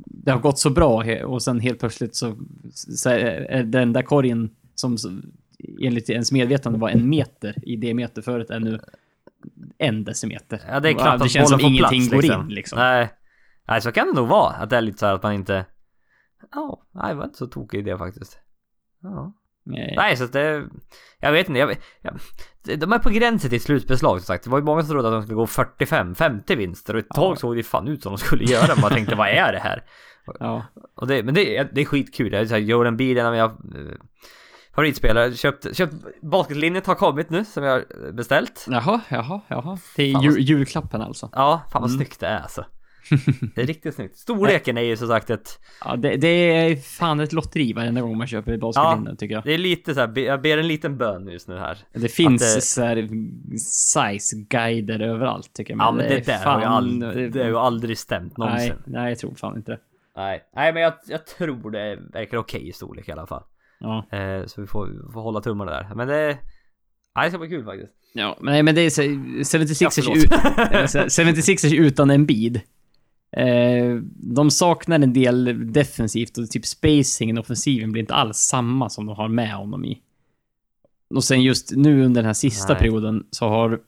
det 0.06 0.32
har 0.32 0.40
gått 0.40 0.60
så 0.60 0.70
bra 0.70 1.04
och 1.26 1.42
sen 1.42 1.60
helt 1.60 1.80
plötsligt 1.80 2.16
så, 2.16 2.36
så 2.74 3.10
är 3.10 3.64
den 3.64 3.94
där 3.94 4.02
korgen 4.02 4.50
som 4.76 4.98
enligt 5.82 6.10
ens 6.10 6.32
medvetande 6.32 6.80
var 6.80 6.90
en 6.90 7.10
meter 7.10 7.56
i 7.64 7.76
diameter 7.76 8.22
förut 8.22 8.50
är 8.50 8.60
nu 8.60 8.80
en 9.78 10.04
decimeter. 10.04 10.62
Ja 10.68 10.80
det 10.80 10.90
är 10.90 10.94
knappt 10.94 11.20
det 11.20 11.26
att 11.26 11.32
känns 11.32 11.50
som 11.50 11.60
får 11.60 11.70
ingenting 11.70 12.10
plats, 12.10 12.28
går 12.28 12.42
in 12.42 12.48
liksom. 12.48 12.80
Nej. 12.80 13.10
Nej 13.68 13.82
så 13.82 13.92
kan 13.92 14.08
det 14.08 14.14
nog 14.14 14.28
vara, 14.28 14.54
att 14.54 14.70
det 14.70 14.78
är 14.78 14.82
lite 14.82 14.98
så 14.98 15.06
här 15.06 15.14
att 15.14 15.24
man 15.24 15.34
inte... 15.34 15.66
Ja, 16.52 16.82
nej 16.92 17.10
det 17.10 17.16
var 17.16 17.26
inte 17.26 17.38
så 17.38 17.48
tokig 17.48 17.80
idé 17.80 17.98
faktiskt. 17.98 18.40
Ja. 19.02 19.34
Nej. 19.66 19.94
Nej 19.98 20.18
så 20.18 20.26
det... 20.26 20.64
Jag 21.20 21.32
vet 21.32 21.48
inte, 21.50 21.60
jag, 21.60 21.68
vet- 21.68 21.82
jag, 22.02 22.80
de 22.80 22.94
är 22.94 23.00
på 23.00 23.10
gränsen 23.10 23.50
till 23.50 23.58
ett 23.58 23.64
slutspelslag 23.64 24.20
som 24.20 24.26
sagt. 24.26 24.44
Det 24.44 24.50
var 24.50 24.58
ju 24.58 24.64
många 24.64 24.82
som 24.82 24.90
trodde 24.90 25.08
att 25.08 25.14
de 25.14 25.24
skulle 25.24 25.36
gå 25.36 25.46
45-50 25.46 26.56
vinster 26.56 26.94
och 26.94 27.00
ett 27.00 27.06
Ja. 27.10 27.16
tag 27.16 27.38
såg 27.38 27.56
det 27.56 27.64
fan 27.64 27.88
ut 27.88 28.04
som 28.04 28.12
de 28.12 28.18
skulle 28.18 28.44
göra. 28.44 28.76
Man 28.82 28.92
tänkte 28.92 29.16
vad 29.16 29.28
är 29.28 29.52
det 29.54 29.60
här? 29.60 29.84
Ja. 30.40 30.66
Och 30.96 31.08
det, 31.08 31.24
men 31.24 31.34
det, 31.34 31.58
är- 31.58 31.70
det 31.74 31.82
är 31.82 31.86
skitkul. 31.86 32.34
Jag 32.34 32.42
är 32.42 32.46
såhär, 32.46 32.62
Joel 32.62 32.88
Embiid 32.88 33.18
är 33.18 33.22
en 33.22 33.28
av 33.28 33.34
mina 33.34 33.58
favoritspelare. 34.76 35.34
Köpt, 35.34 35.78
köpt 35.78 35.94
basketlinjet 36.22 36.88
har 36.88 36.96
kommit 36.96 37.30
nu 37.30 37.46
som 37.46 37.64
jag 37.64 37.72
har 37.74 38.12
beställt. 38.12 38.66
Jaha, 38.70 39.02
jaha, 39.10 39.42
jaha. 39.48 39.78
Är 39.98 40.14
Fan, 40.14 40.22
jul, 40.24 40.40
julklappen 40.40 41.02
alltså. 41.02 41.30
Ja, 41.34 41.62
fan 41.72 41.82
vad 41.82 41.92
Mm. 41.92 41.98
snyggt 42.00 42.20
det 42.20 42.28
är 42.28 42.40
alltså. 42.40 42.66
Det 43.56 43.62
är 43.62 43.66
riktigt 43.66 43.96
snyggt. 43.96 44.18
Storleken 44.18 44.78
är 44.78 44.82
ju 44.82 44.98
som 44.98 45.08
sagt 45.08 45.30
ett... 45.30 45.60
Ja, 45.86 45.96
det, 45.96 46.16
det 46.16 46.28
är 46.28 46.76
fan 46.76 47.20
ett 47.20 47.34
lotteri 47.34 47.74
varenda 47.74 48.02
gång 48.02 48.18
man 48.18 48.28
köper 48.28 48.58
basketlinne 48.58 49.16
tycker 49.16 49.36
jag. 49.36 49.44
Det 49.44 49.54
är 49.54 49.58
lite 49.58 49.94
så 49.94 50.00
här, 50.00 50.20
jag 50.20 50.42
ber 50.42 50.58
en 50.58 50.68
liten 50.68 50.98
bön 50.98 51.28
just 51.28 51.48
nu 51.48 51.58
här. 51.58 51.78
Det 51.94 52.08
finns 52.10 52.56
det- 52.56 52.62
så 52.62 52.82
här 52.82 53.08
size-guider 53.96 55.00
överallt 55.02 55.54
tycker 55.54 55.74
jag. 55.74 55.80
Ja 55.82 55.92
men 55.92 56.08
det, 56.10 56.16
är 56.16 56.22
där 56.26 56.46
har 56.46 56.60
ju 56.60 56.64
fan- 56.64 56.74
aldrig, 56.74 57.32
det 57.34 57.40
har 57.40 57.50
ju 57.50 57.58
aldrig 57.58 57.98
stämt 57.98 58.38
någonsin. 58.38 58.74
Nej, 58.86 59.02
nej, 59.02 59.10
jag 59.10 59.20
tror 59.20 59.36
fan 59.36 59.56
inte 59.58 59.72
det. 59.72 59.80
Nej, 60.16 60.44
nej 60.56 60.74
men 60.74 60.82
jag, 60.84 60.94
jag 61.08 61.26
tror 61.28 61.72
det 61.72 62.00
verkar 62.14 62.38
okej 62.38 62.68
i 62.70 62.74
storlek 62.74 63.10
i 63.10 63.12
alla 63.12 63.28
fall. 63.28 63.44
Ja. 63.80 64.06
Eh, 64.12 64.46
så 64.46 64.62
vi 64.62 64.68
får, 64.68 65.12
får 65.14 65.22
hålla 65.22 65.42
tummarna 65.42 65.72
där. 65.72 65.92
Men 65.96 66.08
det... 66.08 66.38
Nej, 67.16 67.26
det 67.26 67.30
ska 67.30 67.40
bli 67.40 67.50
kul 67.50 67.66
faktiskt. 67.66 67.92
ja, 68.14 68.38
men 68.42 68.52
nej 68.54 68.64
men 68.64 68.76
det 68.76 68.82
är 68.82 68.90
så- 68.90 69.02
76ers, 69.02 70.04
Ja, 70.08 70.16
ut, 70.16 70.32
eh, 70.74 70.86
så- 70.86 71.00
76ers 71.22 71.76
utan 71.80 72.10
en 72.10 72.26
bid. 72.26 72.62
Eh, 73.32 73.96
de 74.16 74.52
saknar 74.52 75.00
en 75.00 75.14
del 75.14 75.74
defensivt 75.74 76.38
och 76.38 76.50
typ 76.50 76.66
spacingen, 76.66 77.38
offensiven 77.38 77.92
blir 77.92 78.02
inte 78.02 78.14
alls 78.14 78.38
samma 78.38 78.90
som 78.90 79.06
de 79.06 79.16
har 79.16 79.28
med 79.28 79.54
honom 79.54 79.86
i. 79.86 80.02
Och 81.16 81.24
sen 81.24 81.42
just 81.42 81.72
nu 81.72 82.06
under 82.06 82.22
den 82.22 82.26
här 82.26 82.34
sista 82.34 82.74
Nej. 82.74 82.80
perioden 82.80 83.26
så 83.32 83.48
har, 83.48 83.82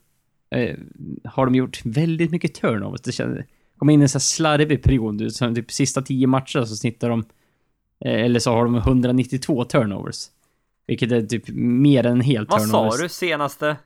eh, 0.50 0.76
har 1.24 1.46
de 1.46 1.56
gjort 1.56 1.82
väldigt 1.86 2.32
mycket 2.32 2.54
turnovers. 2.54 3.02
Det 3.02 3.12
känns, 3.12 3.40
kom 3.78 3.90
in 3.90 4.02
i 4.02 4.04
en 4.04 4.10
sån 4.10 4.20
här 4.20 4.22
slarvig 4.22 4.84
period. 4.84 5.34
Så 5.34 5.56
typ 5.56 5.72
sista 5.72 6.02
tio 6.02 6.28
matcher 6.28 6.66
så 6.66 6.76
snittar 6.76 7.10
de, 7.10 7.20
eh, 8.06 8.22
eller 8.26 8.40
så 8.40 8.52
har 8.52 8.64
de 8.64 8.76
192 8.76 9.64
turnovers. 9.64 10.26
Vilket 10.88 11.12
är 11.12 11.22
typ 11.22 11.44
mer 11.54 12.06
än 12.06 12.12
en 12.12 12.22
hel 12.22 12.46
Vad 12.50 12.60
turnovers. 12.62 12.96
sa 12.96 13.04
du 13.04 13.10
senaste? 13.10 13.78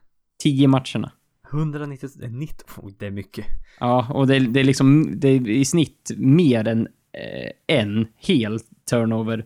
10 0.43 0.67
matcherna. 0.67 1.11
190... 1.53 2.09
eh, 2.23 2.31
90, 2.31 2.65
oh, 2.77 2.91
det 2.99 3.05
är 3.05 3.11
mycket. 3.11 3.45
Ja, 3.79 4.07
och 4.13 4.27
det, 4.27 4.35
är- 4.35 4.39
det 4.39 4.59
är 4.59 4.63
liksom, 4.63 5.13
det 5.19 5.27
är 5.27 5.49
i 5.49 5.65
snitt 5.65 6.11
mer 6.17 6.67
än 6.67 6.87
eh, 7.13 7.51
en 7.77 8.07
hel 8.17 8.59
turnover 8.89 9.45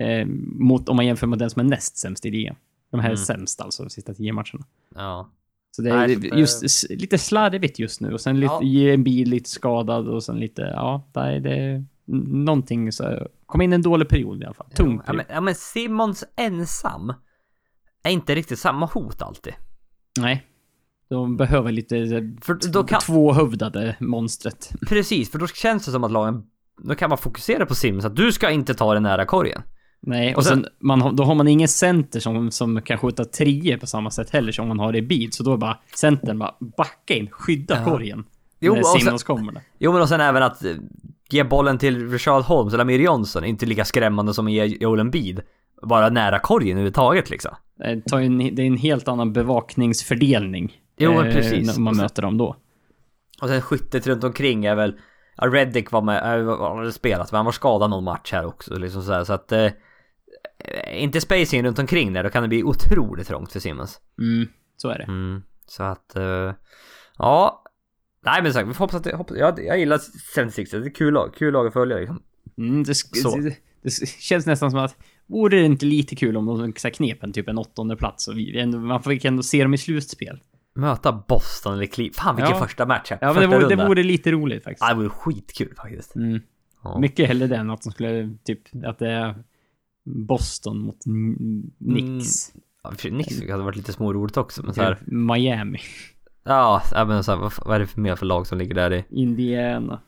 eh, 0.00 0.26
mot, 0.58 0.88
om 0.88 0.96
man 0.96 1.06
jämför 1.06 1.26
med 1.26 1.38
den 1.38 1.50
som 1.50 1.60
är 1.60 1.64
näst 1.64 1.96
sämst 1.98 2.26
i 2.26 2.30
ligan. 2.30 2.56
De 2.90 3.00
här 3.00 3.08
är 3.08 3.12
Mm. 3.14 3.24
sämst 3.24 3.60
alltså, 3.60 3.82
de 3.82 3.90
sista 3.90 4.14
tio 4.14 4.32
matcherna. 4.32 4.66
Ja. 4.94 5.30
Så 5.70 5.82
det 5.82 5.90
är 5.90 5.96
Nej, 5.96 6.16
det- 6.16 6.28
just 6.38 6.64
s- 6.64 6.86
lite 6.90 7.18
slarvigt 7.18 7.78
just 7.78 8.00
nu 8.00 8.12
och 8.12 8.20
sen 8.20 8.40
lite, 8.40 8.52
Ja. 8.52 8.60
ge 8.62 8.90
en 8.92 9.04
bil 9.04 9.28
lite 9.30 9.50
skadad 9.50 10.08
och 10.08 10.22
sen 10.24 10.40
lite, 10.40 10.62
ja, 10.62 11.08
det 11.14 11.20
är 11.20 11.40
det 11.40 11.54
n- 11.62 11.84
någonting 12.44 12.92
så, 12.92 13.28
kom 13.46 13.60
in 13.60 13.72
en 13.72 13.82
dålig 13.82 14.08
period 14.08 14.42
i 14.42 14.44
alla 14.44 14.54
fall. 14.54 14.70
Tung 14.70 14.96
Ja 14.96 15.02
period. 15.02 15.16
men, 15.16 15.34
ja 15.34 15.40
men 15.40 15.54
Simmons 15.54 16.24
ensam 16.36 17.12
är 18.02 18.10
inte 18.10 18.34
riktigt 18.34 18.58
samma 18.58 18.86
hot 18.86 19.22
alltid. 19.22 19.52
Nej. 20.20 20.46
De 21.08 21.36
behöver 21.36 21.72
lite 21.72 21.96
eh, 21.98 22.22
För 22.42 22.72
då 22.72 22.84
kan... 22.84 23.00
tvåhövdade 23.00 23.96
monstret. 24.00 24.70
Precis, 24.88 25.30
för 25.30 25.38
då 25.38 25.46
känns 25.46 25.86
det 25.86 25.92
som 25.92 26.04
att 26.04 26.12
lagen... 26.12 26.42
Då 26.82 26.94
kan 26.94 27.08
man 27.08 27.18
fokusera 27.18 27.66
på 27.66 27.74
Simmons 27.74 28.04
att 28.04 28.16
du 28.16 28.32
ska 28.32 28.50
inte 28.50 28.74
ta 28.74 28.94
den 28.94 29.02
nära 29.02 29.24
korgen. 29.24 29.62
Nej, 30.00 30.32
och, 30.34 30.38
Och 30.38 30.44
sen- 30.44 30.62
sen, 30.62 30.72
man, 30.80 31.16
då 31.16 31.24
har 31.24 31.34
man 31.34 31.48
ingen 31.48 31.68
center 31.68 32.20
som, 32.20 32.50
som 32.50 32.82
kan 32.82 32.98
skjuta 32.98 33.24
treor 33.24 33.76
på 33.76 33.86
samma 33.86 34.10
sätt 34.10 34.30
heller 34.30 34.52
som 34.52 34.68
man 34.68 34.78
har 34.78 34.96
i 34.96 35.02
bid. 35.02 35.34
Så 35.34 35.42
då 35.42 35.52
är 35.52 35.56
bara 35.56 35.78
centern 35.94 36.38
bara 36.38 36.54
backa 36.76 37.14
in, 37.14 37.28
skydda 37.30 37.76
Ja. 37.78 37.84
korgen. 37.84 38.24
Jo, 38.60 38.74
när 38.74 38.82
Simmons 38.82 39.22
kommer 39.22 39.52
där. 39.52 39.62
Jo 39.78 39.92
men 39.92 40.02
och 40.02 40.08
sen 40.08 40.20
även 40.20 40.42
att 40.42 40.64
eh, 40.64 40.72
ge 41.30 41.44
bollen 41.44 41.78
till 41.78 42.10
Richard 42.10 42.42
Holmes 42.42 42.74
eller 42.74 42.82
Amir 42.84 42.98
Johnson 43.00 43.44
inte 43.44 43.66
lika 43.66 43.84
skrämmande 43.84 44.34
som 44.34 44.46
att 44.46 44.52
ge 44.52 44.64
Joel 44.64 45.00
Embiid. 45.00 45.40
Bara 45.82 46.08
nära 46.08 46.38
korgen 46.38 46.70
överhuvudtaget 46.70 47.30
liksom. 47.30 47.54
En, 47.84 48.02
det 48.38 48.62
är 48.62 48.66
en 48.66 48.76
helt 48.76 49.08
annan 49.08 49.32
bevakningsfördelning. 49.32 50.72
Jo, 50.96 51.22
eh, 51.22 51.32
precis. 51.32 51.66
När 51.66 51.80
man 51.80 51.94
sen- 51.94 52.02
möter 52.02 52.22
dem 52.22 52.38
då. 52.38 52.56
Och 53.42 53.48
sen 53.48 53.62
skyttet 53.62 54.06
runt 54.06 54.24
omkring 54.24 54.64
är 54.64 54.74
väl... 54.74 54.98
Ja, 55.36 55.46
Reddick 55.46 55.90
var 55.90 56.02
med, 56.02 56.22
han 56.22 56.78
hade 56.78 56.92
spelat 56.92 57.32
men 57.32 57.36
han 57.36 57.44
var 57.44 57.52
skadad 57.52 57.90
någon 57.90 58.04
match 58.04 58.32
här 58.32 58.46
också 58.46 58.78
liksom 58.78 59.02
så, 59.02 59.12
här, 59.12 59.24
så 59.24 59.32
att... 59.32 59.52
Eh, 59.52 59.72
inte 60.92 61.20
spacing 61.20 61.62
runt 61.66 61.78
omkring 61.78 62.12
där, 62.12 62.22
då 62.24 62.30
kan 62.30 62.42
det 62.42 62.48
bli 62.48 62.62
otroligt 62.62 63.26
trångt 63.26 63.52
för 63.52 63.60
Simmons. 63.60 64.00
Mm, 64.18 64.48
så 64.76 64.88
är 64.88 64.98
det. 64.98 65.04
Mm, 65.04 65.42
så 65.66 65.82
att... 65.82 66.16
Eh, 66.16 66.52
ja... 67.18 67.62
Nej 68.24 68.42
men 68.42 68.52
sagt, 68.52 68.68
vi 68.68 68.74
får 68.74 68.84
hoppas 68.84 68.96
att 68.96 69.04
det, 69.04 69.16
hoppas, 69.16 69.36
jag, 69.36 69.64
jag 69.64 69.78
gillar 69.78 70.00
76 70.34 70.70
det 70.70 70.76
är 70.76 70.94
kul 70.94 71.14
lag, 71.14 71.34
kul 71.34 71.52
lag 71.52 71.66
att 71.66 71.72
följa 71.72 71.96
liksom. 71.96 72.22
Mm, 72.58 72.82
det, 72.82 72.94
Så. 72.94 73.36
det, 73.36 73.56
det 73.82 73.90
känns 74.08 74.46
nästan 74.46 74.70
som 74.70 74.80
att 74.80 74.96
vore 75.26 75.56
det 75.56 75.64
inte 75.64 75.86
lite 75.86 76.16
kul 76.16 76.36
om 76.36 76.46
de 76.46 76.72
knep 76.72 77.22
en 77.22 77.32
typ 77.32 77.48
en 77.48 77.58
åttonde 77.58 77.96
plats 77.96 78.28
och 78.28 78.38
vi 78.38 78.66
man 78.66 79.02
fick 79.02 79.24
ändå 79.24 79.42
se 79.42 79.62
dem 79.62 79.74
i 79.74 79.78
slutspel. 79.78 80.40
Möta 80.76 81.12
Boston 81.28 81.74
eller 81.74 81.86
Cleveland. 81.86 82.14
Fan 82.16 82.36
vilken 82.36 82.52
Ja. 82.54 82.58
första 82.58 82.86
match. 82.86 83.08
Ja, 83.10 83.16
men 83.20 83.34
första 83.34 83.50
det 83.50 83.56
vore, 83.58 83.76
det 83.76 83.86
vore 83.88 84.02
lite 84.02 84.30
roligt 84.32 84.64
faktiskt. 84.64 84.82
Ja, 84.82 84.88
det 84.88 84.94
vore 84.94 85.08
skitkul 85.08 85.74
faktiskt. 85.76 86.16
Mm. 86.16 86.40
Ja. 86.84 86.98
Mycket 86.98 87.28
hellre 87.28 87.46
det 87.46 87.56
än 87.56 87.70
att 87.70 87.82
de 87.82 87.92
skulle, 87.92 88.36
typ, 88.44 88.60
att 88.84 88.98
det 88.98 89.10
är 89.10 89.34
Boston 90.04 90.78
mot 90.78 91.06
N- 91.06 91.70
Knicks. 91.78 92.52
Ja, 92.82 92.90
Knicks 92.90 93.50
hade 93.50 93.62
varit 93.62 93.76
lite 93.76 93.92
småroligt 93.92 94.36
också, 94.36 94.62
men 94.62 94.74
så 94.74 94.82
här, 94.82 94.94
Typ 94.94 95.06
Miami. 95.06 95.78
Ja, 96.44 96.82
men 96.92 97.24
så 97.24 97.32
här, 97.32 97.38
vad, 97.38 97.52
vad 97.66 97.74
är 97.76 97.80
det 97.80 97.86
för 97.86 98.00
mer 98.00 98.16
för 98.16 98.26
lag 98.26 98.46
som 98.46 98.58
ligger 98.58 98.74
där 98.74 98.92
i? 98.92 99.04
Indiana. 99.10 100.00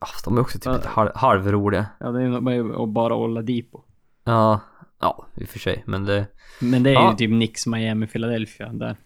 Ja, 0.00 0.06
de 0.24 0.36
är 0.36 0.40
också 0.40 0.58
typ 0.58 0.64
Ja. 0.66 0.72
lite 0.76 0.88
halv, 0.88 1.10
halvroliga. 1.14 1.86
Ja, 2.00 2.10
det 2.10 2.22
är 2.22 2.72
och 2.72 2.88
bara 2.88 3.14
Oladipo. 3.14 3.80
Ja, 4.24 4.60
ja, 5.00 5.26
i 5.36 5.44
och 5.44 5.48
för 5.48 5.58
sig, 5.58 5.82
men 5.86 6.04
det... 6.04 6.26
Men 6.60 6.82
det 6.82 6.90
är 6.90 6.94
Ja. 6.94 7.10
ju 7.10 7.16
typ 7.16 7.30
Knicks, 7.30 7.66
Miami, 7.66 8.06
Philadelphia. 8.06 8.72
Där. 8.72 8.96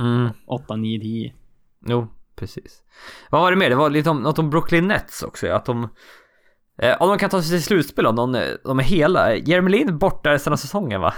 Mm, 0.00 0.28
8, 0.46 0.76
9, 0.76 1.00
10. 1.00 1.32
jo, 1.86 2.06
precis. 2.36 2.82
Vad 3.30 3.40
var 3.40 3.50
det 3.50 3.56
mer? 3.56 3.70
Det 3.70 3.76
var 3.76 3.90
lite 3.90 4.10
om, 4.10 4.22
något 4.22 4.38
om 4.38 4.50
Brooklyn 4.50 4.88
Nets 4.88 5.22
också, 5.22 5.48
att 5.52 5.64
de... 5.64 5.88
Eh, 6.78 7.02
om 7.02 7.08
de 7.08 7.18
kan 7.18 7.30
ta 7.30 7.42
sig 7.42 7.50
till 7.58 7.64
slutspel 7.64 8.06
om 8.06 8.16
de, 8.16 8.42
de 8.64 8.78
är 8.78 8.82
hela. 8.82 9.36
Jeremy 9.36 9.70
Lin 9.70 9.98
borta 9.98 10.30
resten 10.32 10.52
av 10.52 10.56
säsongen 10.56 11.00
va? 11.00 11.14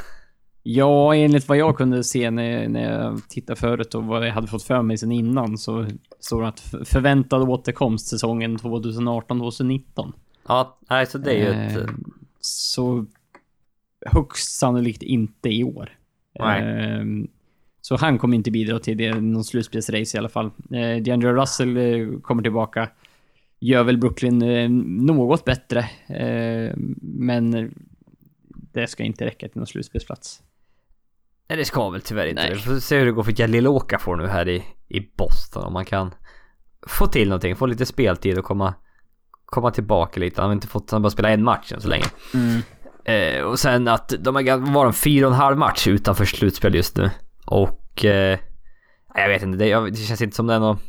Ja, 0.63 1.15
enligt 1.15 1.49
vad 1.49 1.59
jag 1.59 1.77
kunde 1.77 2.05
se 2.05 2.31
när, 2.31 2.69
när 2.69 2.93
jag 2.93 3.29
tittade 3.29 3.61
förut 3.61 3.95
och 3.95 4.05
vad 4.05 4.27
jag 4.27 4.33
hade 4.33 4.47
fått 4.47 4.63
för 4.63 4.83
mig 4.83 4.99
sen 4.99 5.13
innan 5.13 5.59
så 5.59 5.87
står 6.21 6.43
det 6.43 6.49
att 6.49 6.61
förväntad 6.85 7.43
återkomst 7.43 8.07
säsongen 8.09 8.59
2018-2019. 8.59 10.13
Ja, 10.49 10.79
nej 10.91 11.07
så 11.07 11.19
det 11.19 11.31
är 11.33 11.37
ju 11.37 11.67
ett... 11.67 11.77
Eh, 11.77 11.95
Så 12.41 13.07
högst 14.07 14.59
sannolikt 14.59 15.03
inte 15.03 15.49
i 15.49 15.65
år. 15.65 15.91
Nej. 16.39 16.63
Eh, 16.63 17.05
Så 17.85 17.97
han 17.97 18.19
kommer 18.19 18.37
inte 18.37 18.51
bidra 18.51 18.79
till 18.79 18.97
det, 18.97 19.15
någon 19.21 19.45
slutspelsrace 19.45 20.17
i 20.17 20.19
alla 20.19 20.29
fall. 20.29 20.47
Eh, 20.47 21.03
DeAndre 21.03 21.33
Russell 21.33 21.77
eh, 21.77 22.21
kommer 22.23 22.43
tillbaka. 22.43 22.89
Gör 23.61 23.85
väl 23.85 23.99
Brooklyn 23.99 24.43
eh, 24.43 24.71
något 24.71 25.45
bättre. 25.45 25.79
eh, 26.07 26.73
Men 27.03 27.75
det 28.73 28.87
ska 28.87 29.03
inte 29.03 29.25
räcka 29.27 29.49
till 29.49 29.59
någon 29.59 29.67
slutspelsplats. 29.67 30.43
Nej 31.49 31.59
det 31.59 31.65
ska 31.65 31.91
väl 31.91 32.01
tyvärr 32.01 32.27
inte. 32.27 32.43
Nej. 32.43 32.55
Vi 32.55 32.61
får 32.61 32.79
se 32.79 32.99
hur 32.99 33.07
det 33.07 33.13
går 33.13 33.23
för 33.23 33.41
Jalil 33.41 33.67
Okafor 33.67 34.17
nu 34.17 34.27
här 34.27 34.49
i, 34.49 34.65
i 34.89 35.01
Boston. 35.17 35.65
Om 35.65 35.73
man 35.73 35.85
kan 35.85 36.15
få 36.87 37.07
till 37.07 37.29
någonting, 37.29 37.57
få 37.57 37.67
lite 37.67 37.87
speltid 37.87 38.39
och 38.39 38.45
komma, 38.45 38.75
komma 39.45 39.71
tillbaka 39.71 40.21
lite. 40.21 40.41
Han 40.41 40.49
har 40.51 40.55
inte 40.55 40.67
fått, 40.67 40.91
han 40.91 41.03
bara 41.03 41.11
spelat 41.11 41.31
en 41.31 41.45
match 41.45 41.73
än 41.73 41.81
så 41.81 41.89
länge. 41.89 42.05
Eh, 43.05 43.43
och 43.43 43.59
sen 43.59 43.89
att 43.89 44.15
de 44.21 44.35
har 44.35 44.43
gan- 44.43 44.73
var 44.75 44.87
en 44.87 44.93
fyra 44.93 45.27
och 45.27 45.33
en 45.33 45.39
halv 45.39 45.59
match 45.59 45.89
utanför 45.89 46.25
slutspel 46.25 46.75
just 46.75 46.97
nu. 46.97 47.11
Och... 47.47 48.05
Eh, 48.05 48.39
jag 49.15 49.29
vet 49.29 49.43
inte, 49.43 49.59
det, 49.59 49.91
det 49.91 49.97
känns 49.97 50.23
inte 50.23 50.37
som 50.37 50.47
det 50.47 50.55
är 50.55 50.61
något... 50.61 50.83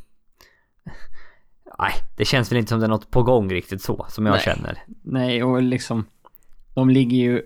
Nej, 1.80 1.94
det 2.18 2.26
känns 2.26 2.52
väl 2.52 2.60
inte 2.60 2.70
som 2.70 2.80
det 2.80 2.86
är 2.86 2.90
något 2.90 3.12
på 3.12 3.24
gång 3.24 3.50
riktigt 3.54 3.82
så, 3.82 4.06
som 4.10 4.26
jag 4.26 4.34
Nej. 4.34 4.42
känner. 4.42 4.84
Nej, 5.02 5.44
och 5.44 5.62
liksom... 5.62 6.06
De 6.74 6.90
ligger 6.90 7.18
ju 7.18 7.42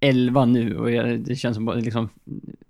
11 0.00 0.44
nu 0.44 0.78
och 0.78 0.90
jag, 0.90 1.20
det 1.20 1.34
känns 1.36 1.54
som 1.56 1.72
liksom... 1.76 2.08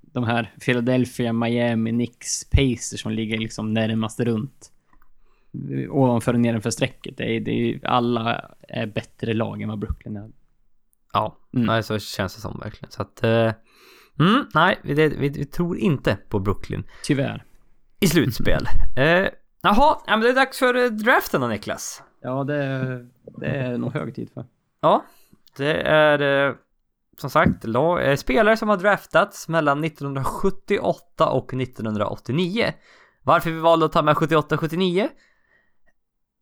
De 0.01 0.25
här 0.25 0.55
Philadelphia, 0.65 1.33
Miami, 1.33 1.91
Knicks, 1.91 2.51
Pacers 2.51 3.01
som 3.03 3.13
ligger 3.13 3.39
liksom 3.39 3.75
närmast 3.75 4.21
runt. 4.21 4.73
Ovanför 5.91 6.35
och 6.35 6.41
nedanför 6.41 6.71
strecket. 6.71 7.17
Det 7.17 7.37
är, 7.37 7.41
det 7.41 7.51
är, 7.53 7.87
alla 7.87 8.51
är 8.69 8.87
bättre 8.87 9.35
lag 9.35 9.63
än 9.63 9.69
vad 9.69 9.79
Brooklyn 9.79 10.17
är. 10.17 10.31
Ja, 11.13 11.39
Mm. 11.55 11.67
nej, 11.67 11.83
så 11.83 11.99
känns 11.99 12.35
det 12.35 12.41
som 12.41 12.59
verkligen. 12.59 12.91
Så 12.91 13.03
att... 13.03 13.25
Eh, 13.25 13.53
mm, 14.19 14.47
nej, 14.55 14.79
vi, 14.83 14.95
det, 14.95 15.09
vi, 15.09 15.29
vi 15.29 15.45
tror 15.45 15.79
inte 15.79 16.19
på 16.29 16.39
Brooklyn 16.39 16.85
Tyvärr. 17.05 17.45
i 18.01 18.09
slutspel. 18.09 18.66
eh, 18.97 19.05
jaha, 19.62 19.99
ja, 20.07 20.16
men 20.16 20.21
det 20.21 20.29
är 20.29 20.35
dags 20.35 20.59
för 20.59 20.75
eh, 20.75 20.91
draften 20.91 21.41
då 21.41 21.47
Niklas. 21.47 22.03
Ja, 22.21 22.45
det, 22.45 22.57
det 23.41 23.47
är 23.47 23.79
nog 23.79 23.93
hög 23.93 24.14
tid 24.14 24.31
för. 24.35 24.47
Ja, 24.81 25.05
det 25.57 25.81
är 25.83 26.49
eh, 26.49 26.55
som 27.19 27.31
sagt 27.31 27.64
lag, 27.64 28.11
eh, 28.11 28.16
spelare 28.16 28.57
som 28.57 28.69
har 28.69 28.77
draftats 28.77 29.49
mellan 29.49 29.85
1978 29.85 31.29
och 31.31 31.55
1989. 31.55 32.73
Varför 33.23 33.51
vi 33.51 33.59
valde 33.61 33.87
att 33.87 33.93
ta 33.93 34.03
med 34.03 34.16
78 34.16 34.55
och 34.55 34.61
79? 34.61 35.09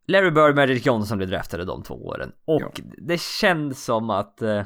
Larry 0.08 0.30
Bird 0.30 0.50
och 0.50 0.56
Magic 0.56 0.86
Johnson 0.86 1.18
blev 1.18 1.30
draftade 1.30 1.64
de 1.64 1.82
två 1.82 1.94
åren. 2.06 2.32
Och 2.44 2.62
Ja. 2.62 2.84
det 2.98 3.20
känns 3.20 3.84
som 3.84 4.10
att 4.10 4.42
eh, 4.42 4.62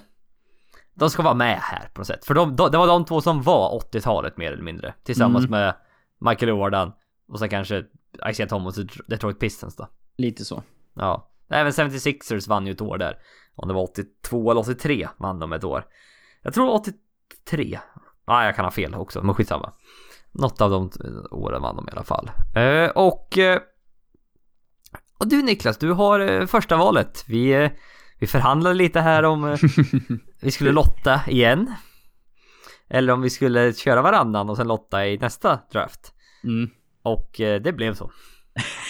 de 1.01 1.11
ska 1.11 1.22
vara 1.22 1.34
med 1.34 1.59
här 1.59 1.88
på 1.94 2.01
något 2.01 2.07
sätt. 2.07 2.24
För 2.24 2.34
de, 2.34 2.57
de, 2.57 2.70
det 2.70 2.78
var 2.78 2.86
de 2.86 3.05
två 3.05 3.20
som 3.20 3.42
var 3.42 3.80
80-talet 3.92 4.36
mer 4.36 4.53
eller 4.53 4.62
mindre. 4.62 4.94
Tillsammans 5.05 5.46
Mm. 5.46 5.51
med 5.61 5.74
Michael 6.30 6.48
Jordan 6.48 6.92
och 7.28 7.38
sen 7.38 7.48
kanske 7.48 7.84
Isaiah 8.30 8.48
Thomas 8.48 8.78
och 8.78 8.84
Detroit 9.07 9.38
Pistons 9.40 9.76
då. 9.76 9.88
Lite 10.16 10.44
så. 10.44 10.62
Ja, 10.94 11.30
även 11.51 11.72
76ers 11.72 12.48
vann 12.48 12.66
ju 12.66 12.72
ett 12.72 12.80
år 12.80 12.98
där. 12.98 13.18
Om 13.55 13.68
det 13.68 13.74
var 13.74 13.82
82 13.82 14.51
eller 14.51 14.61
83 14.61 15.09
vann 15.16 15.38
de 15.38 15.53
ett 15.53 15.64
år. 15.64 15.84
Jag 16.42 16.55
tror 16.55 16.70
83. 16.74 17.78
Nej, 18.26 18.46
jag 18.46 18.57
kan 18.57 18.64
ha 18.64 18.72
fel 18.72 18.94
också, 18.94 19.22
men 19.22 19.34
skitsamma. 19.34 19.72
Något 20.32 20.61
av 20.61 20.70
de 20.70 20.90
åren 21.30 21.62
vann 21.62 21.76
de 21.76 21.88
i 21.88 21.92
alla 21.92 22.05
fall. 22.05 22.30
Eh, 22.55 22.90
och... 22.90 23.38
Eh, 23.38 23.61
och 25.18 25.28
du 25.28 25.42
Niklas, 25.42 25.78
du 25.78 25.92
har 25.92 26.20
eh, 26.20 26.46
första 26.46 26.76
valet. 26.76 27.24
Vi, 27.28 27.53
eh, 27.53 27.70
vi 28.18 28.26
förhandlade 28.26 28.74
lite 28.74 29.01
här 29.01 29.22
om 29.22 29.44
eh, 29.44 29.59
vi 30.41 30.51
skulle 30.51 30.72
lotta 30.72 31.20
igen. 31.26 31.74
Eller 32.88 33.12
om 33.12 33.22
vi 33.22 33.30
skulle 33.30 33.72
köra 33.72 34.03
varannan 34.03 34.51
och 34.51 34.57
sen 34.57 34.68
lotta 34.68 35.07
i 35.07 35.18
nästa 35.18 35.61
draft. 35.72 36.14
Mm. 36.45 36.70
Och 37.03 37.41
eh, 37.41 37.61
det 37.61 37.72
blev 37.72 37.95
så. 37.95 38.11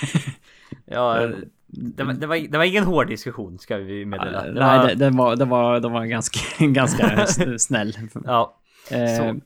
ja, 0.85 1.31
det 1.67 2.05
var, 2.05 2.13
det, 2.13 2.27
var, 2.27 2.37
det 2.37 2.59
var 2.59 2.65
ingen 2.65 2.85
hård 2.85 3.09
diskussion 3.09 3.59
ska 3.59 3.77
vi 3.77 4.05
meddela. 4.05 4.47
Det 4.47 4.53
Nej, 4.53 4.79
var, 4.79 4.87
det, 4.87 4.95
det, 4.95 5.11
var, 5.11 5.37
det, 5.37 5.45
var, 5.45 5.81
det 5.81 5.89
var 5.89 6.05
ganska, 6.05 6.41
ganska 6.67 7.27
snäll. 7.59 7.95
Ja, 8.25 8.61
Eh, 8.91 9.17
så, 9.17 9.41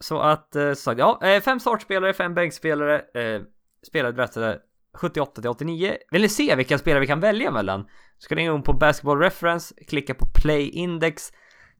så 0.00 0.20
att, 0.20 0.56
eh, 0.56 0.68
så 0.68 0.74
sagt, 0.74 0.98
ja, 0.98 1.20
eh, 1.22 1.40
fem 1.40 1.60
startspelare, 1.60 2.12
fem 2.12 2.34
bänkspelare, 2.34 2.94
eh, 2.94 3.42
spelare 3.86 4.12
draftade 4.12 4.58
78 4.94 5.40
till 5.40 5.50
89. 5.50 5.96
Vill 6.10 6.22
ni 6.22 6.28
se 6.28 6.56
vilka 6.56 6.78
spelare 6.78 7.00
vi 7.00 7.06
kan 7.06 7.20
välja 7.20 7.50
mellan? 7.50 7.82
Så 8.18 8.24
ska 8.24 8.34
ni 8.34 8.46
gå 8.46 8.54
in 8.54 8.62
på 8.62 8.72
Basketball 8.72 9.18
Reference, 9.18 9.74
klicka 9.88 10.14
på 10.14 10.26
Play 10.26 10.68
Index, 10.68 11.32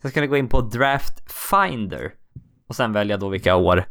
sen 0.03 0.11
ska 0.11 0.20
ni 0.20 0.26
gå 0.26 0.36
in 0.36 0.49
på 0.49 0.61
Draft 0.61 1.32
Finder 1.51 2.12
och 2.68 2.76
sen 2.76 2.92
välja 2.92 3.16
då 3.16 3.28
vilka 3.28 3.57
år 3.57 3.84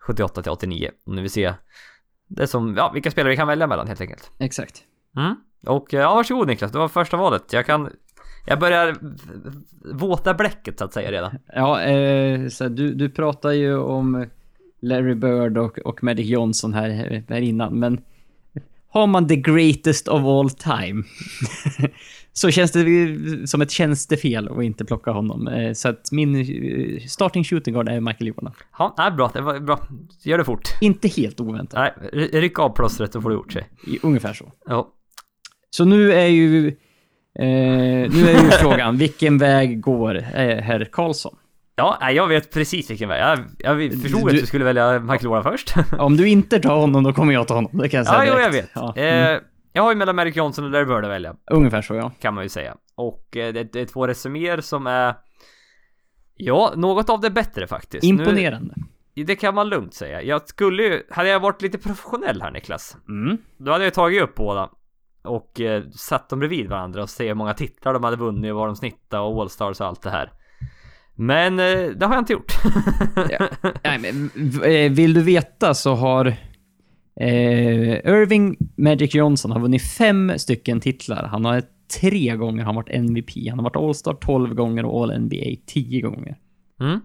78 0.00 0.42
till 0.42 0.52
89 0.52 0.90
om 1.06 1.14
ni 1.14 1.22
vill 1.22 1.30
se 1.30 1.54
det 2.28 2.46
som, 2.46 2.74
ja, 2.76 2.90
vilka 2.94 3.10
spelare 3.10 3.30
vi 3.30 3.36
kan 3.36 3.48
välja 3.48 3.66
mellan 3.66 3.88
helt 3.88 4.00
enkelt. 4.00 4.30
Exakt. 4.38 4.82
Mm. 5.16 5.34
Och 5.66 5.94
eh, 5.94 6.00
ja, 6.00 6.14
varsågod 6.14 6.46
Niklas, 6.46 6.72
det 6.72 6.78
var 6.78 6.88
första 6.88 7.16
valet. 7.16 7.52
Jag 7.52 7.66
kan, 7.66 7.90
jag 8.46 8.58
börjar 8.58 8.96
våta 9.94 10.34
bläcket 10.34 10.78
så 10.78 10.84
att 10.84 10.92
säga 10.92 11.12
redan. 11.12 11.38
Ja, 11.54 11.82
eh, 11.82 12.48
så 12.48 12.68
du, 12.68 12.94
du 12.94 13.10
pratar 13.10 13.50
ju 13.50 13.76
om 13.76 14.26
Larry 14.80 15.14
Bird 15.14 15.58
och, 15.58 15.78
och 15.78 16.04
Magic 16.04 16.26
Johnson 16.26 16.74
här, 16.74 17.24
här 17.28 17.40
innan, 17.40 17.78
men 17.78 18.04
har 18.88 19.06
man 19.06 19.28
the 19.28 19.36
greatest 19.36 20.08
of 20.08 20.24
all 20.24 20.50
time 20.50 21.04
så 22.36 22.50
känns 22.50 22.72
det 22.72 23.16
som 23.48 23.60
ett 23.62 23.70
tjänstefel 23.70 24.48
att 24.48 24.62
inte 24.62 24.84
plocka 24.84 25.10
honom. 25.10 25.48
Eh, 25.48 25.72
så 25.72 25.88
att 25.88 26.12
min 26.12 26.34
eh, 26.36 27.06
starting 27.06 27.44
shooting 27.44 27.74
guard 27.74 27.88
är 27.88 28.00
Michael 28.00 28.26
Jordan. 28.28 28.52
Ja, 28.78 28.94
nej, 28.98 29.10
bra, 29.10 29.30
det 29.34 29.40
var 29.40 29.60
bra. 29.60 29.80
Gör 30.22 30.38
det 30.38 30.44
fort. 30.44 30.68
Inte 30.80 31.08
helt 31.08 31.40
oväntat, 31.40 31.92
Nej, 32.00 32.10
ry- 32.12 32.40
ryck 32.40 32.58
av 32.58 32.68
plåstret 32.76 33.12
så 33.12 33.20
får 33.20 33.30
det 33.30 33.34
gjort 33.34 33.52
sig. 33.52 33.66
ungefär 34.02 34.32
så. 34.32 34.52
Ja. 34.66 34.88
Så 35.70 35.84
nu 35.84 36.12
är 36.12 36.26
ju, 36.26 36.66
eh, 36.68 36.74
nu 37.38 38.28
är 38.28 38.42
ju 38.44 38.50
frågan, 38.60 38.96
vilken 38.98 39.38
väg 39.38 39.80
går 39.80 40.16
eh, 40.16 40.22
herr 40.58 40.88
Karlsson? 40.92 41.36
Ja, 41.76 42.10
jag 42.10 42.28
vet 42.28 42.52
precis 42.52 42.90
vilken 42.90 43.08
väg. 43.08 43.20
Jag, 43.22 43.38
jag 43.58 43.92
förstod 44.02 44.20
Du- 44.22 44.26
att 44.34 44.40
du 44.40 44.46
skulle 44.46 44.64
välja 44.64 44.98
Michael 45.00 45.24
Jordan 45.24 45.42
först. 45.42 45.74
Om 45.98 46.16
du 46.16 46.28
inte 46.28 46.60
tar 46.60 46.76
honom, 46.76 47.04
då 47.04 47.12
kommer 47.12 47.32
jag 47.32 47.48
ta 47.48 47.54
honom. 47.54 47.70
Det 47.78 47.88
kan 47.88 47.98
jag 47.98 48.06
säga 48.06 48.24
ja, 48.24 48.30
jo, 48.30 48.32
direkt. 48.50 48.54
jag 48.54 48.62
vet. 48.62 48.70
Ja, 48.74 48.94
mm. 48.96 49.34
Eh, 49.34 49.40
jag 49.76 49.82
har 49.82 49.90
ju 49.90 49.96
mellan 49.96 50.16
Merrick 50.16 50.36
Johnson 50.36 50.64
och 50.64 50.70
Larry 50.70 50.84
Bird 50.84 51.04
att 51.04 51.10
välja, 51.10 51.36
Ungefär 51.50 51.82
så, 51.82 51.94
ja. 51.94 52.12
kan 52.20 52.34
man 52.34 52.44
ju 52.44 52.48
säga. 52.48 52.76
Och 52.94 53.36
eh, 53.36 53.52
det, 53.52 53.72
det 53.72 53.80
är 53.80 53.86
två 53.86 54.06
resuméer 54.06 54.60
som 54.60 54.86
är... 54.86 55.14
Ja, 56.34 56.72
något 56.76 57.10
av 57.10 57.20
det 57.20 57.30
bättre 57.30 57.66
faktiskt. 57.66 58.04
Imponerande. 58.04 58.74
Nu, 59.14 59.24
det 59.24 59.36
kan 59.36 59.54
man 59.54 59.68
lugnt 59.68 59.94
säga. 59.94 60.22
Jag 60.22 60.48
skulle 60.48 60.82
ju... 60.82 61.02
Hade 61.10 61.28
jag 61.28 61.40
varit 61.40 61.62
lite 61.62 61.78
professionell 61.78 62.42
här 62.42 62.50
Niklas, 62.50 62.96
Mm. 63.08 63.38
Då 63.58 63.72
hade 63.72 63.84
jag 63.84 63.94
tagit 63.94 64.22
upp 64.22 64.34
båda 64.34 64.70
och 65.22 65.60
eh, 65.60 65.82
satt 65.90 66.28
dem 66.28 66.38
bredvid 66.38 66.68
varandra 66.68 67.02
och 67.02 67.10
se 67.10 67.28
hur 67.28 67.34
många 67.34 67.54
titlar 67.54 67.92
de 67.92 68.04
hade 68.04 68.16
vunnit 68.16 68.52
och 68.52 68.58
vad 68.58 68.68
de 68.68 68.76
snittade 68.76 69.22
och 69.22 69.40
Allstars 69.40 69.80
och 69.80 69.86
allt 69.86 70.02
det 70.02 70.10
här. 70.10 70.32
Men 71.14 71.60
eh, 71.60 71.88
det 71.88 72.06
har 72.06 72.14
jag 72.14 72.20
inte 72.20 72.32
gjort. 72.32 72.52
Ja. 73.30 73.48
Nej, 73.84 73.98
men 73.98 74.30
eh, 74.62 74.92
vill 74.92 75.14
du 75.14 75.22
veta 75.22 75.74
så 75.74 75.94
har 75.94 76.34
eh, 77.20 77.92
Irving 78.12 78.56
Magic 78.76 79.14
Johnson 79.14 79.50
har 79.50 79.60
vunnit 79.60 79.82
fem 79.82 80.32
stycken 80.36 80.80
titlar. 80.80 81.24
Han 81.26 81.44
har 81.44 81.62
tre 82.00 82.36
gånger 82.36 82.64
han 82.64 82.74
varit 82.74 82.88
MVP. 82.94 83.30
Han 83.50 83.58
har 83.58 83.64
varit 83.64 83.76
All-Star 83.76 84.14
12 84.14 84.54
gånger 84.54 84.84
och 84.84 85.02
All-NBA 85.02 85.56
10 85.66 86.00
gånger. 86.00 86.38
Mm. 86.80 87.00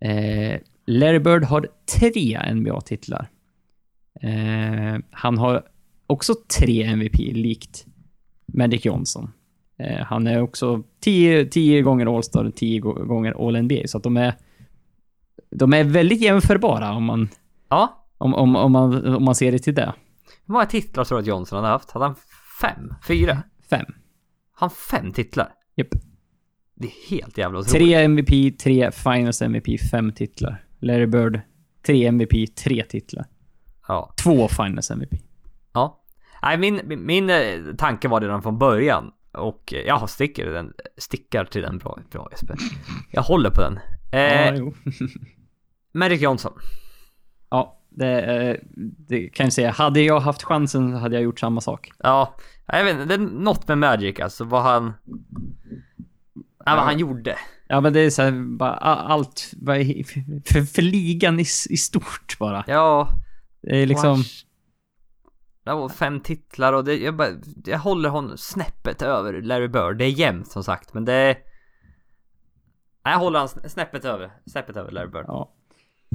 Eh, 0.00 0.60
Larry 0.86 1.18
Bird 1.18 1.44
har 1.44 1.68
tre 1.98 2.38
NBA-titlar. 2.54 3.28
Eh, 4.20 5.00
han 5.10 5.38
har 5.38 5.62
också 6.06 6.34
tre 6.60 6.82
MVP, 6.82 7.18
likt 7.32 7.86
Magic 8.52 8.84
Johnson. 8.84 9.30
Eh, 9.78 10.04
han 10.04 10.26
är 10.26 10.42
också 10.42 10.82
tio, 11.00 11.44
tio 11.46 11.82
gånger 11.82 12.16
All-Star 12.16 12.44
och 12.44 12.54
tio 12.56 12.80
gå- 12.80 13.04
gånger 13.04 13.46
All-NBA, 13.48 13.82
så 13.86 13.96
att 13.98 14.04
de 14.04 14.16
är... 14.16 14.34
De 15.50 15.72
är 15.72 15.84
väldigt 15.84 16.20
jämförbara 16.20 16.92
om 16.94 17.04
man, 17.04 17.28
Ja. 17.68 18.05
Om, 18.18 18.34
om, 18.34 18.56
om 18.56 18.72
man, 18.72 19.14
om 19.14 19.24
man 19.24 19.34
ser 19.34 19.52
det 19.52 19.58
till 19.58 19.74
det. 19.74 19.94
Hur 20.46 20.52
många 20.52 20.66
titlar 20.66 21.04
tror 21.04 21.18
du 21.18 21.20
att 21.22 21.26
Johnson 21.26 21.56
hade 21.56 21.68
haft? 21.68 21.90
Hade 21.90 22.04
han 22.06 22.14
fem? 22.60 22.94
Fyra? 23.08 23.42
Fem. 23.70 23.86
Han 24.54 24.70
fem 24.70 25.12
titlar? 25.12 25.52
Japp. 25.74 25.88
Det 26.74 26.86
är 26.86 27.10
helt 27.10 27.38
jävla 27.38 27.58
otroligt. 27.58 27.72
Tre 27.72 27.94
MVP, 27.94 28.58
tre 28.58 28.90
Finals 28.92 29.42
MVP, 29.42 29.80
fem 29.90 30.12
titlar. 30.12 30.64
Larry 30.78 31.06
Bird, 31.06 31.40
tre 31.86 32.06
MVP, 32.06 32.56
tre 32.64 32.82
titlar. 32.82 33.26
Ja. 33.88 34.14
Två 34.22 34.48
Finals 34.48 34.90
MVP. 34.90 35.10
Ja. 35.72 36.02
Nej, 36.42 36.58
min, 36.58 36.80
min, 36.84 37.06
min 37.06 37.30
eh, 37.30 37.74
tanke 37.78 38.08
var 38.08 38.20
redan 38.20 38.42
från 38.42 38.58
början. 38.58 39.10
Och 39.32 39.74
eh, 39.74 39.80
jag 39.80 40.10
sticker 40.10 40.46
den, 40.46 40.72
stickar 40.98 41.44
till 41.44 41.62
den 41.62 41.78
bra, 41.78 41.98
bra 42.10 42.28
Jesper. 42.30 42.56
Jag 43.10 43.22
håller 43.22 43.50
på 43.50 43.60
den. 43.60 43.78
Ja, 44.10 44.18
Eh, 44.18 44.54
jo. 44.54 44.74
Magic 45.92 46.20
Johnson. 46.22 46.52
Det, 47.96 48.20
eh, 48.22 48.56
det 49.08 49.28
kan 49.28 49.46
jag 49.46 49.52
säga. 49.52 49.70
Hade 49.70 50.00
jag 50.00 50.20
haft 50.20 50.42
chansen 50.42 50.92
så 50.92 50.98
hade 50.98 51.14
jag 51.14 51.22
gjort 51.24 51.40
samma 51.40 51.60
sak. 51.60 51.90
Ja, 51.98 52.34
jag 52.66 52.84
vet 52.84 52.92
inte, 52.94 53.04
det 53.04 53.14
är 53.14 53.18
något 53.18 53.68
med 53.68 53.78
Magic 53.78 54.20
alltså, 54.20 54.44
vad 54.44 54.62
han... 54.62 54.92
Ja, 56.64 56.74
vad 56.76 56.84
han 56.84 56.98
gjorde. 56.98 57.36
Ja, 57.68 57.80
men 57.80 57.92
det 57.92 58.00
är 58.00 58.10
så 58.10 58.22
här, 58.22 58.56
bara 58.56 58.74
allt 58.74 59.50
bara, 59.56 59.76
för, 60.46 60.66
för 60.66 60.82
ligan 60.82 61.40
i, 61.40 61.44
i 61.70 61.76
stort 61.76 62.36
bara. 62.38 62.64
Ja, 62.66 63.08
Det 63.62 63.76
är 63.82 63.86
liksom... 63.86 64.22
Det 65.64 65.72
var 65.72 65.88
fem 65.88 66.20
titlar 66.20 66.72
och 66.72 66.84
det, 66.84 66.96
jag, 66.96 67.16
bara, 67.16 67.28
jag 67.64 67.78
håller 67.78 68.08
honom 68.08 68.38
snäppet 68.38 69.02
över 69.02 69.42
Larry 69.42 69.68
Bird. 69.68 69.96
Det 69.98 70.04
är 70.04 70.10
jämnt 70.10 70.50
som 70.50 70.64
sagt, 70.64 70.94
men 70.94 71.04
det 71.04 71.36
jag 73.04 73.18
håller 73.18 73.38
han 73.38 73.48
sn- 73.48 73.68
snäppet 73.68 74.04
över, 74.04 74.30
snäppet 74.46 74.76
över 74.76 74.90
Larry 74.90 75.08
Bird. 75.08 75.24
Ja. 75.28 75.52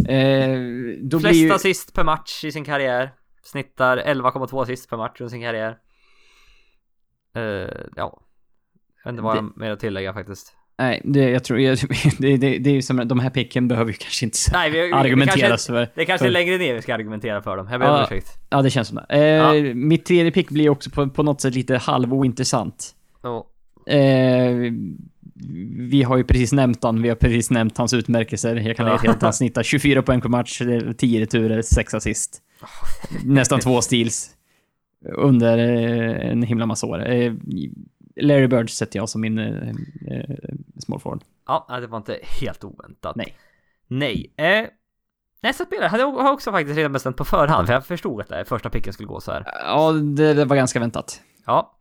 Eh, 0.08 0.60
då 1.02 1.20
Flesta 1.20 1.30
blir 1.30 1.46
ju... 1.48 1.52
assist 1.54 1.94
per 1.94 2.04
match 2.04 2.44
i 2.44 2.52
sin 2.52 2.64
karriär. 2.66 3.12
Snittar 3.44 3.98
11,2 3.98 4.62
assist 4.64 4.89
per 4.89 4.98
match 4.98 5.22
under 5.22 5.30
sin 5.30 5.42
karriär. 5.42 5.78
Eh, 7.36 7.42
ja. 7.96 8.22
Jag 9.04 9.12
vet 9.12 9.14
inte 9.14 9.22
vad 9.24 9.36
Det- 9.36 9.38
jag 9.38 9.58
mer 9.58 9.72
att 9.72 9.80
tillägga 9.80 10.14
faktiskt. 10.14 10.56
Nej, 10.78 11.02
det, 11.04 11.30
jag 11.30 11.44
tror... 11.44 11.60
Jag, 11.60 11.78
det, 12.20 12.38
det, 12.38 12.58
det 12.58 12.70
är 12.70 12.74
ju 12.74 12.82
som... 12.82 13.08
De 13.08 13.20
här 13.20 13.30
picken 13.30 13.68
behöver 13.68 13.92
ju 13.92 13.98
kanske 13.98 14.26
inte 14.26 14.38
Nej, 14.54 14.70
vi, 14.72 14.92
argumenteras 14.94 15.68
för. 15.68 15.92
det 15.96 16.06
kanske 16.06 16.28
är 16.28 16.32
längre 16.32 16.58
ner 16.58 16.74
vi 16.74 16.82
ska 16.82 16.94
argumentera 16.96 17.42
för 17.42 17.58
dem. 17.58 17.68
Jag 17.72 17.80
ber 17.80 17.88
om 17.89 17.96
Ja. 17.96 18.04
ursäkt. 18.04 18.28
Ja, 18.50 18.62
det 18.62 18.70
känns 18.70 18.88
som 18.88 18.96
det. 19.10 19.16
Eh, 19.16 19.22
Ja. 19.22 19.74
Mitt 19.74 20.06
tredje 20.06 20.32
pick 20.32 20.50
blir 20.50 20.70
också 20.70 20.89
på, 20.89 21.10
på 21.10 21.24
något 21.24 21.42
sätt 21.42 21.56
lite 21.56 21.78
halvointressant. 21.78 22.96
Ja. 23.24 23.48
Eh, 23.94 24.56
vi 25.89 26.04
har 26.04 26.18
ju 26.18 26.24
precis 26.24 26.52
nämnt 26.54 26.84
han, 26.84 27.02
vi 27.02 27.10
har 27.10 27.16
precis 27.16 27.50
nämnt 27.50 27.78
hans 27.78 27.94
utmärkelser. 27.94 28.56
Jag 28.56 28.78
kan 28.78 28.86
lägga 28.86 28.98
till 28.98 29.10
att 29.10 29.22
han 29.22 29.34
snittar 29.34 29.64
24 29.64 30.02
poäng 30.02 30.22
per 30.22 30.30
match, 30.30 30.62
det 30.62 30.76
är 30.76 30.94
10 30.94 31.22
returer, 31.22 31.62
6 31.62 31.94
assist. 31.94 32.42
Nästan 33.24 33.60
två 33.60 33.82
steals. 33.82 34.30
Under 35.16 35.58
eh, 35.58 36.32
en 36.32 36.44
himla 36.44 36.66
massa 36.66 36.88
år. 36.88 37.10
Eh, 37.12 37.34
Larry 38.16 38.48
Bird 38.48 38.70
sätter 38.70 39.00
jag 39.00 39.10
som 39.10 39.22
min 39.22 39.39
eh, 39.39 39.70
eh, 40.08 40.36
small 40.80 41.00
forward. 41.00 41.24
Ja, 41.48 41.80
det 41.82 41.88
var 41.88 41.98
inte 41.98 42.20
helt 42.42 42.64
oväntat. 42.64 43.16
Nej. 43.16 43.36
Nej. 43.88 44.34
Eh, 44.38 44.68
nästa 45.42 45.66
spelare 45.66 45.88
hade 45.88 46.04
jag 46.04 46.34
också 46.34 46.52
faktiskt 46.52 46.78
redan 46.78 46.94
bestämt 46.94 47.18
på 47.18 47.26
förhand, 47.26 47.68
för 47.68 47.74
jag 47.74 47.86
förstod 47.86 48.22
att 48.22 48.28
det 48.28 48.46
första 48.46 48.70
picken 48.70 48.94
skulle 48.94 49.08
gå 49.08 49.22
så 49.22 49.32
här. 49.32 49.44
Ja, 49.46 49.92
det, 49.92 50.34
det 50.34 50.46
var 50.46 50.56
ganska 50.56 50.80
väntat. 50.80 51.22
Ja. 51.46 51.78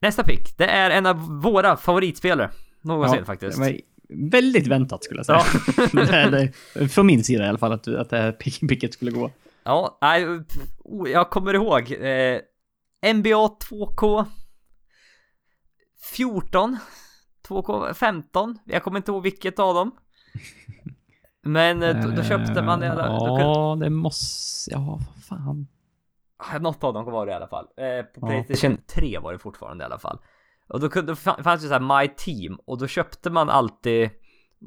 Nästa 0.00 0.24
pick, 0.24 0.58
det 0.58 0.66
är 0.66 0.90
en 0.90 1.06
av 1.06 1.40
våra 1.42 1.76
favoritspelare. 1.76 2.50
Någonsin 2.86 3.18
Ja, 3.18 3.24
faktiskt. 3.24 3.58
Väldigt 4.08 4.66
väntat 4.66 5.04
skulle 5.04 5.18
jag 5.18 5.26
säga. 5.26 5.42
det, 6.30 6.52
det, 6.74 6.88
från 6.88 7.06
min 7.06 7.24
sida 7.24 7.44
i 7.44 7.48
alla 7.48 7.58
fall, 7.58 7.72
att, 7.72 7.88
att 7.88 8.10
det 8.10 8.16
här 8.16 8.32
pick, 8.32 8.68
picket 8.68 8.94
skulle 8.94 9.10
gå. 9.10 9.30
Ja, 9.64 9.98
nej, 10.00 10.40
oh, 10.84 11.10
jag 11.10 11.30
kommer 11.30 11.54
ihåg. 11.54 11.92
Eh, 11.92 12.40
NBA 13.14 13.48
2K 13.70 14.24
14 16.12 16.78
2K 17.48 17.94
15 17.94 18.58
Jag 18.64 18.82
kommer 18.82 18.96
inte 18.96 19.10
ihåg 19.10 19.22
vilket 19.22 19.58
av 19.58 19.74
dem. 19.74 19.96
Men 21.42 21.82
eh, 21.82 22.02
då, 22.02 22.10
då 22.10 22.22
köpte 22.22 22.62
man 22.62 22.80
det. 22.80 22.88
Då, 22.88 22.94
då 22.94 23.26
kunde, 23.26 23.42
Ja, 23.42 23.76
det 23.80 23.90
måste... 23.90 24.70
Ja, 24.70 24.98
fan. 25.28 25.66
Något 26.60 26.84
av 26.84 26.94
dem 26.94 27.04
var 27.04 27.26
det 27.26 27.32
i 27.32 27.34
alla 27.34 27.48
fall. 27.48 27.64
Eh, 27.64 28.02
på 28.02 28.20
Ja. 28.20 28.26
Playstation 28.26 28.78
3 28.86 29.18
var 29.18 29.32
det 29.32 29.38
fortfarande 29.38 29.84
i 29.84 29.86
alla 29.86 29.98
fall. 29.98 30.18
Och 30.68 30.80
då 30.80 30.88
kunde, 30.88 31.12
fa- 31.14 31.42
fanns 31.42 31.62
det 31.62 31.68
så 31.68 31.74
här 31.74 32.00
My 32.02 32.08
Team 32.16 32.58
och 32.66 32.78
då 32.78 32.86
köpte 32.86 33.30
man 33.30 33.50
alltid 33.50 34.10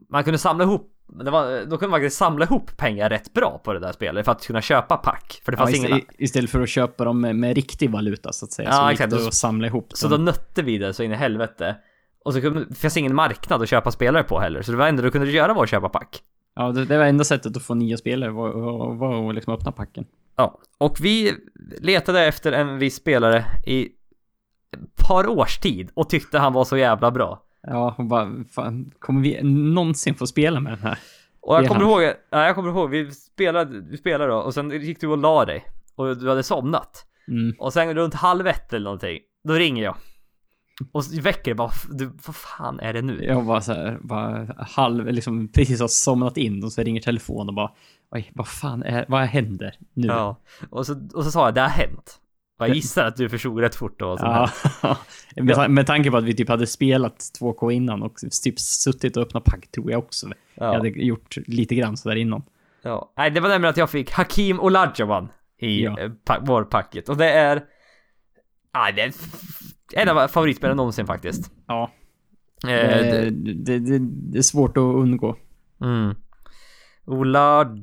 Man 0.09 0.23
kunde 0.23 0.37
samla 0.37 0.63
ihop 0.63 0.95
var, 1.07 1.65
då 1.65 1.77
kunde 1.77 1.87
man 1.91 1.99
faktiskt 1.99 2.17
samla 2.17 2.45
ihop 2.45 2.77
pengar 2.77 3.09
rätt 3.09 3.33
bra 3.33 3.61
på 3.63 3.73
det 3.73 3.79
där 3.79 3.91
spelet 3.91 4.25
för 4.25 4.31
att 4.31 4.45
kunna 4.47 4.61
köpa 4.61 4.97
pack. 4.97 5.41
För 5.45 5.51
det 5.51 5.55
Ja, 5.55 5.65
fanns 5.65 5.75
ist- 5.77 5.87
ingen... 5.87 6.01
Istället 6.17 6.49
för 6.49 6.61
att 6.61 6.69
köpa 6.69 7.05
dem 7.05 7.21
med, 7.21 7.35
med 7.35 7.55
riktig 7.55 7.89
valuta 7.89 8.31
så 8.33 8.45
att 8.45 8.51
säga. 8.51 8.69
Ja, 8.69 8.75
så 8.83 8.89
exakt. 8.89 9.13
att 9.13 9.33
samla 9.33 9.67
ihop 9.67 9.91
Så 9.93 10.07
dem. 10.07 10.19
då 10.19 10.31
nötte 10.31 10.61
vi 10.61 10.77
det 10.77 10.93
så 10.93 11.03
in 11.03 11.11
i 11.11 11.15
helvete. 11.15 11.75
Och 12.25 12.33
så 12.33 12.41
kunde, 12.41 12.65
det 12.65 12.75
fanns 12.75 12.97
ingen 12.97 13.15
marknad 13.15 13.61
att 13.61 13.69
köpa 13.69 13.91
spelare 13.91 14.23
på 14.23 14.39
heller. 14.39 14.61
Så 14.61 14.71
det 14.71 14.77
var 14.77 14.87
enda 14.87 15.03
du 15.03 15.11
kunde 15.11 15.31
göra 15.31 15.53
var 15.53 15.63
att 15.63 15.69
köpa 15.69 15.89
pack. 15.89 16.19
Ja, 16.55 16.71
det, 16.71 16.85
det 16.85 16.97
var 16.97 17.05
enda 17.05 17.23
sättet 17.23 17.57
att 17.57 17.63
få 17.63 17.73
nya 17.73 17.97
spelare 17.97 18.31
var, 18.31 18.51
var, 18.51 18.93
var 18.95 19.29
att 19.29 19.35
liksom 19.35 19.53
öppna 19.53 19.71
packen. 19.71 20.05
Ja, 20.35 20.59
och 20.77 20.97
vi 21.01 21.33
letade 21.81 22.25
efter 22.25 22.51
en 22.51 22.77
viss 22.77 22.95
spelare 22.95 23.45
i 23.65 23.89
par 24.95 25.27
års 25.27 25.57
tid 25.57 25.91
och 25.93 26.09
tyckte 26.09 26.39
han 26.39 26.53
var 26.53 26.65
så 26.65 26.77
jävla 26.77 27.11
bra. 27.11 27.43
Ja, 27.61 27.95
och 27.97 28.05
bara, 28.05 28.31
fan, 28.51 28.91
kommer 28.99 29.21
vi 29.21 29.43
någonsin 29.43 30.15
få 30.15 30.27
spela 30.27 30.59
med 30.59 30.73
den 30.73 30.81
här? 30.81 30.99
Och 31.41 31.55
jag 31.55 31.67
kommer 31.67 31.81
ihåg, 31.81 32.01
ja, 32.29 32.45
jag 32.45 32.55
kommer 32.55 32.69
ihåg, 32.69 32.89
vi 32.89 33.11
spelade, 33.11 33.79
vi 33.79 33.97
spelade 33.97 34.31
då 34.31 34.37
och 34.37 34.53
sen 34.53 34.71
gick 34.71 35.01
du 35.01 35.07
och 35.07 35.17
la 35.17 35.45
dig 35.45 35.65
och 35.95 36.17
du 36.17 36.29
hade 36.29 36.43
somnat. 36.43 37.05
Mm. 37.27 37.55
Och 37.59 37.73
sen 37.73 37.93
runt 37.95 38.13
halv 38.13 38.47
ett 38.47 38.73
eller 38.73 38.83
någonting, 38.83 39.19
då 39.43 39.53
ringer 39.53 39.83
jag. 39.83 39.95
Och 40.91 41.03
väcker 41.21 41.53
bara, 41.53 41.71
du, 41.89 42.05
vad 42.05 42.35
fan 42.35 42.79
är 42.79 42.93
det 42.93 43.01
nu? 43.01 43.23
Jag 43.23 43.41
var 43.41 43.61
så 43.61 43.73
här, 43.73 43.97
bara 44.01 44.47
halv, 44.57 45.07
liksom 45.07 45.51
precis 45.51 45.81
har 45.81 45.87
somnat 45.87 46.37
in 46.37 46.63
och 46.63 46.71
så 46.71 46.81
ringer 46.81 47.01
telefonen 47.01 47.49
och 47.49 47.55
bara 47.55 47.71
Oj, 48.11 48.31
vad 48.35 48.47
fan 48.47 48.83
är, 48.83 49.05
vad 49.07 49.21
händer 49.21 49.75
nu? 49.93 50.07
Ja, 50.07 50.35
och 50.69 50.85
så, 50.85 51.09
och 51.13 51.23
så 51.23 51.31
sa 51.31 51.45
jag, 51.45 51.55
det 51.55 51.61
har 51.61 51.69
hänt. 51.69 52.19
Jag 52.59 52.69
gissar 52.75 53.05
att 53.05 53.15
du 53.15 53.29
förstod 53.29 53.59
rätt 53.59 53.75
fort 53.75 53.99
då. 53.99 54.17
Ja. 54.19 54.49
med, 55.35 55.71
med 55.71 55.87
tanke 55.87 56.11
på 56.11 56.17
att 56.17 56.23
vi 56.23 56.35
typ 56.35 56.49
hade 56.49 56.67
spelat 56.67 57.17
2K 57.39 57.71
innan 57.71 58.03
och 58.03 58.13
typ 58.43 58.59
suttit 58.59 59.17
och 59.17 59.23
öppnat 59.23 59.43
pack 59.43 59.71
tror 59.71 59.91
jag 59.91 59.99
också. 59.99 60.27
Jag 60.27 60.35
Ja. 60.67 60.73
hade 60.73 60.89
gjort 60.89 61.37
lite 61.47 61.75
grann 61.75 61.97
sådär 61.97 62.15
innan. 62.15 62.43
ja. 62.81 63.11
Nej, 63.17 63.31
det 63.31 63.39
var 63.39 63.49
nämligen 63.49 63.69
att 63.69 63.77
jag 63.77 63.89
fick 63.89 64.11
Hakim 64.11 64.59
Olajuwon 64.59 65.29
i 65.57 65.83
Ja. 65.83 65.95
ja. 65.99 66.09
pa- 66.25 66.39
vår 66.41 66.63
packet. 66.63 67.09
Och 67.09 67.17
det 67.17 67.31
är... 67.31 67.63
Ja, 68.73 68.91
det 68.95 69.01
är 69.01 69.13
en 69.93 70.09
av 70.17 70.27
favoritspelarna 70.27 70.75
någonsin 70.77 71.07
faktiskt. 71.07 71.51
Ja. 71.67 71.91
Eh, 72.63 72.69
det, 72.69 73.29
det, 73.29 73.79
det, 73.79 73.99
det, 74.31 74.37
är 74.37 74.41
svårt 74.41 74.77
att 74.77 74.81
undgå. 74.81 75.35
mm. 75.81 76.15
Olajuwon. 77.05 77.77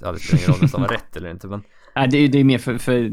Ja, 0.00 0.12
det 0.12 0.18
spelar 0.18 0.42
ingen 0.42 0.50
roll 0.50 0.60
om 0.62 0.68
det 0.72 0.78
var 0.78 0.88
rätt 0.88 1.16
eller 1.16 1.30
inte, 1.30 1.46
men... 1.48 1.62
Nej, 1.94 2.08
det, 2.08 2.16
är- 2.18 2.28
det 2.28 2.38
är 2.40 2.44
mer 2.44 2.58
för, 2.58 2.78
för 2.78 3.08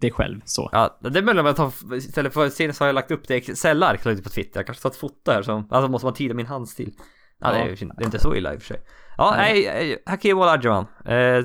dig 0.00 0.10
själv 0.10 0.40
så. 0.44 0.68
Ja, 0.72 0.98
det 1.00 1.18
är 1.18 1.22
möjligt 1.22 1.44
att 1.46 1.58
jag 1.58 1.72
tar, 1.72 1.94
istället 1.96 2.34
för 2.34 2.48
sen 2.48 2.74
så 2.74 2.84
har 2.84 2.88
jag 2.88 2.94
lagt 2.94 3.10
upp 3.10 3.28
det 3.28 3.34
i 3.34 3.38
Excel-ark 3.38 4.02
på 4.24 4.28
Twitter. 4.30 4.60
Jag 4.60 4.66
kanske 4.66 4.82
tar 4.82 4.90
ett 4.90 4.96
foto 4.96 5.30
här 5.30 5.42
som, 5.42 5.68
alltså 5.70 5.88
måste 5.90 6.06
man 6.06 6.14
tyda 6.14 6.34
min 6.34 6.46
handstil. 6.46 6.92
Ja, 7.38 7.52
det, 7.52 7.58
är, 7.58 7.66
det 7.66 8.02
är 8.02 8.04
inte 8.04 8.18
så 8.18 8.34
illa 8.34 8.54
i 8.54 8.56
och 8.56 8.60
för 8.62 8.66
sig. 8.66 8.80
Ja, 9.18 9.34
nej, 9.36 9.64
nej 9.64 10.02
Hakim 10.06 10.38
Olajuwon. 10.38 10.84
Eh, 11.04 11.44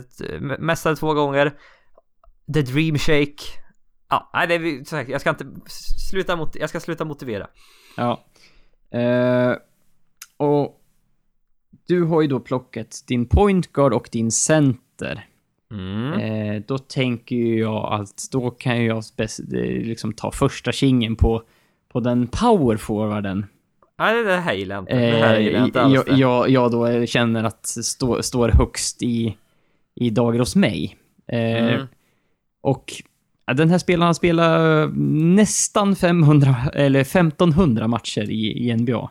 mästare 0.60 0.96
två 0.96 1.14
gånger. 1.14 1.54
The 2.54 2.62
Dream 2.62 2.98
Shake. 2.98 3.44
Ja, 4.10 4.30
nej, 4.34 4.48
det 4.48 4.56
är, 4.56 5.10
jag 5.12 5.22
ska 5.22 5.30
inte 5.30 5.46
sluta 6.12 6.36
mot, 6.36 6.56
jag 6.56 6.70
ska 6.70 6.80
sluta 6.80 7.06
motivera. 7.06 7.48
Ja. 7.98 8.26
Eh, 9.00 9.56
och 10.38 10.82
du 11.88 12.04
har 12.04 12.22
ju 12.22 12.28
då 12.28 12.40
plockat 12.40 13.04
din 13.08 13.30
point 13.30 13.72
guard 13.74 13.94
och 13.94 14.10
din 14.12 14.32
center. 14.32 15.28
Mm. 15.72 16.14
Eh, 16.14 16.62
då 16.68 16.78
tänker 16.78 17.36
jag 17.36 17.94
att 18.02 18.28
då 18.32 18.52
kan 18.52 18.86
jag 18.86 18.98
eh, 18.98 19.28
liksom 19.62 20.14
ta 20.14 20.32
första 20.32 20.72
kingen 20.72 21.16
på, 21.16 21.42
på 21.92 22.00
den 22.00 22.28
power 22.28 22.78
forwarden. 22.78 23.46
Nej, 24.00 24.24
det 24.24 24.38
här 24.38 24.54
gillar 24.54 24.76
jag 24.76 24.82
inte. 24.82 24.96
Det 24.96 25.18
här 25.18 25.36
Eh, 25.36 25.42
gillar 25.42 25.60
jag 25.60 25.68
inte 25.68 25.82
alls. 25.82 25.94
jag, 25.94 26.18
jag, 26.18 26.50
jag 26.50 26.72
då 26.72 27.06
känner 27.06 27.44
att 27.44 27.66
stå, 27.66 28.24
står 28.24 28.50
högst 28.50 29.04
i, 29.04 29.38
i 29.96 30.10
dagar 30.10 30.40
hos 30.40 30.56
mig. 30.56 30.98
Eh, 31.28 31.38
Mm. 31.68 31.88
Och 32.62 32.94
Ja, 33.50 33.54
Den 33.54 33.70
här 33.70 33.78
spelaren 33.78 34.08
har 34.08 34.14
spelat 34.14 34.90
nästan 35.36 35.96
500, 35.96 36.56
eller 36.74 37.00
1500 37.00 37.88
matcher 37.88 38.30
i, 38.32 38.68
i 38.70 38.76
NBA. 38.76 39.10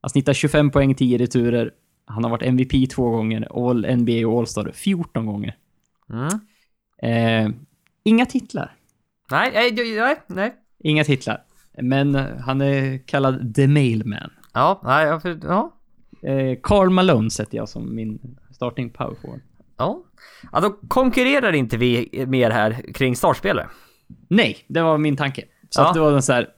Han 0.00 0.10
snittar 0.10 0.32
25 0.32 0.70
poäng, 0.70 0.94
10 0.94 1.18
returer. 1.18 1.70
Han 2.06 2.24
har 2.24 2.30
varit 2.30 2.42
MVP 2.42 2.90
två 2.90 3.10
gånger, 3.10 3.68
All 3.68 3.96
NBA 3.96 4.26
och 4.28 4.38
All-Star 4.38 4.70
14 4.74 5.26
gånger. 5.26 5.56
Mm. 6.10 6.28
Eh, 7.02 7.50
inga 8.04 8.26
titlar. 8.26 8.74
Nej, 9.30 9.50
nej, 9.54 9.96
nej, 9.96 10.16
nej. 10.26 10.54
Inga 10.78 11.04
titlar. 11.04 11.42
Men 11.82 12.14
eh, 12.14 12.36
han 12.36 12.60
är 12.60 13.06
kallad 13.06 13.54
The 13.54 13.66
Mailman. 13.68 14.30
Ja, 14.54 14.80
nej, 14.84 15.06
ja, 15.06 15.20
för, 15.20 15.38
ja. 15.42 15.74
Eh, 16.22 16.58
Karl 16.62 16.90
Malone 16.90 17.30
sätter 17.30 17.56
jag 17.56 17.68
som 17.68 17.94
min 17.94 18.38
starting 18.50 18.90
power 18.90 19.14
forward. 19.22 19.40
Ja. 19.76 20.02
ja, 20.52 20.60
då 20.60 20.70
konkurrerar 20.88 21.52
inte 21.52 21.76
vi 21.76 22.24
mer 22.28 22.50
här 22.50 22.92
kring 22.94 23.16
startspelare. 23.16 23.68
Nej, 24.28 24.56
det 24.68 24.82
var 24.82 24.98
min 24.98 25.16
tanke. 25.16 25.44
Så 25.70 25.80
Ja. 25.80 25.92
det 25.92 26.00
var 26.00 26.12
den 26.12 26.22
så 26.22 26.32
här. 26.32 26.48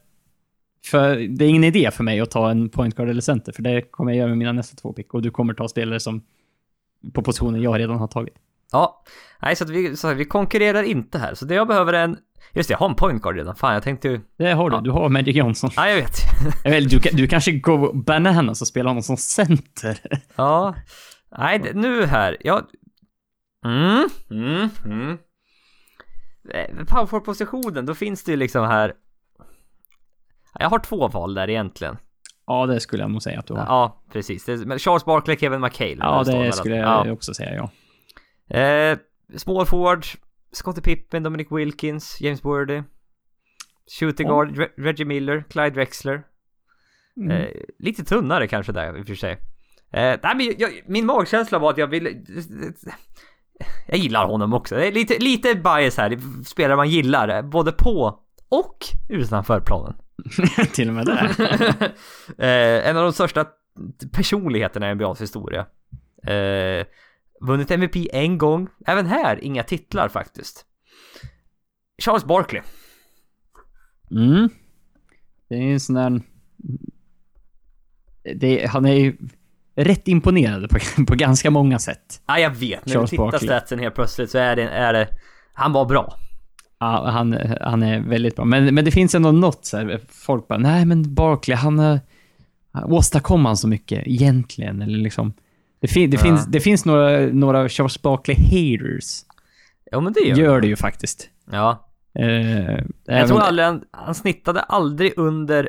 För 0.87 1.17
det 1.17 1.45
är 1.45 1.49
ingen 1.49 1.65
idé 1.65 1.91
för 1.91 2.05
mig 2.05 2.21
att 2.21 2.31
ta 2.31 2.51
en 2.51 2.69
point 2.69 2.97
guard 2.97 3.09
eller 3.09 3.21
center, 3.21 3.53
för 3.53 3.63
det 3.63 3.83
kommer 3.83 4.13
jag 4.13 4.19
göra 4.19 4.29
med 4.29 4.39
mina 4.39 4.53
nästa 4.53 4.77
två 4.77 4.93
pick. 4.93 5.15
Och 5.15 5.23
du 5.23 5.31
kommer 5.31 5.55
ta 5.55 5.69
spelare 5.69 6.01
som 6.01 6.23
på 7.13 7.23
positionen 7.23 7.63
jag 7.63 7.79
redan 7.79 7.97
har 7.99 8.07
tagit. 8.09 8.35
Ja, 8.73 9.03
nej 9.43 9.57
så 9.57 9.65
att 9.65 9.71
vi, 9.71 9.97
så 9.97 10.09
att 10.09 10.17
vi 10.17 10.25
konkurrerar 10.25 10.83
inte 10.83 11.19
här. 11.19 11.35
Så 11.35 11.45
det 11.45 11.55
jag 11.55 11.69
behöver 11.69 11.93
är 11.93 12.05
en... 12.05 12.19
Just 12.55 12.69
det, 12.69 12.73
jag 12.73 12.79
har 12.79 12.89
en 12.89 12.95
point 12.95 13.23
guard 13.23 13.37
redan. 13.37 13.55
Fan, 13.57 13.75
jag 13.75 13.83
tänkte 13.83 14.09
ju... 14.09 14.21
Det 14.39 14.53
har 14.53 14.71
du. 14.71 14.77
Ja. 14.77 14.81
Du 14.81 14.91
har 14.91 15.09
Magic 15.09 15.37
Johnson. 15.37 15.71
Ja, 15.77 15.89
jag 15.89 15.97
vet. 15.97 16.15
Eller 16.65 16.89
du, 16.89 16.99
du 17.13 17.27
kanske 17.29 17.53
går 17.53 17.93
bananas 17.95 18.61
och 18.61 18.69
spelar 18.69 18.91
honom 18.91 19.03
som 19.03 19.17
center. 19.17 19.99
ja. 20.37 20.75
Nej, 21.39 21.59
det- 21.59 21.73
nu 21.73 22.07
här. 22.07 22.37
Jag... 22.41 22.65
Mm, 23.67 24.09
mm, 24.31 24.69
mm. 24.85 25.19
Eh, 26.55 26.85
Power 26.87 27.07
forward-positionen, 27.07 27.87
då 27.87 27.95
finns 27.95 28.25
det 28.25 28.31
ju 28.31 28.37
liksom 28.37 28.67
här... 28.67 28.93
Jag 30.59 30.71
har 30.71 30.79
två 30.79 31.09
val 31.09 31.35
där 31.35 31.51
egentligen. 31.51 31.97
Ja, 32.47 32.67
det 32.67 32.81
skulle 32.81 33.03
jag 33.03 33.11
nog 33.11 33.23
säga 33.23 33.39
att 33.39 33.47
du 33.47 33.55
har. 33.55 33.65
Ja, 33.67 34.03
precis. 34.13 34.45
Det 34.45 34.57
men 34.57 34.79
Charles 34.79 35.05
Barkley, 35.05 35.37
Kevin 35.37 35.61
McHale. 35.61 35.97
Ja, 35.99 36.23
det 36.27 36.33
mellan. 36.33 36.53
skulle 36.53 36.77
Ja. 36.77 37.07
jag 37.07 37.13
också 37.15 37.35
säga, 37.35 37.55
ja. 37.55 37.71
Eh, 38.51 38.99
small 39.37 39.67
forward, 39.67 40.05
Scottie 40.53 40.83
Pippen, 40.83 41.23
Dominic 41.23 41.49
Wilkins, 41.51 42.21
James 42.21 42.45
Worthy. 42.45 42.83
Shooting 44.01 44.27
Ja. 44.27 44.33
guard, 44.35 44.57
Re- 44.59 44.71
Reggie 44.77 45.05
Miller, 45.05 45.45
Clyde 45.51 45.71
Drexler. 45.71 46.23
Mm. 47.17 47.31
Eh, 47.31 47.49
lite 47.79 48.05
tunnare 48.05 48.47
kanske 48.49 48.73
där 48.73 48.99
i 48.99 49.03
och 49.03 49.07
för 49.07 49.15
sig. 49.15 49.33
Eh, 49.93 50.19
nej 50.23 50.37
men 50.37 50.55
jag, 50.59 50.71
min 50.87 51.07
magkänsla 51.07 51.59
var 51.59 51.71
att 51.71 51.79
jag 51.79 51.87
ville... 51.87 52.11
Jag 53.87 53.99
gillar 53.99 54.27
honom 54.27 54.53
också. 54.55 54.77
Det 54.77 54.87
är 54.87 54.93
lite, 54.93 55.19
lite 55.19 55.55
bias 55.55 55.97
här, 55.97 56.19
spelare 56.45 56.77
man 56.77 56.89
gillar, 56.91 57.43
både 57.43 57.73
på 57.73 58.21
och 58.49 58.77
utanför 59.09 59.61
planen. 59.61 59.95
Till 60.73 60.89
och 60.89 60.95
med 60.95 61.07
där. 61.07 61.25
eh, 62.39 62.89
en 62.89 62.97
av 62.97 63.03
de 63.03 63.13
största 63.13 63.47
personligheterna 64.13 64.91
i 64.91 64.95
NBAs 64.95 65.21
historia. 65.21 65.67
Eh, 66.27 66.87
vunnit 67.41 67.71
MVP 67.71 67.97
en 68.13 68.39
gång. 68.39 68.69
Även 68.87 69.07
här, 69.07 69.45
inga 69.45 69.63
titlar 69.63 70.09
faktiskt. 70.09 70.65
Charles 72.03 72.25
Barkley. 72.25 72.63
Mm. 74.11 74.49
Det 75.49 75.55
är 75.55 75.73
en 75.73 75.81
sån 75.81 75.95
där... 75.95 76.23
Det, 78.35 78.67
han 78.67 78.87
är 78.87 78.95
ju 78.95 79.17
rätt 79.75 80.09
imponerad 80.09 80.71
på, 80.71 80.79
på 81.07 81.15
ganska 81.15 81.51
många 81.51 81.79
sätt. 81.79 82.23
Ja, 82.27 82.39
jag 82.39 82.51
vet. 82.51 82.87
När 82.87 82.95
Charles 82.95 83.11
du 83.11 83.17
tittar 83.17 83.39
statsen 83.39 83.79
helt 83.79 83.95
plötsligt 83.95 84.31
så 84.31 84.39
är 84.39 84.57
det, 84.57 84.63
är 84.63 84.93
det... 84.93 85.09
Han 85.53 85.73
var 85.73 85.85
bra. 85.85 86.15
Ja, 86.79 87.11
han, 87.11 87.39
han 87.61 87.83
är 87.83 88.01
väldigt 88.01 88.37
bra. 88.37 88.45
Men, 88.45 88.75
men 88.75 88.85
det 88.85 88.91
finns 88.91 89.15
ändå 89.15 89.33
något 89.33 89.65
så 89.65 89.77
här, 89.77 90.01
folk 90.09 90.49
bara, 90.49 90.59
nej 90.59 90.85
men 90.85 91.15
Barkley, 91.15 91.57
han 91.57 91.79
har... 91.79 92.01
Åstadkom 92.85 93.45
han 93.45 93.57
så 93.57 93.69
mycket 93.69 94.07
egentligen? 94.07 94.83
Eller 94.83 94.99
liksom... 94.99 95.33
Det, 95.81 95.89
fin, 95.89 96.11
det, 96.11 96.17
Ja. 96.17 96.23
finns, 96.23 96.47
det 96.47 96.61
finns 96.61 96.85
några, 96.85 97.19
några 97.27 97.69
Charles 97.69 98.03
Barkley 98.03 98.37
haters. 98.37 99.21
Ja, 99.91 100.01
men 100.01 100.13
det 100.13 100.21
gör, 100.21 100.37
Gör 100.37 100.61
det 100.61 100.67
ju 100.67 100.77
faktiskt. 100.77 101.29
Ja. 101.51 101.89
Eh, 102.19 102.27
Jag 102.27 102.85
även- 103.09 103.29
tror 103.29 103.41
aldrig 103.41 103.67
han, 103.67 103.85
han 103.91 104.15
snittade 104.15 104.61
aldrig 104.61 105.13
under 105.17 105.69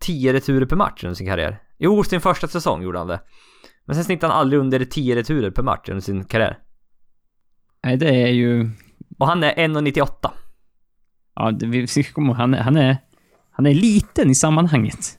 10 0.00 0.32
returer 0.32 0.66
per 0.66 0.76
match 0.76 1.04
under 1.04 1.14
sin 1.14 1.26
karriär. 1.26 1.58
Jo, 1.78 2.04
sin 2.04 2.20
första 2.20 2.48
säsong 2.48 2.82
gjorde 2.82 2.98
han 2.98 3.06
det. 3.06 3.20
Men 3.84 3.94
sen 3.96 4.04
snittade 4.04 4.32
han 4.32 4.40
aldrig 4.40 4.60
under 4.60 4.84
10 4.84 5.16
returer 5.16 5.50
per 5.50 5.62
match 5.62 5.88
under 5.88 6.00
sin 6.02 6.24
karriär. 6.24 6.58
Nej, 7.84 7.96
det 7.96 8.08
är 8.22 8.28
ju... 8.28 8.70
Och 9.18 9.26
han 9.26 9.42
är 9.44 9.52
1,98. 9.54 10.30
Ja, 11.34 11.50
det, 11.50 11.66
vi 11.66 11.86
ska 11.86 12.02
komma 12.02 12.26
ihåg, 12.28 12.36
han, 12.36 12.54
är- 12.54 12.58
han 12.62 12.76
är... 12.76 12.96
Han 13.50 13.66
är 13.66 13.74
liten 13.74 14.30
i 14.30 14.34
sammanhanget. 14.34 15.18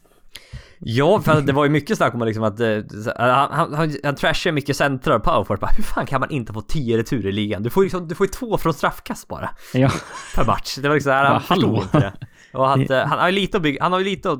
Ja, 0.80 1.22
för 1.22 1.42
det 1.42 1.54
var 1.54 1.64
ju 1.64 1.70
mycket 1.70 1.98
snack 1.98 2.14
om 2.14 2.22
liksom 2.22 2.44
att 2.44 2.60
eh, 2.60 2.78
han, 3.18 3.52
han, 3.52 3.74
han, 3.74 3.96
han 4.04 4.16
trashar 4.16 4.52
mycket 4.52 4.78
centrar 4.78 5.16
och 5.16 5.24
powerforward. 5.24 5.60
Bara, 5.60 5.72
Hur 5.72 5.84
fan 5.84 6.06
kan 6.06 6.20
man 6.20 6.32
inte 6.32 6.54
få 6.54 6.62
10 6.62 6.98
returer 6.98 7.30
i 7.30 7.32
ligan? 7.32 7.64
Du 7.64 7.70
får 7.70 7.84
ju 7.84 7.86
liksom, 7.86 8.08
du 8.08 8.16
får 8.16 8.26
ju 8.28 8.32
två 8.32 8.58
från 8.58 8.74
straffkast 8.74 9.28
bara 9.28 9.50
Ja. 9.74 9.92
per 10.36 10.46
match. 10.46 10.78
Det 10.82 10.88
var 10.88 10.96
liksom, 10.96 11.12
han 11.12 11.26
Ja, 11.34 11.40
förstod 11.40 11.84
inte 11.84 12.00
det. 12.00 12.14
Och 12.58 12.74
att, 12.74 12.90
eh, 12.90 13.06
han 13.06 13.20
har 13.20 13.30
ju 13.30 13.36
lite 13.36 13.58
att 13.58 13.64
bygga, 13.64 13.84
han 13.84 13.92
har 13.92 14.00
ju 14.00 14.06
lite 14.06 14.32
att, 14.32 14.40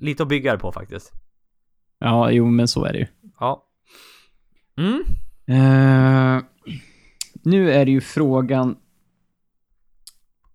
lite 0.00 0.22
att 0.22 0.28
bygga 0.28 0.52
det 0.52 0.58
på 0.58 0.72
faktiskt. 0.72 1.12
Ja, 1.98 2.30
jo, 2.30 2.46
men 2.46 2.68
så 2.68 2.84
är 2.84 2.92
det 2.92 2.98
ju. 2.98 3.06
Ja. 3.40 3.64
Mm. 4.78 5.02
Eh, 5.48 6.42
nu 7.44 7.72
är 7.72 7.84
det 7.84 7.90
ju 7.90 8.00
frågan... 8.00 8.76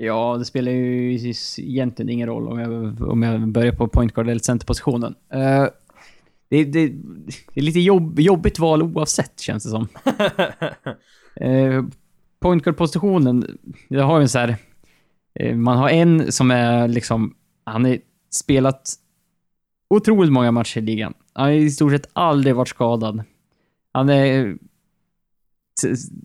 Ja, 0.04 0.36
det 0.40 0.46
spelar 0.46 0.72
ju 0.72 1.14
egentligen 1.58 2.10
ingen 2.10 2.28
roll 2.28 2.48
om 2.48 2.60
jag, 2.60 3.02
om 3.10 3.24
jag 3.24 3.48
börjar 3.48 3.72
på 3.72 3.88
point 3.88 4.14
guard 4.14 4.30
eller 4.30 4.40
centerpositionen. 4.40 5.16
Uh, 5.36 5.68
det, 6.50 6.64
det, 6.64 6.88
det 7.54 7.60
är 7.60 7.62
lite 7.62 7.80
jobb, 7.80 8.20
jobbigt 8.20 8.60
val 8.60 8.84
oavsett, 8.84 9.40
känns 9.40 9.64
det 9.64 9.70
som. 9.70 9.88
Uh, 11.42 11.86
point 12.40 12.64
guard-positionen, 12.64 13.58
det 13.90 14.02
har 14.02 14.18
ju 14.18 14.22
en 14.22 14.30
så 14.30 14.40
här... 14.40 14.56
eh, 15.40 15.56
man 15.56 15.78
har 15.78 15.90
en 15.90 16.32
som 16.32 16.52
är 16.52 16.88
liksom... 16.88 17.36
Han 17.64 17.86
har 17.86 17.98
spelat 18.30 18.94
otroligt 19.90 20.32
många 20.32 20.52
matcher 20.52 20.78
i 20.78 20.82
ligan. 20.82 21.14
Han 21.34 21.46
har 21.46 21.52
i 21.52 21.72
stort 21.72 21.92
sett 21.92 22.10
aldrig 22.14 22.56
varit 22.56 22.68
skadad. 22.68 23.24
Han 23.92 24.10
är... 24.10 24.58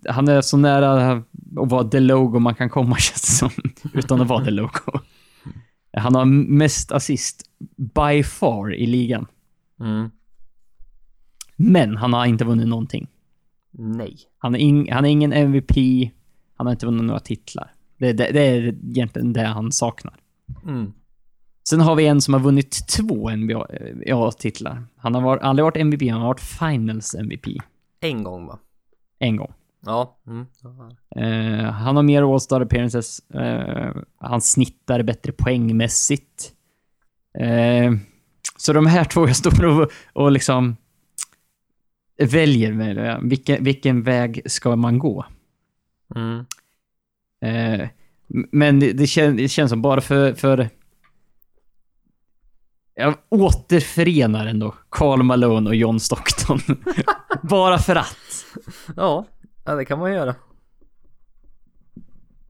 Han 0.09 0.27
är 0.27 0.41
så 0.41 0.57
nära 0.57 1.23
att 1.57 1.71
vara 1.71 1.83
the 1.83 1.99
logo 1.99 2.39
man 2.39 2.55
kan 2.55 2.69
komma, 2.69 2.95
känns 2.99 3.21
det 3.21 3.27
som. 3.27 3.49
Utan 3.93 4.21
att 4.21 4.27
vara 4.27 4.45
the 4.45 4.51
logo. 4.51 4.99
Han 5.97 6.15
har 6.15 6.25
mest 6.25 6.91
assist 6.91 7.43
by 7.77 8.23
far 8.23 8.73
i 8.73 8.85
ligan. 8.85 9.27
Mm. 9.79 10.09
Men 11.55 11.97
han 11.97 12.13
har 12.13 12.25
inte 12.25 12.45
vunnit 12.45 12.67
någonting. 12.67 13.07
Nej. 13.71 14.17
Han 14.37 14.55
är, 14.55 14.59
ing, 14.59 14.91
han 14.91 15.05
är 15.05 15.09
ingen 15.09 15.33
MVP. 15.33 15.75
Han 16.55 16.67
har 16.67 16.71
inte 16.71 16.85
vunnit 16.85 17.03
några 17.03 17.19
titlar. 17.19 17.73
Det, 17.97 18.13
det, 18.13 18.31
det 18.31 18.41
är 18.41 18.67
egentligen 18.67 19.33
det 19.33 19.43
han 19.43 19.71
saknar. 19.71 20.13
Mm. 20.65 20.93
Sen 21.69 21.81
har 21.81 21.95
vi 21.95 22.07
en 22.07 22.21
som 22.21 22.33
har 22.33 22.41
vunnit 22.41 22.87
två 22.87 23.29
NBA-titlar. 23.29 24.83
Han 24.97 25.15
har 25.15 25.21
varit, 25.21 25.43
aldrig 25.43 25.63
varit 25.63 25.77
MVP, 25.77 26.01
han 26.11 26.21
har 26.21 26.27
varit 26.27 26.39
Finals 26.39 27.15
MVP. 27.15 27.47
En 27.99 28.23
gång 28.23 28.45
va? 28.45 28.59
En 29.19 29.35
gång. 29.35 29.53
Ja. 29.85 30.19
Mm. 30.27 30.45
Eh, 31.15 31.71
han 31.71 31.95
har 31.95 32.03
mer 32.03 32.33
All-Star 32.33 32.61
appearances. 32.61 33.19
Eh, 33.29 33.95
han 34.17 34.41
snittar 34.41 35.03
bättre 35.03 35.31
poängmässigt. 35.31 36.53
Eh, 37.39 37.91
så 38.57 38.73
de 38.73 38.85
här 38.85 39.03
två 39.13 39.27
jag 39.27 39.35
står 39.35 39.65
och, 39.65 39.91
och 40.13 40.31
liksom 40.31 40.75
väljer 42.17 42.73
med, 42.73 43.19
vilken, 43.23 43.63
vilken 43.63 44.03
väg 44.03 44.41
ska 44.45 44.75
man 44.75 44.99
gå? 44.99 45.25
Mm. 46.15 46.45
Eh, 47.41 47.89
men 48.51 48.79
det, 48.79 48.93
det, 48.93 49.07
kän, 49.07 49.37
det 49.37 49.47
känns 49.47 49.69
som 49.69 49.81
bara 49.81 50.01
för, 50.01 50.33
för 50.33 50.69
jag 52.95 53.15
återförenar 53.29 54.45
ändå 54.45 54.75
Karl 54.89 55.23
Malone 55.23 55.69
och 55.69 55.75
John 55.75 55.99
Stockton. 55.99 56.59
bara 57.43 57.77
för 57.77 57.95
att. 57.95 58.45
Ja. 58.95 59.25
Ja, 59.65 59.75
det 59.75 59.85
kan 59.85 59.99
man 59.99 60.13
göra. 60.13 60.35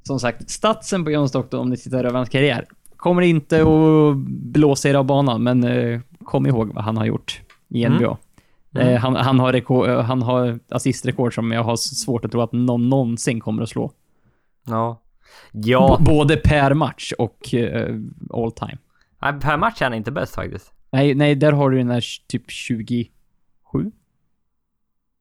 som 0.03 0.19
sagt, 0.19 0.49
statsen 0.49 1.03
på 1.05 1.11
John 1.11 1.29
Stockton 1.29 1.59
om 1.59 1.69
ni 1.69 1.77
tittar 1.77 2.03
över 2.03 2.17
hans 2.17 2.29
karriär 2.29 2.65
kommer 2.97 3.21
inte 3.21 3.61
att 3.61 4.17
blåsa 4.53 4.89
er 4.89 4.93
av 4.93 5.05
banan, 5.05 5.43
men 5.43 5.63
eh, 5.63 5.99
kom 6.23 6.45
ihåg 6.47 6.73
vad 6.73 6.83
han 6.83 6.97
har 6.97 7.05
gjort 7.05 7.41
i 7.67 7.83
Mm. 7.85 7.97
NBA. 7.97 8.17
Eh, 8.81 8.99
han, 8.99 9.15
han, 9.15 9.39
har 9.39 9.53
rekord, 9.53 9.89
eh, 9.89 10.01
han 10.01 10.21
har 10.21 10.59
assistrekord 10.69 11.35
som 11.35 11.51
jag 11.51 11.63
har 11.63 11.75
svårt 11.75 12.25
att 12.25 12.31
tro 12.31 12.41
att 12.41 12.51
någon 12.51 12.89
någonsin 12.89 13.39
kommer 13.39 13.63
att 13.63 13.69
slå. 13.69 13.91
Ja. 14.65 15.01
Ja. 15.51 15.97
B- 15.99 16.05
både 16.05 16.37
per 16.37 16.73
match 16.73 17.11
och 17.17 17.53
eh, 17.53 17.95
all 18.33 18.51
time. 18.51 18.77
Nej, 19.21 19.33
per 19.39 19.57
match 19.57 19.81
är 19.81 19.85
han 19.85 19.93
inte 19.93 20.11
bäst 20.11 20.35
faktiskt. 20.35 20.73
Nej, 20.91 21.15
nej, 21.15 21.35
där 21.35 21.51
har 21.51 21.69
du 21.69 21.77
den 21.77 21.89
här 21.89 22.03
typ 22.27 22.43
27. 22.51 23.11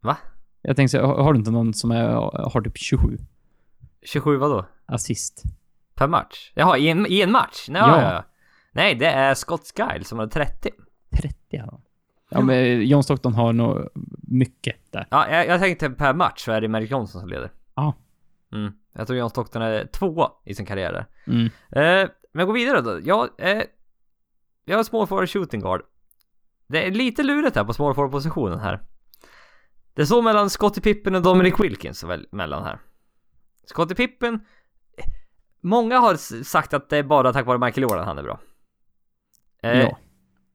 Va? 0.02 0.16
Jag 0.63 0.77
tänkte 0.77 0.91
säga, 0.91 1.07
har 1.07 1.33
du 1.33 1.39
inte 1.39 1.51
någon 1.51 1.75
som 1.75 1.91
är, 1.91 2.09
har 2.51 2.61
typ 2.61 2.77
27 2.79 3.19
27 4.03 4.37
vadå? 4.37 4.65
assist? 4.87 5.43
Per 5.95 6.09
match? 6.09 6.53
Jaha, 6.55 6.79
i 6.79 6.89
en, 6.89 7.07
i 7.07 7.21
en 7.23 7.33
match? 7.33 7.67
Nej, 7.69 7.83
Ja. 7.83 8.03
ja. 8.13 8.25
Nej, 8.73 8.95
det 8.95 9.07
är 9.07 9.35
Scott 9.35 9.73
Skiles 9.77 10.09
som 10.09 10.19
har 10.19 10.27
30. 10.27 10.71
30 11.23 11.35
ja. 11.49 11.81
Ja, 12.31 12.41
men 12.41 12.87
John 12.87 13.03
Stockton 13.03 13.35
har 13.35 13.53
nog 13.53 13.89
mycket 14.23 14.77
där. 14.93 15.07
Ja, 15.11 15.29
jag, 15.31 15.47
jag 15.47 15.61
tänkte 15.61 15.91
per 15.91 16.15
match 16.15 16.45
så 16.45 16.53
är 16.53 16.61
det 16.61 16.69
Merrick 16.69 16.91
Johnson 16.91 17.21
som 17.21 17.31
leder. 17.31 17.53
Ja. 17.75 17.95
Mm. 18.53 18.73
Jag 18.93 19.07
tror 19.07 19.19
John 19.19 19.31
Stockton 19.31 19.63
är 19.63 19.87
två 19.93 20.29
i 20.45 20.55
sin 20.55 20.67
karriär 20.67 20.93
där. 20.93 21.07
Mm. 21.27 21.47
Eh, 21.71 22.11
men 22.33 22.47
gå 22.47 22.53
vidare 22.53 22.81
då. 22.81 23.01
Jag, 23.05 23.29
eh, 23.39 23.63
jag 24.65 24.77
har 24.77 24.85
small 24.85 25.07
forward 25.07 25.29
shooting 25.31 25.61
guard. 25.61 25.83
Det 26.67 26.87
är 26.87 26.91
lite 26.91 27.23
lurigt 27.23 27.57
här 27.57 27.65
på 27.65 27.73
small 27.73 27.95
forward 27.95 28.11
positionen 28.13 28.59
här. 28.61 28.81
Det 29.99 30.07
står 30.07 30.23
mellan 30.23 30.51
Scottie 30.51 30.83
Pippen 30.83 31.15
och 31.15 31.23
Dominic 31.23 31.55
Wilkins 31.61 32.05
mellan 32.31 32.65
här. 32.65 32.79
Scottie 33.65 33.97
Pippen, 33.97 34.41
många 35.61 35.99
har 35.99 36.43
sagt 36.43 36.75
att 36.75 36.89
det 36.89 36.97
är 36.97 37.03
bara 37.03 37.33
tack 37.33 37.47
vare 37.47 37.59
Michael 37.59 37.83
Jordan 37.83 38.07
han 38.07 38.19
är 38.19 38.23
bra. 38.23 38.41
Eh, 39.62 39.81
Ja. 39.81 39.99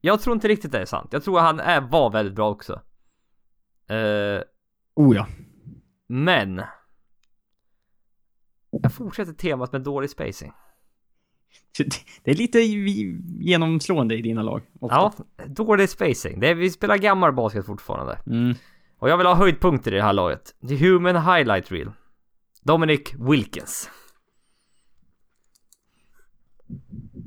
Jag 0.02 0.22
tror 0.22 0.34
inte 0.36 0.48
riktigt 0.48 0.72
det 0.72 0.80
är 0.80 0.86
sant. 0.86 1.14
Jag 1.14 1.24
tror 1.24 1.38
att 1.40 1.45
han 1.45 1.60
är, 1.60 1.82
var 1.82 2.11
väldigt 2.11 2.36
bra 2.36 2.49
också. 2.49 2.74
Eh, 3.88 4.41
Oh 4.95 5.15
ja. 5.15 5.28
men... 6.07 6.61
Jag 8.72 8.94
fortsätter 8.94 9.34
temat 9.34 9.72
med 9.72 9.82
dålig 9.82 10.10
spacing. 10.10 10.53
Det 12.24 12.32
är 12.32 12.36
lite 12.36 12.60
genomslående 13.40 14.15
i 14.15 14.22
dina 14.22 14.44
lag. 14.44 14.61
ofta. 14.80 15.24
Ja, 15.38 15.45
dålig 15.45 15.90
spacing. 15.90 16.40
Det 16.40 16.49
är, 16.49 16.56
vi 16.56 16.70
spelar 16.70 16.98
gammal 16.98 17.34
basket 17.34 17.65
fortfarande. 17.65 18.20
Mm. 18.26 18.56
Och 19.04 19.10
jag 19.10 19.18
vill 19.18 19.28
ha 19.28 19.36
höjdpunkter 19.36 19.94
i 19.94 19.96
det 19.96 20.04
här 20.04 20.14
laget. 20.14 20.56
The 20.68 20.76
Human 20.76 21.16
Highlight 21.16 21.72
Reel. 21.72 21.92
Dominic 22.62 23.14
Wilkins. 23.20 23.90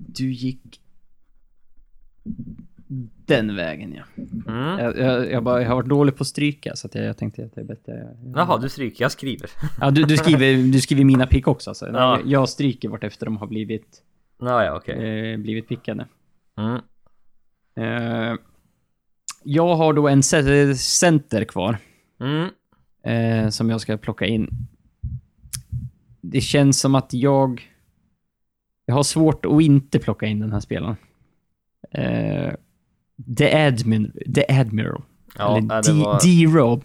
Du 0.09 0.33
gick 0.33 0.81
den 3.27 3.57
vägen 3.57 3.95
ja. 3.95 4.23
Mm. 4.53 4.79
Jag, 4.79 4.99
jag, 4.99 5.31
jag, 5.31 5.43
bara, 5.43 5.63
jag 5.63 5.69
har 5.69 5.77
varit 5.77 5.89
dålig 5.89 6.17
på 6.17 6.23
att 6.23 6.27
stryka 6.27 6.77
så 6.77 6.87
att 6.87 6.95
jag, 6.95 7.17
tänkte 7.17 7.45
att 7.45 7.55
det 7.55 7.61
är 7.61 7.65
bättre. 7.65 8.17
Jaha, 8.35 8.59
du 8.59 8.69
stryker. 8.69 9.05
Jag 9.05 9.13
skriver. 9.13 9.51
Ja, 9.81 9.91
du, 9.91 10.03
du, 10.03 10.17
skriver, 10.17 10.73
du 10.73 10.81
skriver 10.81 11.05
mina 11.05 11.27
pick 11.27 11.49
också 11.49 11.71
alltså. 11.71 11.87
Ja. 11.87 12.21
Jag, 12.25 12.49
stryker 12.49 12.89
vart 12.89 13.05
efter 13.05 13.27
de 13.27 13.37
har 13.37 13.47
blivit, 13.47 14.03
Naja, 14.41 14.77
okej. 14.77 15.33
eh, 15.33 15.39
blivit 15.39 15.69
pickade. 15.69 16.07
Mm. 16.59 16.81
Eh, 17.77 18.37
jag 19.47 19.77
har 19.77 19.93
då 19.93 20.09
en 20.09 20.21
ce- 20.23 20.75
center 20.75 21.45
kvar. 21.45 21.79
Mm. 22.21 22.49
eh, 23.05 23.49
som 23.51 23.71
jag 23.71 23.81
ska 23.81 23.97
plocka 23.97 24.27
in. 24.27 24.51
Det 26.21 26.41
känns 26.41 26.81
som 26.81 26.95
att 26.95 27.13
jag... 27.13 27.73
Jag 28.87 28.95
har 28.95 29.03
svårt 29.03 29.45
att 29.47 29.63
inte 29.63 29.99
plocka 29.99 30.27
in 30.27 30.41
den 30.41 30.53
här 30.53 30.61
spelaren. 30.61 30.97
Eh, 31.91 32.53
The, 33.39 33.57
Admin, 33.67 34.13
The 34.35 34.45
Admiral. 34.61 35.03
Ja, 35.39 35.57
Eller 35.59 35.83
det 35.83 35.93
D-. 35.93 36.19
D-Rob. 36.47 36.85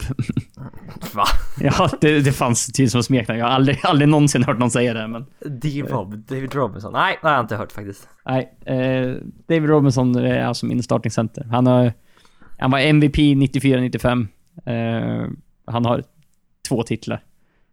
Va? 1.14 1.24
ja, 1.60 1.90
det, 2.02 2.20
det 2.20 2.32
fanns 2.32 2.66
till 2.66 2.92
som 2.92 3.04
smeknamn. 3.04 3.40
Jag 3.40 3.46
har 3.46 3.54
aldrig, 3.54 3.80
aldrig 3.84 4.10
någonsin 4.10 4.44
hört 4.44 4.60
någon 4.60 4.72
säga 4.72 4.94
det, 4.94 5.08
men... 5.08 5.26
D-Rob, 5.62 6.18
David 6.18 6.56
Robinson. 6.56 6.94
Nej, 6.94 7.20
det 7.22 7.28
har 7.28 7.36
jag 7.36 7.44
inte 7.44 7.56
hört 7.56 7.72
faktiskt. 7.72 8.08
Nej, 8.26 8.54
eh, 8.66 9.16
David 9.48 9.70
Robinson 9.70 10.16
är 10.16 10.44
alltså 10.44 10.66
min 10.66 10.84
starting 10.84 11.12
center. 11.12 11.44
Han, 11.52 11.68
har, 11.68 11.94
han 12.62 12.72
var 12.72 12.80
MVP 12.80 13.16
94-95. 13.16 14.28
Eh, 14.66 15.28
han 15.66 15.86
har 15.86 16.04
två 16.70 16.84
titlar. 16.84 17.24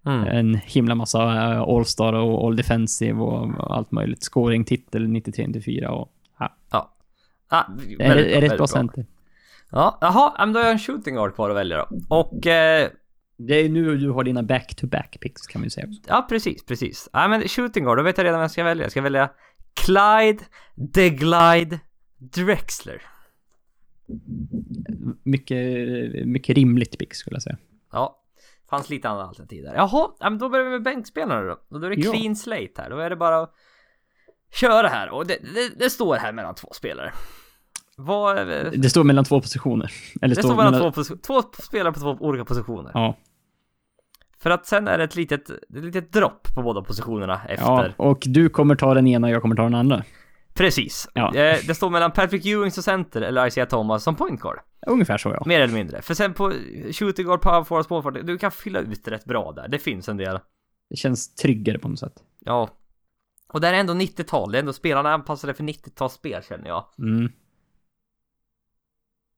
Mm. 0.06 0.24
En 0.28 0.54
himla 0.54 0.94
massa 0.94 1.52
eh, 1.52 1.60
All-Star 1.60 2.12
och 2.12 2.46
All-Defensive 2.46 3.18
och 3.20 3.76
allt 3.76 3.90
möjligt. 3.92 4.22
Scoring-titel 4.22 5.06
93-94 5.06 5.86
och... 5.86 6.12
Ja, 6.38 6.56
Ja. 6.70 6.94
Ah, 7.48 7.64
är, 7.98 8.14
det, 8.14 8.36
är 8.36 8.40
det 8.40 8.46
ett 8.46 8.56
bra 8.56 8.66
center? 8.66 9.06
Ja, 9.70 9.98
jaha, 10.00 10.32
ja, 10.38 10.46
men 10.46 10.52
då 10.52 10.60
har 10.60 10.64
jag 10.64 10.72
en 10.72 10.78
shooting 10.78 11.14
guard 11.14 11.34
kvar 11.34 11.50
att 11.50 11.56
välja 11.56 11.76
då. 11.76 11.88
Och... 12.16 12.46
Eh, 12.46 12.88
Det 13.36 13.54
är 13.54 13.68
nu 13.68 13.96
du 13.96 14.10
har 14.10 14.24
dina 14.24 14.42
back-to-back 14.42 15.16
picks 15.20 15.46
kan 15.46 15.62
vi 15.62 15.70
säga 15.70 15.86
också. 15.86 16.00
ja, 16.06 16.26
precis, 16.28 16.66
precis. 16.66 17.08
Ja, 17.12 17.28
men 17.28 17.48
shooting 17.48 17.84
guard, 17.84 17.98
då 17.98 18.02
vet 18.02 18.18
jag 18.18 18.24
redan 18.24 18.38
vad 18.38 18.44
jag 18.44 18.50
ska 18.50 18.64
välja. 18.64 18.84
Jag 18.84 18.90
ska 18.90 19.02
välja 19.02 19.30
Clyde, 19.74 20.44
The 20.94 21.10
Glide, 21.10 21.78
Drexler. 22.18 23.02
Mycket, 25.22 26.26
mycket 26.26 26.56
rimligt 26.56 26.98
pick 26.98 27.14
skulle 27.14 27.34
jag 27.36 27.42
säga. 27.42 27.56
Ja, 27.92 28.22
fanns 28.70 28.90
lite 28.90 29.08
andra 29.08 29.24
alternativ 29.24 29.64
där. 29.64 29.74
Jaha, 29.74 30.08
ja, 30.20 30.30
men 30.30 30.38
då 30.38 30.48
börjar 30.48 30.64
vi 30.64 30.70
med 30.70 30.82
bänkspelare 30.82 31.46
då. 31.48 31.56
Och 31.68 31.80
då 31.80 31.86
är 31.86 31.90
det 31.90 32.00
Ja. 32.00 32.12
clean 32.12 32.36
slate 32.36 32.72
här. 32.82 32.90
Då 32.90 32.98
är 32.98 33.10
det 33.10 33.16
bara 33.16 33.40
att 33.42 33.54
köra 34.52 34.88
här. 34.88 35.10
Och 35.10 35.26
det, 35.26 35.38
det, 35.54 35.78
det 35.78 35.90
står 35.90 36.16
här 36.16 36.32
mellan 36.32 36.54
två 36.54 36.68
spelare. 36.72 37.12
Vad... 37.96 38.36
Det, 38.36 38.70
Det 38.76 38.90
står 38.90 39.04
mellan 39.04 39.24
två 39.24 39.40
positioner. 39.40 39.92
Eller 40.22 40.34
står 40.34 40.56
mellan 40.56 40.80
två, 40.80 41.00
posi- 41.00 41.20
två 41.20 41.42
spelare 41.62 41.92
på 41.92 42.00
två 42.00 42.10
olika 42.20 42.44
positioner. 42.44 42.90
Ja, 42.94 43.16
För 44.38 44.50
att 44.50 44.66
sen 44.66 44.88
är 44.88 44.98
det 44.98 45.04
ett 45.04 45.16
litet, 45.16 45.50
ett 45.50 45.60
litet 45.70 46.12
dropp 46.12 46.48
på 46.54 46.62
båda 46.62 46.82
positionerna 46.82 47.40
efter. 47.48 47.66
ja, 47.66 47.88
och 47.96 48.22
du 48.26 48.48
kommer 48.48 48.76
ta 48.76 48.94
den 48.94 49.06
ena 49.06 49.26
och 49.26 49.32
jag 49.32 49.42
kommer 49.42 49.56
ta 49.56 49.62
den 49.62 49.74
andra. 49.74 50.04
Precis. 50.58 51.08
Ja. 51.14 51.34
Eh, 51.34 51.58
Det 51.66 51.74
står 51.74 51.90
mellan 51.90 52.12
Patrick 52.12 52.46
Ewing 52.46 52.70
som 52.70 52.82
center 52.82 53.22
eller 53.22 53.46
Isaiah 53.46 53.68
Thomas 53.68 54.02
som 54.04 54.16
point 54.16 54.40
guard. 54.40 54.58
Ungefär 54.86 55.18
så 55.18 55.28
ja. 55.28 55.42
Mer 55.46 55.60
eller 55.60 55.74
mindre. 55.74 56.02
För 56.02 56.14
sen 56.14 56.34
på 56.34 56.52
shooting 56.92 57.26
guard, 57.26 57.40
power 57.40 57.64
forward, 57.64 57.86
small 57.86 58.02
forward, 58.02 58.26
du 58.26 58.38
kan 58.38 58.50
fylla 58.50 58.78
ut 58.78 59.08
rätt 59.08 59.24
bra 59.24 59.52
där. 59.52 59.68
Det 59.68 59.78
finns 59.78 60.08
en 60.08 60.16
del. 60.16 60.38
Det 60.90 60.96
känns 60.96 61.34
tryggare 61.34 61.78
på 61.78 61.88
något 61.88 61.98
sätt. 61.98 62.22
Ja. 62.38 62.68
Och 63.52 63.60
där 63.60 63.72
är 63.72 63.78
ändå 63.78 63.92
90-tal. 63.92 64.52
Det 64.52 64.58
är 64.58 64.60
ändå 64.60 64.72
spelarna 64.72 65.12
anpassade 65.12 65.54
för 65.54 65.64
90-talsspel 65.64 66.42
känner 66.48 66.68
jag. 66.68 66.84
Mm. 66.98 67.32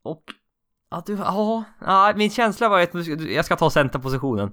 Och... 0.02 0.24
Ja, 0.90 1.02
du... 1.06 1.14
Ja, 1.14 1.64
ja, 1.80 2.12
min 2.16 2.30
känsla 2.30 2.68
var 2.68 2.80
att 2.80 2.94
jag 3.30 3.44
ska 3.44 3.56
ta 3.56 3.70
centerpositionen. 3.70 4.52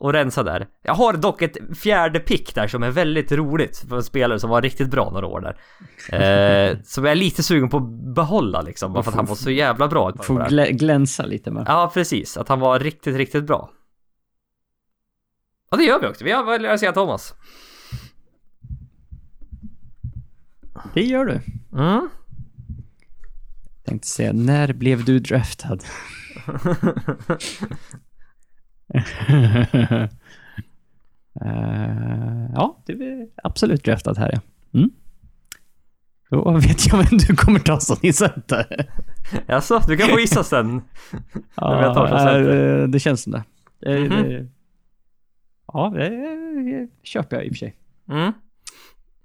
Och 0.00 0.12
rensa 0.12 0.42
där. 0.42 0.66
Jag 0.82 0.94
har 0.94 1.12
dock 1.12 1.42
ett 1.42 1.56
fjärde 1.78 2.20
pick 2.20 2.54
där 2.54 2.68
som 2.68 2.82
är 2.82 2.90
väldigt 2.90 3.32
roligt 3.32 3.84
för 3.88 3.96
en 3.96 4.02
spelare 4.02 4.40
som 4.40 4.50
var 4.50 4.62
riktigt 4.62 4.90
bra 4.90 5.10
några 5.10 5.26
år 5.26 5.40
där. 5.40 5.60
Eh, 6.70 6.78
som 6.84 7.04
jag 7.04 7.12
är 7.12 7.16
lite 7.16 7.42
sugen 7.42 7.68
på 7.68 7.76
att 7.76 8.14
behålla 8.14 8.62
liksom, 8.62 8.92
bara 8.92 9.02
för 9.02 9.10
att 9.10 9.16
han 9.16 9.26
var 9.26 9.34
så 9.34 9.50
jävla 9.50 9.88
bra. 9.88 10.12
Får 10.22 10.40
glä- 10.40 10.70
glänsa 10.70 11.26
lite 11.26 11.50
med. 11.50 11.64
Ja, 11.66 11.90
precis. 11.94 12.36
Att 12.36 12.48
han 12.48 12.60
var 12.60 12.78
riktigt, 12.78 13.16
riktigt 13.16 13.44
bra. 13.44 13.70
Ja, 15.70 15.76
det 15.76 15.84
gör 15.84 16.00
vi 16.00 16.06
också. 16.06 16.24
Vi 16.24 16.32
har 16.32 16.44
väl 16.44 16.74
Isaiah 16.74 16.94
Thomas. 16.94 17.34
Det 20.94 21.02
gör 21.04 21.24
du. 21.24 21.40
Mm. 21.78 22.08
Tänkte 23.84 24.08
säga, 24.08 24.32
när 24.32 24.72
blev 24.72 25.04
du 25.04 25.18
draftad? 25.18 25.78
Eh, 31.44 32.50
ja, 32.54 32.76
du 32.86 32.92
är 33.12 33.26
absolut 33.42 33.84
draftad 33.84 34.14
här 34.18 34.30
ja. 34.32 34.40
Mm. 34.78 34.90
Då 36.30 36.50
vet 36.52 36.86
jag 36.86 36.96
vem 36.98 37.18
du 37.18 37.36
kommer 37.36 37.58
ta 37.58 37.80
som 37.80 37.96
din 38.02 38.12
center. 38.12 38.86
Jaså, 39.46 39.82
du 39.86 39.96
kan 39.96 40.08
få 40.08 40.20
gissa 40.20 40.44
sen. 40.44 40.70
Vem 41.56 41.78
jag 41.80 41.94
tar 41.94 42.06
som 42.08 42.16
Ja, 42.16 42.24
center. 42.24 42.80
eh, 42.82 42.88
det 42.88 42.98
känns 43.00 43.22
som 43.22 43.32
det. 43.32 43.42
Det- 43.80 44.00
Mhm. 44.00 44.08
det- 44.22 44.46
Ja, 45.72 45.92
det 45.94 46.08
det 46.08 46.88
köper 47.02 47.36
jag 47.36 47.44
i 47.44 47.48
och 47.48 47.52
för 47.52 47.58
sig. 47.58 47.76
Mm. 48.08 48.32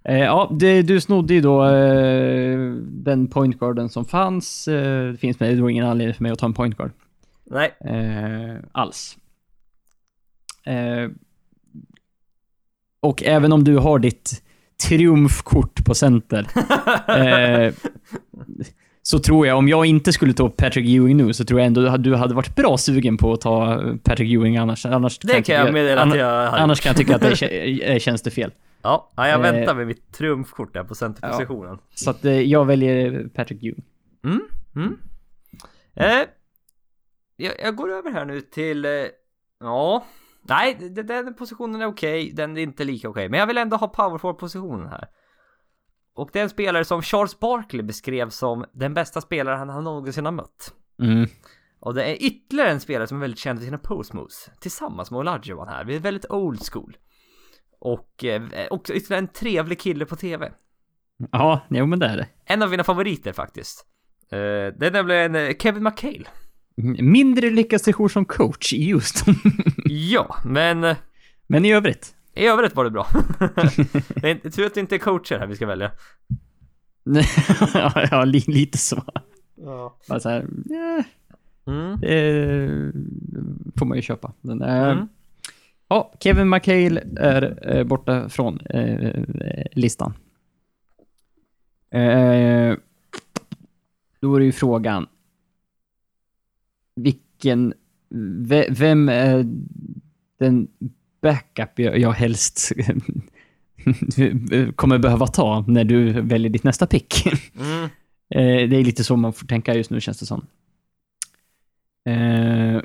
Ja, 0.04 0.52
det, 0.60 0.82
du 0.82 1.02
snodde 1.02 1.34
ju 1.34 1.42
då 1.42 1.64
den 2.82 3.28
pointguarden 3.28 3.90
som 3.90 4.06
fanns. 4.06 4.66
Det 4.66 5.18
finns 5.20 5.40
med, 5.40 5.56
det 5.58 5.62
var 5.62 5.70
ingen 5.70 5.86
anledning 5.86 6.16
för 6.16 6.24
mig 6.24 6.32
att 6.32 6.40
ta 6.40 6.46
en 6.46 6.54
pointguard. 6.54 6.92
Nej. 7.44 7.72
Alls. 8.72 9.18
Eh, 10.66 11.10
och 13.00 13.24
även 13.24 13.52
om 13.54 13.64
du 13.64 13.78
har 13.78 14.00
ditt 14.00 14.44
triumfkort 14.88 15.86
på 15.86 15.94
center. 15.96 16.48
eh, 17.68 17.74
så 19.02 19.20
tror 19.20 19.48
jag, 19.48 19.58
om 19.58 19.68
jag 19.68 19.86
inte 19.86 20.14
skulle 20.14 20.34
ta 20.34 20.50
Patrick 20.50 20.90
Ewing 20.90 21.18
nu, 21.18 21.34
så 21.34 21.46
tror 21.46 21.60
jag 21.60 21.68
ändå 21.68 21.88
att 21.88 22.04
du 22.04 22.16
hade 22.16 22.34
varit 22.34 22.56
bra 22.56 22.78
sugen 22.78 23.18
på 23.18 23.34
att 23.34 23.42
ta 23.42 23.84
Patrick 24.04 24.32
Ewing 24.34 24.58
annars. 24.58 24.86
annars 24.86 25.18
Det 25.20 25.28
kan 25.28 25.36
jag 25.56 25.66
tycka- 25.66 25.72
meddela 25.72 26.02
att 26.02 26.18
jag 26.18 26.26
har 26.52 26.58
Annars 26.58 26.82
kan 26.82 26.90
jag 26.90 26.98
tycka 26.98 27.16
att 27.16 27.22
det 27.22 27.82
eh, 27.94 28.00
känns 28.00 28.22
det 28.22 28.32
fel. 28.32 28.52
Ja, 28.82 29.12
ja, 29.16 29.28
jag 29.28 29.46
Eh. 29.46 29.52
väntar 29.52 29.76
med 29.76 29.88
mitt 29.88 30.14
triumfkort 30.14 30.74
där 30.74 30.84
på 30.84 30.96
centerpositionen. 30.96 31.78
Så 31.96 32.10
att 32.10 32.24
jag 32.24 32.66
väljer 32.66 33.28
Patrick 33.34 33.64
Ewing. 33.64 33.84
Mm, 34.26 34.42
mm. 34.76 34.98
Eh, 35.96 36.28
jag, 37.38 37.54
jag 37.64 37.76
går 37.76 37.92
över 37.92 38.12
här 38.12 38.26
nu 38.26 38.42
till, 38.42 38.88
ja, 39.60 40.06
nej, 40.48 40.90
den 40.90 41.34
positionen 41.34 41.82
är 41.82 41.86
okej, 41.86 42.32
den 42.34 42.58
är 42.58 42.62
inte 42.62 42.84
lika 42.84 43.10
okej, 43.10 43.30
men 43.30 43.40
jag 43.40 43.48
vill 43.48 43.58
ändå 43.58 43.78
ha 43.78 43.88
power 43.88 44.18
forward 44.18 44.40
positionen 44.40 44.88
här. 44.88 45.08
Och 46.16 46.30
det 46.34 46.40
är 46.40 46.44
en 46.44 46.50
spelare 46.50 46.86
som 46.86 47.02
Charles 47.02 47.40
Barkley 47.40 47.84
beskrev 47.84 48.30
som 48.30 48.66
den 48.74 48.94
bästa 48.94 49.22
spelaren 49.22 49.70
han 49.70 49.84
någonsin 49.84 50.26
har 50.26 50.32
mött. 50.32 50.74
Mm. 51.02 51.28
Och 51.80 51.94
det 51.94 52.04
är 52.04 52.24
ytterligare 52.24 52.72
en 52.72 52.80
spelare 52.80 53.08
som 53.08 53.18
är 53.18 53.22
väldigt 53.22 53.40
känd 53.40 53.60
för 53.60 53.66
sina 53.66 53.78
post 53.78 54.14
moves. 54.14 54.50
Tillsammans 54.60 55.12
med 55.12 55.20
Olajuwon 55.20 55.68
här. 55.68 55.86
Vi 55.86 55.96
är 55.96 56.00
väldigt 56.00 56.32
old 56.32 56.60
school. 56.72 56.98
Och 57.80 58.24
eh, 58.24 58.68
också 58.70 58.94
ytterligare 58.94 59.22
en 59.22 59.28
trevlig 59.28 59.80
kille 59.80 60.06
på 60.06 60.16
TV. 60.16 60.52
Ja, 61.32 61.62
jo 61.70 61.86
men 61.86 62.00
det 62.00 62.06
är 62.06 62.18
det. 62.18 62.28
En 62.46 62.64
av 62.64 62.70
mina 62.70 62.84
favoriter 62.84 63.34
faktiskt. 63.34 63.86
Eh, 64.32 64.38
det 64.78 64.88
är 64.88 64.92
nämligen 64.92 65.36
eh, 65.36 65.56
Kevin 65.60 65.84
McHale. 65.84 66.26
Mindre 67.02 67.50
lyckad 67.50 67.82
session 67.82 68.10
som 68.10 68.26
coach 68.26 68.74
i 68.74 68.92
Houston. 68.92 69.36
Ja, 69.86 70.36
men 70.46 70.84
eh, 70.84 70.98
men 71.48 71.66
i 71.66 71.74
övrigt. 71.74 72.16
i 72.36 72.46
övrigt 72.46 72.76
var 72.76 72.84
det 72.84 72.92
bra. 72.92 73.08
det 74.22 74.30
är 74.46 74.50
tur 74.50 74.66
att 74.66 74.74
det 74.74 74.80
inte 74.80 74.96
är 74.96 75.00
coacher 75.00 75.40
här 75.40 75.48
vi 75.48 75.56
ska 75.56 75.66
välja. 75.66 75.92
ja, 77.74 78.08
ja 78.12 78.26
li, 78.26 78.44
lite 78.48 78.78
så. 78.78 79.04
Ja. 79.56 79.98
Bara 80.10 80.20
så 80.20 80.30
här, 80.30 80.46
ja, 80.66 81.04
Mm. 81.68 82.00
det 82.00 82.92
får 83.80 83.86
man 83.86 83.98
ju 83.98 84.02
köpa. 84.02 84.34
Men, 84.42 84.62
eh, 84.62 84.90
Mm. 84.90 85.08
Ja, 85.88 86.14
Kevin 86.20 86.50
McHale 86.50 87.04
är 87.18 87.70
eh, 87.76 87.84
borta 87.84 88.30
från 88.30 88.60
eh, 88.60 89.24
listan. 89.72 90.14
Eh, 91.92 92.76
då 94.20 94.36
är 94.36 94.40
det 94.40 94.46
ju 94.46 94.52
frågan. 94.52 95.08
Vilken... 96.96 97.74
ve- 98.48 98.68
Vem 98.72 99.10
är 99.10 99.46
den 100.40 100.68
backup 101.22 101.80
jag, 101.80 102.00
jag 102.00 102.12
helst 102.12 102.72
kommer 104.76 104.98
behöva 104.98 105.28
ta 105.28 105.66
när 105.68 105.84
du 105.84 106.22
väljer 106.22 106.50
ditt 106.50 106.64
nästa 106.64 106.88
pick? 106.88 107.26
Mm. 107.56 107.90
Eh, 108.30 108.70
det 108.70 108.78
är 108.78 108.84
lite 108.84 109.04
så 109.04 109.16
man 109.16 109.34
får 109.34 109.48
tänka 109.48 109.76
just 109.76 109.90
nu 109.90 110.02
känns 110.02 110.20
det 110.20 110.26
som. 110.26 110.46
Eh, 112.06 112.82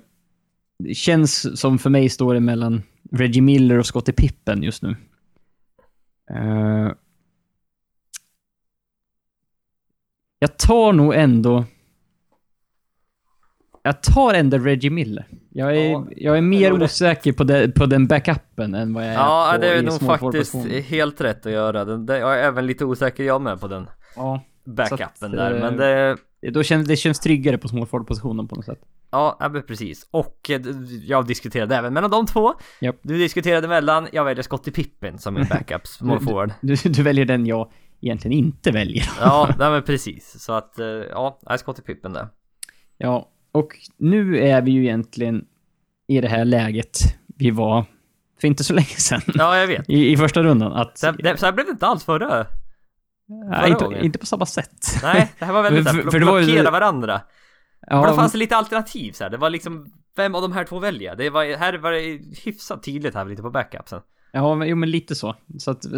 det 0.78 0.94
känns 0.94 1.60
som 1.60 1.78
för 1.78 1.90
mig 1.90 2.08
står 2.08 2.34
det 2.34 2.40
mellan 2.40 2.82
Reggie 3.12 3.42
Miller 3.42 3.78
och 3.78 3.86
Scottie 3.86 4.14
Pippen 4.14 4.62
just 4.62 4.82
nu. 4.82 4.96
Eh, 6.30 6.92
jag 10.38 10.58
tar 10.58 10.92
nog 10.92 11.14
ändå... 11.14 11.64
Jag 13.82 14.02
tar 14.02 14.34
ändå 14.34 14.58
Reggie 14.58 14.90
Miller. 14.90 15.26
Jag 15.50 15.76
är, 15.76 15.90
Ja, 15.90 16.06
jag 16.16 16.32
är 16.36 16.40
det 16.40 16.46
mer 16.46 16.72
rätt. 16.72 16.82
osäker 16.82 17.32
på, 17.32 17.44
det, 17.44 17.68
på 17.74 17.86
den 17.86 18.06
backupen 18.06 18.74
än 18.74 18.94
vad 18.94 19.02
jag 19.04 19.10
är 19.10 19.14
Ja, 19.14 19.50
på 19.54 19.60
det 19.60 19.68
är 19.68 19.82
nog 19.82 20.00
faktiskt 20.00 20.54
helt 20.88 21.20
rätt 21.20 21.46
att 21.46 21.52
göra. 21.52 21.84
Den, 21.84 22.06
det, 22.06 22.18
jag 22.18 22.38
är 22.38 22.42
även 22.42 22.66
lite 22.66 22.84
osäker 22.84 23.24
jag 23.24 23.40
med 23.42 23.60
på 23.60 23.68
den 23.68 23.86
Ja, 24.16 24.40
backupen 24.64 25.06
att, 25.20 25.32
där. 25.32 25.54
eh, 25.54 25.60
Men 25.60 25.76
det, 25.76 26.16
då 26.50 26.62
känns, 26.62 26.88
det 26.88 26.96
känns 26.96 27.20
tryggare 27.20 27.58
på 27.58 27.68
small 27.68 27.86
forward-positionen 27.86 28.48
på 28.48 28.56
något 28.56 28.64
sätt. 28.64 28.78
ja, 29.10 29.36
ja, 29.40 29.48
men 29.48 29.62
precis. 29.62 30.06
Och 30.10 30.50
eh, 30.50 30.60
jag 31.06 31.26
diskuterade 31.26 31.76
även 31.76 31.92
mellan 31.92 32.10
de 32.10 32.26
två. 32.26 32.52
Japp. 32.80 32.96
Du 33.02 33.18
diskuterade 33.18 33.68
mellan, 33.68 34.08
jag 34.12 34.24
väljer 34.24 34.42
Scottie 34.42 34.72
Pippen 34.72 35.18
som 35.18 35.34
min 35.34 35.46
backup, 35.50 35.86
small 35.86 36.18
Du- 36.18 36.24
forward. 36.24 36.52
Du, 36.60 36.74
du 36.74 37.02
väljer 37.02 37.24
den 37.24 37.46
jag 37.46 37.70
egentligen 38.00 38.38
inte 38.38 38.70
väljer. 38.70 39.10
Ja, 39.20 39.54
nej 39.58 39.70
men 39.70 39.82
precis. 39.82 40.42
Så 40.42 40.52
att, 40.52 40.78
eh, 40.78 40.86
ja, 40.86 41.40
Scottie 41.58 41.82
Pippen 41.84 42.12
där. 42.12 42.28
Ja, 42.98 43.28
och 43.52 43.68
nu 43.96 44.38
är 44.38 44.62
vi 44.62 44.70
ju 44.70 44.82
egentligen 44.82 45.44
i 46.06 46.20
det 46.20 46.28
här 46.28 46.44
läget 46.44 46.98
vi 47.26 47.50
var 47.50 47.84
för 48.40 48.48
inte 48.48 48.64
så 48.64 48.74
länge 48.80 48.86
sedan. 48.86 49.20
Ja, 49.26 49.58
jag 49.58 49.66
vet. 49.66 49.88
I, 49.90 50.12
i 50.12 50.16
första 50.16 50.42
rundan. 50.42 50.72
Att, 50.72 50.98
Så, 50.98 51.06
här- 51.06 51.16
det, 51.22 51.36
så 51.36 51.46
här 51.46 51.52
blev 51.52 51.66
det 51.66 51.72
inte 51.72 51.86
alls 51.86 52.04
förra. 52.04 52.46
nej, 53.50 53.70
inte, 53.70 53.84
inte 54.02 54.18
på 54.18 54.26
samma 54.26 54.46
sätt. 54.46 54.86
Nej, 55.02 55.32
det 55.38 55.44
här 55.44 55.52
var 55.52 55.62
väldigt 55.62 55.88
För- 55.90 56.10
för 56.10 56.18
det 56.20 56.26
var 56.26 56.38
ju- 56.40 56.44
blockera 56.46 56.70
varandra. 56.70 57.20
Ja, 57.86 58.00
Och 58.00 58.06
då 58.06 58.14
fanns 58.14 58.32
det 58.32 58.38
lite 58.38 58.56
alternativ 58.56 59.12
så 59.12 59.24
här. 59.24 59.30
Det 59.30 59.36
var 59.36 59.50
liksom, 59.50 59.92
vem 60.16 60.34
av 60.34 60.42
de 60.42 60.52
här 60.52 60.64
två 60.64 60.78
väljer? 60.78 61.16
Det 61.16 61.30
var, 61.30 61.56
här 61.58 61.78
var 61.78 61.92
det 61.92 62.20
hyfsat 62.44 62.82
tydligt 62.82 63.14
här 63.14 63.24
lite 63.24 63.42
på 63.42 63.50
backupsen. 63.50 64.00
ja 64.32 64.54
men, 64.54 64.68
jo, 64.68 64.76
men 64.76 64.90
lite 64.90 65.14
så. 65.14 65.36
Så 65.58 65.70
att 65.70 65.84
eh, 65.84 65.90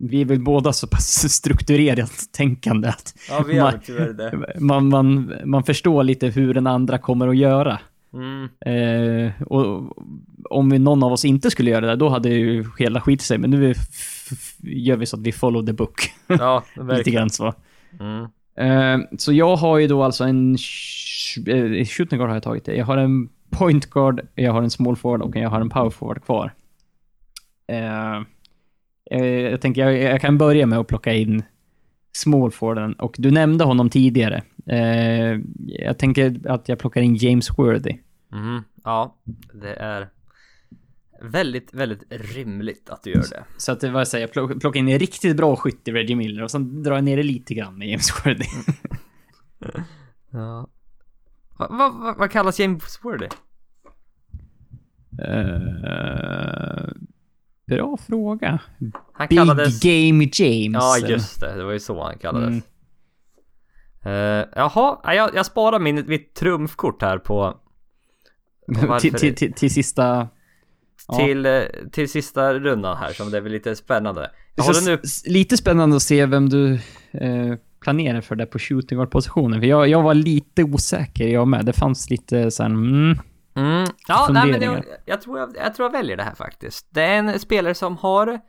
vi 0.00 0.20
är 0.20 0.24
väl 0.24 0.40
båda 0.40 0.72
så 0.72 0.86
pass 0.86 1.32
strukturerat 1.32 2.12
tänkande 2.32 2.88
att 2.88 3.14
Ja, 3.28 3.44
vi 3.48 3.60
Man- 3.60 3.74
är 3.74 3.78
tyvärr 3.84 4.12
det. 4.12 4.60
man, 4.60 4.88
man, 4.88 5.32
man 5.44 5.64
förstår 5.64 6.02
lite 6.04 6.26
hur 6.26 6.54
den 6.54 6.66
andra 6.66 6.98
kommer 6.98 7.28
att 7.28 7.36
göra. 7.36 7.78
Mm. 8.12 8.48
Eh, 8.66 9.42
och 9.42 9.96
om 10.50 10.70
vi, 10.70 10.78
någon 10.78 11.02
av 11.02 11.12
oss 11.12 11.24
inte 11.24 11.50
skulle 11.50 11.70
göra 11.70 11.86
det, 11.86 11.96
då 11.96 12.08
hade 12.08 12.28
ju 12.28 12.64
hela 12.78 13.00
skit 13.00 13.22
sig. 13.22 13.38
Men 13.38 13.50
nu 13.50 13.74
gör 14.62 14.96
vi 14.96 15.06
så 15.06 15.16
att 15.16 15.22
vi 15.22 15.32
follow 15.32 15.66
the 15.66 15.72
book. 15.72 16.10
Ja, 16.26 16.64
Lite 16.74 16.82
verkligen. 16.86 17.16
grann 17.18 17.30
så. 17.30 17.54
Mm. 18.00 18.24
Eh, 18.56 19.06
så 19.18 19.32
jag 19.32 19.56
har 19.56 19.78
ju 19.78 19.86
då 19.86 20.02
alltså 20.02 20.24
en... 20.24 20.52
eh, 21.46 21.86
Shooting 21.86 22.18
guard 22.18 22.28
har 22.28 22.36
jag 22.36 22.42
tagit 22.42 22.64
det. 22.64 22.74
Jag 22.76 22.84
har 22.86 22.96
en 22.96 23.28
point 23.50 23.90
guard, 23.90 24.20
jag 24.34 24.52
har 24.52 24.62
en 24.62 24.70
small 24.70 24.96
forward 24.96 25.22
och 25.22 25.36
jag 25.36 25.50
har 25.50 25.60
en 25.60 25.70
power 25.70 25.90
forward 25.90 26.24
kvar. 26.24 26.52
Eh, 27.66 28.20
jag 29.18 29.60
tänker 29.60 29.80
jag, 29.88 29.98
jag 30.12 30.20
kan 30.20 30.38
börja 30.38 30.66
med 30.66 30.78
att 30.78 30.86
plocka 30.88 31.12
in 31.12 31.42
small 32.12 32.50
forwarden 32.50 32.92
och 32.94 33.14
du 33.18 33.30
nämnde 33.30 33.64
honom 33.64 33.90
tidigare. 33.90 34.42
Eh, 34.66 35.40
jag 35.66 35.98
tänker 35.98 36.48
att 36.50 36.68
jag 36.68 36.78
plockar 36.78 37.00
in 37.00 37.14
James 37.16 37.58
Worthy. 37.58 37.98
Mhm. 38.32 38.64
Ja, 38.84 39.16
det 39.54 39.74
är 39.74 40.08
väldigt, 41.22 41.74
väldigt 41.74 42.02
rimligt 42.34 42.90
att 42.90 43.02
du 43.02 43.10
gör 43.10 43.24
det. 43.30 43.44
Så 43.56 43.72
att 43.72 43.80
det 43.80 43.90
var 43.90 44.04
så 44.04 44.16
här, 44.16 44.20
jag 44.22 44.30
plock- 44.32 44.60
plockar 44.60 44.80
in 44.80 44.88
en 44.88 44.98
riktigt 44.98 45.36
bra 45.36 45.56
skytt 45.56 45.88
i 45.88 45.92
Reggie 45.92 46.16
Miller 46.16 46.42
och 46.42 46.50
sen 46.50 46.82
drar 46.82 46.94
jag 46.94 47.04
ner 47.04 47.16
det 47.16 47.22
lite 47.22 47.54
grann 47.54 47.78
med 47.78 47.88
James 47.88 48.26
Worthy. 48.26 48.44
Ja. 50.32 50.68
Vad 51.58 51.70
va, 51.78 51.88
va, 51.88 52.14
vad 52.18 52.30
kallas 52.30 52.60
James 52.60 53.00
Worthy? 53.02 53.26
Eh, 55.22 56.88
bra 57.76 57.96
fråga. 57.96 58.58
Han 59.12 59.26
Big 59.28 59.38
kallades... 59.38 59.80
Game 59.80 60.28
James. 60.32 60.82
Ja, 60.82 60.98
just 61.08 61.40
det. 61.40 61.56
Det 61.56 61.64
var 61.64 61.72
ju 61.72 61.80
så 61.80 62.02
han 62.02 62.18
kallades. 62.18 62.48
Mm. 62.48 62.62
Eh, 64.04 64.46
jaha, 64.56 65.00
ja, 65.04 65.14
jag, 65.14 65.30
jag 65.34 65.46
sparar 65.46 65.78
min, 65.78 66.04
mitt 66.06 66.34
trumfkort 66.34 67.02
här 67.02 67.18
på... 67.18 67.56
varför 68.66 68.98
till, 68.98 69.14
till, 69.14 69.34
till, 69.34 69.52
till 69.52 69.70
sista... 69.70 70.28
Ja. 71.08 71.16
Till, 71.16 71.46
eh, 71.46 71.62
till 71.92 72.08
sista 72.08 72.54
rundan 72.54 72.96
här, 72.96 73.12
som 73.12 73.30
det 73.30 73.36
är 73.36 73.40
väl 73.40 73.52
lite 73.52 73.76
spännande. 73.76 74.30
Nu... 74.84 74.98
Lite 75.26 75.56
spännande 75.56 75.96
att 75.96 76.02
se 76.02 76.26
vem 76.26 76.48
du 76.48 76.74
eh, 77.10 77.54
planerar 77.80 78.20
för 78.20 78.36
där 78.36 78.46
på 78.46 78.58
shooting 78.58 78.98
guard 78.98 79.10
positionen 79.10 79.60
För 79.60 79.66
jag, 79.66 79.88
jag 79.88 80.02
var 80.02 80.14
lite 80.14 80.64
osäker 80.64 81.28
jag 81.28 81.48
med. 81.48 81.66
Det 81.66 81.72
fanns 81.72 82.10
lite 82.10 82.50
såhär, 82.50 82.70
mm, 82.70 83.18
Mm. 83.54 83.84
Ja, 84.08 84.28
nej, 84.30 84.50
men 84.50 84.62
jag, 84.62 84.84
jag, 85.04 85.20
tror 85.22 85.38
jag, 85.38 85.56
jag 85.56 85.74
tror 85.74 85.86
jag 85.86 85.92
väljer 85.92 86.16
det 86.16 86.22
här 86.22 86.34
faktiskt. 86.34 86.86
Det 86.90 87.02
är 87.02 87.18
en 87.18 87.38
spelare 87.38 87.74
som 87.74 87.96
har... 87.96 88.40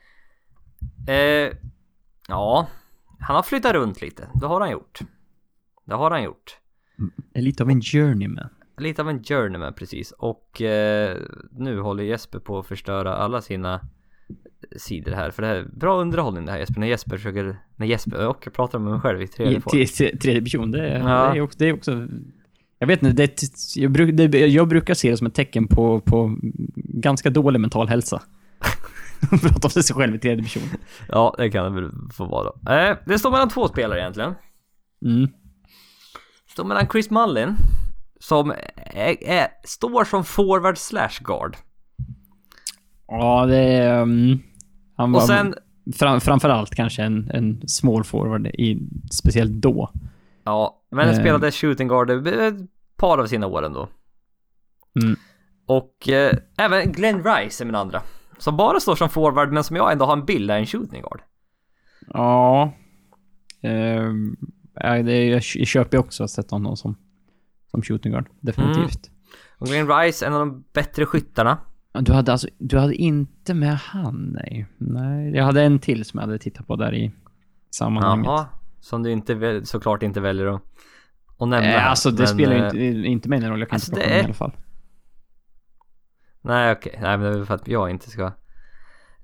Eh, 1.08 1.50
ja, 2.28 2.68
han 3.20 3.36
har 3.36 3.44
flyttat 3.44 3.74
runt 3.74 4.02
lite. 4.02 4.28
Det 4.34 4.46
har 4.48 4.62
han 4.62 4.72
gjort. 4.72 5.00
Det 5.86 5.96
har 5.96 6.12
han 6.12 6.24
gjort. 6.24 6.58
är 7.34 7.42
lite 7.42 7.64
av 7.64 7.70
en 7.70 7.82
journeyman. 7.82 8.50
Lite 8.78 9.02
av 9.02 9.10
en 9.10 9.24
journeyman 9.24 9.74
precis. 9.74 10.12
Och 10.12 10.62
eh, 10.62 11.18
nu 11.52 11.80
håller 11.80 12.04
Jesper 12.04 12.40
på 12.40 12.60
att 12.60 12.68
förstöra 12.68 13.16
alla 13.16 13.42
sina 13.42 13.82
sidor 14.78 15.12
här. 15.12 15.32
För 15.32 15.42
det 15.42 15.48
här 15.48 15.56
är 15.56 15.64
bra 15.64 16.02
underhållning 16.02 16.46
det 16.46 16.52
här 16.52 16.60
Jesper. 16.60 16.80
När 16.80 16.88
Jesper 16.88 17.18
försöker... 17.18 17.58
När 17.76 17.88
Jesper... 17.88 18.28
Och 18.28 18.42
jag 18.46 18.54
pratar 18.54 18.80
med 18.80 18.92
mig 18.92 19.02
själv 19.02 19.22
i 19.22 19.28
tredje 19.28 19.62
till, 19.62 20.20
tredje 20.20 20.42
person, 20.42 20.72
det, 20.72 20.88
är- 20.90 21.00
Ja. 21.00 21.32
det, 21.34 21.38
är 21.38 21.42
också, 21.42 21.60
det 21.60 21.70
är 21.70 21.74
också... 21.74 22.08
Jag 22.82 22.88
vet 22.88 23.04
inte, 23.04 23.28
det, 23.28 23.44
jag, 23.76 23.92
bruk, 23.92 24.18
det, 24.18 24.48
jag 24.48 24.68
brukar 24.68 24.94
se 24.94 25.12
det 25.12 25.18
som 25.18 25.28
ett 25.28 25.34
tecken 25.34 25.68
på, 25.68 26.00
på 26.00 26.38
ganska 26.76 27.30
dålig 27.30 27.60
mental 27.60 27.88
hälsa. 27.88 28.22
Prata 29.42 29.68
om 29.68 29.70
sig 29.70 29.96
själv 29.96 30.16
i 30.16 30.20
tredje 30.20 30.44
person. 30.44 30.64
Ja, 31.10 31.36
det 31.38 31.50
kan 31.50 31.64
det 31.64 31.82
väl 31.82 31.92
få 32.14 32.26
vara. 32.26 32.48
Eh, 32.90 32.98
det 33.06 33.20
står 33.20 33.32
mellan 33.32 33.50
två 33.50 33.68
spelare 33.68 34.00
egentligen. 34.00 34.34
Mm. 35.06 35.30
Står 36.52 36.64
mellan 36.64 36.88
Chris 36.88 37.10
Mullin 37.10 37.56
som 38.20 38.52
är, 38.78 39.24
är, 39.24 39.48
står 39.64 40.04
som 40.04 40.24
forward 40.24 40.78
slash 40.78 41.24
guard. 41.24 41.58
Ja, 43.08 43.46
det 43.46 43.58
är... 43.58 44.02
Um, 44.02 44.40
han 44.96 45.12
var 45.12 45.22
Och 45.22 45.28
sen, 45.28 45.56
fram, 45.96 46.22
framförallt 46.22 46.76
kanske 46.76 47.04
en, 47.04 47.32
en 47.34 47.68
small 47.68 48.04
forward, 48.04 48.48
i, 48.48 48.88
speciellt 49.12 49.52
då. 49.52 49.92
Ja, 50.44 50.84
men 50.92 51.10
Eh. 51.10 51.20
spelade 51.20 51.52
shooting 51.52 51.88
guard 51.88 52.28
ett 52.28 52.54
par 52.98 53.18
av 53.18 53.26
sina 53.28 53.48
år 53.48 53.66
ändå. 53.66 53.90
Mm. 55.04 55.16
Och 55.66 56.10
eh, 56.10 56.38
även 56.58 56.92
Glenn 56.92 57.24
Rice 57.24 57.64
är 57.64 57.66
min 57.66 57.76
andra. 57.76 58.02
Som 58.38 58.58
bara 58.58 58.80
står 58.80 58.96
som 58.96 59.10
forward 59.10 59.52
men 59.52 59.64
som 59.64 59.76
jag 59.76 59.92
ändå 59.92 60.06
har 60.06 60.14
en 60.14 60.26
bild 60.26 60.52
av 60.52 60.58
en 60.58 60.66
shooting 60.66 61.02
guard. 61.02 61.22
Ja. 62.08 62.74
Ja, 64.74 65.04
det, 65.04 65.26
jag, 65.28 65.44
köper 65.44 65.98
ju 65.98 66.00
också 66.02 66.24
att 66.24 66.30
sätta 66.32 66.56
honom 66.56 66.78
som, 66.78 66.96
som 67.72 67.82
shooting 67.82 68.12
guard. 68.12 68.30
Definitivt. 68.40 69.12
Och 69.58 69.68
Glenn 69.68 69.88
Rice, 69.88 70.26
en 70.26 70.34
av 70.34 70.40
de 70.40 70.64
bättre 70.74 71.06
skyttarna. 71.06 71.58
Du 71.94 72.14
hade 72.14 72.32
alltså, 72.32 72.48
du 72.58 72.78
hade 72.80 72.96
inte 72.96 73.54
med 73.54 73.76
han, 73.78 74.38
nej. 74.42 74.68
Nej, 74.78 75.32
jag 75.36 75.44
hade 75.44 75.64
en 75.64 75.80
till 75.80 76.06
som 76.06 76.20
jag 76.20 76.28
hade 76.28 76.40
tittat 76.40 76.68
på 76.68 76.76
där 76.76 76.94
i 76.94 77.12
sammanhanget. 77.72 78.26
Jaha. 78.26 78.48
Som 78.82 79.04
du 79.04 79.12
inte 79.12 79.62
såklart 79.66 80.04
inte 80.04 80.22
väljer 80.22 80.46
att, 80.46 80.62
att 81.40 81.48
nämna. 81.48 81.74
Eh, 81.74 81.88
alltså 81.90 82.12
det 82.12 82.18
Men, 82.18 82.28
spelar 82.28 82.54
ju 82.56 82.60
eh, 82.62 82.66
inte, 82.96 83.08
inte 83.08 83.30
mig 83.30 83.40
någon 83.40 83.50
roll, 83.50 83.60
jag 83.60 83.70
kan 83.70 83.76
alltså, 83.76 83.92
inte 83.92 84.02
det 84.08 84.08
plocka 84.08 84.14
honom 84.14 84.20
är- 84.20 84.24
i 84.24 84.26
alla 84.26 84.34
fall. 84.34 84.52
Nej 86.44 86.72
okej, 86.72 87.00
nej 87.02 87.18
men 87.18 87.34
det 87.34 87.40
är 87.40 87.46
för 87.46 87.56
att 87.56 87.68
jag 87.68 87.90
inte 87.90 88.10
ska 88.10 88.32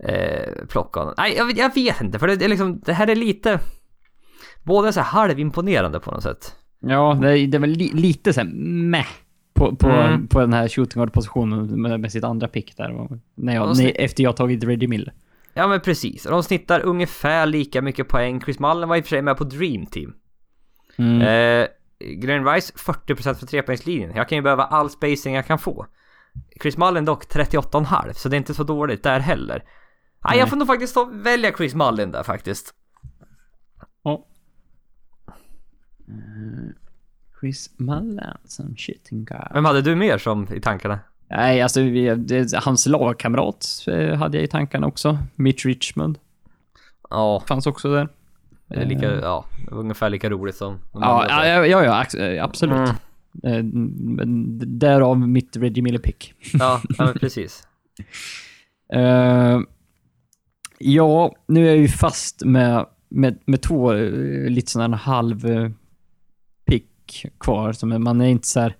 eh, 0.04 0.66
plocka 0.70 1.00
honom. 1.00 1.14
Nej, 1.18 1.36
jag, 1.38 1.58
jag 1.58 1.76
vet 1.76 2.02
inte, 2.02 2.20
för 2.20 2.28
det, 2.28 2.36
det, 2.36 2.46
är 2.46 2.50
liksom, 2.50 2.80
det 2.80 2.94
här 2.94 3.08
är 3.10 3.16
lite... 3.16 3.60
Båda 4.64 4.88
är 4.88 4.92
så 4.92 5.00
här 5.00 5.08
halvimponerande 5.22 6.00
på 6.00 6.12
något 6.12 6.24
sätt. 6.24 6.56
Ja, 6.80 7.18
det 7.22 7.40
är, 7.40 7.48
det 7.48 7.58
är 7.58 7.60
väl 7.60 7.70
li, 7.70 7.92
lite 7.94 8.34
såhär 8.34 8.48
meh 8.90 9.08
på, 9.54 9.76
på, 9.76 9.88
Mm. 9.90 10.28
på 10.28 10.40
den 10.40 10.54
här 10.54 10.68
shooting 10.68 11.00
guard-positionen 11.02 11.82
med, 11.82 12.00
med 12.00 12.12
sitt 12.12 12.24
andra 12.24 12.48
pick 12.48 12.78
där. 12.78 13.08
När 13.36 13.56
jag, 13.56 13.78
när, 13.78 14.02
efter 14.02 14.24
jag 14.24 14.36
tagit 14.36 14.64
Reggie 14.64 14.88
Miller. 14.88 15.14
Ja 15.58 15.68
men 15.68 15.82
precis, 15.82 16.24
de 16.24 16.44
snittar 16.44 16.86
ungefär 16.86 17.46
lika 17.46 17.82
mycket 17.82 18.08
poäng. 18.08 18.42
Chris 18.42 18.60
Mullen 18.60 18.90
var 18.90 18.96
i 18.96 19.02
och 19.02 19.06
för 19.06 19.10
sig 19.10 19.22
med 19.22 19.38
på 19.38 19.44
Dream 19.44 19.86
Team. 19.86 20.14
Mm. 20.98 21.22
Eh, 21.22 21.68
Glenn 22.00 22.46
Rice 22.46 22.74
40% 22.74 23.34
för 23.34 23.46
trepoängslinjen. 23.46 24.16
Jag 24.16 24.30
kan 24.30 24.36
ju 24.36 24.42
behöva 24.42 24.64
all 24.64 24.90
spacing 24.90 25.36
jag 25.36 25.46
kan 25.46 25.60
få. 25.60 25.86
Chris 26.62 26.78
Mullen 26.78 27.06
dock 27.06 27.26
38,5 27.26 28.14
så 28.14 28.30
det 28.30 28.36
är 28.36 28.38
inte 28.38 28.54
så 28.54 28.64
dåligt 28.64 29.04
där 29.04 29.20
heller. 29.20 29.56
Nej, 29.58 29.66
Nej. 30.24 30.40
jag 30.40 30.50
får 30.50 30.58
nog 30.58 30.68
faktiskt 30.68 30.98
välja 31.12 31.52
Chris 31.52 31.76
Mullen 31.76 32.12
där 32.12 32.24
faktiskt. 32.24 32.74
Ja. 34.04 34.28
Eh, 36.08 36.70
Chris 37.40 37.70
Mullen 37.78 38.38
som 38.44 38.76
shooting 38.76 39.26
guard. 39.26 39.52
Vem 39.54 39.66
hade 39.66 39.82
du 39.82 39.96
mer 39.96 40.18
som 40.18 40.54
i 40.54 40.62
tankarna? 40.62 41.00
Nej, 41.30 41.62
alltså 41.62 41.82
vi, 41.82 42.16
det, 42.16 42.54
hans 42.54 42.86
lagkamrat 42.86 43.86
eh, 43.88 44.14
hade 44.16 44.38
jag 44.38 44.44
i 44.44 44.48
tankarna 44.48 44.88
också. 44.88 45.18
Mitch 45.36 45.66
Richmond 45.66 46.20
Ja, 47.10 47.44
fanns 47.48 47.68
också 47.68 47.92
där. 47.94 48.10
det 48.68 48.76
är 48.76 48.86
lika, 48.86 49.12
ja, 49.12 49.46
ungefär 49.72 50.10
lika 50.10 50.30
roligt 50.30 50.56
som 50.56 50.80
Ja, 50.94 51.26
ja, 51.30 51.46
ja, 51.46 51.66
ja, 51.66 52.06
ja 52.14 52.20
eh, 52.20 52.44
absolut. 52.44 52.94
Mm. 53.44 54.20
Eh, 54.20 54.26
Därav 54.68 55.20
mitt 55.20 55.58
Reggie 55.58 55.84
Miller-pick. 55.84 56.34
Ja, 56.54 56.82
ja 56.98 57.06
men 57.06 57.14
precis. 57.20 57.68
Eh, 58.94 59.60
ja, 60.78 61.36
nu 61.48 61.64
är 61.64 61.68
jag 61.68 61.78
ju 61.78 61.88
fast 61.88 62.46
med, 62.46 62.86
med, 63.10 63.40
med 63.46 63.62
två 63.62 63.94
eh, 63.94 64.50
lite 64.50 64.72
sådana 64.72 64.98
halv 64.98 65.46
eh, 65.46 65.70
pick 66.66 67.26
kvar. 67.40 67.74
Som 67.74 68.04
man 68.04 68.22
är 68.22 68.28
inte 68.28 68.48
så 68.48 68.60
här... 68.60 68.76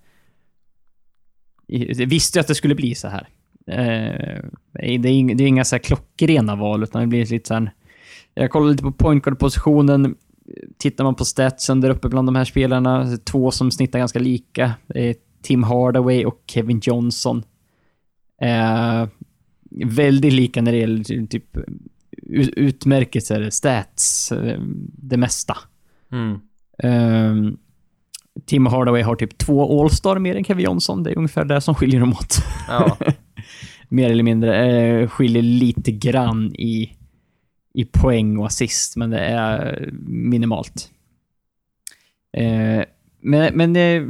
Visste 2.06 2.38
ju 2.38 2.40
att 2.40 2.46
det 2.46 2.54
skulle 2.54 2.74
bli 2.74 2.94
så 2.94 3.08
här. 3.08 3.28
Eh, 3.66 4.44
det, 4.72 5.08
är 5.08 5.12
inga, 5.12 5.34
det 5.34 5.44
är 5.44 5.48
inga 5.48 5.64
så 5.64 5.76
här 5.76 5.82
klockrena 5.82 6.56
val, 6.56 6.82
utan 6.82 7.00
det 7.00 7.06
blir 7.06 7.26
lite 7.26 7.48
så 7.48 7.54
här... 7.54 7.72
Jag 8.34 8.50
kollar 8.50 8.70
lite 8.70 8.82
på 8.82 8.92
point 8.92 9.24
guard-positionen. 9.24 10.16
Tittar 10.78 11.04
man 11.04 11.14
på 11.14 11.24
statsen 11.24 11.80
där 11.80 11.90
uppe 11.90 12.08
bland 12.08 12.28
de 12.28 12.36
här 12.36 12.44
spelarna, 12.44 13.16
två 13.24 13.50
som 13.50 13.70
snittar 13.70 13.98
ganska 13.98 14.18
lika. 14.18 14.74
Är 14.88 15.14
Tim 15.42 15.62
Hardaway 15.62 16.24
och 16.24 16.42
Kevin 16.46 16.80
Johnson. 16.82 17.42
Eh, 18.42 19.06
väldigt 19.84 20.32
lika 20.32 20.62
när 20.62 20.72
det 20.72 20.78
gäller 20.78 21.26
typ 21.26 21.56
ut- 22.12 22.54
utmärkelser, 22.56 23.50
stats, 23.50 24.32
eh, 24.32 24.60
det 24.92 25.16
mesta. 25.16 25.56
Mm. 26.12 26.40
Ehm, 26.82 27.56
Tim 28.46 28.66
Hardaway 28.66 29.02
har 29.02 29.16
typ 29.16 29.38
två 29.38 29.82
All-star 29.82 30.18
mer 30.18 30.36
än 30.36 30.44
Kevin 30.44 30.64
Johnson. 30.64 31.02
Det 31.02 31.10
är 31.10 31.16
ungefär 31.18 31.44
det 31.44 31.60
som 31.60 31.74
skiljer 31.74 32.00
dem 32.00 32.12
åt. 32.12 32.36
Ja. 32.68 32.96
mer 33.88 34.10
eller 34.10 34.22
mindre. 34.22 34.66
Eh, 34.66 35.08
skiljer 35.08 35.42
lite 35.42 35.92
grann 35.92 36.54
i, 36.54 36.96
i 37.74 37.84
poäng 37.84 38.38
och 38.38 38.46
assist, 38.46 38.96
men 38.96 39.10
det 39.10 39.18
är 39.18 39.88
minimalt. 40.06 40.90
Eh, 42.32 42.84
men 43.20 43.54
men 43.54 43.76
eh, 43.76 44.02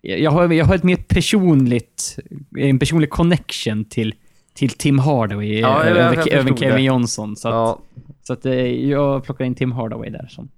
jag, 0.00 0.30
har, 0.30 0.52
jag 0.52 0.64
har 0.64 0.74
ett 0.74 0.82
mer 0.82 0.96
personligt, 0.96 2.18
en 2.58 2.78
personlig 2.78 3.10
connection 3.10 3.84
till, 3.84 4.14
till 4.54 4.70
Tim 4.70 4.98
Hardaway 4.98 5.60
Ja, 5.60 5.84
över, 5.84 6.32
över 6.32 6.56
Kevin 6.56 6.76
det. 6.76 6.82
Johnson. 6.82 7.36
Så 7.36 7.48
att, 7.48 7.54
ja. 7.54 7.78
så 8.22 8.32
att 8.32 8.46
eh, 8.46 8.54
jag 8.66 9.24
plockar 9.24 9.44
in 9.44 9.54
Tim 9.54 9.72
Hardaway 9.72 10.10
där 10.10 10.26
som, 10.30 10.48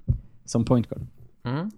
som 0.44 0.64
point 0.64 0.88
guard. 0.88 1.06
Mm. 1.44 1.70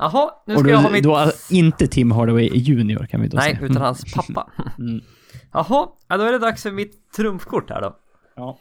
Jaha, 0.00 0.30
nu 0.46 0.54
ska 0.54 0.62
då, 0.62 0.70
jag 0.70 0.78
ha 0.78 0.90
mitt... 0.90 1.04
då 1.04 1.32
inte 1.50 1.86
Tim 1.86 2.10
Hardaway 2.10 2.48
junior 2.54 3.06
kan 3.06 3.20
vi 3.20 3.28
då 3.28 3.36
Nej, 3.36 3.56
säga. 3.56 3.66
utan 3.66 3.82
hans 3.82 4.14
pappa. 4.14 4.50
Mm. 4.78 5.00
Jaha, 5.52 5.88
ja, 6.08 6.16
då 6.16 6.24
är 6.24 6.32
det 6.32 6.38
dags 6.38 6.62
för 6.62 6.70
mitt 6.70 7.12
trumfkort 7.16 7.70
här 7.70 7.80
då. 7.80 7.96
Ja. 8.36 8.58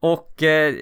Och 0.00 0.42
eh, 0.42 0.74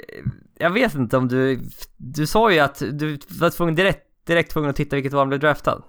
jag 0.59 0.71
vet 0.71 0.95
inte 0.95 1.17
om 1.17 1.29
du, 1.29 1.61
du 1.97 2.27
sa 2.27 2.53
ju 2.53 2.59
att 2.59 2.79
du 2.93 3.19
var 3.29 3.51
tvungen 3.51 3.75
direkt, 3.75 4.07
direkt 4.27 4.51
tvungen 4.51 4.71
att 4.71 4.77
titta 4.77 4.97
vilket 4.97 5.13
var 5.13 5.21
han 5.21 5.29
blev 5.29 5.41
draftad. 5.41 5.83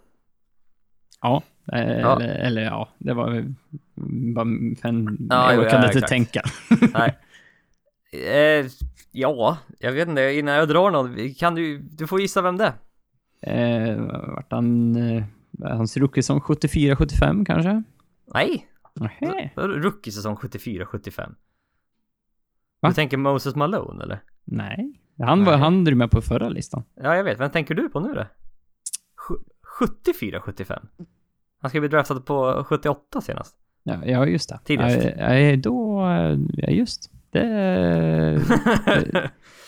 Ja, 1.22 1.44
eh, 1.74 2.00
Ja. 2.00 2.16
Eller, 2.22 2.36
eller 2.36 2.62
ja, 2.62 2.90
det 2.98 3.14
var 3.14 3.46
bara 4.36 4.48
en... 4.82 5.28
Ja, 5.30 5.54
jag 5.54 5.70
kan 5.70 5.82
ja, 5.82 5.86
inte 5.88 5.98
exakt. 5.98 6.10
tänka. 6.10 6.42
Nej. 6.94 7.20
Eh, 8.14 8.66
ja, 9.12 9.58
jag 9.80 9.92
vet 9.92 10.08
inte, 10.08 10.22
innan 10.22 10.56
jag 10.56 10.68
drar 10.68 10.92
någon, 10.92 11.34
kan 11.34 11.56
du, 11.56 11.78
du 11.78 12.08
får 12.08 12.22
gissa 12.22 12.42
vem 12.42 12.58
det 12.58 12.66
är. 12.66 12.74
Eh, 13.44 14.02
vart 14.36 14.52
han... 14.52 14.96
Eh, 14.96 15.24
hans 15.62 15.98
rookie 15.98 16.24
som 16.24 16.40
74-75 16.40 17.46
kanske? 17.46 17.84
Nej, 18.34 18.68
Nähä. 18.96 19.50
rookie-säsong 19.56 20.36
74-75. 20.36 21.36
Va? 22.82 22.90
Du 22.90 22.94
tänker 22.94 23.18
Moses 23.18 23.56
Malone 23.56 24.04
eller? 24.04 24.20
Nej. 24.46 25.00
Han 25.20 25.46
var 25.46 25.52
Nej. 25.54 25.62
han 25.62 25.88
är 25.88 25.96
med 25.96 26.12
på 26.12 26.22
förra 26.22 26.50
listan. 26.50 26.84
Ja, 26.96 27.16
jag 27.16 27.24
vet. 27.24 27.40
Vem 27.40 27.50
tänker 27.50 27.76
du 27.76 27.90
på 27.90 28.00
nu 28.00 28.14
då? 28.14 28.26
Sju- 29.28 29.44
74-75? 29.80 30.80
Han 31.62 31.70
ska 31.70 31.80
bli 31.80 31.90
draftad 31.90 32.20
på 32.20 32.64
78 32.68 33.22
senast. 33.22 33.56
Ja, 33.84 34.06
ja 34.06 34.26
just 34.26 34.50
det. 34.50 34.60
Tidigast. 34.64 35.08
Ja, 35.18 35.56
då... 35.56 36.02
Ja, 36.54 36.70
just. 36.70 37.12
Det... 37.34 38.42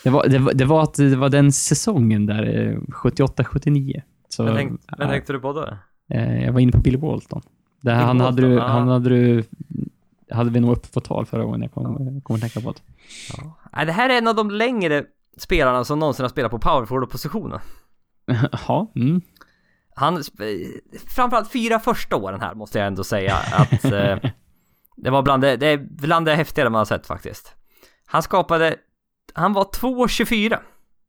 Det 0.04 0.10
var, 0.10 0.28
det, 0.28 0.38
var, 0.38 0.52
det 0.52 0.64
var 0.64 0.82
att 0.82 0.94
det 0.94 1.16
var 1.16 1.28
den 1.28 1.52
säsongen 1.52 2.26
där, 2.26 2.68
eh, 2.68 2.78
78-79. 2.78 4.02
Så, 4.28 4.44
Vem, 4.44 4.56
tänk, 4.56 4.70
vem 4.70 4.78
ja, 4.98 5.08
tänkte 5.08 5.32
du 5.32 5.40
på 5.40 5.52
då? 5.52 5.68
eh, 6.10 6.44
jag 6.44 6.52
var 6.52 6.60
inne 6.60 6.72
på 6.72 6.78
Bill 6.78 6.96
Walton. 6.96 7.42
Bill 7.82 7.92
han, 7.92 8.20
hade 8.20 8.22
Walton, 8.22 8.50
du, 8.50 8.56
ja. 8.56 8.66
han 8.66 8.88
hade 8.88 9.08
du... 9.08 9.44
Hade 10.30 10.50
vi 10.50 10.60
nog 10.60 10.72
uppe 10.72 10.88
på 10.88 11.00
tal 11.00 11.26
förra 11.26 11.44
gången 11.44 11.62
jag 11.62 11.72
kom, 11.72 12.20
kom 12.20 12.36
att 12.36 12.40
tänka 12.40 12.60
på 12.60 12.72
det. 12.72 12.80
Ja. 13.72 13.84
Det 13.84 13.92
här 13.92 14.10
är 14.10 14.18
en 14.18 14.28
av 14.28 14.34
de 14.34 14.50
längre 14.50 15.04
spelarna 15.36 15.84
som 15.84 15.98
någonsin 15.98 16.24
har 16.24 16.28
spelat 16.28 16.50
på 16.50 16.58
powerforward-positionen. 16.58 17.60
Jaha, 18.52 18.86
mm. 18.94 19.20
Han, 19.94 20.22
framförallt 21.06 21.52
fyra 21.52 21.78
första 21.78 22.16
åren 22.16 22.40
här 22.40 22.54
måste 22.54 22.78
jag 22.78 22.86
ändå 22.86 23.04
säga 23.04 23.34
att 23.52 23.84
eh, 23.92 24.18
det 24.96 25.10
var 25.10 25.22
bland 25.22 25.42
det, 25.42 25.56
det 25.56 25.66
är 25.66 25.76
bland 25.76 26.26
det 26.26 26.34
häftigare 26.34 26.70
man 26.70 26.78
har 26.78 26.84
sett 26.84 27.06
faktiskt. 27.06 27.54
Han 28.06 28.22
skapade, 28.22 28.76
han 29.34 29.52
var 29.52 29.64
2,24. 29.64 30.58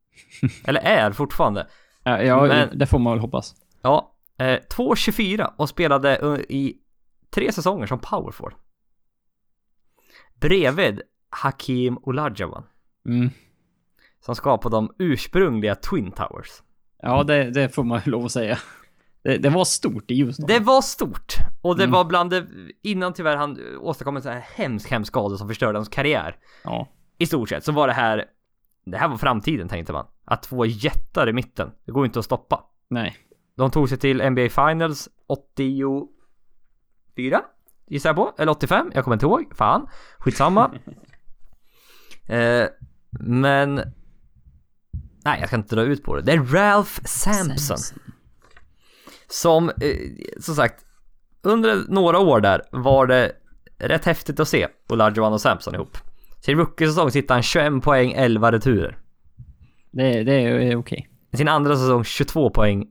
Eller 0.64 0.80
är 0.80 1.12
fortfarande. 1.12 1.66
Ja, 2.02 2.22
ja 2.22 2.46
Men- 2.46 2.78
det 2.78 2.86
får 2.86 2.98
man 2.98 3.12
väl 3.12 3.20
hoppas. 3.20 3.54
Ja, 3.82 4.14
eh, 4.38 4.58
2,24 4.70 5.52
och 5.56 5.68
spelade 5.68 6.44
i 6.48 6.76
tre 7.30 7.52
säsonger 7.52 7.86
som 7.86 7.98
powerforward. 7.98 8.54
Bredvid 10.40 11.02
Hakim 11.30 11.98
Olajuwon. 12.02 12.62
Mm. 13.08 13.30
Som 14.20 14.34
skapade 14.34 14.76
de 14.76 14.94
ursprungliga 14.98 15.74
Twin 15.74 16.12
Towers. 16.12 16.62
Ja, 17.02 17.24
det, 17.24 17.50
det 17.50 17.68
får 17.68 17.84
man 17.84 18.00
lov 18.04 18.24
att 18.24 18.32
säga. 18.32 18.58
Det, 19.22 19.38
det 19.38 19.48
var 19.50 19.64
stort 19.64 20.10
i 20.10 20.22
Houston. 20.22 20.46
Det 20.46 20.60
var 20.60 20.82
stort. 20.82 21.34
Och 21.62 21.76
det 21.76 21.84
Mm. 21.84 21.92
var 21.92 22.04
bland 22.04 22.30
det, 22.30 22.46
innan 22.82 23.12
tyvärr 23.12 23.36
han 23.36 23.58
åstadkom 23.80 24.16
en 24.16 24.22
sån 24.22 24.32
här 24.32 24.44
hemsk, 24.54 24.90
hemsk 24.90 25.12
skada 25.12 25.36
som 25.36 25.48
förstörde 25.48 25.78
hans 25.78 25.88
karriär. 25.88 26.36
Ja. 26.64 26.88
I 27.18 27.26
stort 27.26 27.48
sett 27.48 27.64
så 27.64 27.72
var 27.72 27.86
det 27.86 27.92
här, 27.92 28.24
det 28.86 28.96
här 28.96 29.08
var 29.08 29.16
framtiden 29.16 29.68
tänkte 29.68 29.92
man. 29.92 30.06
Att 30.24 30.46
få 30.46 30.66
jättar 30.66 31.28
i 31.28 31.32
mitten, 31.32 31.70
det 31.86 31.92
går 31.92 32.06
inte 32.06 32.18
att 32.18 32.24
stoppa. 32.24 32.64
Nej. 32.90 33.16
De 33.56 33.70
tog 33.70 33.88
sig 33.88 33.98
till 33.98 34.30
NBA 34.30 34.48
Finals 34.48 35.08
84 35.26 37.40
gissar 37.86 38.08
jag 38.08 38.16
på, 38.16 38.32
eller 38.38 38.52
85, 38.52 38.90
jag 38.94 39.04
kommer 39.04 39.14
inte 39.16 39.26
ihåg, 39.26 39.56
fan, 39.56 39.88
skitsamma. 40.18 40.64
eh, 42.26 42.66
men, 43.20 43.74
nej 45.24 45.40
jag 45.40 45.46
ska 45.48 45.56
inte 45.56 45.74
dra 45.74 45.82
ut 45.82 46.02
på 46.02 46.16
det. 46.16 46.22
Det 46.22 46.32
är 46.32 46.44
Ralph 46.44 47.00
Sampson. 47.04 47.76
Som, 49.30 49.68
eh, 49.68 49.74
som 50.40 50.54
sagt, 50.54 50.84
under 51.42 51.84
några 51.88 52.18
år 52.18 52.40
där 52.40 52.62
var 52.72 53.06
det 53.06 53.32
rätt 53.78 54.04
häftigt 54.04 54.40
att 54.40 54.48
se 54.48 54.68
Olajuwon 54.88 55.32
och 55.32 55.40
Sampson 55.40 55.74
ihop. 55.74 55.96
Sin 56.40 56.56
rookie-säsong 56.58 57.10
sitter 57.10 57.34
han 57.34 57.42
21 57.42 57.82
poäng, 57.82 58.12
11 58.12 58.52
returer. 58.52 58.98
Det, 59.90 60.22
det 60.22 60.32
är 60.34 60.76
okej. 60.76 61.08
I 61.32 61.36
sin 61.36 61.48
andra 61.48 61.76
säsong 61.76 62.04
22 62.04 62.50
poäng, 62.50 62.86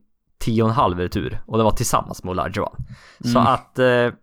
10,5 0.45 0.95
retur. 0.97 1.39
Och 1.45 1.57
det 1.57 1.63
var 1.63 1.71
tillsammans 1.71 2.23
med 2.23 2.31
Olajuwon. 2.31 2.75
Så 3.23 3.39
Mm. 3.39 3.53
att, 3.53 3.79
eh, 3.79 4.13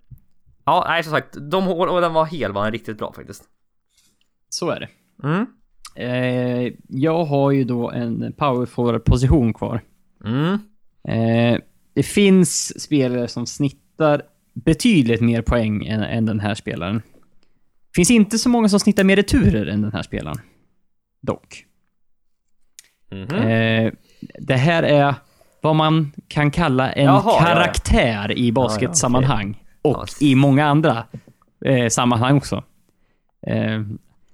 ja 0.64 0.84
nej 0.88 1.02
som 1.04 1.12
sagt, 1.12 1.36
de 1.50 1.68
och 1.68 2.00
den 2.00 2.12
var 2.12 2.24
hel 2.24 2.52
var 2.52 2.62
den 2.62 2.72
riktigt 2.72 2.98
bra 2.98 3.12
faktiskt. 3.12 3.44
Så 4.48 4.70
är 4.70 4.80
det. 4.80 4.88
Mm. 5.28 5.46
Eh, 5.96 6.72
jag 6.88 7.24
har 7.24 7.50
ju 7.50 7.64
då 7.64 7.90
en 7.90 8.32
power 8.32 8.66
forward 8.66 9.04
position 9.04 9.54
kvar. 9.54 9.80
Mm. 10.24 10.58
Eh, 11.08 11.60
det 11.94 12.02
finns 12.02 12.80
spelare 12.82 13.28
som 13.28 13.46
snittar 13.46 14.22
betydligt 14.54 15.20
mer 15.20 15.42
poäng 15.42 15.86
än, 15.86 16.02
än 16.02 16.26
den 16.26 16.40
här 16.40 16.54
spelaren. 16.54 17.02
Finns 17.94 18.10
inte 18.10 18.38
så 18.38 18.48
många 18.48 18.68
som 18.68 18.80
snittar 18.80 19.04
mer 19.04 19.16
returer 19.16 19.66
än 19.66 19.82
den 19.82 19.92
här 19.92 20.02
spelaren. 20.02 20.36
Dock. 21.22 21.64
Mhm. 23.10 23.34
Eh, 23.36 23.92
det 24.38 24.56
här 24.56 24.82
är 24.82 25.14
vad 25.60 25.76
man 25.76 26.12
kan 26.28 26.50
kalla 26.50 26.92
en 26.92 27.04
Jaha, 27.04 27.22
ja, 27.26 27.36
ja. 27.40 27.44
karaktär 27.46 28.38
i 28.38 28.52
basketsammanhang. 28.52 29.62
Och 29.82 29.96
Ja, 29.96 30.04
s- 30.08 30.22
i 30.22 30.34
många 30.34 30.66
andra 30.66 31.04
eh, 31.64 31.88
sammanhang 31.88 32.36
också. 32.36 32.64
Eh, 33.46 33.82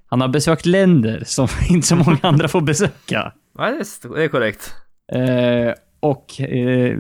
han 0.07 0.21
har 0.21 0.29
besökt 0.29 0.67
länder 0.67 1.23
som 1.27 1.49
inte 1.71 1.87
så 1.87 1.97
många 1.97 2.19
andra 2.23 2.49
får 2.49 2.61
besöka. 2.61 3.33
Ja, 3.59 3.71
det 3.71 3.77
är, 3.77 3.81
st- 3.81 4.09
det 4.09 4.25
är 4.25 4.29
korrekt. 4.29 4.75
Eh, 5.13 5.75
och 6.01 6.41
eh, 6.41 6.99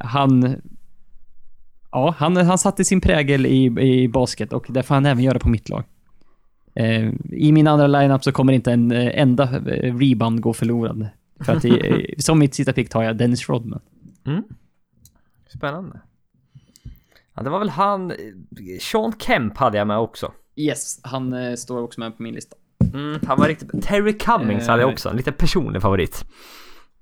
han... 0.00 0.56
Ja, 1.92 2.14
han, 2.18 2.36
han 2.36 2.58
satte 2.58 2.84
sin 2.84 3.00
prägel 3.00 3.46
i, 3.46 3.64
i 3.64 4.08
basket 4.08 4.52
och 4.52 4.66
det 4.68 4.82
får 4.82 4.94
han 4.94 5.06
även 5.06 5.24
göra 5.24 5.38
på 5.38 5.48
mitt 5.48 5.68
lag. 5.68 5.84
Eh, 6.74 7.12
I 7.30 7.52
min 7.52 7.66
andra 7.66 7.86
lineup 7.86 8.24
så 8.24 8.32
kommer 8.32 8.52
inte 8.52 8.72
en 8.72 8.92
eh, 8.92 9.20
enda 9.20 9.42
eh, 9.42 9.96
rebound 9.96 10.40
gå 10.40 10.52
förlorad. 10.52 11.08
För 11.40 11.56
att 11.56 11.64
i, 11.64 12.14
som 12.18 12.38
mitt 12.38 12.54
sista 12.54 12.72
pick 12.72 12.88
tar 12.88 13.02
jag 13.02 13.16
Dennis 13.16 13.48
Rodman. 13.48 13.80
Mm. 14.26 14.42
Spännande. 15.48 16.00
Ja, 17.34 17.42
det 17.42 17.50
var 17.50 17.58
väl 17.58 17.70
han... 17.70 18.12
Sean 18.80 19.12
Kemp 19.18 19.56
hade 19.56 19.78
jag 19.78 19.86
med 19.86 19.98
också. 19.98 20.32
Yes, 20.56 21.00
han 21.02 21.32
eh, 21.32 21.54
står 21.54 21.82
också 21.82 22.00
med 22.00 22.16
på 22.16 22.22
min 22.22 22.34
lista. 22.34 22.56
Mm, 22.94 23.20
han 23.26 23.38
var 23.38 23.48
riktigt... 23.48 23.82
Terry 23.82 24.18
Cummings 24.18 24.66
hade 24.66 24.82
jag 24.82 24.92
också. 24.92 25.08
En 25.08 25.16
lite 25.16 25.32
personlig 25.32 25.82
favorit. 25.82 26.24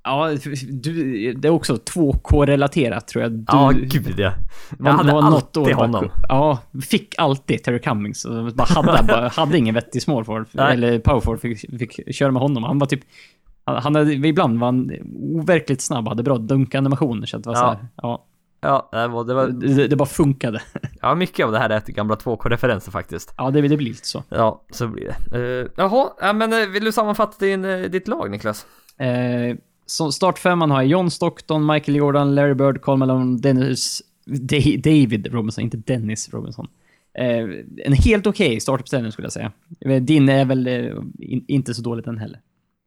Ja, 0.04 0.30
du, 0.70 1.32
det 1.32 1.48
är 1.48 1.52
också 1.52 1.74
2K-relaterat 1.76 3.08
tror 3.08 3.22
jag. 3.22 3.32
Du, 3.32 3.44
Ja, 3.48 3.72
gud 3.74 4.14
ja. 4.18 4.32
Jag 4.78 4.84
var- 4.84 4.92
hade 4.92 5.12
var 5.12 5.22
alltid 5.22 5.62
år 5.62 5.72
honom. 5.72 5.92
bakom. 5.92 6.10
Ja, 6.28 6.58
fick 6.90 7.14
alltid 7.18 7.62
Terry 7.64 7.78
Cummings. 7.80 8.26
Bara 8.54 8.64
hade, 8.64 9.02
bara, 9.08 9.28
hade 9.28 9.58
ingen 9.58 9.74
vettig 9.74 10.02
small 10.02 10.24
forward, 10.24 10.46
eller 10.58 10.98
power 10.98 11.20
forward, 11.20 11.40
fick, 11.40 11.78
fick 11.78 12.14
köra 12.14 12.30
med 12.30 12.42
honom. 12.42 12.62
Han 12.64 12.78
var 12.78 12.86
typ... 12.86 13.00
Han, 13.64 13.94
hade, 13.94 14.12
ibland 14.12 14.58
var 14.60 14.66
han 14.66 14.90
overkligt 15.40 15.80
snabb, 15.80 16.08
hade 16.08 16.22
bra 16.22 16.38
dunkanimationer. 16.38 17.26
Så 17.26 17.36
att 17.36 17.42
det 17.42 17.48
var 17.48 17.56
Ja. 17.56 17.60
så 17.60 17.66
här, 17.66 17.78
ja. 18.02 18.24
Ja, 18.60 18.88
det 18.92 19.08
var, 19.08 19.24
det 19.24 19.34
var, 19.34 19.46
Det, 19.48 19.86
det 19.88 19.96
bara 19.96 20.08
funkade. 20.08 20.62
ja, 21.02 21.14
mycket 21.14 21.46
av 21.46 21.52
det 21.52 21.58
här 21.58 21.70
är 21.70 21.80
gamla 21.86 22.14
2K-referenser 22.14 22.90
faktiskt. 22.90 23.34
Ja, 23.36 23.50
det, 23.50 23.60
det 23.60 23.76
blir 23.76 23.88
lite 23.88 24.06
så. 24.06 24.22
Ja, 24.28 24.62
så 24.70 24.88
blir 24.88 25.14
det. 25.30 25.38
Uh, 25.38 25.68
jaha, 25.76 26.08
ja, 26.20 26.32
men 26.32 26.52
eh, 26.52 26.68
vill 26.68 26.84
du 26.84 26.92
sammanfatta 26.92 27.44
din, 27.44 27.64
eh, 27.64 27.78
ditt 27.80 28.08
lag 28.08 28.30
Niklas? 28.30 28.66
Eh, 28.98 29.56
som 29.88 30.12
startfemman 30.12 30.70
har 30.70 30.82
jag 30.82 30.90
John 30.90 31.10
Stockton, 31.10 31.66
Michael 31.66 31.96
Jordan, 31.96 32.34
Larry 32.34 32.54
Bird, 32.54 32.82
Karl 32.82 32.96
Malone, 32.98 33.38
Dennis... 33.38 34.02
Da- 34.24 34.76
David 34.76 35.26
Robinson, 35.32 35.64
inte 35.64 35.76
Dennis 35.76 36.28
Robinson. 36.32 36.66
Eh, 37.18 37.38
en 37.84 37.92
helt 37.92 38.26
okej 38.26 38.60
startuppställning 38.60 39.12
skulle 39.12 39.26
jag 39.26 39.32
säga. 39.32 39.52
Eh, 39.80 40.02
Din 40.02 40.28
är 40.28 40.44
väl 40.44 40.66
eh, 40.66 40.74
in, 41.18 41.44
inte 41.48 41.74
så 41.74 41.82
dåligt 41.82 42.04
den 42.04 42.18
heller. 42.18 42.40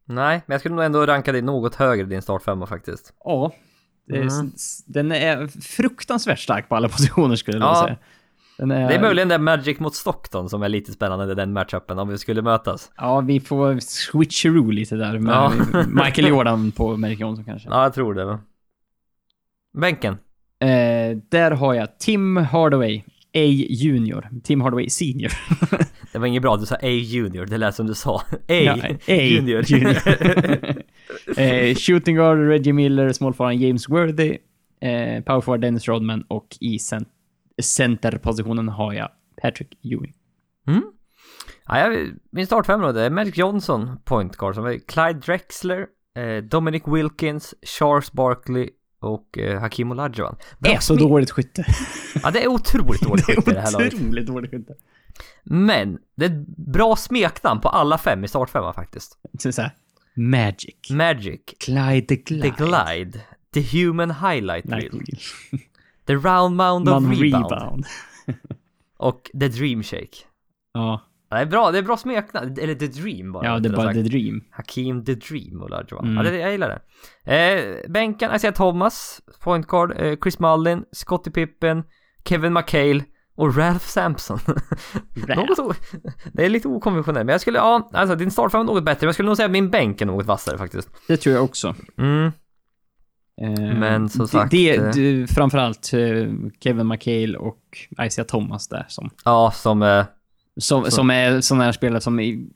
Nej, 0.06 0.42
men 0.46 0.54
jag 0.54 0.60
skulle 0.62 0.76
nog 0.76 0.84
ändå 0.86 1.06
ranka 1.06 1.32
dig 1.32 1.42
något 1.42 1.76
högre, 1.76 2.06
din 2.06 2.22
startfemma 2.22 2.66
faktiskt. 2.66 3.14
Ja. 3.24 3.52
Mm. 4.14 4.52
Den 4.86 5.12
är 5.12 5.48
fruktansvärt 5.62 6.40
stark 6.40 6.70
på 6.70 6.76
alla 6.76 6.90
positioner 6.96 7.36
skulle 7.36 7.58
jag 7.58 7.68
Ja. 7.68 7.84
säga. 7.84 7.98
Är, 8.62 8.68
Det 8.68 8.96
är 8.96 9.02
möjligen 9.02 9.30
den 9.30 9.44
Magic 9.44 9.80
mot 9.80 9.96
Stockton 9.96 10.50
som 10.50 10.64
är 10.64 10.70
lite 10.70 10.92
spännande, 10.92 11.36
den 11.36 11.54
matchupen, 11.54 12.00
om 12.00 12.10
vi 12.10 12.18
skulle 12.18 12.42
mötas. 12.42 12.92
Ja, 12.98 13.20
vi 13.22 13.40
får 13.40 13.80
switcheroo 13.80 14.72
lite 14.72 14.96
där 14.96 15.20
med 15.20 15.34
Ja. 15.34 15.54
Michael 16.06 16.28
Jordan 16.28 16.72
på 16.72 16.98
Merrick 16.98 17.20
Johnson 17.20 17.46
kanske. 17.46 17.70
Ja, 17.70 17.84
jag 17.84 17.94
tror 17.94 18.14
det. 18.14 18.40
Bänken. 19.78 20.14
Eh, 20.60 21.18
där 21.30 21.52
har 21.52 21.74
jag 21.74 22.00
Tim 22.00 22.38
Hardaway, 22.38 22.98
A 23.34 23.44
Junior. 23.70 24.30
Tim 24.44 24.62
Hardaway 24.62 24.90
Senior. 24.90 25.32
Det 26.14 26.20
var 26.20 26.28
inget 26.28 26.42
bra, 26.42 26.58
du 26.58 26.66
sa 26.66 26.76
A 26.76 26.88
Junior, 26.90 27.46
det 27.46 27.58
lät 27.58 27.76
som 27.76 27.88
du 27.88 27.94
sa. 27.94 28.16
A, 28.16 28.54
Ja, 28.54 28.74
A 29.08 29.14
Junior. 29.14 29.60
eh, 31.38 31.76
shooting 31.76 32.16
guard 32.16 32.38
Reggie 32.48 32.74
Miller, 32.74 33.12
small 33.12 33.34
forward 33.34 33.56
James 33.56 33.90
Worthy, 33.90 34.38
eh, 34.82 35.24
power 35.24 35.42
forward 35.42 35.62
Dennis 35.62 35.88
Rodman 35.88 36.22
och 36.28 36.58
i 36.60 36.80
cent- 36.80 37.08
centerpositionen 37.62 38.70
har 38.70 38.94
jag 38.94 39.10
Patrick 39.42 39.78
Ewing. 39.86 40.14
mm. 40.68 40.84
ja, 41.66 41.80
jag, 41.80 42.10
min 42.32 42.46
startfemma 42.46 42.86
då, 42.86 42.92
det 42.92 43.02
är 43.02 43.10
Magic 43.10 43.38
Johnson, 43.38 43.98
point 44.06 44.38
guard, 44.38 44.56
som 44.56 44.66
är 44.66 44.80
Clyde 44.88 45.14
Drexler, 45.20 45.88
eh, 46.18 46.44
Dominic 46.44 46.84
Wilkins, 46.88 47.54
Charles 47.62 48.12
Barkley 48.12 48.70
och 49.00 49.38
eh, 49.38 49.60
Hakim 49.62 49.92
Olajuwon. 49.92 50.36
Det 50.60 50.74
är 50.74 50.80
så 50.80 50.96
smi- 50.96 51.00
dåligt 51.00 51.32
skytte. 51.32 51.66
Ja, 52.24 52.32
det 52.32 52.44
är 52.44 52.48
otroligt 52.48 53.02
dåligt 53.08 53.28
det 53.28 53.36
skytte 53.36 53.52
i 53.52 53.54
det 53.54 53.60
här 53.62 53.68
är 53.68 53.72
laget. 53.72 53.94
otroligt 53.94 54.28
dåligt 54.28 54.52
skytte. 54.52 54.74
Men, 55.44 55.98
det 56.16 56.26
är 56.26 56.30
ett 56.30 56.48
bra 56.58 56.96
smeknamn 56.96 57.62
på 57.62 57.70
alla 57.70 57.98
fem 57.98 58.24
i 58.24 58.28
startfemman 58.28 58.74
faktiskt. 58.74 59.18
Så 59.40 59.52
så 59.52 59.62
här, 59.62 59.72
Magic. 60.16 60.90
Magic, 60.90 61.42
Clyde 61.60 62.02
the 62.08 62.16
Glide. 62.16 62.52
The 62.58 62.64
Glide, 62.64 63.20
The 63.54 63.62
Human 63.84 64.12
Highlight 64.12 64.66
Reel, 64.66 65.02
The 66.08 66.14
Round 66.14 66.56
Mound 66.56 66.90
of 66.90 67.04
Man 67.04 67.12
Rebound, 67.16 67.52
rebound. 67.52 67.86
och 68.98 69.30
The 69.40 69.48
Dream 69.48 69.84
Shake. 69.84 70.18
Ja, 70.74 71.02
Ja, 71.30 71.38
Det 71.38 71.42
är 71.42 71.46
bra, 71.46 71.72
det 71.72 71.78
är 71.78 71.82
bra 71.84 71.98
smeknamn, 71.98 72.56
eller 72.62 72.76
The 72.76 72.88
Dream 72.88 73.32
bara. 73.32 73.46
ja 73.46 73.60
det 73.60 73.70
är 73.70 73.74
bara 73.74 73.86
sagt. 73.86 73.96
the 73.96 74.02
dream. 74.02 74.44
Hakim 74.52 75.06
The 75.06 75.16
Dream 75.16 75.62
Olajuwon. 75.62 76.06
Mm. 76.06 76.26
Ja, 76.26 76.32
det, 76.32 76.38
jag 76.38 76.52
gillar 76.52 76.82
det. 77.26 77.34
Eh, 77.36 77.92
bänken, 77.92 78.36
Isaiah 78.36 78.54
Thomas, 78.56 79.22
point 79.44 79.68
guard, 79.68 79.92
eh, 79.98 80.18
Chris 80.24 80.40
Mullin, 80.40 80.84
Scottie 80.92 81.32
Pippen, 81.32 81.84
Kevin 82.26 82.54
McHale 82.54 83.04
och 83.36 83.58
Ralph 83.58 83.86
Sampson. 83.86 84.40
något 85.28 85.60
o- 85.60 85.74
det 86.34 86.46
är 86.46 86.50
lite 86.50 86.68
okonventionellt, 86.68 87.26
men 87.26 87.34
jag 87.34 87.42
skulle, 87.42 87.58
ja, 87.58 87.90
alltså 87.94 88.16
din 88.16 88.32
startfem 88.32 88.62
är 88.62 88.66
något 88.66 88.84
bättre, 88.86 89.00
men 89.06 89.08
jag 89.08 89.14
skulle 89.16 89.28
nog 89.28 89.38
säga 89.38 89.46
att 89.46 89.52
min 89.52 89.70
bänk 89.70 90.02
är 90.02 90.06
något 90.06 90.26
vassare 90.26 90.58
faktiskt. 90.58 90.90
Det 91.08 91.18
tror 91.18 91.36
jag 91.36 91.44
också. 91.44 91.76
Mm. 91.98 92.32
Eh, 93.42 93.50
Men 93.80 94.10
som 94.10 94.22
det- 94.22 94.28
sagt, 94.28 94.52
Det, 94.52 94.76
eh, 94.78 94.92
det, 94.94 95.28
framförallt 95.28 95.94
eh, 95.94 96.34
Kevin 96.60 96.88
McHale 96.88 97.38
och 97.38 97.60
Isaiah 98.06 98.28
Thomas 98.28 98.68
där 98.68 98.86
som, 98.90 99.10
Ja, 99.26 99.52
som, 99.56 99.82
eh, 99.84 100.06
som, 100.58 100.92
som 100.92 101.10
är 101.10 101.42
sådana 101.42 101.64
här 101.64 101.72
spelare 101.72 102.02
som 102.02 102.20
i, 102.20 102.50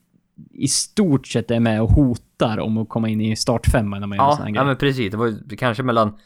i 0.54 0.68
stort 0.68 1.26
sett 1.26 1.50
är 1.50 1.60
med 1.60 1.82
och 1.82 1.90
hotar 1.90 2.58
om 2.58 2.78
att 2.78 2.88
komma 2.88 3.08
in 3.08 3.20
i 3.20 3.36
startfemman 3.36 4.00
när 4.00 4.06
man 4.06 4.18
gör 4.18 4.24
en 4.24 4.30
ja, 4.38 4.44
här 4.44 4.54
ja 4.54 4.64
men 4.64 4.76
precis, 4.76 5.10
det 5.10 5.16
var 5.16 5.56
kanske 5.56 5.82
mellan 5.82 6.18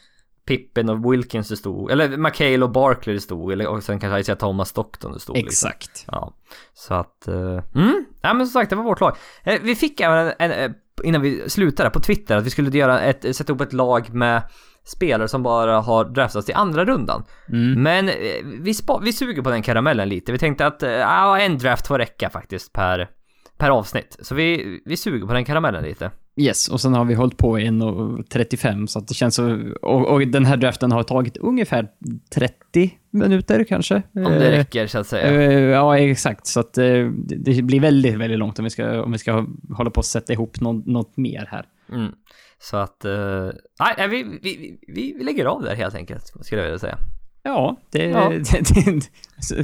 Pippen 0.45 0.89
och 0.89 1.13
Wilkins 1.13 1.49
det 1.49 1.57
stod, 1.57 1.91
eller 1.91 2.17
McHale 2.17 2.63
och 2.63 2.71
Barkley 2.71 3.15
det 3.15 3.21
stod, 3.21 3.51
eller 3.51 3.67
och 3.67 3.83
sen 3.83 3.99
kanske 3.99 4.19
Isaiah 4.19 4.37
Thomas 4.39 4.69
Stockton 4.69 5.13
det 5.13 5.19
stod. 5.19 5.35
liksom. 5.35 5.67
Exakt. 5.69 6.05
Ja, 6.11 6.33
så 6.73 6.93
att... 6.93 7.27
Mm, 7.27 8.05
ja 8.21 8.33
men 8.33 8.47
som 8.47 8.53
sagt, 8.53 8.69
det 8.69 8.75
var 8.75 8.83
vårt 8.83 9.01
lag. 9.01 9.15
Vi 9.61 9.75
fick 9.75 9.99
även 9.99 10.33
en, 10.39 10.51
en, 10.51 10.73
innan 11.03 11.21
vi 11.21 11.49
slutade 11.49 11.89
på 11.89 11.99
Twitter 11.99 12.37
att 12.37 12.45
vi 12.45 12.49
skulle 12.49 12.77
göra 12.77 13.01
ett, 13.01 13.35
sätta 13.35 13.53
upp 13.53 13.61
ett 13.61 13.73
lag 13.73 14.13
med 14.13 14.41
spelare 14.83 15.27
som 15.27 15.43
bara 15.43 15.79
har 15.79 16.05
draftats 16.05 16.45
till 16.45 16.55
andra 16.55 16.85
rundan. 16.85 17.23
Mm. 17.49 17.83
Men 17.83 18.09
eh, 18.09 18.15
vi, 18.61 18.73
spa, 18.73 18.99
vi 19.03 19.13
suger 19.13 19.41
på 19.41 19.49
den 19.49 19.61
karamellen 19.61 20.09
lite. 20.09 20.31
Vi 20.31 20.37
tänkte 20.37 20.65
att 20.65 20.81
ja, 20.81 21.39
en 21.39 21.57
draft 21.57 21.87
får 21.87 21.99
räcka 21.99 22.29
faktiskt 22.29 22.73
per, 22.73 23.09
per 23.57 23.69
avsnitt. 23.69 24.17
Så 24.21 24.35
vi, 24.35 24.81
vi 24.85 24.97
suger 24.97 25.27
på 25.27 25.33
den 25.33 25.45
karamellen 25.45 25.83
lite. 25.83 26.11
Yes, 26.35 26.67
och 26.67 26.81
sen 26.81 26.93
har 26.93 27.05
vi 27.05 27.13
hållit 27.13 27.37
på 27.37 27.59
i 27.59 27.67
1.35 27.67 28.87
så 28.87 28.99
att 28.99 29.07
det 29.07 29.13
känns 29.13 29.35
så... 29.35 29.71
Och, 29.81 30.07
och 30.07 30.27
den 30.27 30.45
här 30.45 30.57
draften 30.57 30.91
har 30.91 31.03
tagit 31.03 31.37
ungefär 31.37 31.87
30 32.33 32.91
minuter 33.09 33.63
kanske. 33.63 33.95
Om 34.15 34.23
det 34.23 34.51
räcker 34.51 34.87
så 34.87 34.99
att 34.99 35.07
säga. 35.07 35.51
Eh, 35.51 35.59
Ja, 35.59 35.97
exakt. 35.97 36.47
Så 36.47 36.59
att 36.59 36.77
eh, 36.77 37.05
det 37.17 37.61
blir 37.61 37.79
väldigt, 37.79 38.17
väldigt 38.17 38.39
långt 38.39 38.59
om 38.59 38.63
vi 38.63 38.69
ska, 38.69 39.03
om 39.03 39.11
vi 39.11 39.17
ska 39.17 39.45
hålla 39.77 39.89
på 39.89 39.99
att 39.99 40.05
sätta 40.05 40.33
ihop 40.33 40.61
något, 40.61 40.85
något 40.85 41.17
mer 41.17 41.47
här. 41.51 41.65
Mm. 41.91 42.11
Så 42.59 42.77
att... 42.77 43.05
eh, 43.05 43.49
nej, 43.97 44.07
vi, 44.07 44.23
vi, 44.41 44.79
vi, 44.87 45.15
vi 45.17 45.23
lägger 45.23 45.45
av 45.45 45.61
där 45.61 45.75
helt 45.75 45.95
enkelt, 45.95 46.23
skulle 46.41 46.61
jag 46.61 46.65
vilja 46.65 46.79
säga. 46.79 46.97
Ja, 47.43 47.77
det, 47.91 48.05
Ja. 48.05 48.29
det, 48.51 48.91
det 48.91 49.01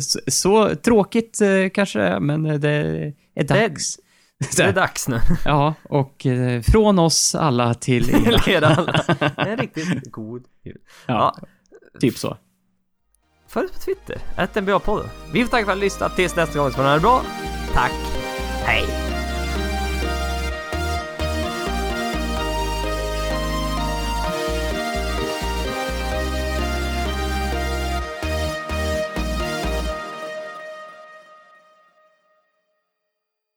så, 0.01 0.19
så, 0.27 0.75
tråkigt 0.75 1.41
eh, 1.41 1.69
kanske 1.73 2.19
men 2.19 2.43
det 2.43 3.13
är 3.35 3.43
dags. 3.43 3.95
Det 3.95 4.01
är 4.69 4.73
dags 4.73 5.07
nu. 5.07 5.19
Ja, 5.45 5.73
och 5.83 6.25
eh, 6.25 6.61
från 6.61 6.99
oss 6.99 7.35
alla 7.35 7.73
till 7.73 8.09
er. 8.47 8.61
Alla. 8.63 9.03
En 9.37 9.57
riktigt 9.57 10.11
god 10.11 10.43
jul. 10.63 10.77
Ja, 11.05 11.35
Ja. 11.41 11.47
typ 11.99 12.17
så. 12.17 12.37
Följ 13.47 13.67
oss 13.67 13.73
på 13.73 13.79
Twitter, 13.79 14.17
att 14.35 14.55
NBA-podden. 14.55 15.07
Vi 15.33 15.43
får 15.43 15.51
tacka 15.51 15.65
för 15.65 15.71
att 15.71 15.77
ni 15.77 15.83
lyssnat. 15.83 16.15
Tills 16.15 16.35
nästa 16.35 16.59
gång 16.59 16.69
så 16.69 16.75
får 16.75 16.83
ni 16.83 16.87
ha 16.89 16.95
det 16.95 17.01
bra. 17.01 17.21
Tack. 17.73 17.91
Hej. 18.65 19.16